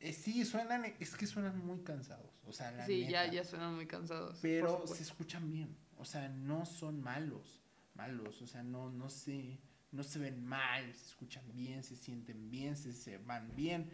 Eh, 0.00 0.12
sí, 0.12 0.44
suenan, 0.44 0.84
es 1.00 1.16
que 1.16 1.26
suenan 1.26 1.58
muy 1.66 1.80
cansados, 1.82 2.30
o 2.46 2.52
sea, 2.52 2.70
la 2.70 2.86
Sí, 2.86 3.06
ya, 3.08 3.22
neta. 3.22 3.34
ya 3.34 3.44
suenan 3.44 3.74
muy 3.74 3.86
cansados. 3.86 4.38
pero 4.40 4.86
se 4.86 5.02
escuchan 5.02 5.50
bien, 5.50 5.76
o 5.96 6.04
sea, 6.04 6.28
no 6.28 6.64
son 6.66 7.00
malos, 7.02 7.60
malos, 7.94 8.40
o 8.40 8.46
sea, 8.46 8.62
no, 8.62 8.90
no 8.90 9.10
se, 9.10 9.58
no 9.90 10.04
se 10.04 10.20
ven 10.20 10.44
mal, 10.44 10.94
se 10.94 11.06
escuchan 11.06 11.44
bien, 11.52 11.82
se 11.82 11.96
sienten 11.96 12.48
bien, 12.48 12.76
se, 12.76 12.92
se 12.92 13.18
van 13.18 13.54
bien, 13.56 13.90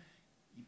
y 0.54 0.66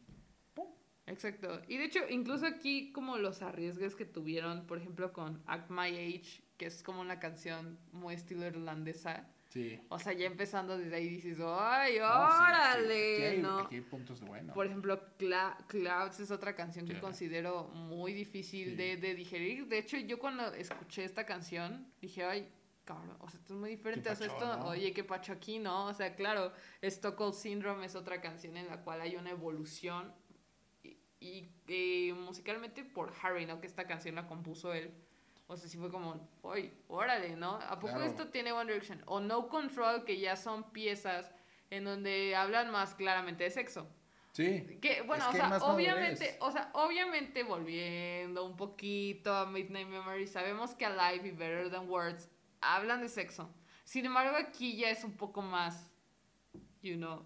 ¡pum! 0.55 0.69
Exacto. 1.05 1.61
Y 1.67 1.77
de 1.77 1.85
hecho, 1.85 1.99
incluso 2.09 2.47
aquí 2.47 2.91
como 2.91 3.17
los 3.17 3.43
arriesgues 3.43 3.93
que 3.95 4.05
tuvieron, 4.05 4.65
por 4.65 4.79
ejemplo, 4.79 5.13
con 5.13 5.43
Act 5.45 5.69
My 5.69 5.89
Age, 5.95 6.41
que 6.57 6.65
es 6.65 6.81
como 6.81 6.99
una 7.01 7.19
canción 7.19 7.77
muy 7.91 8.15
estilo 8.15 8.47
irlandesa. 8.47 9.27
Sí. 9.49 9.79
O 9.89 9.97
sea, 9.97 10.13
ya 10.13 10.25
empezando 10.25 10.77
desde 10.77 10.95
ahí 10.95 11.07
dices, 11.07 11.37
¡ay, 11.41 11.97
No, 11.99 12.05
sí, 12.05 12.11
aquí- 12.11 12.51
órale! 12.51 13.15
aquí 13.15 13.23
hay- 13.23 13.41
¿no? 13.41 13.59
aquí 13.59 13.75
hay 13.75 13.81
puntos 13.81 14.19
de 14.19 14.25
bueno. 14.27 14.53
Por 14.53 14.65
ejemplo, 14.65 15.01
Cla- 15.17 15.57
Clouds 15.67 16.19
es 16.19 16.31
otra 16.31 16.55
canción 16.55 16.85
que 16.85 16.95
Sí. 16.95 16.99
considero 17.01 17.69
muy 17.69 18.13
difícil 18.13 18.75
de, 18.75 18.97
de 18.97 19.15
digerir. 19.15 19.67
De 19.67 19.77
hecho, 19.79 19.97
yo 19.97 20.19
cuando 20.19 20.53
escuché 20.53 21.05
esta 21.05 21.25
canción 21.25 21.91
dije, 22.01 22.23
ay, 22.25 22.49
cabrón, 22.83 23.15
o 23.19 23.29
sea, 23.29 23.39
esto 23.39 23.53
es 23.53 23.59
muy 23.59 23.69
diferente. 23.71 24.09
Qué 24.09 24.13
o 24.13 24.15
sea, 24.17 24.27
pacho, 24.27 24.43
esto, 24.45 24.57
¿no? 24.57 24.67
oye, 24.67 24.93
qué 24.93 25.03
pacho 25.03 25.33
aquí, 25.33 25.59
¿no? 25.59 25.85
O 25.87 25.93
sea, 25.93 26.15
claro, 26.15 26.51
Stockholm 26.81 27.33
Syndrome 27.33 27.85
es 27.85 27.95
otra 27.95 28.19
canción 28.21 28.57
en 28.57 28.67
la 28.67 28.81
cual 28.83 29.01
hay 29.01 29.15
una 29.15 29.29
evolución. 29.31 30.13
Y, 30.83 30.97
y, 31.19 31.49
eh, 31.67 32.13
musicalmente 32.13 32.83
por 32.83 33.13
Harry, 33.23 33.45
¿no? 33.45 33.59
Que 33.59 33.67
esta 33.67 33.87
canción 33.87 34.15
la 34.15 34.27
compuso 34.27 34.73
él. 34.73 34.91
O 35.47 35.55
sea, 35.55 35.69
sí 35.69 35.77
fue 35.77 35.89
como, 35.89 36.29
oye, 36.41 36.73
órale, 36.89 37.35
¿no? 37.35 37.55
¿A 37.55 37.79
poco 37.79 37.93
Claro. 37.93 38.03
esto 38.05 38.27
tiene 38.27 38.51
One 38.51 38.65
Direction? 38.71 39.01
O 39.05 39.19
No 39.21 39.47
Control, 39.47 40.03
que 40.03 40.19
ya 40.19 40.35
son 40.35 40.71
piezas 40.71 41.31
en 41.69 41.85
donde 41.85 42.35
hablan 42.35 42.69
más 42.71 42.93
claramente 42.95 43.45
de 43.45 43.49
sexo. 43.51 43.87
Sí. 44.33 44.77
Que, 44.81 45.01
bueno, 45.03 45.23
Es 45.29 45.29
o 45.29 45.37
sea, 45.37 45.57
obviamente, 45.63 46.37
o 46.41 46.51
sea, 46.51 46.69
obviamente 46.73 47.43
volviendo 47.43 48.45
un 48.45 48.55
poquito 48.55 49.33
a 49.33 49.45
Midnight 49.45 49.87
Memory, 49.87 50.27
sabemos 50.27 50.75
que 50.75 50.85
Alive 50.85 51.29
y 51.29 51.31
Better 51.31 51.71
Than 51.71 51.89
Words 51.89 52.29
hablan 52.61 53.01
de 53.01 53.09
sexo. 53.09 53.49
Sin 53.83 54.05
embargo, 54.05 54.35
aquí 54.37 54.75
ya 54.77 54.89
es 54.89 55.03
un 55.03 55.13
poco 55.15 55.41
más, 55.41 55.89
you 56.81 56.97
know, 56.97 57.25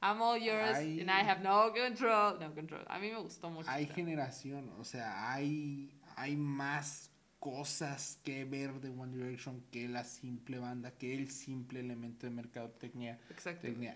I'm 0.00 0.20
all 0.22 0.38
yours 0.40 0.76
Hay- 0.76 1.00
and 1.00 1.10
I 1.10 1.28
have 1.28 1.40
no 1.42 1.72
control. 1.72 2.38
No 2.38 2.54
control. 2.54 2.84
A 2.88 2.98
mí 2.98 3.10
me 3.10 3.18
gustó 3.18 3.50
mucho. 3.50 3.68
Hay 3.68 3.84
esta. 3.84 3.94
generación, 3.96 4.70
o 4.78 4.84
sea, 4.84 5.32
hay, 5.32 5.98
hay 6.14 6.36
más 6.36 7.10
cosas 7.38 8.18
que 8.24 8.44
ver 8.44 8.80
de 8.80 8.88
One 8.90 9.16
Direction 9.16 9.62
que 9.70 9.88
la 9.88 10.04
simple 10.04 10.58
banda, 10.58 10.90
que 10.92 11.14
el 11.14 11.30
simple 11.30 11.80
elemento 11.80 12.26
de 12.26 12.32
mercadotecnia, 12.32 13.18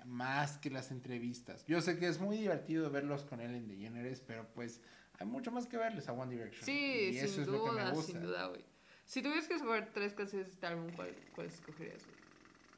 más 0.06 0.58
que 0.58 0.70
las 0.70 0.90
entrevistas. 0.90 1.64
Yo 1.66 1.80
sé 1.80 1.98
que 1.98 2.06
es 2.08 2.20
muy 2.20 2.36
divertido 2.36 2.90
verlos 2.90 3.24
con 3.24 3.40
él 3.40 3.54
en 3.54 3.68
DeGeneres, 3.68 4.20
pero 4.20 4.46
pues 4.54 4.80
hay 5.18 5.26
mucho 5.26 5.50
más 5.50 5.66
que 5.66 5.76
verles 5.76 6.08
a 6.08 6.12
One 6.12 6.34
Direction. 6.34 6.64
Sí, 6.64 7.08
y 7.10 7.12
sin 7.14 7.24
eso 7.24 7.42
es 7.42 7.48
lo 7.48 7.64
que 7.64 7.70
me 7.72 7.80
duda, 7.82 7.90
gusta. 7.92 8.12
sin 8.12 8.22
duda, 8.22 8.46
güey. 8.48 8.64
Si 9.04 9.20
tuvieras 9.22 9.46
que 9.48 9.54
escoger 9.54 9.92
tres 9.92 10.14
canciones 10.14 10.46
de 10.46 10.52
este 10.54 10.66
álbum, 10.66 10.90
¿cuál, 10.94 11.14
cuál 11.34 11.48
escogerías, 11.48 12.04
güey? 12.06 12.16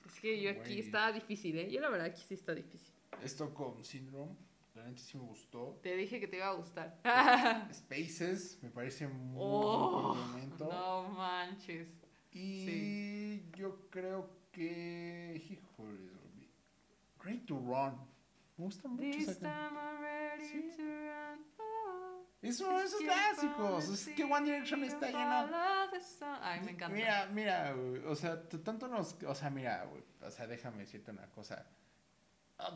Es 0.07 0.21
que 0.21 0.41
yo 0.43 0.51
aquí 0.51 0.61
Güey. 0.61 0.81
está 0.81 1.13
difícil, 1.13 1.59
¿eh? 1.59 1.71
Yo 1.71 1.81
la 1.81 1.91
verdad 1.91 2.07
aquí 2.09 2.23
sí 2.27 2.35
está 2.35 2.55
difícil. 2.55 2.93
Esto 3.23 3.53
con 3.55 3.85
Syndrome, 3.85 4.35
la 4.85 4.91
neta 4.91 5.03
sí 5.03 5.17
me 5.17 5.25
gustó. 5.25 5.79
Te 5.83 5.97
dije 5.97 6.21
que 6.21 6.29
te 6.29 6.37
iba 6.37 6.49
a 6.49 6.53
gustar. 6.55 7.01
Spaces, 7.73 8.59
me 8.63 8.71
parece 8.71 9.07
muy 9.09 9.37
Oh, 9.41 10.15
buen 10.15 10.29
momento. 10.31 10.69
no 10.71 11.09
manches. 11.09 11.89
Y 12.33 13.51
yo 13.57 13.89
creo 13.91 14.29
que. 14.53 15.43
Híjole. 15.51 16.13
Great 17.23 17.47
to 17.47 17.55
Run. 17.59 17.97
Me 18.57 18.65
gusta 18.67 18.89
mucho 18.89 19.03
This 19.03 19.29
esa 19.29 19.41
time 19.41 19.81
I'm 19.81 20.01
ready 20.01 20.45
Sí. 20.47 20.71
to 20.77 20.83
run. 20.83 21.45
Oh, 21.59 22.27
Es 22.43 22.61
uno 22.61 22.79
de 22.79 22.85
esos 22.85 23.01
clásicos. 23.01 23.89
Es 23.89 24.09
que 24.15 24.25
One 24.25 24.45
Direction 24.45 24.85
está 24.85 25.07
lleno. 25.07 25.49
Ay, 26.43 26.61
me 26.61 26.73
encanta. 26.73 26.95
Mira, 26.95 27.27
mira, 27.33 27.73
güey, 27.73 28.05
o 28.05 28.15
sea, 28.15 28.47
tanto 28.49 28.87
nos, 28.89 29.17
o 29.23 29.35
sea, 29.35 29.49
mira, 29.49 29.85
güey, 29.87 30.03
o 30.23 30.31
sea, 30.31 30.47
déjame 30.47 30.79
decirte 30.81 31.11
una 31.11 31.27
cosa. 31.31 31.65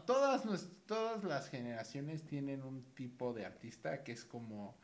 Todas, 0.06 0.44
nues- 0.44 0.70
todas 0.86 1.24
las 1.24 1.48
generaciones 1.48 2.26
tienen 2.26 2.62
un 2.62 2.82
tipo 2.94 3.32
de 3.32 3.44
artista 3.46 4.02
que 4.04 4.12
es 4.12 4.24
como, 4.24 4.76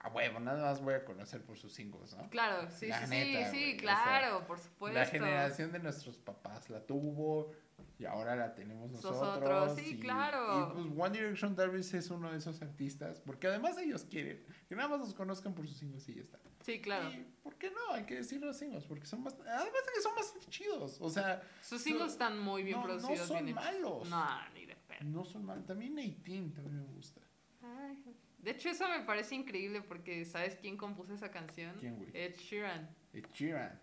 a 0.00 0.08
huevo, 0.08 0.40
nada 0.40 0.62
más 0.70 0.80
voy 0.82 0.94
a 0.94 1.04
conocer 1.04 1.42
por 1.44 1.56
sus 1.58 1.72
singles, 1.72 2.14
¿no? 2.16 2.28
Claro, 2.30 2.68
sí, 2.70 2.86
La 2.88 3.04
sí, 3.06 3.10
neta, 3.10 3.50
sí, 3.50 3.74
o 3.76 3.80
claro, 3.80 4.46
por 4.46 4.58
supuesto. 4.58 4.98
La 4.98 5.06
generación 5.06 5.70
de 5.72 5.78
nuestros 5.78 6.18
papás 6.18 6.68
la 6.70 6.80
tuvo 6.84 7.52
y 7.98 8.04
ahora 8.04 8.34
la 8.36 8.54
tenemos 8.54 8.90
nosotros. 8.90 9.20
Nosotros, 9.40 9.74
sí, 9.76 9.94
y- 9.96 10.00
claro. 10.00 10.70
Y 10.70 10.72
pues 10.72 10.86
One 10.98 11.18
Direction 11.18 11.54
tal 11.54 11.70
vez 11.70 11.94
es 11.94 12.10
uno 12.10 12.32
de 12.32 12.38
esos 12.38 12.60
artistas, 12.62 13.20
porque 13.20 13.46
además 13.46 13.78
ellos 13.78 14.04
quieren 14.04 14.44
que 14.68 14.74
nada 14.74 14.88
más 14.88 15.00
los 15.00 15.14
conozcan 15.14 15.54
por 15.54 15.68
sus 15.68 15.76
singles 15.76 16.08
y 16.08 16.14
ya 16.14 16.22
está. 16.22 16.38
Sí, 16.64 16.80
claro. 16.80 17.10
Y, 17.10 17.26
¿Por 17.42 17.56
qué 17.56 17.70
no? 17.70 17.94
Hay 17.94 18.04
que 18.04 18.14
decir 18.16 18.40
los 18.40 18.56
singles, 18.56 18.84
porque 18.84 19.04
son 19.06 19.22
más, 19.22 19.34
además 19.34 19.64
de 19.64 19.92
que 19.94 20.00
son 20.00 20.14
bastante 20.14 20.46
chidos, 20.48 20.96
o 21.00 21.10
sea, 21.10 21.42
Sus 21.60 21.82
singles 21.82 22.12
están 22.12 22.38
muy 22.38 22.62
bien 22.62 22.76
no, 22.76 22.82
no 22.82 22.86
producidos. 22.98 23.26
son 23.28 23.44
bien 23.44 23.54
malos. 23.56 24.08
No, 24.08 24.48
ni 24.54 24.66
de 24.66 24.76
pedo. 24.76 25.04
no 25.04 25.24
son 25.24 25.44
malos. 25.44 25.66
También 25.66 25.94
18 25.96 26.52
también 26.54 26.76
me 26.86 26.92
gusta. 26.94 27.20
Ay, 27.62 28.02
De 28.38 28.50
hecho, 28.52 28.68
eso 28.70 28.88
me 28.88 29.00
parece 29.00 29.34
increíble 29.34 29.82
porque 29.82 30.24
¿sabes 30.24 30.56
quién 30.56 30.76
compuso 30.76 31.14
esa 31.14 31.30
canción? 31.30 31.76
¿Quién, 31.80 31.96
güey? 31.96 32.10
Ed 32.14 32.36
Sheeran. 32.36 32.88
Ed 33.12 33.26
Sheeran. 33.32 33.80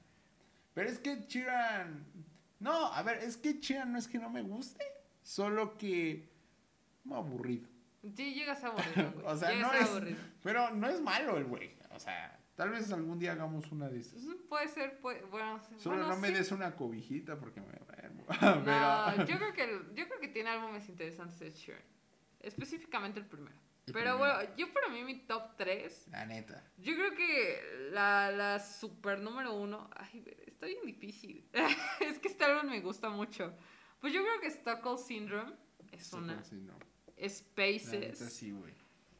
Pero 0.73 0.89
es 0.89 0.99
que 0.99 1.11
Ed 1.13 1.25
Sheeran. 1.27 2.05
No, 2.59 2.88
a 2.93 3.01
ver, 3.03 3.17
es 3.23 3.38
que 3.38 3.49
Ed 3.51 3.59
Sheeran 3.59 3.91
no 3.91 3.99
es 3.99 4.07
que 4.07 4.19
no 4.19 4.30
me 4.30 4.41
guste, 4.41 4.86
solo 5.21 5.77
que. 5.77 6.30
Me 7.03 7.15
aburrido. 7.15 7.67
Sí, 8.15 8.34
llegas 8.34 8.63
a 8.63 8.67
aburrido, 8.67 9.11
güey. 9.13 9.25
O 9.34 9.36
sea, 9.38 9.51
llegas 9.51 9.71
no 9.73 9.77
es. 9.80 9.89
aburrido. 9.89 10.17
Pero 10.43 10.71
no 10.71 10.88
es 10.89 11.01
malo 11.01 11.38
el 11.38 11.45
güey. 11.45 11.77
O 11.91 11.99
sea, 11.99 12.38
tal 12.60 12.72
vez 12.72 12.91
algún 12.91 13.18
día 13.20 13.32
hagamos 13.32 13.72
una 13.72 13.88
de 13.88 14.01
esas. 14.01 14.22
Mm, 14.22 14.34
Puede 14.49 14.68
ser, 14.68 14.99
puede, 14.99 15.22
bueno, 15.24 15.62
Solo 15.78 15.95
bueno, 15.95 16.10
no 16.14 16.18
me 16.20 16.28
sí. 16.28 16.34
des 16.34 16.51
una 16.51 16.76
cobijita 16.76 17.39
porque 17.39 17.62
me 17.62 17.72
enfermo. 17.78 18.26
No, 18.66 19.26
yo 19.26 19.38
creo 19.38 19.53
que 19.53 19.66
yo 19.95 20.05
creo 20.07 20.20
que 20.20 20.28
tiene 20.28 20.49
álbumes 20.49 20.89
interesantes 20.89 21.39
Ed 21.41 21.53
Sheeran. 21.55 21.82
Específicamente 22.41 23.20
el 23.22 23.26
primero. 23.28 23.55
El 23.88 23.93
Pero 23.93 24.18
primero. 24.18 24.18
bueno, 24.18 24.55
yo 24.57 24.74
para 24.74 24.89
mí 24.89 25.03
mi 25.05 25.20
top 25.26 25.55
3, 25.57 26.07
La 26.12 26.26
neta. 26.26 26.62
yo 26.78 26.93
creo 26.95 27.16
que 27.16 27.89
la, 27.91 28.30
la 28.32 28.60
super 28.60 29.20
número 29.20 29.53
uno, 29.53 29.89
ay, 29.95 30.24
está 30.45 30.66
bien 30.68 30.86
difícil. 30.86 31.47
es 32.01 32.20
que 32.20 32.28
este 32.28 32.43
álbum 32.43 32.70
me 32.72 32.82
gusta 32.82 33.10
mucho. 33.10 33.55
Pues 34.01 34.12
yo 34.14 34.22
creo 34.22 34.41
que 34.41 34.47
Stockholm 34.47 34.97
Syndrome 34.97 35.53
es 35.93 36.12
una. 36.14 36.43
Sí, 36.43 36.55
no. 36.57 36.78
La 37.18 37.30
Spaces. 37.30 37.91
neta 38.20 38.30
sí, 38.30 38.51
güey. 38.51 38.74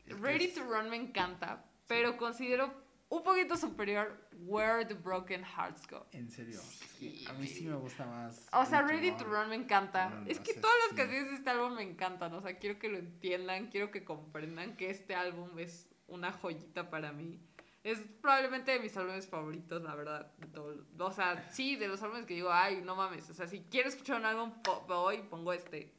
Ready 0.08 0.46
es- 0.46 0.56
to 0.56 0.64
Run 0.64 0.90
me 0.90 0.98
encanta, 0.98 1.66
pero 1.88 2.18
considero 2.18 2.89
un 3.10 3.24
poquito 3.24 3.58
superior, 3.58 4.16
Where 4.46 4.86
the 4.86 4.94
Broken 4.94 5.44
Hearts 5.44 5.88
Go. 5.88 6.06
En 6.12 6.30
serio. 6.30 6.60
Sí, 6.98 7.26
a 7.28 7.34
mí 7.34 7.48
sí 7.48 7.66
me 7.66 7.76
gusta 7.76 8.06
más. 8.06 8.48
O 8.54 8.66
sea, 8.66 8.84
Ready 8.84 9.12
to 9.12 9.26
Run 9.26 9.50
me 9.50 9.56
encanta. 9.56 10.24
Es 10.28 10.40
o 10.40 10.44
que 10.44 10.54
sea, 10.54 10.62
todas 10.62 10.78
las 10.84 10.90
sí. 10.92 10.96
canciones 10.96 11.30
de 11.30 11.36
este 11.36 11.50
álbum 11.50 11.74
me 11.74 11.84
encantan. 11.84 12.34
O 12.34 12.42
sea, 12.42 12.58
quiero 12.58 12.78
que 12.78 12.88
lo 12.88 12.98
entiendan, 12.98 13.68
quiero 13.68 13.92
que 13.92 14.04
comprendan 14.04 14.76
que 14.78 14.90
este 14.90 15.16
álbum 15.16 15.58
es 15.58 15.90
una 16.08 16.32
joyita 16.32 16.90
para 16.90 17.12
mí. 17.12 17.40
Es 17.84 18.00
probablemente 18.22 18.72
de 18.72 18.80
mis 18.80 18.96
álbumes 18.96 19.28
favoritos, 19.28 19.82
la 19.82 19.96
verdad. 19.96 20.32
De 20.38 20.48
todo. 20.48 20.86
O 21.00 21.12
sea, 21.12 21.50
sí, 21.52 21.76
de 21.78 21.88
los 21.88 22.04
álbumes 22.04 22.26
que 22.26 22.36
digo, 22.36 22.52
ay, 22.52 22.82
no 22.84 22.96
mames. 22.96 23.30
O 23.30 23.34
sea, 23.34 23.48
si 23.48 23.62
quiero 23.62 23.90
escuchar 23.90 24.20
un 24.20 24.26
álbum 24.26 24.54
hoy, 24.90 25.24
pongo 25.24 25.54
este. 25.54 25.94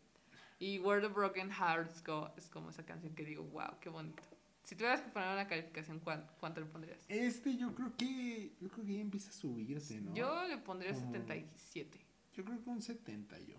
Y 0.58 0.78
Where 0.78 1.00
the 1.00 1.12
Broken 1.12 1.50
Hearts 1.50 2.04
Go 2.04 2.30
es 2.36 2.48
como 2.50 2.70
esa 2.70 2.84
canción 2.84 3.14
que 3.14 3.24
digo, 3.24 3.42
wow, 3.44 3.78
qué 3.80 3.88
bonito. 3.88 4.22
Si 4.70 4.76
tuvieras 4.76 5.00
que 5.00 5.08
poner 5.10 5.30
una 5.32 5.48
calificación, 5.48 5.98
¿cuán- 5.98 6.24
¿cuánto 6.38 6.60
le 6.60 6.66
pondrías? 6.66 7.04
Este 7.08 7.56
yo 7.56 7.74
creo 7.74 7.92
que. 7.96 8.52
Yo 8.60 8.68
creo 8.68 8.86
que 8.86 8.94
ya 8.94 9.00
empieza 9.00 9.30
a 9.30 9.32
subirse, 9.32 10.00
¿no? 10.00 10.14
Yo 10.14 10.44
le 10.46 10.58
pondría 10.58 10.92
Como- 10.92 11.10
77, 11.10 11.98
Yo 12.34 12.44
creo 12.44 12.62
que 12.62 12.70
un 12.70 12.80
70 12.80 13.36
yo. 13.40 13.56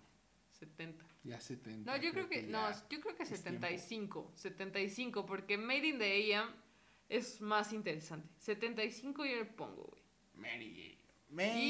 70. 0.58 1.04
Ya 1.22 1.38
70. 1.38 1.90
No, 1.94 2.02
yo 2.02 2.12
creo 2.12 2.30
que, 2.30 2.44
no, 2.44 2.70
ya 2.70 2.88
yo 2.88 2.98
creo 3.02 3.14
que 3.14 3.24
es 3.24 3.28
75, 3.28 4.32
75, 4.36 5.26
porque 5.26 5.58
Made 5.58 5.86
in 5.86 5.98
the 5.98 6.34
AM 6.34 6.48
es 7.10 7.42
más 7.42 7.74
interesante. 7.74 8.26
75 8.38 9.26
yo 9.26 9.36
le 9.36 9.44
pongo, 9.44 9.82
güey. 9.92 10.02
Mary. 10.34 10.98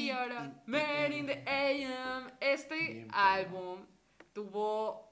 Y 0.05 0.09
ahora, 0.09 0.63
Made 0.67 1.17
in 1.17 1.25
the 1.25 1.43
AM, 1.45 2.31
este 2.39 2.75
Bien, 2.77 3.07
álbum 3.11 3.85
tuvo 4.31 5.11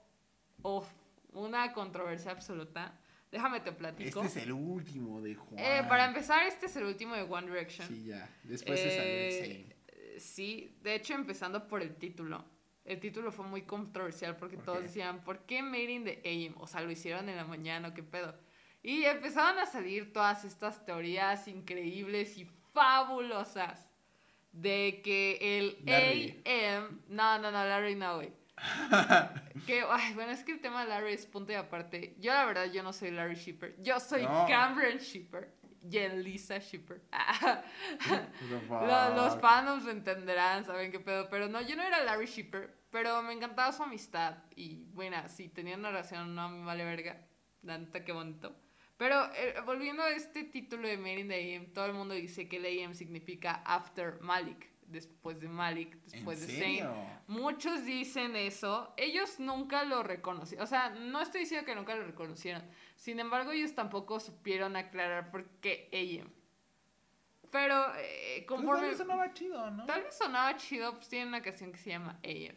uf, 0.63 0.87
una 1.33 1.73
controversia 1.73 2.31
absoluta. 2.31 2.97
Déjame 3.31 3.61
te 3.61 3.71
platico. 3.71 4.21
Este 4.23 4.39
es 4.39 4.45
el 4.45 4.51
último 4.51 5.21
de 5.21 5.35
Juan. 5.35 5.57
Eh, 5.57 5.85
para 5.87 6.05
empezar, 6.05 6.45
este 6.45 6.65
es 6.65 6.75
el 6.75 6.83
último 6.83 7.15
de 7.15 7.21
One 7.21 7.47
Direction. 7.47 7.87
Sí, 7.87 8.05
ya. 8.05 8.29
Después 8.43 8.79
se 8.79 8.89
salió 8.89 9.03
el 9.03 9.09
Eh, 9.09 9.75
eh, 9.87 10.19
Sí, 10.19 10.77
de 10.83 10.95
hecho 10.95 11.13
empezando 11.13 11.67
por 11.67 11.81
el 11.81 11.95
título. 11.95 12.43
El 12.83 12.99
título 12.99 13.31
fue 13.31 13.45
muy 13.45 13.61
controversial 13.61 14.35
porque 14.35 14.57
¿Por 14.57 14.65
todos 14.65 14.81
decían, 14.83 15.23
¿por 15.23 15.45
qué 15.45 15.63
Made 15.63 15.91
in 15.91 16.03
the 16.03 16.21
AM? 16.25 16.61
O 16.61 16.67
sea, 16.67 16.81
lo 16.81 16.91
hicieron 16.91 17.29
en 17.29 17.37
la 17.37 17.45
mañana, 17.45 17.89
¿o 17.89 17.93
¿qué 17.93 18.03
pedo? 18.03 18.35
Y 18.83 19.05
empezaron 19.05 19.59
a 19.59 19.65
salir 19.65 20.11
todas 20.11 20.43
estas 20.43 20.83
teorías 20.85 21.47
increíbles 21.47 22.37
y 22.37 22.45
fabulosas 22.73 23.87
de 24.51 25.01
que 25.03 25.37
el 25.41 25.77
Larry. 25.85 26.41
AM... 26.45 27.01
No, 27.07 27.37
no, 27.37 27.51
no, 27.51 27.63
Larry 27.63 27.95
no, 27.95 28.15
güey. 28.15 28.33
Que, 29.65 29.83
ay, 29.89 30.13
bueno, 30.13 30.31
es 30.31 30.43
que 30.43 30.53
el 30.53 30.61
tema 30.61 30.83
de 30.83 30.89
Larry 30.89 31.13
es 31.13 31.25
punto 31.25 31.51
y 31.51 31.55
aparte. 31.55 32.15
Yo 32.19 32.33
la 32.33 32.45
verdad, 32.45 32.71
yo 32.71 32.83
no 32.83 32.93
soy 32.93 33.11
Larry 33.11 33.35
Shipper. 33.35 33.75
Yo 33.81 33.99
soy 33.99 34.23
No. 34.23 34.45
Cameron 34.47 34.97
Shipper 34.97 35.53
y 35.89 35.97
Elisa 35.97 36.59
Shipper. 36.59 37.01
Los 39.15 39.33
fuck? 39.33 39.41
fandoms 39.41 39.85
lo 39.85 39.91
entenderán, 39.91 40.65
saben 40.65 40.91
qué 40.91 40.99
pedo. 40.99 41.29
Pero 41.29 41.47
no, 41.47 41.61
yo 41.61 41.75
no 41.75 41.83
era 41.83 42.03
Larry 42.03 42.27
Shipper, 42.27 42.73
pero 42.91 43.21
me 43.23 43.33
encantaba 43.33 43.71
su 43.71 43.83
amistad. 43.83 44.37
Y 44.55 44.83
bueno, 44.93 45.17
si 45.27 45.49
tenían 45.49 45.79
una 45.79 45.89
relación, 45.89 46.35
no 46.35 46.49
me 46.49 46.65
vale 46.65 46.83
verga. 46.83 47.25
La 47.63 47.77
neta, 47.77 48.03
qué 48.03 48.11
bonito. 48.11 48.55
Pero 48.97 49.15
eh, 49.35 49.55
volviendo 49.65 50.03
a 50.03 50.11
este 50.11 50.43
título 50.43 50.87
de 50.87 50.97
Made 50.97 51.19
in 51.19 51.27
the 51.27 51.55
AM, 51.55 51.73
todo 51.73 51.85
el 51.87 51.93
mundo 51.93 52.13
dice 52.13 52.47
que 52.47 52.57
el 52.57 52.83
AM 52.83 52.93
significa 52.93 53.63
After 53.65 54.19
Malik. 54.21 54.70
Después 54.91 55.39
de 55.39 55.47
Malik, 55.47 55.95
después 56.03 56.41
¿En 56.41 56.47
de 56.47 56.59
Zayn. 56.59 56.89
Muchos 57.27 57.85
dicen 57.85 58.35
eso. 58.35 58.93
Ellos 58.97 59.39
nunca 59.39 59.83
lo 59.83 60.03
reconocieron. 60.03 60.63
O 60.63 60.67
sea, 60.67 60.89
no 60.89 61.21
estoy 61.21 61.41
diciendo 61.41 61.65
que 61.65 61.75
nunca 61.75 61.95
lo 61.95 62.05
reconocieron. 62.05 62.61
Sin 62.95 63.19
embargo, 63.19 63.51
ellos 63.51 63.73
tampoco 63.73 64.19
supieron 64.19 64.75
aclarar 64.75 65.31
por 65.31 65.45
qué 65.61 65.89
AM. 65.93 66.29
Pero 67.51 67.93
eh, 67.97 68.45
Pues 68.47 68.61
tal 68.65 68.81
vez 68.81 68.97
sonaba 68.97 69.33
chido, 69.33 69.71
¿no? 69.71 69.85
Tal 69.85 70.03
vez 70.03 70.17
sonaba 70.17 70.55
chido, 70.57 70.93
pues 70.95 71.09
tiene 71.09 71.27
una 71.27 71.41
canción 71.41 71.71
que 71.71 71.77
se 71.77 71.89
llama 71.89 72.19
AM. 72.23 72.55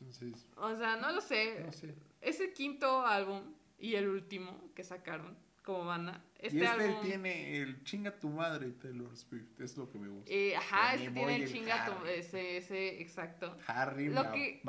Entonces, 0.00 0.46
O 0.56 0.76
sea, 0.76 0.96
no 0.96 1.12
lo 1.12 1.20
sé. 1.20 1.60
no 1.64 1.72
sé. 1.72 1.94
Es 2.20 2.40
el 2.40 2.52
quinto 2.52 3.06
álbum 3.06 3.54
y 3.78 3.94
el 3.94 4.08
último 4.08 4.70
que 4.74 4.84
sacaron 4.84 5.36
como 5.68 5.84
banda. 5.84 6.24
Este, 6.38 6.56
y 6.56 6.62
este 6.62 6.82
álbum... 6.84 7.02
tiene 7.02 7.58
el 7.58 7.84
chinga 7.84 8.18
tu 8.18 8.30
madre 8.30 8.70
Taylor 8.70 9.14
Swift, 9.14 9.60
es 9.60 9.76
lo 9.76 9.90
que 9.90 9.98
me 9.98 10.08
gusta. 10.08 10.32
eh, 10.32 10.56
ajá, 10.56 10.94
este 10.94 11.10
tiene 11.10 11.36
el 11.36 11.52
chinga 11.52 11.84
tu-. 11.84 12.06
Ese, 12.06 12.56
ese, 12.56 13.02
exacto. 13.02 13.54
Harry 13.66 14.08
Lo 14.08 14.24
Ma- 14.24 14.32
que-. 14.32 14.62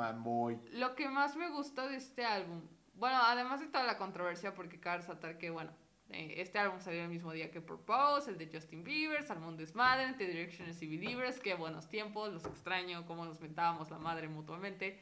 Lo 0.72 0.94
que 0.94 1.08
más 1.08 1.36
me 1.36 1.48
gusta 1.48 1.88
de 1.88 1.96
este 1.96 2.22
álbum, 2.26 2.60
bueno, 2.92 3.16
además 3.22 3.60
de 3.60 3.68
toda 3.68 3.84
la 3.84 3.96
controversia, 3.96 4.52
porque 4.52 4.78
cabe 4.78 4.98
resaltar 4.98 5.38
que, 5.38 5.48
bueno, 5.48 5.72
eh, 6.10 6.34
este 6.36 6.58
álbum 6.58 6.80
salió 6.80 7.02
el 7.02 7.08
mismo 7.08 7.32
día 7.32 7.50
que 7.50 7.62
Purpose, 7.62 8.30
el 8.30 8.36
de 8.36 8.50
Justin 8.52 8.84
Bieber, 8.84 9.22
Salmon 9.22 9.56
Desmadre, 9.56 10.12
The 10.18 10.26
Directioners 10.26 10.82
y 10.82 10.86
Believers, 10.98 11.40
qué 11.40 11.54
buenos 11.54 11.88
tiempos, 11.88 12.30
los 12.30 12.44
extraño, 12.44 13.06
cómo 13.06 13.24
nos 13.24 13.40
mentábamos 13.40 13.90
la 13.90 13.98
madre 13.98 14.28
mutuamente. 14.28 15.00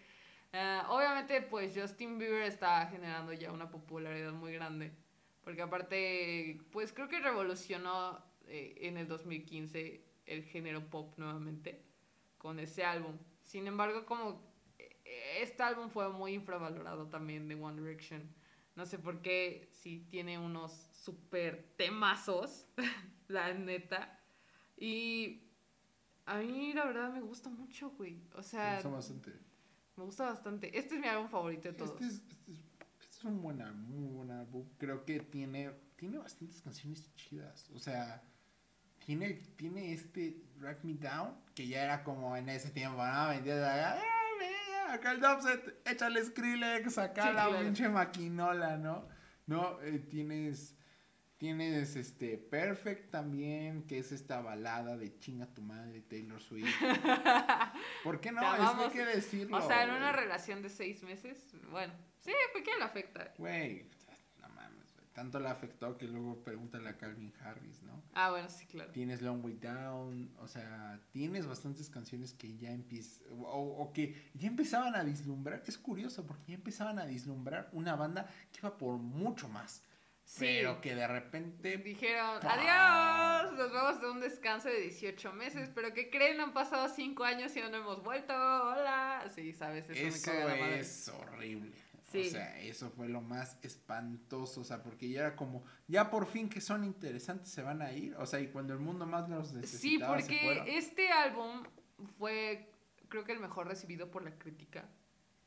Eh, 0.52 0.80
obviamente, 0.88 1.42
pues 1.42 1.72
Justin 1.74 2.18
Bieber 2.18 2.42
está 2.42 2.86
generando 2.86 3.32
ya 3.32 3.50
una 3.50 3.68
popularidad 3.68 4.32
muy 4.32 4.52
grande, 4.52 4.92
porque 5.48 5.62
aparte, 5.62 6.60
pues 6.72 6.92
creo 6.92 7.08
que 7.08 7.20
revolucionó 7.20 8.22
eh, 8.48 8.74
en 8.82 8.98
el 8.98 9.08
2015 9.08 10.04
el 10.26 10.44
género 10.44 10.90
pop 10.90 11.14
nuevamente 11.16 11.86
con 12.36 12.58
ese 12.58 12.84
álbum. 12.84 13.16
Sin 13.44 13.66
embargo, 13.66 14.04
como 14.04 14.42
eh, 14.78 15.38
este 15.40 15.62
álbum 15.62 15.88
fue 15.88 16.10
muy 16.10 16.34
infravalorado 16.34 17.08
también 17.08 17.48
de 17.48 17.54
One 17.54 17.80
Direction. 17.80 18.30
No 18.76 18.84
sé 18.84 18.98
por 18.98 19.22
qué, 19.22 19.70
sí 19.72 20.06
tiene 20.10 20.38
unos 20.38 20.70
super 20.92 21.72
temazos, 21.78 22.66
la 23.28 23.54
neta. 23.54 24.20
Y 24.76 25.44
a 26.26 26.40
mí 26.40 26.74
la 26.74 26.84
verdad 26.84 27.10
me 27.10 27.22
gusta 27.22 27.48
mucho, 27.48 27.88
güey. 27.92 28.20
O 28.34 28.36
Me 28.36 28.42
sea, 28.42 28.74
gusta 28.74 28.90
bastante. 28.90 29.32
me 29.96 30.04
gusta 30.04 30.26
bastante. 30.26 30.78
Este 30.78 30.96
es 30.96 31.00
mi 31.00 31.06
álbum 31.08 31.30
favorito 31.30 31.68
de 31.68 31.72
todos. 31.74 31.92
Este 31.92 32.04
es, 32.04 32.12
este 32.28 32.34
es, 32.34 32.58
este 32.58 32.67
es 33.18 33.24
un 33.24 33.42
buen 33.42 33.58
muy 33.88 34.06
buen 34.08 34.30
álbum. 34.30 34.64
Creo 34.78 35.04
que 35.04 35.18
tiene, 35.20 35.72
tiene 35.96 36.18
bastantes 36.18 36.62
canciones 36.62 37.12
chidas. 37.16 37.68
O 37.74 37.78
sea, 37.78 38.22
tiene, 39.04 39.32
tiene 39.56 39.92
este 39.92 40.36
Drag 40.56 40.84
Me 40.84 40.94
Down, 40.94 41.34
que 41.54 41.66
ya 41.66 41.82
era 41.82 42.04
como 42.04 42.36
en 42.36 42.48
ese 42.48 42.70
tiempo, 42.70 43.04
¿no? 43.04 43.28
Vendía 43.28 43.56
acá, 43.56 44.00
"Ah, 44.86 44.92
acá 44.94 45.10
el 45.12 45.20
dubstep, 45.20 45.86
échale 45.88 46.24
Skrillex, 46.24 46.96
acá 46.98 47.32
la 47.32 47.58
pinche 47.58 47.88
maquinola, 47.88 48.76
¿no? 48.76 49.08
No, 49.46 49.80
eh, 49.82 49.98
tienes... 49.98 50.74
Tienes 51.38 51.94
este 51.94 52.36
Perfect 52.36 53.12
también, 53.12 53.86
que 53.86 53.98
es 54.00 54.10
esta 54.10 54.40
balada 54.40 54.96
de 54.96 55.16
chinga 55.20 55.46
tu 55.46 55.62
madre 55.62 56.00
Taylor 56.00 56.40
Swift. 56.42 56.66
¿Por 58.02 58.20
qué 58.20 58.32
no? 58.32 58.42
Es 58.86 58.92
que 58.92 59.04
decirlo. 59.06 59.56
o 59.58 59.68
sea, 59.68 59.84
en 59.84 59.90
una 59.90 60.10
relación 60.10 60.62
de 60.62 60.68
seis 60.68 61.04
meses, 61.04 61.54
bueno, 61.70 61.94
sí, 62.20 62.32
¿por 62.52 62.62
qué 62.62 62.70
le 62.78 62.84
afecta? 62.84 63.34
Güey, 63.38 63.84
no 64.40 64.48
mames, 64.50 64.92
güey. 64.94 65.06
Tanto 65.12 65.40
le 65.40 65.48
afectó 65.48 65.96
que 65.98 66.06
luego 66.06 66.42
pregúntale 66.44 66.88
a 66.90 66.96
Calvin 66.96 67.32
Harris, 67.42 67.82
¿no? 67.82 68.02
Ah, 68.14 68.30
bueno, 68.30 68.48
sí, 68.48 68.66
claro. 68.66 68.90
Tienes 68.92 69.20
Long 69.22 69.44
Way 69.44 69.54
Down, 69.54 70.30
o 70.38 70.46
sea, 70.46 71.00
tienes 71.10 71.46
bastantes 71.46 71.90
canciones 71.90 72.32
que 72.34 72.56
ya 72.56 72.70
empiezan, 72.70 73.26
o, 73.32 73.76
o 73.78 73.92
que 73.92 74.30
ya 74.34 74.48
empezaban 74.48 74.94
a 74.94 75.02
vislumbrar, 75.02 75.62
es 75.66 75.76
curioso, 75.78 76.24
porque 76.26 76.52
ya 76.52 76.54
empezaban 76.54 76.98
a 76.98 77.04
vislumbrar 77.04 77.68
una 77.72 77.96
banda 77.96 78.28
que 78.52 78.58
iba 78.60 78.76
por 78.78 78.96
mucho 78.98 79.48
más, 79.48 79.82
Sí. 80.24 80.40
pero 80.40 80.80
que 80.82 80.94
de 80.94 81.08
repente... 81.08 81.78
Dijeron, 81.78 82.38
adiós, 82.42 83.54
nos 83.56 83.72
vamos 83.72 84.02
a 84.02 84.10
un 84.10 84.20
descanso 84.20 84.68
de 84.68 84.78
18 84.82 85.32
meses, 85.32 85.70
pero 85.74 85.94
¿qué 85.94 86.10
creen? 86.10 86.38
Han 86.40 86.52
pasado 86.52 86.86
5 86.86 87.24
años 87.24 87.56
y 87.56 87.60
no 87.60 87.68
hemos 87.74 88.02
vuelto, 88.04 88.34
hola. 88.34 89.24
Sí, 89.34 89.54
sabes, 89.54 89.88
eso, 89.88 90.00
me 90.02 90.08
Eso 90.08 90.24
caga 90.30 90.44
la 90.44 90.56
madre. 90.56 90.80
es 90.80 91.08
horrible. 91.08 91.72
Sí. 92.08 92.26
O 92.26 92.30
sea, 92.30 92.58
eso 92.60 92.90
fue 92.90 93.08
lo 93.08 93.20
más 93.20 93.58
espantoso. 93.62 94.62
O 94.62 94.64
sea, 94.64 94.82
porque 94.82 95.08
ya 95.08 95.20
era 95.20 95.36
como, 95.36 95.64
ya 95.86 96.10
por 96.10 96.26
fin 96.26 96.48
que 96.48 96.60
son 96.60 96.84
interesantes 96.84 97.50
se 97.50 97.62
van 97.62 97.82
a 97.82 97.92
ir. 97.92 98.14
O 98.16 98.26
sea, 98.26 98.40
y 98.40 98.48
cuando 98.48 98.72
el 98.72 98.80
mundo 98.80 99.06
más 99.06 99.28
los 99.28 99.48
Sí, 99.48 99.56
necesitaba 99.56 100.20
se 100.20 100.26
porque 100.26 100.78
este 100.78 101.10
álbum 101.10 101.64
fue, 102.18 102.70
creo 103.08 103.24
que 103.24 103.32
el 103.32 103.40
mejor 103.40 103.68
recibido 103.68 104.10
por 104.10 104.22
la 104.22 104.38
crítica, 104.38 104.88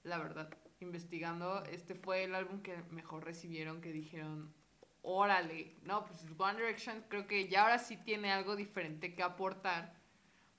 la 0.03 0.17
verdad. 0.17 0.49
Investigando, 0.79 1.63
este 1.65 1.95
fue 1.95 2.23
el 2.23 2.33
álbum 2.33 2.61
que 2.61 2.75
mejor 2.89 3.23
recibieron, 3.23 3.81
que 3.81 3.91
dijeron, 3.91 4.53
órale, 5.01 5.75
no, 5.83 6.05
pues 6.05 6.25
One 6.37 6.59
Direction 6.59 7.03
creo 7.07 7.27
que 7.27 7.47
ya 7.47 7.63
ahora 7.63 7.79
sí 7.79 7.97
tiene 7.97 8.31
algo 8.31 8.55
diferente 8.55 9.13
que 9.15 9.23
aportar. 9.23 9.93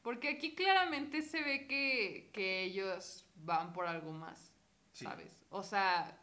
Porque 0.02 0.30
aquí 0.30 0.54
claramente 0.54 1.22
se 1.22 1.42
ve 1.42 1.66
que, 1.68 2.30
que 2.32 2.64
ellos 2.64 3.24
van 3.36 3.72
por 3.72 3.86
algo 3.86 4.12
más, 4.12 4.51
Sí. 4.92 5.04
¿sabes? 5.04 5.44
O 5.50 5.62
sea, 5.62 6.18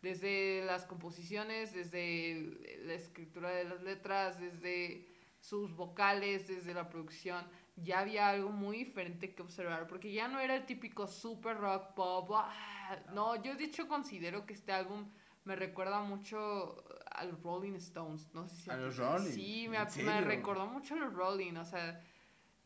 desde 0.00 0.64
las 0.64 0.84
composiciones, 0.84 1.72
desde 1.72 2.78
la 2.84 2.94
escritura 2.94 3.50
de 3.50 3.64
las 3.64 3.82
letras, 3.82 4.40
desde 4.40 5.08
sus 5.40 5.74
vocales, 5.74 6.46
desde 6.48 6.74
la 6.74 6.88
producción, 6.88 7.44
ya 7.76 8.00
había 8.00 8.28
algo 8.28 8.50
muy 8.50 8.78
diferente 8.78 9.34
que 9.34 9.42
observar, 9.42 9.86
porque 9.86 10.12
ya 10.12 10.28
no 10.28 10.40
era 10.40 10.54
el 10.56 10.66
típico 10.66 11.06
super 11.06 11.56
rock 11.58 11.94
pop. 11.94 12.30
ah, 12.34 12.96
No, 13.14 13.42
yo 13.42 13.54
de 13.56 13.64
hecho 13.64 13.88
considero 13.88 14.44
que 14.46 14.54
este 14.54 14.72
álbum 14.72 15.10
me 15.44 15.56
recuerda 15.56 16.00
mucho 16.02 16.84
a 17.10 17.24
los 17.24 17.42
Rolling 17.42 17.74
Stones. 17.74 18.28
No 18.32 18.46
sé 18.46 18.56
si 18.56 18.70
A 18.70 18.76
los 18.76 18.96
Rolling, 18.96 19.32
Sí, 19.32 19.64
¿en 19.64 19.72
me, 19.72 19.78
me 20.04 20.20
recordó 20.20 20.66
mucho 20.66 20.94
a 20.94 20.98
los 20.98 21.12
Rolling. 21.12 21.56
O 21.56 21.64
sea, 21.64 22.00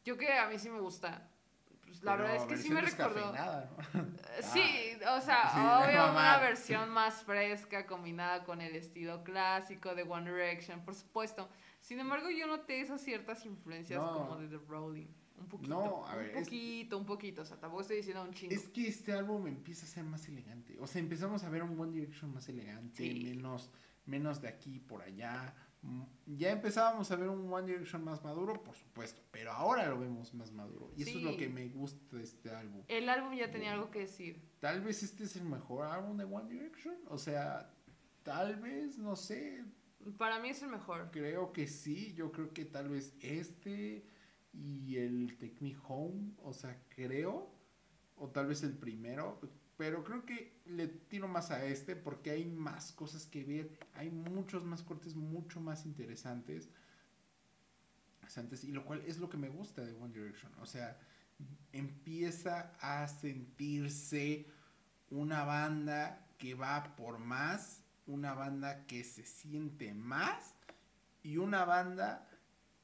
yo 0.05 0.17
que 0.17 0.33
a 0.33 0.49
mí 0.49 0.59
sí 0.59 0.69
me 0.69 0.81
gusta. 0.81 1.31
Pues, 1.87 2.03
la 2.03 2.13
Pero 2.17 2.25
verdad 2.29 2.43
es 2.43 2.49
que 2.49 2.57
sí 2.59 2.71
me 2.71 2.81
recordó. 2.83 3.33
¿no? 3.33 3.61
Eh, 3.61 3.69
Sí, 4.43 4.99
o 5.09 5.21
sea, 5.21 5.51
sí, 5.51 5.59
obvio, 5.61 6.11
una 6.11 6.39
versión 6.39 6.91
más 6.91 7.23
fresca 7.23 7.87
combinada 7.87 8.45
con 8.45 8.61
el 8.61 8.75
estilo 8.77 9.23
clásico 9.25 9.95
de 9.95 10.03
One 10.03 10.31
Direction, 10.31 10.85
por 10.85 10.95
supuesto. 10.95 11.49
Sin 11.81 12.01
embargo, 12.01 12.29
yo 12.31 12.47
noté 12.47 12.81
esas 12.81 13.01
ciertas 13.01 13.47
influencias 13.47 14.01
No. 14.01 14.13
como 14.13 14.37
de 14.39 14.49
The 14.49 14.59
Rolling. 14.69 15.07
Un 15.39 15.49
poquito. 15.49 15.69
No, 15.71 16.07
a 16.07 16.17
ver, 16.17 16.31
un 16.33 16.39
es- 16.39 16.45
poquito, 16.49 16.99
un 16.99 17.07
poquito. 17.07 17.43
O 17.43 17.45
sea, 17.45 17.59
tampoco 17.59 17.83
estoy 17.83 17.99
diciendo 17.99 18.23
un 18.23 18.33
chingo. 18.33 18.55
Es 18.55 18.69
que 18.69 18.89
este 18.89 19.13
álbum 19.13 19.47
empieza 19.47 19.85
a 19.87 19.89
ser 19.89 20.03
más 20.05 20.27
elegante. 20.29 20.77
O 20.81 20.87
sea, 20.87 21.01
empezamos 21.01 21.45
a 21.45 21.51
ver 21.51 21.63
un 21.63 21.79
One 21.79 21.93
Direction 21.93 22.33
más 22.33 22.49
elegante, 22.49 23.03
Sí. 23.05 23.23
menos, 23.25 23.71
menos 24.07 24.41
de 24.41 24.49
aquí 24.49 24.81
por 24.81 25.03
allá. 25.03 25.55
Mm, 25.87 26.03
Ya 26.39 26.51
empezábamos 26.51 27.11
a 27.13 27.17
ver 27.17 27.29
un 27.29 27.53
One 27.53 27.67
Direction 27.69 28.03
más 28.03 28.23
maduro, 28.25 28.61
por 28.63 28.75
supuesto, 28.75 29.23
pero 29.31 29.53
ahora 29.53 29.87
lo 29.89 29.99
vemos 30.01 30.35
más 30.35 30.51
maduro. 30.53 30.91
Y 30.97 31.03
eso 31.03 31.19
es 31.19 31.25
lo 31.25 31.37
que 31.37 31.49
me 31.49 31.69
gusta 31.69 32.17
de 32.17 32.23
este 32.25 32.51
álbum. 32.51 32.83
El 32.89 33.09
álbum 33.09 33.33
ya 33.35 33.51
tenía 33.51 33.73
algo 33.73 33.91
que 33.91 34.01
decir. 34.01 34.43
Tal 34.59 34.81
vez 34.81 35.03
este 35.03 35.25
es 35.25 35.37
el 35.37 35.45
mejor 35.45 35.87
álbum 35.87 36.17
de 36.17 36.25
One 36.25 36.49
Direction. 36.53 36.97
O 37.09 37.17
sea, 37.19 37.73
tal 38.25 38.57
vez, 38.57 38.99
no 38.99 39.15
sé, 39.15 39.65
Para 40.19 40.41
mí 40.41 40.49
es 40.51 40.63
el 40.63 40.69
mejor. 40.71 41.11
creo 41.13 41.53
que 41.53 41.67
sí. 41.69 42.13
Yo 42.15 42.33
creo 42.33 42.53
que 42.53 42.65
tal 42.65 42.89
vez 42.89 43.15
este 43.21 44.05
y 44.53 44.97
el 44.97 45.37
Take 45.39 45.59
Me 45.61 45.77
Home, 45.87 46.33
o 46.43 46.53
sea, 46.53 46.83
creo, 46.89 47.53
o 48.17 48.29
tal 48.31 48.47
vez 48.47 48.63
el 48.63 48.77
primero, 48.77 49.39
pero 49.77 50.03
creo 50.05 50.25
que 50.25 50.61
le 50.67 50.87
tiro 50.89 51.29
más 51.29 51.51
a 51.51 51.65
este 51.65 51.97
porque 51.97 52.31
hay 52.31 52.45
más 52.45 52.93
cosas 52.93 53.27
que 53.27 53.45
ver, 53.45 53.79
hay 53.95 54.11
muchos 54.11 54.65
más 54.65 54.83
cortes 54.83 55.15
mucho 55.15 55.61
más 55.61 55.85
interesantes. 55.85 56.69
interesantes, 58.15 58.65
Y 58.65 58.73
lo 58.73 58.85
cual 58.85 59.03
es 59.07 59.19
lo 59.19 59.29
que 59.29 59.37
me 59.37 59.49
gusta 59.49 59.85
de 59.85 59.93
One 59.93 60.13
Direction, 60.13 60.53
o 60.61 60.67
sea, 60.67 60.99
empieza 61.73 62.73
a 62.81 63.07
sentirse 63.07 64.47
una 65.11 65.45
banda 65.45 66.27
que 66.39 66.55
va 66.55 66.97
por 66.97 67.19
más, 67.19 67.83
una 68.07 68.35
banda 68.35 68.87
que 68.87 69.05
se 69.05 69.25
siente 69.25 69.93
más 69.95 70.55
y 71.23 71.37
una 71.37 71.65
banda 71.65 72.29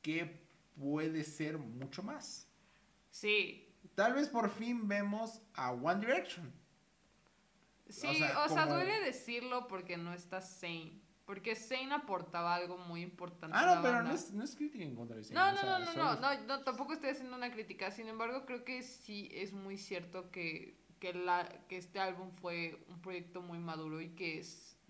que 0.02 0.42
puede 0.76 1.24
ser 1.24 1.58
mucho 1.58 2.02
más. 2.02 2.46
Sí. 3.10 3.68
Tal 3.94 4.14
vez 4.14 4.28
por 4.28 4.50
fin 4.50 4.88
vemos 4.88 5.40
a 5.54 5.72
One 5.72 6.00
Direction. 6.00 6.61
Sí, 7.88 8.06
O 8.06 8.10
o 8.10 8.14
sea, 8.14 8.48
sea, 8.48 8.62
como- 8.64 8.76
duele 8.76 9.00
decirlo 9.00 9.66
porque 9.68 9.96
no 9.96 10.12
está 10.12 10.40
Zane. 10.40 11.00
Porque 11.24 11.54
Zane 11.54 11.94
aportaba 11.94 12.54
algo 12.54 12.76
muy 12.78 13.00
importante. 13.02 13.56
Ah, 13.56 13.60
a 13.62 13.66
la 13.66 13.74
no, 13.76 13.82
pero 13.82 13.94
banda. 13.94 14.10
no 14.10 14.16
es, 14.16 14.32
no 14.32 14.44
es 14.44 14.56
crítica 14.56 14.84
en 14.84 14.96
contra 14.96 15.16
de 15.16 15.24
Zayn, 15.24 15.34
No, 15.34 15.48
o 15.48 15.52
no, 15.52 15.58
sea, 15.60 15.70
no, 15.70 15.78
no, 15.78 15.92
solo- 15.92 16.04
no, 16.20 16.34
no, 16.34 16.40
no, 16.46 16.60
tampoco 16.64 16.92
estoy 16.94 17.10
haciendo 17.10 17.36
una 17.36 17.52
crítica. 17.52 17.90
Sin 17.90 18.08
embargo, 18.08 18.44
creo 18.44 18.64
que 18.64 18.82
sí 18.82 19.28
es 19.32 19.52
muy 19.52 19.78
cierto 19.78 20.30
que, 20.30 20.76
que, 20.98 21.14
la, 21.14 21.48
que 21.68 21.76
este 21.76 22.00
álbum 22.00 22.32
fue 22.32 22.84
un 22.88 23.00
proyecto 23.00 23.40
muy 23.40 23.58
maduro 23.58 24.00
y 24.00 24.10
que 24.10 24.42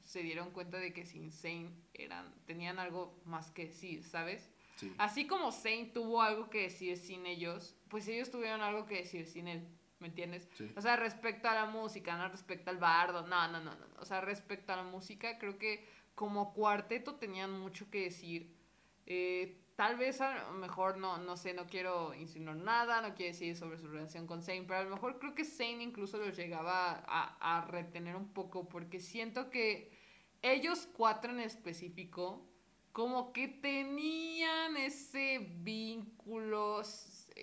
se 0.05 0.23
dieron 0.23 0.51
cuenta 0.53 0.79
de 0.79 0.93
que 0.93 1.05
sin 1.05 1.31
Zane 1.33 1.71
eran, 1.95 2.35
tenían 2.47 2.79
algo 2.79 3.21
más 3.25 3.51
que 3.51 3.67
decir, 3.67 4.03
¿sabes? 4.03 4.51
Sí. 4.77 4.93
Así 4.99 5.27
como 5.27 5.53
Zane 5.53 5.91
tuvo 5.93 6.23
algo 6.23 6.49
que 6.51 6.63
decir 6.63 6.97
sin 6.97 7.27
ellos, 7.27 7.77
pues 7.89 8.09
ellos 8.09 8.31
tuvieron 8.31 8.63
algo 8.63 8.87
que 8.87 8.97
decir 8.97 9.27
sin 9.27 9.49
él, 9.49 9.69
¿me 10.03 10.09
entiendes? 10.09 10.49
Sí. 10.59 10.71
O 10.77 10.83
sea, 10.83 10.97
respecto 10.97 11.49
a 11.49 11.55
la 11.55 11.67
música, 11.67 12.17
no 12.17 12.29
respecto 12.29 12.71
al 12.71 12.77
bardo, 12.77 13.27
no, 13.27 13.49
no, 13.49 13.61
no, 13.61 13.75
no. 13.75 13.87
O 14.01 14.05
sea, 14.05 14.21
respecto 14.21 14.73
a 14.73 14.77
la 14.77 14.83
música, 14.83 15.39
creo 15.39 15.57
que 15.57 15.89
como 16.15 16.53
cuarteto 16.53 17.15
tenían 17.15 17.59
mucho 17.59 17.91
que 17.91 18.03
decir. 18.03 18.55
Eh, 19.07 19.59
tal 19.77 19.97
vez 19.97 20.21
a 20.21 20.45
lo 20.45 20.53
mejor, 20.53 20.99
no, 20.99 21.19
no 21.19 21.37
sé, 21.37 21.55
no 21.55 21.67
quiero 21.67 22.15
insinuar 22.15 22.57
nada, 22.57 23.01
no 23.01 23.15
quiero 23.15 23.33
decir 23.33 23.57
sobre 23.57 23.79
su 23.79 23.89
relación 23.89 24.27
con 24.27 24.43
Zayn, 24.43 24.67
pero 24.67 24.81
a 24.81 24.85
lo 24.85 24.91
mejor 24.91 25.19
creo 25.19 25.35
que 25.35 25.45
Zayn 25.45 25.81
incluso 25.81 26.19
los 26.19 26.37
llegaba 26.37 27.03
a, 27.07 27.59
a 27.59 27.67
retener 27.67 28.17
un 28.17 28.33
poco, 28.33 28.69
porque 28.69 29.01
siento 29.01 29.51
que 29.51 29.97
ellos 30.43 30.89
cuatro 30.93 31.33
en 31.33 31.41
específico, 31.41 32.47
como 32.93 33.33
que 33.33 33.49
tenían 33.49 34.77
ese 34.77 35.39
vínculo 35.39 36.83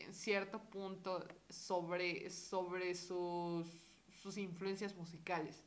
en 0.03 0.13
cierto 0.13 0.59
punto 0.69 1.27
sobre, 1.49 2.29
sobre 2.29 2.95
sus, 2.95 3.67
sus 4.21 4.37
influencias 4.37 4.95
musicales. 4.95 5.63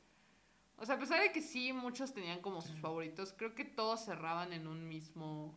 O 0.76 0.84
sea, 0.86 0.96
a 0.96 0.98
pesar 0.98 1.20
de 1.20 1.32
que 1.32 1.40
sí, 1.42 1.72
muchos 1.72 2.12
tenían 2.12 2.40
como 2.40 2.60
sus 2.60 2.76
favoritos, 2.80 3.32
creo 3.32 3.54
que 3.54 3.64
todos 3.64 4.04
cerraban 4.04 4.52
en 4.52 4.66
un 4.66 4.88
mismo... 4.88 5.56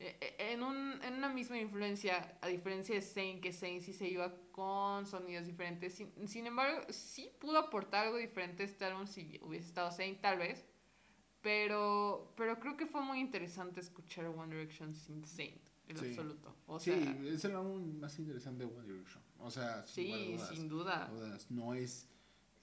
eh, 0.00 0.16
eh, 0.20 0.52
En, 0.52 0.62
un, 0.62 1.00
en 1.02 1.14
una 1.14 1.28
misma 1.28 1.58
influencia, 1.58 2.38
a 2.40 2.48
diferencia 2.48 2.94
de 2.94 3.02
Zayn, 3.02 3.40
que 3.40 3.52
Zayn 3.52 3.80
sí 3.82 3.92
se 3.92 4.08
iba 4.08 4.34
con 4.52 5.06
sonidos 5.06 5.46
diferentes. 5.46 5.94
Sin, 5.94 6.28
sin 6.28 6.46
embargo, 6.46 6.84
sí 6.90 7.30
pudo 7.40 7.58
aportar 7.58 8.06
algo 8.06 8.18
diferente 8.18 8.62
a 8.62 8.66
este 8.66 8.84
álbum 8.84 9.06
si 9.06 9.38
hubiese 9.42 9.68
estado 9.68 9.90
Zayn, 9.92 10.20
tal 10.20 10.38
vez. 10.38 10.64
Pero, 11.40 12.32
pero 12.36 12.58
creo 12.58 12.76
que 12.76 12.86
fue 12.86 13.00
muy 13.00 13.20
interesante 13.20 13.78
escuchar 13.80 14.26
One 14.26 14.52
Direction 14.54 14.92
sin 14.94 15.24
Zayn, 15.24 15.60
en 15.88 15.96
Sí. 15.96 16.06
absoluto. 16.08 16.54
O 16.66 16.78
sí, 16.78 16.90
sea, 16.92 17.12
es 17.26 17.44
el 17.44 17.56
álbum 17.56 17.98
más 17.98 18.18
interesante 18.18 18.64
de 18.66 18.72
One 18.72 18.86
Direction. 18.86 19.22
O 19.40 19.50
sea, 19.50 19.86
sin 19.86 20.04
sí, 20.06 20.32
dudas, 20.32 20.48
sin 20.50 20.68
duda. 20.68 21.08
dudas. 21.08 21.50
No 21.50 21.74
es, 21.74 22.08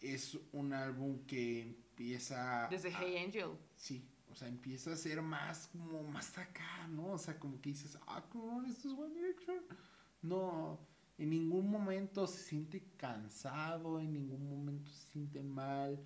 es 0.02 0.38
un 0.52 0.74
álbum 0.74 1.20
que 1.26 1.62
empieza. 1.62 2.68
Desde 2.70 2.94
a- 2.94 3.00
Hey 3.02 3.18
Angel. 3.26 3.52
Sí, 3.76 4.08
o 4.30 4.36
sea, 4.36 4.48
empieza 4.48 4.92
a 4.94 4.96
ser 4.98 5.22
más 5.22 5.68
como 5.68 6.04
más 6.04 6.38
acá, 6.38 6.88
¿no? 6.90 7.14
O 7.14 7.18
sea, 7.18 7.40
como 7.40 7.60
que 7.62 7.70
dices, 7.70 7.98
ah, 8.08 8.24
cabrón, 8.32 8.66
esto 8.66 8.90
es 8.92 9.00
One 9.00 9.14
Direction. 9.16 9.60
No, 10.22 10.80
en 11.18 11.30
ningún 11.30 11.70
momento 11.70 12.28
se 12.28 12.42
siente 12.44 12.84
cansado, 12.98 14.00
en 14.00 14.12
ningún 14.14 14.50
momento 14.50 14.92
se 14.92 15.12
siente 15.12 15.42
mal. 15.42 16.04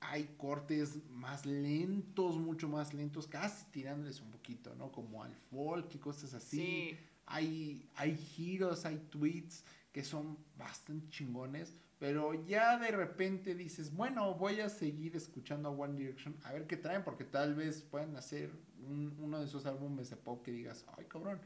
Hay 0.00 0.34
cortes 0.38 0.98
más 1.10 1.44
lentos, 1.46 2.38
mucho 2.38 2.68
más 2.68 2.94
lentos, 2.94 3.26
casi 3.26 3.66
tirándoles 3.66 4.20
un 4.20 4.30
poquito, 4.30 4.74
¿no? 4.74 4.90
Como 4.90 5.22
al 5.22 5.34
folk 5.34 5.94
y 5.94 5.98
cosas 5.98 6.32
así. 6.34 6.56
Sí. 6.56 6.98
Hay, 7.26 7.88
hay 7.94 8.16
giros, 8.16 8.84
hay 8.86 8.96
tweets 9.10 9.64
que 9.92 10.02
son 10.02 10.38
bastante 10.56 11.08
chingones, 11.10 11.74
pero 11.98 12.44
ya 12.46 12.78
de 12.78 12.90
repente 12.90 13.54
dices, 13.54 13.94
bueno, 13.94 14.34
voy 14.34 14.60
a 14.60 14.68
seguir 14.68 15.14
escuchando 15.16 15.68
a 15.68 15.72
One 15.72 15.96
Direction, 15.98 16.34
a 16.44 16.52
ver 16.52 16.66
qué 16.66 16.76
traen, 16.76 17.04
porque 17.04 17.24
tal 17.24 17.54
vez 17.54 17.82
puedan 17.82 18.16
hacer 18.16 18.50
un- 18.88 19.14
uno 19.20 19.38
de 19.38 19.44
esos 19.44 19.66
álbumes 19.66 20.10
de 20.10 20.16
pop 20.16 20.42
que 20.42 20.50
digas, 20.50 20.84
ay 20.96 21.04
cabrón, 21.04 21.40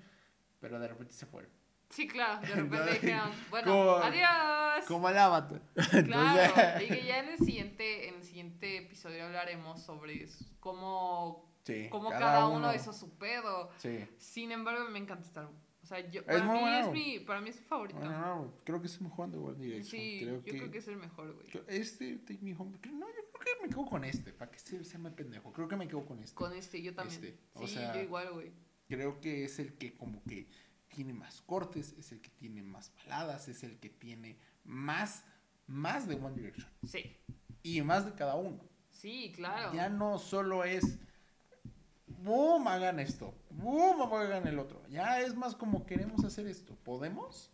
pero 0.61 0.78
de 0.78 0.88
repente 0.88 1.12
se 1.12 1.26
fueron. 1.26 1.50
Sí, 1.95 2.09
claro. 2.09 2.40
De 2.40 2.55
repente 2.55 2.92
dijeron, 2.95 3.30
bueno, 3.51 3.70
como- 3.72 3.90
adiós. 3.97 4.84
Como 4.86 5.09
el 5.09 5.16
avatar. 5.18 5.62
Claro, 6.05 6.82
y 6.84 6.88
que 6.88 7.05
ya 7.07 7.20
en 7.20 7.28
el 7.28 7.38
siguiente, 7.38 8.09
en 8.09 8.14
el 8.16 8.24
siguiente 8.24 8.78
episodio 8.78 9.24
hablaremos 9.26 9.80
sobre 9.82 10.26
cómo, 10.61 11.53
Sí, 11.64 11.86
cómo 11.90 12.11
cada, 12.11 12.49
uno. 12.49 12.74
hizo 12.74 12.92
su 12.92 13.16
pedo. 13.16 13.70
Sí. 13.78 14.05
Sin 14.18 14.51
embargo, 14.53 14.84
me 14.90 14.99
encanta 14.99 15.40
álbum. 15.40 15.55
O 15.82 15.86
sea, 15.86 16.01
yo, 16.11 16.20
Es 16.22 16.26
para, 16.26 16.45
mí 16.45 16.61
bueno. 16.61 16.78
es 16.78 16.92
mi, 16.92 17.18
para 17.20 17.40
mí 17.42 17.51
es 17.51 17.57
mi 17.61 17.62
favorito. 17.66 18.01
No, 18.01 18.11
no, 18.11 18.36
no, 18.36 18.55
creo 18.64 18.80
que 18.80 18.86
es 18.86 18.97
el 18.97 19.03
mejor 19.03 19.30
de 19.30 19.36
One 19.38 19.59
Direction. 19.59 19.84
sí, 19.84 20.18
creo 20.22 20.36
yo 20.36 20.42
que, 20.45 20.51
creo 20.53 20.70
que 20.70 20.78
es 20.78 20.88
el 20.88 20.97
mejor, 20.97 21.34
güey. 21.34 21.47
Este, 21.68 22.16
Take 22.18 22.38
Me 22.40 22.55
Home, 22.59 22.78
no, 22.90 23.07
yo 23.07 23.22
creo 23.32 23.57
que 23.59 23.62
me 23.62 23.68
quedo 23.68 23.84
con 23.86 24.03
este, 24.05 24.32
para 24.32 24.51
que 24.51 24.59
se, 24.59 24.82
se 24.82 24.99
me 24.99 25.11
pendejo. 25.11 25.53
Creo 25.53 25.68
que 25.68 25.76
me 25.76 25.86
quedo 25.86 26.05
con 26.07 26.18
este. 26.20 26.34
Con 26.34 26.55
este, 26.55 26.80
yo 26.82 26.95
también. 26.95 27.22
Este, 27.22 27.38
o 27.53 27.66
sí, 27.66 27.75
sea, 27.75 27.95
yo 27.95 28.00
igual, 28.00 28.33
güey. 28.33 28.53
creo 28.88 29.21
que 29.21 29.45
es 29.45 29.58
el 29.58 29.75
que 29.76 29.95
como 29.95 30.22
que 30.25 30.49
tiene 30.95 31.12
más 31.12 31.42
cortes, 31.42 31.95
es 31.99 32.12
el 32.12 32.21
que 32.21 32.30
tiene 32.30 32.62
más 32.62 32.92
baladas, 32.96 33.49
es 33.49 33.62
el 33.64 33.79
que 33.80 33.91
tiene 33.91 34.38
más, 34.64 35.25
más 35.66 36.07
de 36.07 36.14
One 36.14 36.34
Direction 36.37 36.68
Sí, 36.87 37.16
y 37.62 37.83
más 37.83 38.04
de 38.07 38.12
cada 38.14 38.37
uno. 38.37 38.61
sí, 38.91 39.33
claro. 39.34 39.75
Ya 39.75 39.88
no 39.88 40.18
solo 40.18 40.64
es, 40.64 40.99
boom, 42.07 42.68
hagan 42.68 43.00
esto, 43.00 43.34
boom, 43.50 44.03
hagan 44.12 44.46
el 44.46 44.58
otro. 44.58 44.83
Ya 44.88 45.21
es 45.21 45.34
más 45.34 45.54
como 45.54 45.84
queremos 45.87 46.25
hacer 46.25 46.46
esto, 46.46 46.75
¿podemos? 46.84 47.50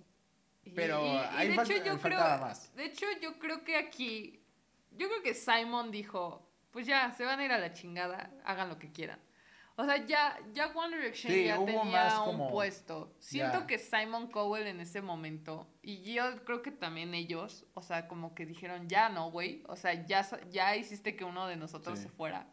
Pero 0.74 1.04
y- 1.04 1.08
y 1.10 1.16
ahí 1.16 1.48
de 1.48 1.54
falta- 1.54 1.74
hecho 1.74 1.84
yo 1.84 1.98
creo, 2.00 2.20
más. 2.20 2.74
de 2.76 2.84
hecho 2.84 3.06
yo 3.22 3.38
creo 3.38 3.64
que 3.64 3.76
aquí, 3.76 4.40
yo 4.92 5.08
creo 5.08 5.22
que 5.22 5.34
Simon 5.34 5.90
dijo, 5.90 6.46
pues 6.70 6.86
ya, 6.86 7.10
se 7.12 7.24
van 7.24 7.40
a 7.40 7.44
ir 7.44 7.52
a 7.52 7.58
la 7.58 7.72
chingada, 7.72 8.30
hagan 8.44 8.68
lo 8.68 8.78
que 8.78 8.92
quieran. 8.92 9.18
O 9.80 9.84
sea, 9.86 10.04
ya, 10.04 10.38
ya 10.52 10.66
One 10.74 10.94
Direction 10.96 11.32
Sí, 11.32 11.44
ya 11.46 11.56
tenía 11.64 11.84
más 11.84 12.18
un 12.18 12.24
como- 12.26 12.50
puesto. 12.50 13.14
Siento 13.18 13.66
que 13.66 13.78
Simon 13.78 14.30
Cowell 14.30 14.66
en 14.66 14.80
ese 14.80 15.00
momento, 15.00 15.66
y 15.82 16.12
yo 16.12 16.44
creo 16.44 16.60
que 16.60 16.70
también 16.70 17.14
ellos, 17.14 17.64
o 17.74 17.80
sea, 17.80 18.06
como 18.06 18.34
que 18.34 18.44
dijeron, 18.44 18.88
ya 18.88 19.08
no, 19.08 19.30
güey, 19.30 19.62
o 19.68 19.76
sea, 19.76 19.94
ya, 20.04 20.26
ya 20.50 20.76
hiciste 20.76 21.16
que 21.16 21.24
uno 21.24 21.46
de 21.46 21.56
nosotros 21.56 21.98
Sí. 21.98 22.04
se 22.04 22.10
fuera. 22.10 22.46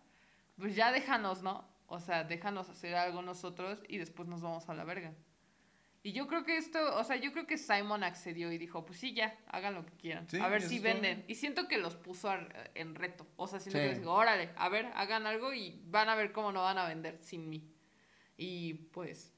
Pues 0.57 0.75
ya 0.75 0.91
déjanos, 0.91 1.43
¿no? 1.43 1.67
O 1.87 1.99
sea, 1.99 2.23
déjanos 2.23 2.69
hacer 2.69 2.95
algo 2.95 3.21
nosotros 3.21 3.81
y 3.87 3.97
después 3.97 4.27
nos 4.29 4.41
vamos 4.41 4.69
a 4.69 4.73
la 4.73 4.83
verga. 4.85 5.13
Y 6.03 6.13
yo 6.13 6.27
creo 6.27 6.45
que 6.45 6.55
esto, 6.57 6.79
o 6.97 7.03
sea, 7.03 7.17
yo 7.17 7.33
creo 7.33 7.45
que 7.47 7.57
Simon 7.57 8.03
accedió 8.03 8.51
y 8.51 8.57
dijo, 8.57 8.85
pues 8.85 8.99
sí, 8.99 9.13
ya, 9.13 9.37
hagan 9.47 9.73
lo 9.73 9.85
que 9.85 9.91
quieran. 9.93 10.29
Sí, 10.29 10.37
a 10.39 10.47
ver 10.47 10.61
si 10.61 10.79
venden. 10.79 11.25
Y 11.27 11.35
siento 11.35 11.67
que 11.67 11.77
los 11.77 11.95
puso 11.95 12.29
a- 12.29 12.47
en 12.75 12.95
reto. 12.95 13.27
O 13.35 13.47
sea, 13.47 13.59
siento 13.59 13.79
Sí. 13.79 13.83
que 13.83 13.89
les 13.89 13.99
digo, 13.99 14.13
órale, 14.13 14.51
a 14.55 14.69
ver, 14.69 14.85
hagan 14.95 15.25
algo 15.27 15.53
y 15.53 15.81
van 15.87 16.07
a 16.07 16.15
ver 16.15 16.31
cómo 16.31 16.51
no 16.53 16.61
van 16.61 16.77
a 16.77 16.87
vender 16.87 17.17
sin 17.21 17.49
mí. 17.49 17.69
Y 18.37 18.73
pues, 18.93 19.33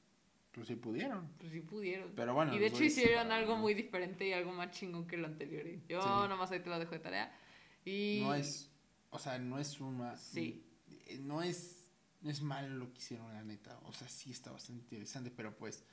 Pues 0.52 0.68
sí 0.68 0.76
pudieron. 0.76 1.28
pues 1.38 1.50
sí 1.50 1.60
pudieron. 1.60 2.12
Pero 2.14 2.34
bueno. 2.34 2.54
y 2.54 2.58
de 2.58 2.66
hecho 2.66 2.84
hicieron 2.84 3.32
algo 3.32 3.56
muy 3.56 3.74
diferente 3.74 4.28
y 4.28 4.32
algo 4.32 4.52
más 4.52 4.70
chingón 4.70 5.06
que 5.06 5.16
lo 5.16 5.26
anterior. 5.26 5.66
Y 5.66 5.82
yo 5.88 6.00
Sí. 6.02 6.28
nomás 6.28 6.52
ahí 6.52 6.60
te 6.60 6.68
lo 6.70 6.78
dejo 6.78 6.92
de 6.92 7.00
tarea. 7.00 7.36
Y... 7.84 8.20
No 8.22 8.34
es, 8.34 8.70
o 9.10 9.18
sea, 9.18 9.38
no 9.38 9.58
es 9.58 9.80
una... 9.80 10.16
Sí. 10.16 10.64
eh, 11.06 11.18
No 11.20 11.42
es, 11.42 11.90
no 12.20 12.30
es 12.30 12.42
malo 12.42 12.76
lo 12.76 12.92
que 12.92 12.98
hicieron, 12.98 13.32
la 13.32 13.42
neta. 13.42 13.78
O 13.84 13.92
sea, 13.92 14.06
sí 14.08 14.30
está 14.30 14.52
bastante 14.52 14.82
interesante, 14.82 15.30
pero 15.32 15.56
pues... 15.56 15.84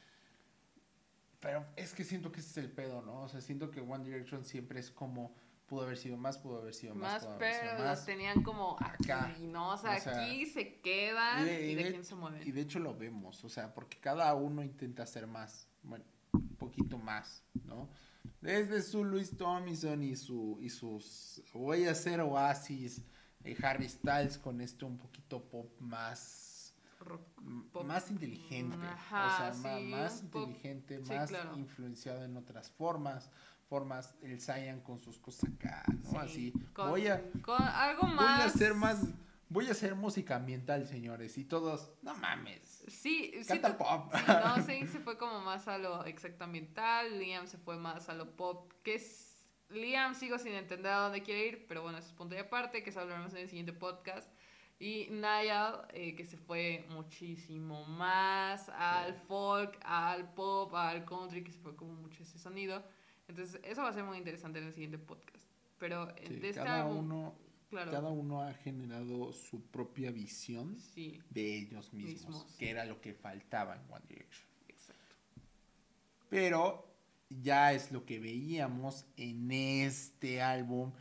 Pero 1.39 1.65
es 1.75 1.93
que 1.93 2.03
siento 2.03 2.31
que 2.31 2.39
ese 2.39 2.49
es 2.49 2.57
el 2.57 2.71
pedo, 2.71 3.01
¿no? 3.01 3.21
O 3.21 3.27
sea, 3.27 3.41
siento 3.41 3.69
que 3.71 3.79
One 3.81 4.03
Direction 4.03 4.43
siempre 4.43 4.79
es 4.79 4.91
como... 4.91 5.35
Pudo 5.67 5.81
haber 5.81 5.97
sido 5.97 6.15
más, 6.15 6.37
pudo 6.37 6.59
haber 6.61 6.73
sido 6.73 6.95
más, 6.95 7.11
Más, 7.15 7.23
pudo 7.25 7.33
haber 7.35 7.53
sido 7.55 7.73
los 7.73 7.81
más. 7.83 8.05
tenían 8.05 8.41
como 8.41 8.77
aquí, 8.79 9.11
Acá. 9.11 9.35
¿no? 9.41 9.71
O 9.73 9.77
sea, 9.77 9.97
O 9.97 9.99
sea, 9.99 10.23
aquí 10.23 10.45
se 10.45 10.79
quedan 10.79 11.45
y 11.45 11.49
y 11.51 11.75
de, 11.75 11.83
de- 11.83 11.89
quién 11.91 12.05
se 12.05 12.15
mueven. 12.15 12.47
Y 12.47 12.51
de 12.53 12.61
hecho 12.61 12.79
lo 12.79 12.95
vemos, 12.95 13.43
o 13.43 13.49
sea, 13.49 13.73
porque 13.73 13.99
cada 13.99 14.33
uno 14.33 14.63
intenta 14.63 15.03
hacer 15.03 15.27
más, 15.27 15.67
bueno, 15.83 16.05
un 16.31 16.55
poquito 16.55 16.97
más, 16.97 17.43
¿no? 17.65 17.89
Desde 18.39 18.81
su 18.81 19.03
Louis 19.03 19.35
Tomlinson 19.35 20.03
y 20.03 20.15
su 20.15 20.57
y 20.61 20.69
sus 20.69 21.43
voy 21.53 21.85
a 21.85 21.91
hacer 21.91 22.21
Oasis, 22.21 23.01
eh, 23.43 23.57
Harry 23.61 23.89
Styles 23.89 24.37
con 24.37 24.61
este 24.61 24.85
un 24.85 24.97
poquito 24.97 25.49
pop 25.49 25.69
más 25.81 26.46
Rock, 27.07 27.21
pop. 27.71 27.85
más 27.85 28.09
inteligente, 28.11 28.77
Ajá, 28.81 29.25
o 29.27 29.37
sea, 29.37 29.53
sí, 29.53 29.85
más 29.85 30.21
pop. 30.31 30.47
inteligente, 30.47 31.01
Sí, 31.03 31.13
más 31.13 31.29
claro. 31.29 31.57
influenciado 31.57 32.23
en 32.23 32.35
otras 32.37 32.69
formas, 32.71 33.31
formas 33.67 34.15
el 34.21 34.39
Cyan 34.41 34.81
con 34.81 34.99
sus 34.99 35.19
cosas 35.19 35.49
acá, 35.53 35.83
¿no? 36.03 36.09
Sí, 36.11 36.17
Así, 36.17 36.53
con- 36.73 36.89
voy 36.89 37.07
a 37.07 37.21
con 37.41 37.61
algo 37.61 38.03
voy 38.03 38.15
más. 38.15 38.41
a 38.41 38.45
hacer 38.45 38.73
más 38.73 39.01
voy 39.49 39.67
a 39.69 39.71
hacer 39.71 39.95
música 39.95 40.35
ambiental, 40.35 40.85
señores, 40.87 41.37
y 41.37 41.45
todos, 41.45 41.91
no 42.01 42.13
mames. 42.15 42.83
Sí, 42.89 43.31
sí. 43.41 43.45
Canta 43.47 43.77
pop. 43.77 44.11
Sí, 44.13 44.21
no, 44.27 44.61
Zayn 44.63 44.87
se 44.89 44.99
fue 44.99 45.17
como 45.17 45.39
más 45.39 45.69
a 45.69 45.77
lo 45.77 46.03
exactamental, 46.05 47.17
Liam 47.19 47.47
se 47.47 47.57
fue 47.57 47.77
más 47.77 48.09
a 48.09 48.13
lo 48.13 48.35
pop, 48.35 48.71
que 48.83 48.95
es... 48.95 49.33
Liam 49.69 50.15
sigo 50.15 50.37
sin 50.39 50.53
entender 50.53 50.91
a 50.93 50.99
dónde 50.99 51.23
quiere 51.23 51.45
ir, 51.47 51.65
pero 51.67 51.81
bueno, 51.81 51.97
eso 51.97 52.07
es 52.07 52.13
punto 52.13 52.35
y 52.35 52.37
aparte, 52.37 52.83
que 52.83 52.89
eso 52.89 53.01
hablaremos 53.01 53.33
en 53.33 53.39
el 53.39 53.49
siguiente 53.49 53.73
podcast. 53.73 54.29
Y 54.79 55.07
Niall, 55.09 55.87
eh, 55.93 56.13
que 56.15 56.23
se 56.25 56.37
fue 56.37 56.85
muchísimo 56.89 57.85
más 57.85 58.69
al 58.69 59.15
folk, 59.15 59.77
al 59.83 60.31
pop, 60.33 60.73
al 60.75 61.03
country, 61.03 61.43
que 61.43 61.51
se 61.51 61.59
fue 61.59 61.75
como 61.75 61.93
mucho 61.93 62.21
ese 62.21 62.37
sonido. 62.37 62.83
Entonces, 63.27 63.59
eso 63.63 63.81
va 63.81 63.89
a 63.89 63.93
ser 63.93 64.03
muy 64.03 64.17
interesante 64.17 64.59
en 64.59 64.65
el 64.65 64.73
siguiente 64.73 64.99
podcast. 64.99 65.43
Pero 65.79 66.09
eh, 66.17 66.25
Sí, 66.27 66.35
de 66.35 66.49
este 66.49 66.61
cada 66.61 66.83
álbum, 66.83 66.97
uno 66.99 67.35
claro, 67.69 67.91
cada 67.91 68.09
uno 68.09 68.41
ha 68.43 68.53
generado 68.53 69.33
su 69.33 69.61
propia 69.65 70.11
visión 70.11 70.77
sí, 70.79 71.21
de 71.29 71.57
ellos 71.57 71.91
mismos, 71.93 72.27
Mismos. 72.27 72.55
que 72.57 72.69
era 72.69 72.85
lo 72.85 73.01
que 73.01 73.13
faltaba 73.13 73.75
en 73.75 73.81
One 73.91 74.05
Direction. 74.07 74.47
exacto. 74.67 75.15
Pero 76.29 76.87
ya 77.29 77.73
es 77.73 77.91
lo 77.91 78.05
que 78.05 78.19
veíamos 78.19 79.05
en 79.17 79.51
este 79.51 80.41
álbum 80.41 80.93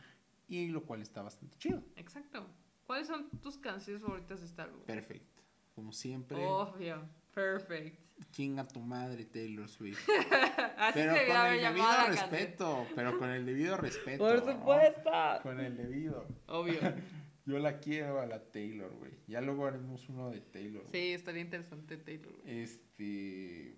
y 0.47 0.67
lo 0.67 0.83
cual 0.85 1.01
está 1.01 1.21
bastante 1.21 1.57
chido. 1.57 1.83
Exacto. 1.95 2.47
¿Cuáles 2.87 3.07
son 3.07 3.29
tus 3.41 3.57
canciones 3.57 4.01
favoritas 4.01 4.39
de 4.39 4.45
este 4.45 4.61
álbum? 4.61 4.79
Perfecto. 4.85 5.43
Como 5.75 5.91
siempre, 5.91 6.37
Obvio. 6.37 7.07
Perfect. 7.33 7.99
chinga 8.31 8.65
tu 8.65 8.79
madre 8.79 9.25
Taylor 9.25 9.67
Swift. 9.69 9.99
Así 10.77 10.93
pero 10.93 11.13
se 11.13 11.27
con 11.27 11.35
el 11.45 11.59
debido 11.61 12.07
respeto, 12.07 12.87
pero 12.95 13.19
con 13.19 13.29
el 13.29 13.45
debido 13.45 13.77
respeto. 13.77 14.23
Por 14.23 14.45
¿no? 14.45 14.53
supuesto. 14.53 15.11
Con 15.43 15.59
el 15.59 15.77
debido. 15.77 16.27
Obvio. 16.47 16.79
Yo 17.45 17.59
la 17.59 17.79
quiero 17.79 18.21
a 18.21 18.25
la 18.25 18.51
Taylor, 18.51 18.93
güey. 18.95 19.11
Ya 19.27 19.41
luego 19.41 19.67
haremos 19.67 20.07
uno 20.09 20.31
de 20.31 20.41
Taylor. 20.41 20.83
Sí, 20.91 21.11
estaría 21.13 21.41
interesante 21.41 21.97
Taylor. 21.97 22.33
güey. 22.41 22.59
Este. 22.59 23.77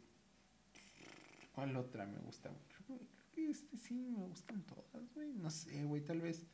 ¿Cuál 1.53 1.75
otra 1.75 2.05
me 2.05 2.19
gusta 2.19 2.49
mucho? 2.49 2.77
Creo 2.85 2.99
que 3.31 3.49
este 3.49 3.75
sí 3.77 3.95
me 3.95 4.19
gustan 4.19 4.63
todas, 4.63 5.13
güey. 5.13 5.33
No 5.33 5.49
sé, 5.49 5.83
güey, 5.83 6.03
tal 6.03 6.21
vez. 6.21 6.45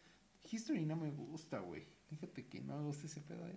History 0.49 0.85
no 0.85 0.95
me 0.95 1.11
gusta, 1.11 1.59
güey. 1.59 1.85
Fíjate 2.09 2.45
que 2.47 2.61
no 2.61 2.77
me 2.77 2.83
gusta 2.85 3.07
ese 3.07 3.21
pedo 3.21 3.45
de. 3.45 3.53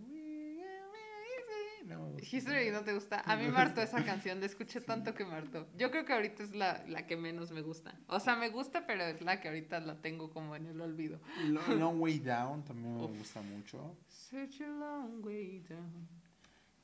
No. 1.87 2.15
History 2.21 2.71
no 2.71 2.83
te 2.83 2.93
gusta. 2.93 3.21
A 3.25 3.37
mí 3.37 3.49
me 3.49 3.57
hartó 3.57 3.81
esa 3.81 4.05
canción. 4.05 4.41
La 4.41 4.47
escuché 4.47 4.83
tanto 4.83 5.15
que 5.15 5.25
me 5.25 5.33
hartó. 5.35 5.67
Yo 5.79 5.91
creo 5.91 6.05
que 6.05 6.13
ahorita 6.13 6.43
es 6.43 6.55
la, 6.55 6.85
la 6.87 7.07
que 7.07 7.17
menos 7.17 7.51
me 7.51 7.63
gusta. 7.63 7.99
O 8.09 8.21
sea, 8.21 8.37
me 8.37 8.51
gusta, 8.51 8.87
pero 8.87 9.05
es 9.05 9.23
la 9.23 9.41
que 9.41 9.49
ahorita 9.49 9.81
la 9.81 9.99
tengo 10.03 10.29
como 10.31 10.55
en 10.55 10.67
el 10.67 10.79
olvido. 10.83 11.19
Lo- 11.47 11.63
Long 11.77 11.99
Way 12.01 12.19
Down 12.19 12.63
también 12.65 12.95
me 12.95 13.05
Uf. 13.05 13.17
gusta 13.17 13.41
mucho. 13.41 13.97
Such 14.09 14.61
a 14.61 14.67
long 14.67 15.25
way 15.25 15.61
down. 15.61 16.07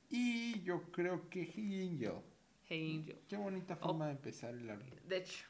Y 0.09 0.63
yo 0.63 0.91
creo 0.91 1.29
que 1.29 1.43
Hey 1.55 1.87
Angel. 1.91 2.23
Hey 2.67 2.97
Angel. 3.01 3.19
Qué 3.29 3.37
bonita 3.37 3.77
forma 3.77 4.07
de 4.07 4.13
empezar 4.13 4.55
el 4.55 4.71
álbum. 4.71 4.89
De 5.07 5.19
hecho, 5.19 5.45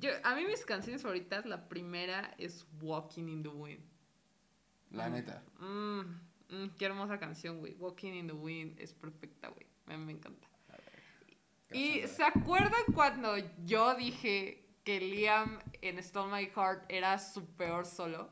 yo, 0.00 0.10
a 0.24 0.34
mí 0.36 0.46
mis 0.46 0.64
canciones 0.64 1.02
favoritas, 1.02 1.44
la 1.44 1.68
primera 1.68 2.34
es 2.38 2.66
Walking 2.80 3.28
in 3.28 3.42
the 3.42 3.48
Wind. 3.50 3.82
La 4.90 5.06
Ah. 5.06 5.08
neta. 5.10 5.42
Mm, 5.58 6.00
mm, 6.48 6.68
qué 6.78 6.84
hermosa 6.86 7.18
canción, 7.18 7.58
güey. 7.58 7.74
Walking 7.78 8.12
in 8.12 8.26
the 8.28 8.32
Wind 8.32 8.78
es 8.80 8.92
perfecta, 8.92 9.48
güey. 9.48 9.66
Mí 9.86 9.96
me 9.96 10.12
encanta. 10.12 10.48
Y 11.72 11.98
Gracias, 12.00 12.16
¿se 12.16 12.24
acuerdan 12.24 12.82
cuando 12.94 13.34
yo 13.64 13.94
dije 13.96 14.64
que 14.84 15.00
Liam 15.00 15.58
en 15.82 16.00
Stole 16.02 16.30
My 16.32 16.46
Heart 16.54 16.84
era 16.88 17.18
su 17.18 17.44
peor 17.56 17.84
solo? 17.86 18.30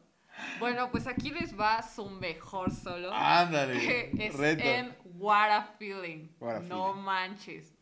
Bueno, 0.60 0.90
pues 0.90 1.06
aquí 1.06 1.30
les 1.30 1.58
va 1.58 1.82
su 1.82 2.08
mejor 2.08 2.70
solo. 2.72 3.12
Ándale. 3.12 3.78
que 3.80 4.26
es 4.26 4.34
reto. 4.34 4.62
en 4.64 4.96
What 5.16 5.50
a 5.50 5.62
Feeling. 5.78 6.28
What 6.40 6.56
a 6.56 6.60
no 6.60 6.90
Feeling. 6.92 7.04
manches. 7.04 7.74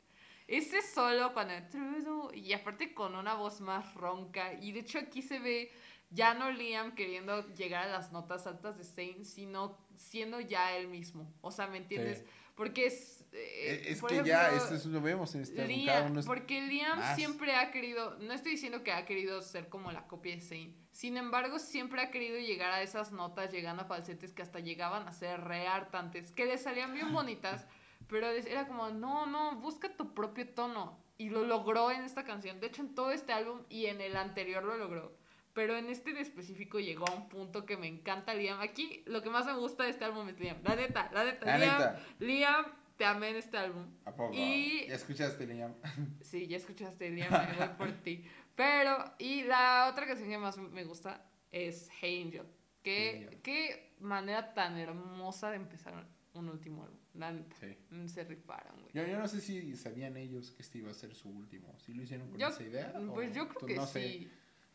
Ese 0.46 0.82
solo 0.82 1.32
cuando 1.32 1.54
Trudeau, 1.70 2.30
y 2.34 2.52
aparte 2.52 2.92
con 2.94 3.14
una 3.14 3.34
voz 3.34 3.60
más 3.60 3.94
ronca 3.94 4.52
y 4.54 4.72
de 4.72 4.80
hecho 4.80 4.98
aquí 4.98 5.22
se 5.22 5.38
ve 5.38 5.70
ya 6.12 6.34
no 6.34 6.50
Liam 6.50 6.94
queriendo 6.94 7.46
llegar 7.54 7.88
a 7.88 7.90
las 7.92 8.12
notas 8.12 8.46
altas 8.46 8.76
de 8.78 8.84
Zayn, 8.84 9.24
sino 9.24 9.78
siendo 9.96 10.40
ya 10.40 10.76
él 10.76 10.88
mismo. 10.88 11.32
O 11.40 11.50
sea, 11.50 11.66
¿me 11.66 11.78
entiendes? 11.78 12.18
Sí. 12.18 12.24
Porque 12.54 12.86
es 12.86 13.24
eh, 13.32 13.84
Es, 13.88 14.00
por 14.00 14.10
que 14.10 14.16
ya, 14.24 14.48
ejemplo, 14.48 14.62
esto 14.62 14.74
es 14.74 14.84
lo 14.86 15.00
vemos 15.00 15.34
en 15.34 15.40
este 15.40 15.66
Liam, 15.66 16.18
es- 16.18 16.26
porque 16.26 16.60
Liam 16.60 16.98
más. 16.98 17.16
siempre 17.16 17.54
ha 17.56 17.70
querido, 17.70 18.18
no 18.18 18.34
estoy 18.34 18.52
diciendo 18.52 18.82
que 18.82 18.92
ha 18.92 19.06
querido 19.06 19.40
ser 19.40 19.70
como 19.70 19.90
la 19.90 20.06
copia 20.06 20.34
de 20.34 20.42
Zayn, 20.42 20.76
sin 20.90 21.16
embargo 21.16 21.58
siempre 21.58 22.02
ha 22.02 22.10
querido 22.10 22.38
llegar 22.38 22.70
a 22.72 22.82
esas 22.82 23.10
notas, 23.10 23.50
llegando 23.50 23.84
a 23.84 23.86
falsetes 23.86 24.34
que 24.34 24.42
hasta 24.42 24.60
llegaban 24.60 25.08
a 25.08 25.14
ser 25.14 25.40
re 25.40 25.66
hartantes, 25.66 26.30
que 26.30 26.44
le 26.44 26.58
salían 26.58 26.92
bien 26.92 27.10
bonitas, 27.14 27.66
pero 28.06 28.26
era 28.28 28.68
como, 28.68 28.90
no, 28.90 29.24
no, 29.24 29.56
busca 29.56 29.96
tu 29.96 30.12
propio 30.12 30.46
tono. 30.50 31.00
Y 31.16 31.30
lo 31.30 31.44
logró 31.46 31.90
en 31.90 32.02
esta 32.02 32.24
canción, 32.24 32.60
de 32.60 32.66
hecho 32.66 32.82
en 32.82 32.94
todo 32.94 33.12
este 33.12 33.32
álbum 33.32 33.62
y 33.70 33.86
en 33.86 34.02
el 34.02 34.14
anterior 34.16 34.62
lo 34.62 34.76
logró. 34.76 35.16
Pero 35.54 35.76
en 35.76 35.88
este 35.90 36.10
en 36.10 36.16
específico 36.18 36.80
llegó 36.80 37.06
a 37.08 37.14
un 37.14 37.28
punto 37.28 37.66
que 37.66 37.76
me 37.76 37.86
encanta 37.86 38.32
Liam. 38.34 38.60
Aquí 38.60 39.02
lo 39.06 39.22
que 39.22 39.28
más 39.30 39.44
me 39.46 39.54
gusta 39.54 39.84
de 39.84 39.90
este 39.90 40.04
álbum 40.04 40.28
es 40.28 40.38
Liam. 40.40 40.56
La 40.62 40.74
neta, 40.76 41.10
la 41.12 41.24
neta. 41.24 41.44
La 41.46 41.58
Liam, 41.58 41.78
neta. 41.78 42.06
Liam, 42.20 42.64
te 42.96 43.04
amé 43.04 43.30
en 43.30 43.36
este 43.36 43.58
álbum. 43.58 43.86
¿A 44.04 44.14
poco? 44.14 44.32
Y- 44.34 44.86
¿Ya 44.88 44.94
escuchaste, 44.94 45.46
Liam? 45.46 45.74
Sí, 46.22 46.46
ya 46.46 46.56
escuchaste, 46.56 47.10
Liam, 47.10 47.30
me 47.30 47.56
voy 47.66 47.68
por 47.76 47.92
ti. 48.02 48.24
Pero, 48.54 48.96
y 49.18 49.42
la 49.42 49.88
otra 49.90 50.06
canción 50.06 50.28
que 50.28 50.38
más 50.38 50.56
me 50.58 50.84
gusta 50.84 51.24
es 51.50 51.90
Hey 52.00 52.22
Angel. 52.22 52.46
Qué, 52.82 53.38
qué 53.42 53.94
manera 54.00 54.54
tan 54.54 54.76
hermosa 54.78 55.50
de 55.50 55.56
empezar 55.56 56.06
un 56.34 56.48
último 56.48 56.82
álbum. 56.84 56.98
La 57.14 57.30
neta. 57.30 57.54
Sí. 57.60 57.76
Se 58.08 58.24
rifaron, 58.24 58.74
güey. 58.80 58.90
Yo, 58.94 59.06
yo 59.06 59.18
no 59.18 59.28
sé 59.28 59.40
si 59.42 59.76
sabían 59.76 60.16
ellos 60.16 60.50
que 60.50 60.62
este 60.62 60.78
iba 60.78 60.90
a 60.90 60.94
ser 60.94 61.14
su 61.14 61.28
último. 61.28 61.78
¿Sí 61.78 61.92
lo 61.92 62.02
hicieron 62.02 62.30
con 62.30 62.38
Yo- 62.38 62.48
esa 62.48 62.62
idea? 62.62 62.92
Pues 63.14 63.30
o 63.30 63.34
yo 63.34 63.48
creo 63.48 63.60
tú 63.60 63.66
que 63.66 63.74
no 63.76 63.86
sí. 63.86 63.92
Sé. 63.92 64.28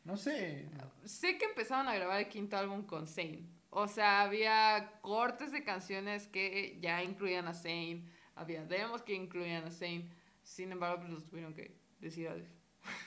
No 0.07 0.15
sé. 0.15 0.65
Sé 1.03 1.37
que 1.37 1.43
empezaron 1.43 1.89
a 1.89 1.93
grabar 1.93 2.21
el 2.21 2.29
quinto 2.29 2.55
álbum 2.55 2.83
con 2.83 3.07
Zayn. 3.07 3.45
O 3.69 3.89
sea, 3.89 4.21
había 4.21 4.99
cortes 5.01 5.51
de 5.51 5.65
canciones 5.65 6.27
que 6.27 6.77
ya 6.79 7.03
incluían 7.03 7.45
a 7.49 7.53
Zayn. 7.53 8.09
Había 8.33 8.63
demos 8.63 9.01
que 9.01 9.13
incluían 9.13 9.65
a 9.65 9.69
Zayn. 9.69 10.09
Sin 10.43 10.71
embargo, 10.71 11.01
pues 11.01 11.11
los 11.11 11.27
tuvieron 11.27 11.53
que 11.53 11.75
decir 11.99 12.29
adiós. 12.29 12.47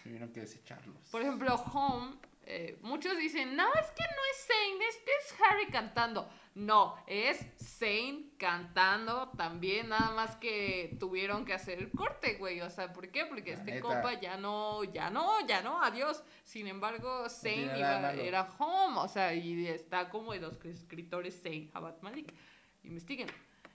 Tuvieron 0.03 0.31
que 0.31 0.41
desecharlos. 0.41 1.09
Por 1.09 1.23
ejemplo, 1.23 1.55
Home, 1.73 2.17
eh, 2.47 2.79
muchos 2.83 3.17
dicen, 3.19 3.55
no, 3.57 3.67
es 3.75 3.87
que 3.93 4.03
no 4.03 4.23
es 4.33 4.47
Zayn, 4.47 4.83
es 4.83 4.97
que 4.97 5.11
es 5.21 5.41
Harry 5.41 5.67
cantando. 5.71 6.29
No, 6.57 6.97
es 7.07 7.47
Zayn 7.79 8.33
cantando 8.37 9.29
también, 9.37 9.89
nada 9.91 10.13
más 10.15 10.35
que 10.37 10.97
tuvieron 10.99 11.45
que 11.45 11.53
hacer 11.55 11.79
el 11.79 11.91
corte, 11.93 12.35
güey. 12.35 12.61
O 12.61 12.71
sea, 12.71 12.93
¿por 12.93 13.09
qué? 13.11 13.25
Porque 13.27 13.53
La 13.53 13.59
este 13.59 13.71
neta. 13.73 13.83
compa 13.83 14.21
ya 14.21 14.37
no, 14.37 14.83
ya 14.85 15.11
no, 15.11 15.47
ya 15.47 15.63
no, 15.63 15.81
adiós. 15.83 16.25
Sin 16.43 16.67
embargo, 16.67 17.27
de 17.43 17.55
iba- 17.57 18.13
era 18.15 18.49
Home, 18.59 18.99
o 18.99 19.07
sea, 19.09 19.33
y 19.33 19.67
está 19.69 20.09
como 20.09 20.33
de 20.33 20.41
los 20.41 20.65
escritores 20.65 21.41
Zayn, 21.41 21.71
Abad 21.73 22.01
Malik. 22.03 22.33
Investiguen. 22.83 23.29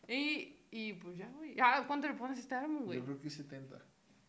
Y, 0.07 0.57
y 0.71 0.93
pues 0.93 1.17
ya, 1.17 1.29
güey. 1.29 1.55
Ah, 1.61 1.83
¿Cuánto 1.87 2.07
le 2.07 2.13
pones 2.15 2.37
a 2.37 2.41
este 2.41 2.55
álbum, 2.55 2.85
güey? 2.85 2.99
Yo 2.99 3.05
creo 3.05 3.21
que 3.21 3.29
70. 3.29 3.77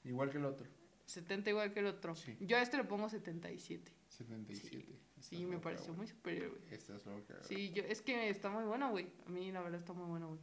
Igual 0.04 0.30
que 0.30 0.38
el 0.38 0.44
otro. 0.44 0.66
70 1.06 1.50
igual 1.50 1.72
que 1.72 1.80
el 1.80 1.86
otro. 1.86 2.14
Sí. 2.14 2.36
Yo 2.40 2.56
a 2.56 2.62
este 2.62 2.76
le 2.76 2.84
pongo 2.84 3.08
77. 3.08 3.92
77. 4.16 4.98
Sí, 5.20 5.44
me 5.46 5.58
pareció 5.58 5.92
muy 5.94 6.06
superior, 6.06 6.50
güey. 6.50 6.62
Esta 6.74 6.96
es 6.96 7.06
loca. 7.06 7.34
Sí, 7.42 7.70
yo, 7.72 7.82
es 7.84 8.02
que 8.02 8.28
está 8.28 8.50
muy 8.50 8.64
bueno, 8.64 8.90
güey. 8.90 9.08
A 9.26 9.30
mí 9.30 9.50
la 9.52 9.60
verdad 9.62 9.80
está 9.80 9.92
muy 9.92 10.06
bueno, 10.06 10.28
güey. 10.28 10.40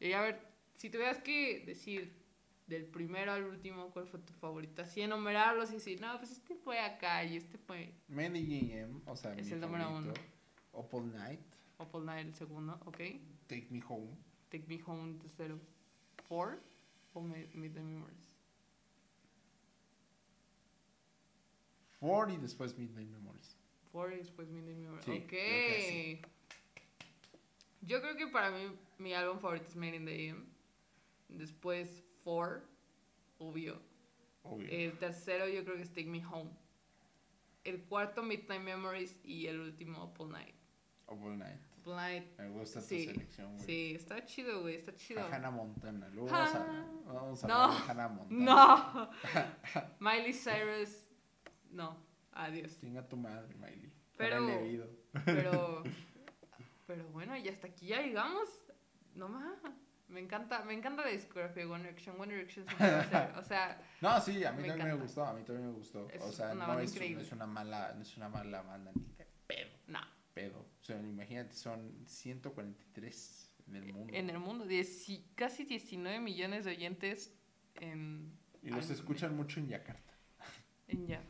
Y 0.00 0.12
a 0.12 0.20
ver, 0.22 0.40
si 0.76 0.90
tuvieras 0.90 1.20
que 1.20 1.64
decir 1.66 2.20
del 2.66 2.86
primero 2.86 3.32
al 3.32 3.44
último 3.44 3.90
cuál 3.90 4.06
fue 4.06 4.20
tu 4.20 4.32
favorito, 4.34 4.82
así 4.82 5.00
enumerarlos 5.02 5.70
y 5.70 5.74
decir, 5.74 6.00
no, 6.00 6.16
pues 6.18 6.32
este 6.32 6.54
fue 6.54 6.78
acá 6.80 7.24
y 7.24 7.36
este 7.36 7.58
fue 7.58 7.92
Mandy 8.08 8.44
GM, 8.70 9.02
o 9.06 9.16
sea, 9.16 9.34
Es 9.34 9.46
mi 9.46 9.52
el 9.52 9.60
número 9.60 9.84
favorito. 9.84 10.14
Opal 10.72 11.12
Night, 11.12 11.40
Opal 11.78 12.04
Night 12.06 12.26
el 12.28 12.34
segundo, 12.34 12.80
ok. 12.86 12.98
Take 13.46 13.68
Me 13.70 13.82
Home. 13.88 14.16
Take 14.48 14.64
Me 14.68 14.80
Home 14.86 15.18
tercero. 15.18 15.58
Four 16.28 16.60
o 17.14 17.20
Mi- 17.20 17.46
Midnight 17.52 17.84
Memories. 17.86 18.31
Four 22.02 22.32
y 22.32 22.36
después 22.36 22.76
Midnight 22.76 23.08
Memories. 23.08 23.56
Four 23.92 24.12
y 24.12 24.16
después 24.16 24.48
Midnight 24.48 24.76
Memories. 24.78 25.04
Sí, 25.04 25.12
ok. 25.22 25.28
creo 25.28 26.32
Yo 27.82 28.00
creo 28.00 28.16
que 28.16 28.26
para 28.26 28.50
mí 28.50 28.76
mi 28.98 29.14
álbum 29.14 29.38
favorito 29.38 29.66
es 29.68 29.76
Made 29.76 29.94
in 29.96 30.04
the 30.04 30.30
AM. 30.30 30.46
Después 31.28 32.02
Four, 32.24 32.64
obvio. 33.38 33.80
Obvio. 34.42 34.68
El 34.68 34.98
tercero 34.98 35.46
yo 35.48 35.62
creo 35.64 35.76
que 35.76 35.82
es 35.82 35.90
Take 35.92 36.06
Me 36.08 36.24
Home. 36.26 36.50
El 37.62 37.84
cuarto 37.84 38.24
Midnight 38.24 38.62
Memories 38.62 39.14
y 39.22 39.46
el 39.46 39.60
último 39.60 40.02
Opal 40.02 40.30
Night. 40.30 40.54
Opal 41.06 41.38
Night. 41.38 41.60
Night, 41.86 42.24
Me 42.38 42.48
gusta 42.48 42.80
Sí, 42.80 43.06
tu 43.06 43.12
selección, 43.12 43.54
güey. 43.54 43.64
sí, 43.66 43.94
está 43.94 44.24
chido, 44.24 44.62
güey, 44.62 44.76
está 44.76 44.94
chido. 44.96 45.20
A 45.20 45.34
Hannah 45.34 45.50
Montana. 45.52 46.08
Luego 46.10 46.28
Ah. 46.32 46.48
vamos 46.52 46.54
a, 46.54 47.12
vamos 47.12 47.44
a 47.44 47.46
No. 47.48 47.72
Hannah 47.88 48.08
Montana. 48.08 49.10
No. 49.10 49.10
Miley 50.00 50.32
Cyrus, 50.32 51.08
no. 51.72 51.96
Adiós. 52.32 52.78
Chinga 52.80 53.06
tu 53.08 53.16
madre, 53.16 53.54
Miley. 53.56 53.92
Pero-. 54.16 54.46
Pero, 55.24 55.82
pero 56.86 57.04
bueno, 57.08 57.36
y 57.36 57.48
hasta 57.48 57.66
aquí 57.66 57.86
ya 57.88 58.00
llegamos. 58.00 58.48
No 59.14 59.28
más. 59.28 59.58
Me 60.08 60.20
encanta, 60.20 60.62
me 60.64 60.74
encanta 60.74 61.02
la 61.04 61.10
discografía 61.10 61.64
de 61.64 61.70
One 61.70 61.82
Direction. 61.84 62.20
One 62.20 62.32
Direction 62.34 62.66
va 62.66 63.00
a 63.00 63.04
ser, 63.08 63.38
o 63.38 63.42
sea, 63.42 63.82
No, 64.02 64.20
sí, 64.20 64.44
a 64.44 64.52
mí 64.52 64.62
Me 64.62 64.68
también 64.68 64.88
me 64.88 64.94
gustó, 65.02 65.24
a 65.24 65.32
mí 65.32 65.42
también 65.42 65.68
me 65.68 65.74
gustó. 65.74 66.08
Es 66.10 66.22
o 66.22 66.30
sea, 66.32 66.54
no 66.54 66.62
es, 66.80 66.90
no 66.90 66.94
increíble. 66.94 67.22
es 67.22 67.32
una 67.32 67.46
mala, 67.46 67.92
no 67.94 68.02
es 68.02 68.14
una 68.18 68.28
mala 68.28 68.60
banda 68.62 68.90
ni 68.94 69.04
de 69.16 69.26
pedo, 69.46 69.70
no. 69.86 70.00
pedo. 70.34 70.58
O 70.80 70.84
sea, 70.84 70.98
imagínate, 71.00 71.54
son 71.54 72.04
143 72.06 73.52
en 73.68 73.76
el 73.76 73.92
mundo. 73.92 74.12
En 74.14 74.28
el 74.30 74.38
mundo, 74.38 74.66
dieci- 74.66 75.24
casi 75.34 75.64
19 75.64 76.20
millones 76.20 76.64
de 76.66 76.72
oyentes 76.72 77.34
en, 77.76 78.38
Y 78.62 78.68
los 78.70 78.90
escuchan 78.90 79.34
mucho 79.34 79.60
en 79.60 79.68
Yakarta, 79.68 80.12
en, 80.88 81.06
ya, 81.06 81.22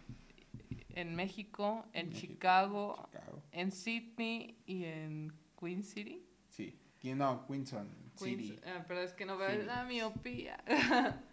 en 0.94 1.14
México, 1.14 1.86
en 1.92 2.08
México, 2.10 2.32
Chicago, 2.34 3.08
Chicago. 3.10 3.42
en 3.52 3.70
Sydney 3.72 4.58
y 4.66 4.84
en 4.84 5.32
Queen 5.58 5.82
City. 5.82 6.24
Sí. 6.48 6.78
No, 7.02 7.46
Queenson 7.46 7.88
Queens- 8.16 8.18
City. 8.18 8.60
ah, 8.66 8.84
pero 8.86 9.00
es 9.00 9.12
que 9.12 9.24
no 9.26 9.36
veo 9.36 9.62
la 9.64 9.84
miopía. 9.84 10.62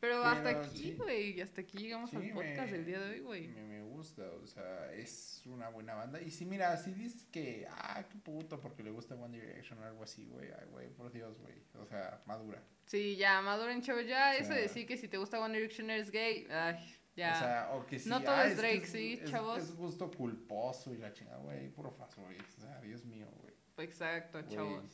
pero 0.00 0.24
hasta 0.24 0.48
aquí, 0.48 0.78
sí. 0.78 0.94
güey, 0.96 1.36
y 1.36 1.40
hasta 1.42 1.60
aquí 1.60 1.76
llegamos 1.76 2.08
Sí, 2.08 2.16
al 2.16 2.30
podcast 2.30 2.70
me- 2.70 2.78
del 2.78 2.86
día 2.86 3.00
de 3.00 3.10
hoy, 3.10 3.20
güey. 3.20 3.48
Me, 3.48 3.62
me 3.64 3.82
gusta, 3.82 4.22
o 4.42 4.46
sea, 4.46 4.90
es 4.94 5.42
una 5.44 5.68
buena 5.68 5.94
banda. 5.94 6.22
Y 6.22 6.30
si 6.30 6.46
mira, 6.46 6.74
si 6.78 6.92
dices 6.92 7.26
que, 7.30 7.66
ah, 7.70 8.06
qué 8.10 8.18
puto, 8.18 8.58
porque 8.60 8.82
le 8.82 8.90
gusta 8.92 9.14
One 9.14 9.38
Direction 9.38 9.78
o 9.80 9.84
algo 9.84 10.02
así, 10.04 10.24
güey, 10.24 10.48
ay, 10.58 10.66
güey, 10.70 10.88
por 10.88 11.12
Dios, 11.12 11.36
güey. 11.38 11.54
O 11.78 11.84
sea, 11.84 12.22
madura. 12.24 12.62
Sí, 12.86 13.16
ya, 13.16 13.42
maduren, 13.42 13.82
chavos, 13.82 14.06
ya, 14.06 14.30
O 14.30 14.40
eso 14.40 14.54
de 14.54 14.62
decir 14.62 14.86
que 14.86 14.96
si 14.96 15.06
te 15.06 15.18
gusta 15.18 15.38
One 15.38 15.54
Direction 15.54 15.90
eres 15.90 16.10
gay, 16.10 16.46
ay, 16.50 16.78
ya. 17.20 17.32
O 17.32 17.38
sea, 17.38 17.70
o 17.74 17.86
que 17.86 17.98
sí. 17.98 18.08
No 18.08 18.20
todo 18.20 18.34
ah, 18.34 18.46
es 18.46 18.56
Drake, 18.56 18.86
sí, 18.86 19.18
es, 19.22 19.30
chavos. 19.30 19.58
Es 19.58 19.76
gusto 19.76 20.10
culposo 20.10 20.92
y 20.94 20.98
la 20.98 21.12
chingada, 21.12 21.38
güey, 21.38 21.70
faso, 21.70 22.22
güey. 22.22 22.38
O 22.38 22.60
sea, 22.60 22.80
Dios 22.80 23.04
mío, 23.04 23.28
güey. 23.40 23.54
Exacto, 23.78 24.42
chavos. 24.42 24.84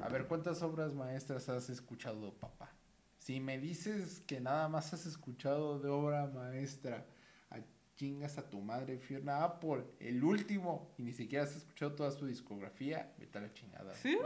A 0.00 0.08
ver, 0.08 0.26
¿cuántas 0.26 0.62
obras 0.62 0.94
maestras 0.94 1.48
has 1.48 1.68
escuchado, 1.68 2.32
papá? 2.34 2.72
Si 3.18 3.40
me 3.40 3.58
dices 3.58 4.20
que 4.26 4.40
nada 4.40 4.68
más 4.68 4.92
has 4.92 5.06
escuchado 5.06 5.78
de 5.78 5.88
obra 5.88 6.26
maestra, 6.26 7.06
a 7.50 7.58
chingas 7.96 8.36
a 8.38 8.48
tu 8.48 8.60
madre, 8.60 8.98
Fiona 8.98 9.44
Apple, 9.44 9.84
el 10.00 10.22
último, 10.22 10.94
y 10.98 11.02
ni 11.02 11.12
siquiera 11.12 11.44
has 11.44 11.56
escuchado 11.56 11.94
toda 11.94 12.10
su 12.10 12.26
discografía, 12.26 13.14
vete 13.18 13.38
a 13.38 13.42
la 13.42 13.52
chingada. 13.52 13.94
Sí, 13.94 14.18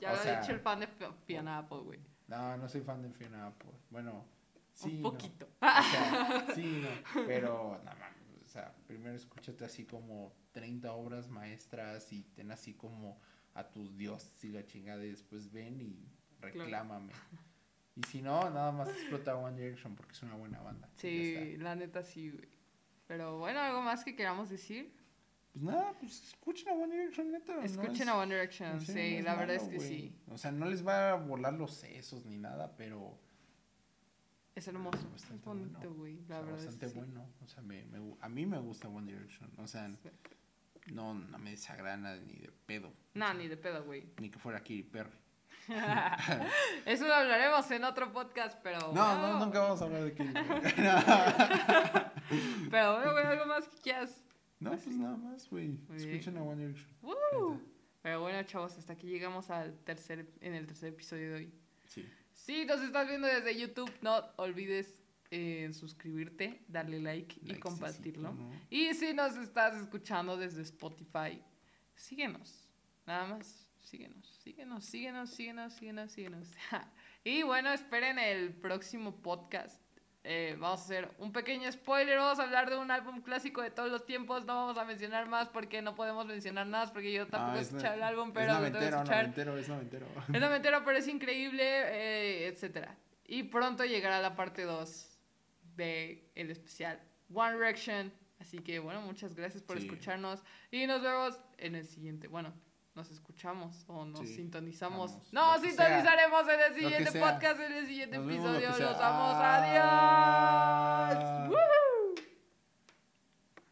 ya 0.00 0.10
O 0.10 0.14
lo 0.14 0.20
ha 0.20 0.22
sea, 0.22 0.40
dicho 0.40 0.52
el 0.52 0.60
fan 0.60 0.80
de 0.80 0.88
Piana 1.26 1.58
Apple, 1.58 1.78
güey. 1.78 2.00
No, 2.26 2.56
no 2.56 2.68
soy 2.68 2.80
fan 2.80 3.02
de 3.02 3.10
Fiona 3.10 3.46
Apple. 3.46 3.70
Bueno, 3.90 4.26
sí. 4.76 4.96
Un 4.96 5.02
no. 5.02 5.10
poquito. 5.12 5.46
O 5.60 5.66
sea, 5.90 6.46
sí, 6.54 6.82
no, 6.82 7.26
pero 7.26 7.80
no 7.84 7.90
mames, 7.98 8.42
o 8.44 8.48
sea, 8.48 8.74
primero 8.86 9.16
escúchate 9.16 9.64
así 9.64 9.84
como 9.84 10.32
30 10.52 10.92
obras 10.92 11.28
maestras 11.28 12.12
y 12.12 12.22
ten 12.22 12.50
así 12.52 12.74
como 12.74 13.18
a 13.54 13.68
tus 13.70 13.96
dioses 13.96 14.44
y 14.44 14.50
la 14.50 14.64
chingada 14.66 15.04
y 15.04 15.10
después 15.10 15.50
ven 15.50 15.80
y 15.80 16.08
reclámame. 16.40 17.12
Y 17.94 18.02
si 18.04 18.20
no, 18.22 18.50
nada 18.50 18.70
más 18.72 18.88
explota 18.90 19.36
One 19.36 19.56
Direction 19.56 19.96
porque 19.96 20.12
es 20.12 20.22
una 20.22 20.34
buena 20.36 20.60
banda. 20.60 20.88
Sí, 20.96 21.56
la 21.58 21.74
neta 21.74 22.02
sí, 22.02 22.30
güey. 22.30 22.48
Pero 23.06 23.38
bueno, 23.38 23.60
algo 23.60 23.80
más 23.82 24.04
que 24.04 24.14
queramos 24.14 24.50
decir. 24.50 24.94
Pues 25.54 25.64
nada, 25.64 25.94
pues 25.98 26.22
escuchen 26.28 26.68
a 26.68 26.72
One 26.74 26.94
Direction, 26.94 27.30
neta. 27.32 27.54
no 27.54 27.62
Escuchen 27.62 28.02
es- 28.02 28.08
a 28.08 28.18
One 28.18 28.34
Direction, 28.34 28.78
sí, 28.80 28.92
sí, 28.92 29.16
no 29.18 29.24
la 29.24 29.34
verdad 29.36 29.56
es 29.56 29.62
malo, 29.62 29.70
que 29.72 29.76
güey. 29.78 29.88
sí. 29.88 30.16
O 30.28 30.36
sea, 30.36 30.52
no 30.52 30.66
les 30.66 30.86
va 30.86 31.12
a 31.12 31.14
volar 31.14 31.54
los 31.54 31.72
sesos 31.72 32.26
ni 32.26 32.36
nada, 32.36 32.76
pero 32.76 33.18
Es 34.56 34.66
hermoso, 34.68 34.98
es 34.98 35.12
Bastante 35.12 35.44
bonito, 35.48 35.78
bueno. 35.80 35.94
güey. 35.96 36.16
o 36.16 36.20
La 36.22 36.26
sea, 36.26 36.40
verdad 36.40 36.58
es 36.58 36.64
bastante 36.66 36.86
que 36.86 36.92
sí. 36.92 36.98
bueno. 36.98 37.28
O 37.44 37.46
sea, 37.46 37.62
me, 37.62 37.84
a 38.20 38.28
mí 38.28 38.46
me 38.46 38.58
gusta 38.58 38.88
One 38.88 39.12
Direction. 39.12 39.50
O 39.58 39.66
sea, 39.68 39.88
no, 40.92 41.14
no 41.14 41.38
me 41.38 41.50
desagrada 41.50 42.16
ni 42.16 42.36
de 42.38 42.50
pedo. 42.66 42.92
No, 43.14 43.32
ni 43.34 43.46
de 43.48 43.56
pedo, 43.56 43.84
güey. 43.84 44.08
Ni 44.18 44.30
que 44.30 44.38
fuera 44.38 44.58
Katy 44.60 44.82
Perry. 44.84 45.10
Eso 46.86 47.06
lo 47.06 47.14
hablaremos 47.14 47.70
en 47.70 47.84
otro 47.84 48.12
podcast, 48.12 48.58
pero. 48.62 48.78
No, 48.78 48.92
bueno. 48.92 49.32
no, 49.38 49.44
nunca 49.46 49.60
vamos 49.60 49.82
a 49.82 49.84
hablar 49.84 50.04
de 50.04 50.14
Katy 50.14 50.32
Perry. 50.32 50.72
Pero 52.70 52.96
bueno, 52.96 53.12
güey, 53.12 53.24
algo 53.24 53.46
más 53.46 53.68
que 53.68 53.76
quieras. 53.78 54.20
no, 54.58 54.70
pues 54.70 54.88
nada 54.88 55.16
más, 55.16 55.48
güey. 55.48 55.78
Escuchen 55.94 56.36
a 56.38 56.42
One 56.42 56.66
Direction. 56.66 57.60
Pero 58.02 58.20
bueno, 58.20 58.42
chavos, 58.44 58.76
hasta 58.78 58.92
aquí 58.94 59.06
llegamos 59.08 59.50
al 59.50 59.76
tercer, 59.80 60.28
en 60.40 60.54
el 60.54 60.66
tercer 60.66 60.88
episodio 60.90 61.30
de 61.30 61.34
hoy. 61.36 61.54
Sí. 61.86 62.04
Si 62.46 62.64
nos 62.64 62.80
estás 62.80 63.08
viendo 63.08 63.26
desde 63.26 63.58
YouTube, 63.58 63.92
no 64.02 64.22
olvides 64.36 65.02
eh, 65.32 65.68
suscribirte, 65.72 66.62
darle 66.68 67.00
like 67.00 67.40
y 67.42 67.56
compartirlo. 67.56 68.32
¿no? 68.34 68.52
Y 68.70 68.94
si 68.94 69.12
nos 69.14 69.36
estás 69.36 69.74
escuchando 69.74 70.36
desde 70.36 70.62
Spotify, 70.62 71.42
síguenos. 71.96 72.68
Nada 73.04 73.26
más, 73.26 73.66
síguenos, 73.80 74.28
síguenos, 74.44 74.84
síguenos, 74.84 75.30
síguenos, 75.30 75.72
síguenos, 75.72 76.12
síguenos. 76.12 76.48
y 77.24 77.42
bueno, 77.42 77.72
esperen 77.72 78.16
el 78.20 78.54
próximo 78.54 79.20
podcast. 79.20 79.82
Eh, 80.28 80.56
vamos 80.58 80.80
a 80.80 80.82
hacer 80.82 81.08
un 81.18 81.30
pequeño 81.32 81.70
spoiler, 81.70 82.18
vamos 82.18 82.40
a 82.40 82.42
hablar 82.42 82.68
de 82.68 82.76
un 82.76 82.90
álbum 82.90 83.20
clásico 83.22 83.62
de 83.62 83.70
todos 83.70 83.92
los 83.92 84.04
tiempos, 84.04 84.44
no 84.44 84.56
vamos 84.56 84.76
a 84.76 84.84
mencionar 84.84 85.28
más 85.28 85.48
porque 85.48 85.82
no 85.82 85.94
podemos 85.94 86.26
mencionar 86.26 86.66
más 86.66 86.90
porque 86.90 87.12
yo 87.12 87.28
tampoco 87.28 87.52
Ah, 87.52 87.58
he 87.58 87.60
es 87.60 87.68
escuchado 87.68 87.94
el 87.94 88.02
álbum, 88.02 88.28
es 88.30 88.34
pero 88.34 88.46
tengo 88.46 88.56
que 88.64 88.70
noventero, 88.70 88.96
escuchar. 88.96 89.16
noventero, 89.22 89.56
es 89.58 89.68
noventero. 89.68 90.06
Es 90.34 90.40
noventero, 90.40 90.82
pero 90.84 90.98
es 90.98 91.06
increíble, 91.06 91.62
eh, 91.64 92.48
etcétera. 92.48 92.96
Y 93.24 93.44
pronto 93.44 93.84
llegará 93.84 94.20
la 94.20 94.34
parte 94.34 94.62
2 94.64 95.16
de 95.76 96.28
el 96.34 96.50
especial 96.50 97.00
One 97.32 97.52
Direction. 97.54 98.12
Así 98.40 98.58
que 98.58 98.80
bueno, 98.80 99.00
muchas 99.02 99.32
gracias 99.36 99.62
por 99.62 99.78
Sí. 99.78 99.84
escucharnos 99.86 100.42
y 100.72 100.88
nos 100.88 101.02
vemos 101.02 101.40
en 101.58 101.76
el 101.76 101.86
siguiente. 101.86 102.26
Bueno, 102.26 102.52
nos 102.96 103.10
escuchamos 103.10 103.84
o 103.88 104.04
nos 104.06 104.20
Sí, 104.20 104.36
sintonizamos. 104.36 105.12
vamos, 105.12 105.32
no, 105.32 105.54
lo 105.56 105.60
que 105.62 105.68
sintonizaremos 105.68 106.48
en 106.48 106.60
el 106.60 106.74
siguiente 106.74 107.20
podcast, 107.20 107.60
en 107.60 107.72
el 107.72 107.86
siguiente 107.86 108.18
Nos 108.18 108.26
episodio. 108.26 108.70
Los 108.70 109.00
amos. 109.00 109.34
Adiós. 109.36 111.16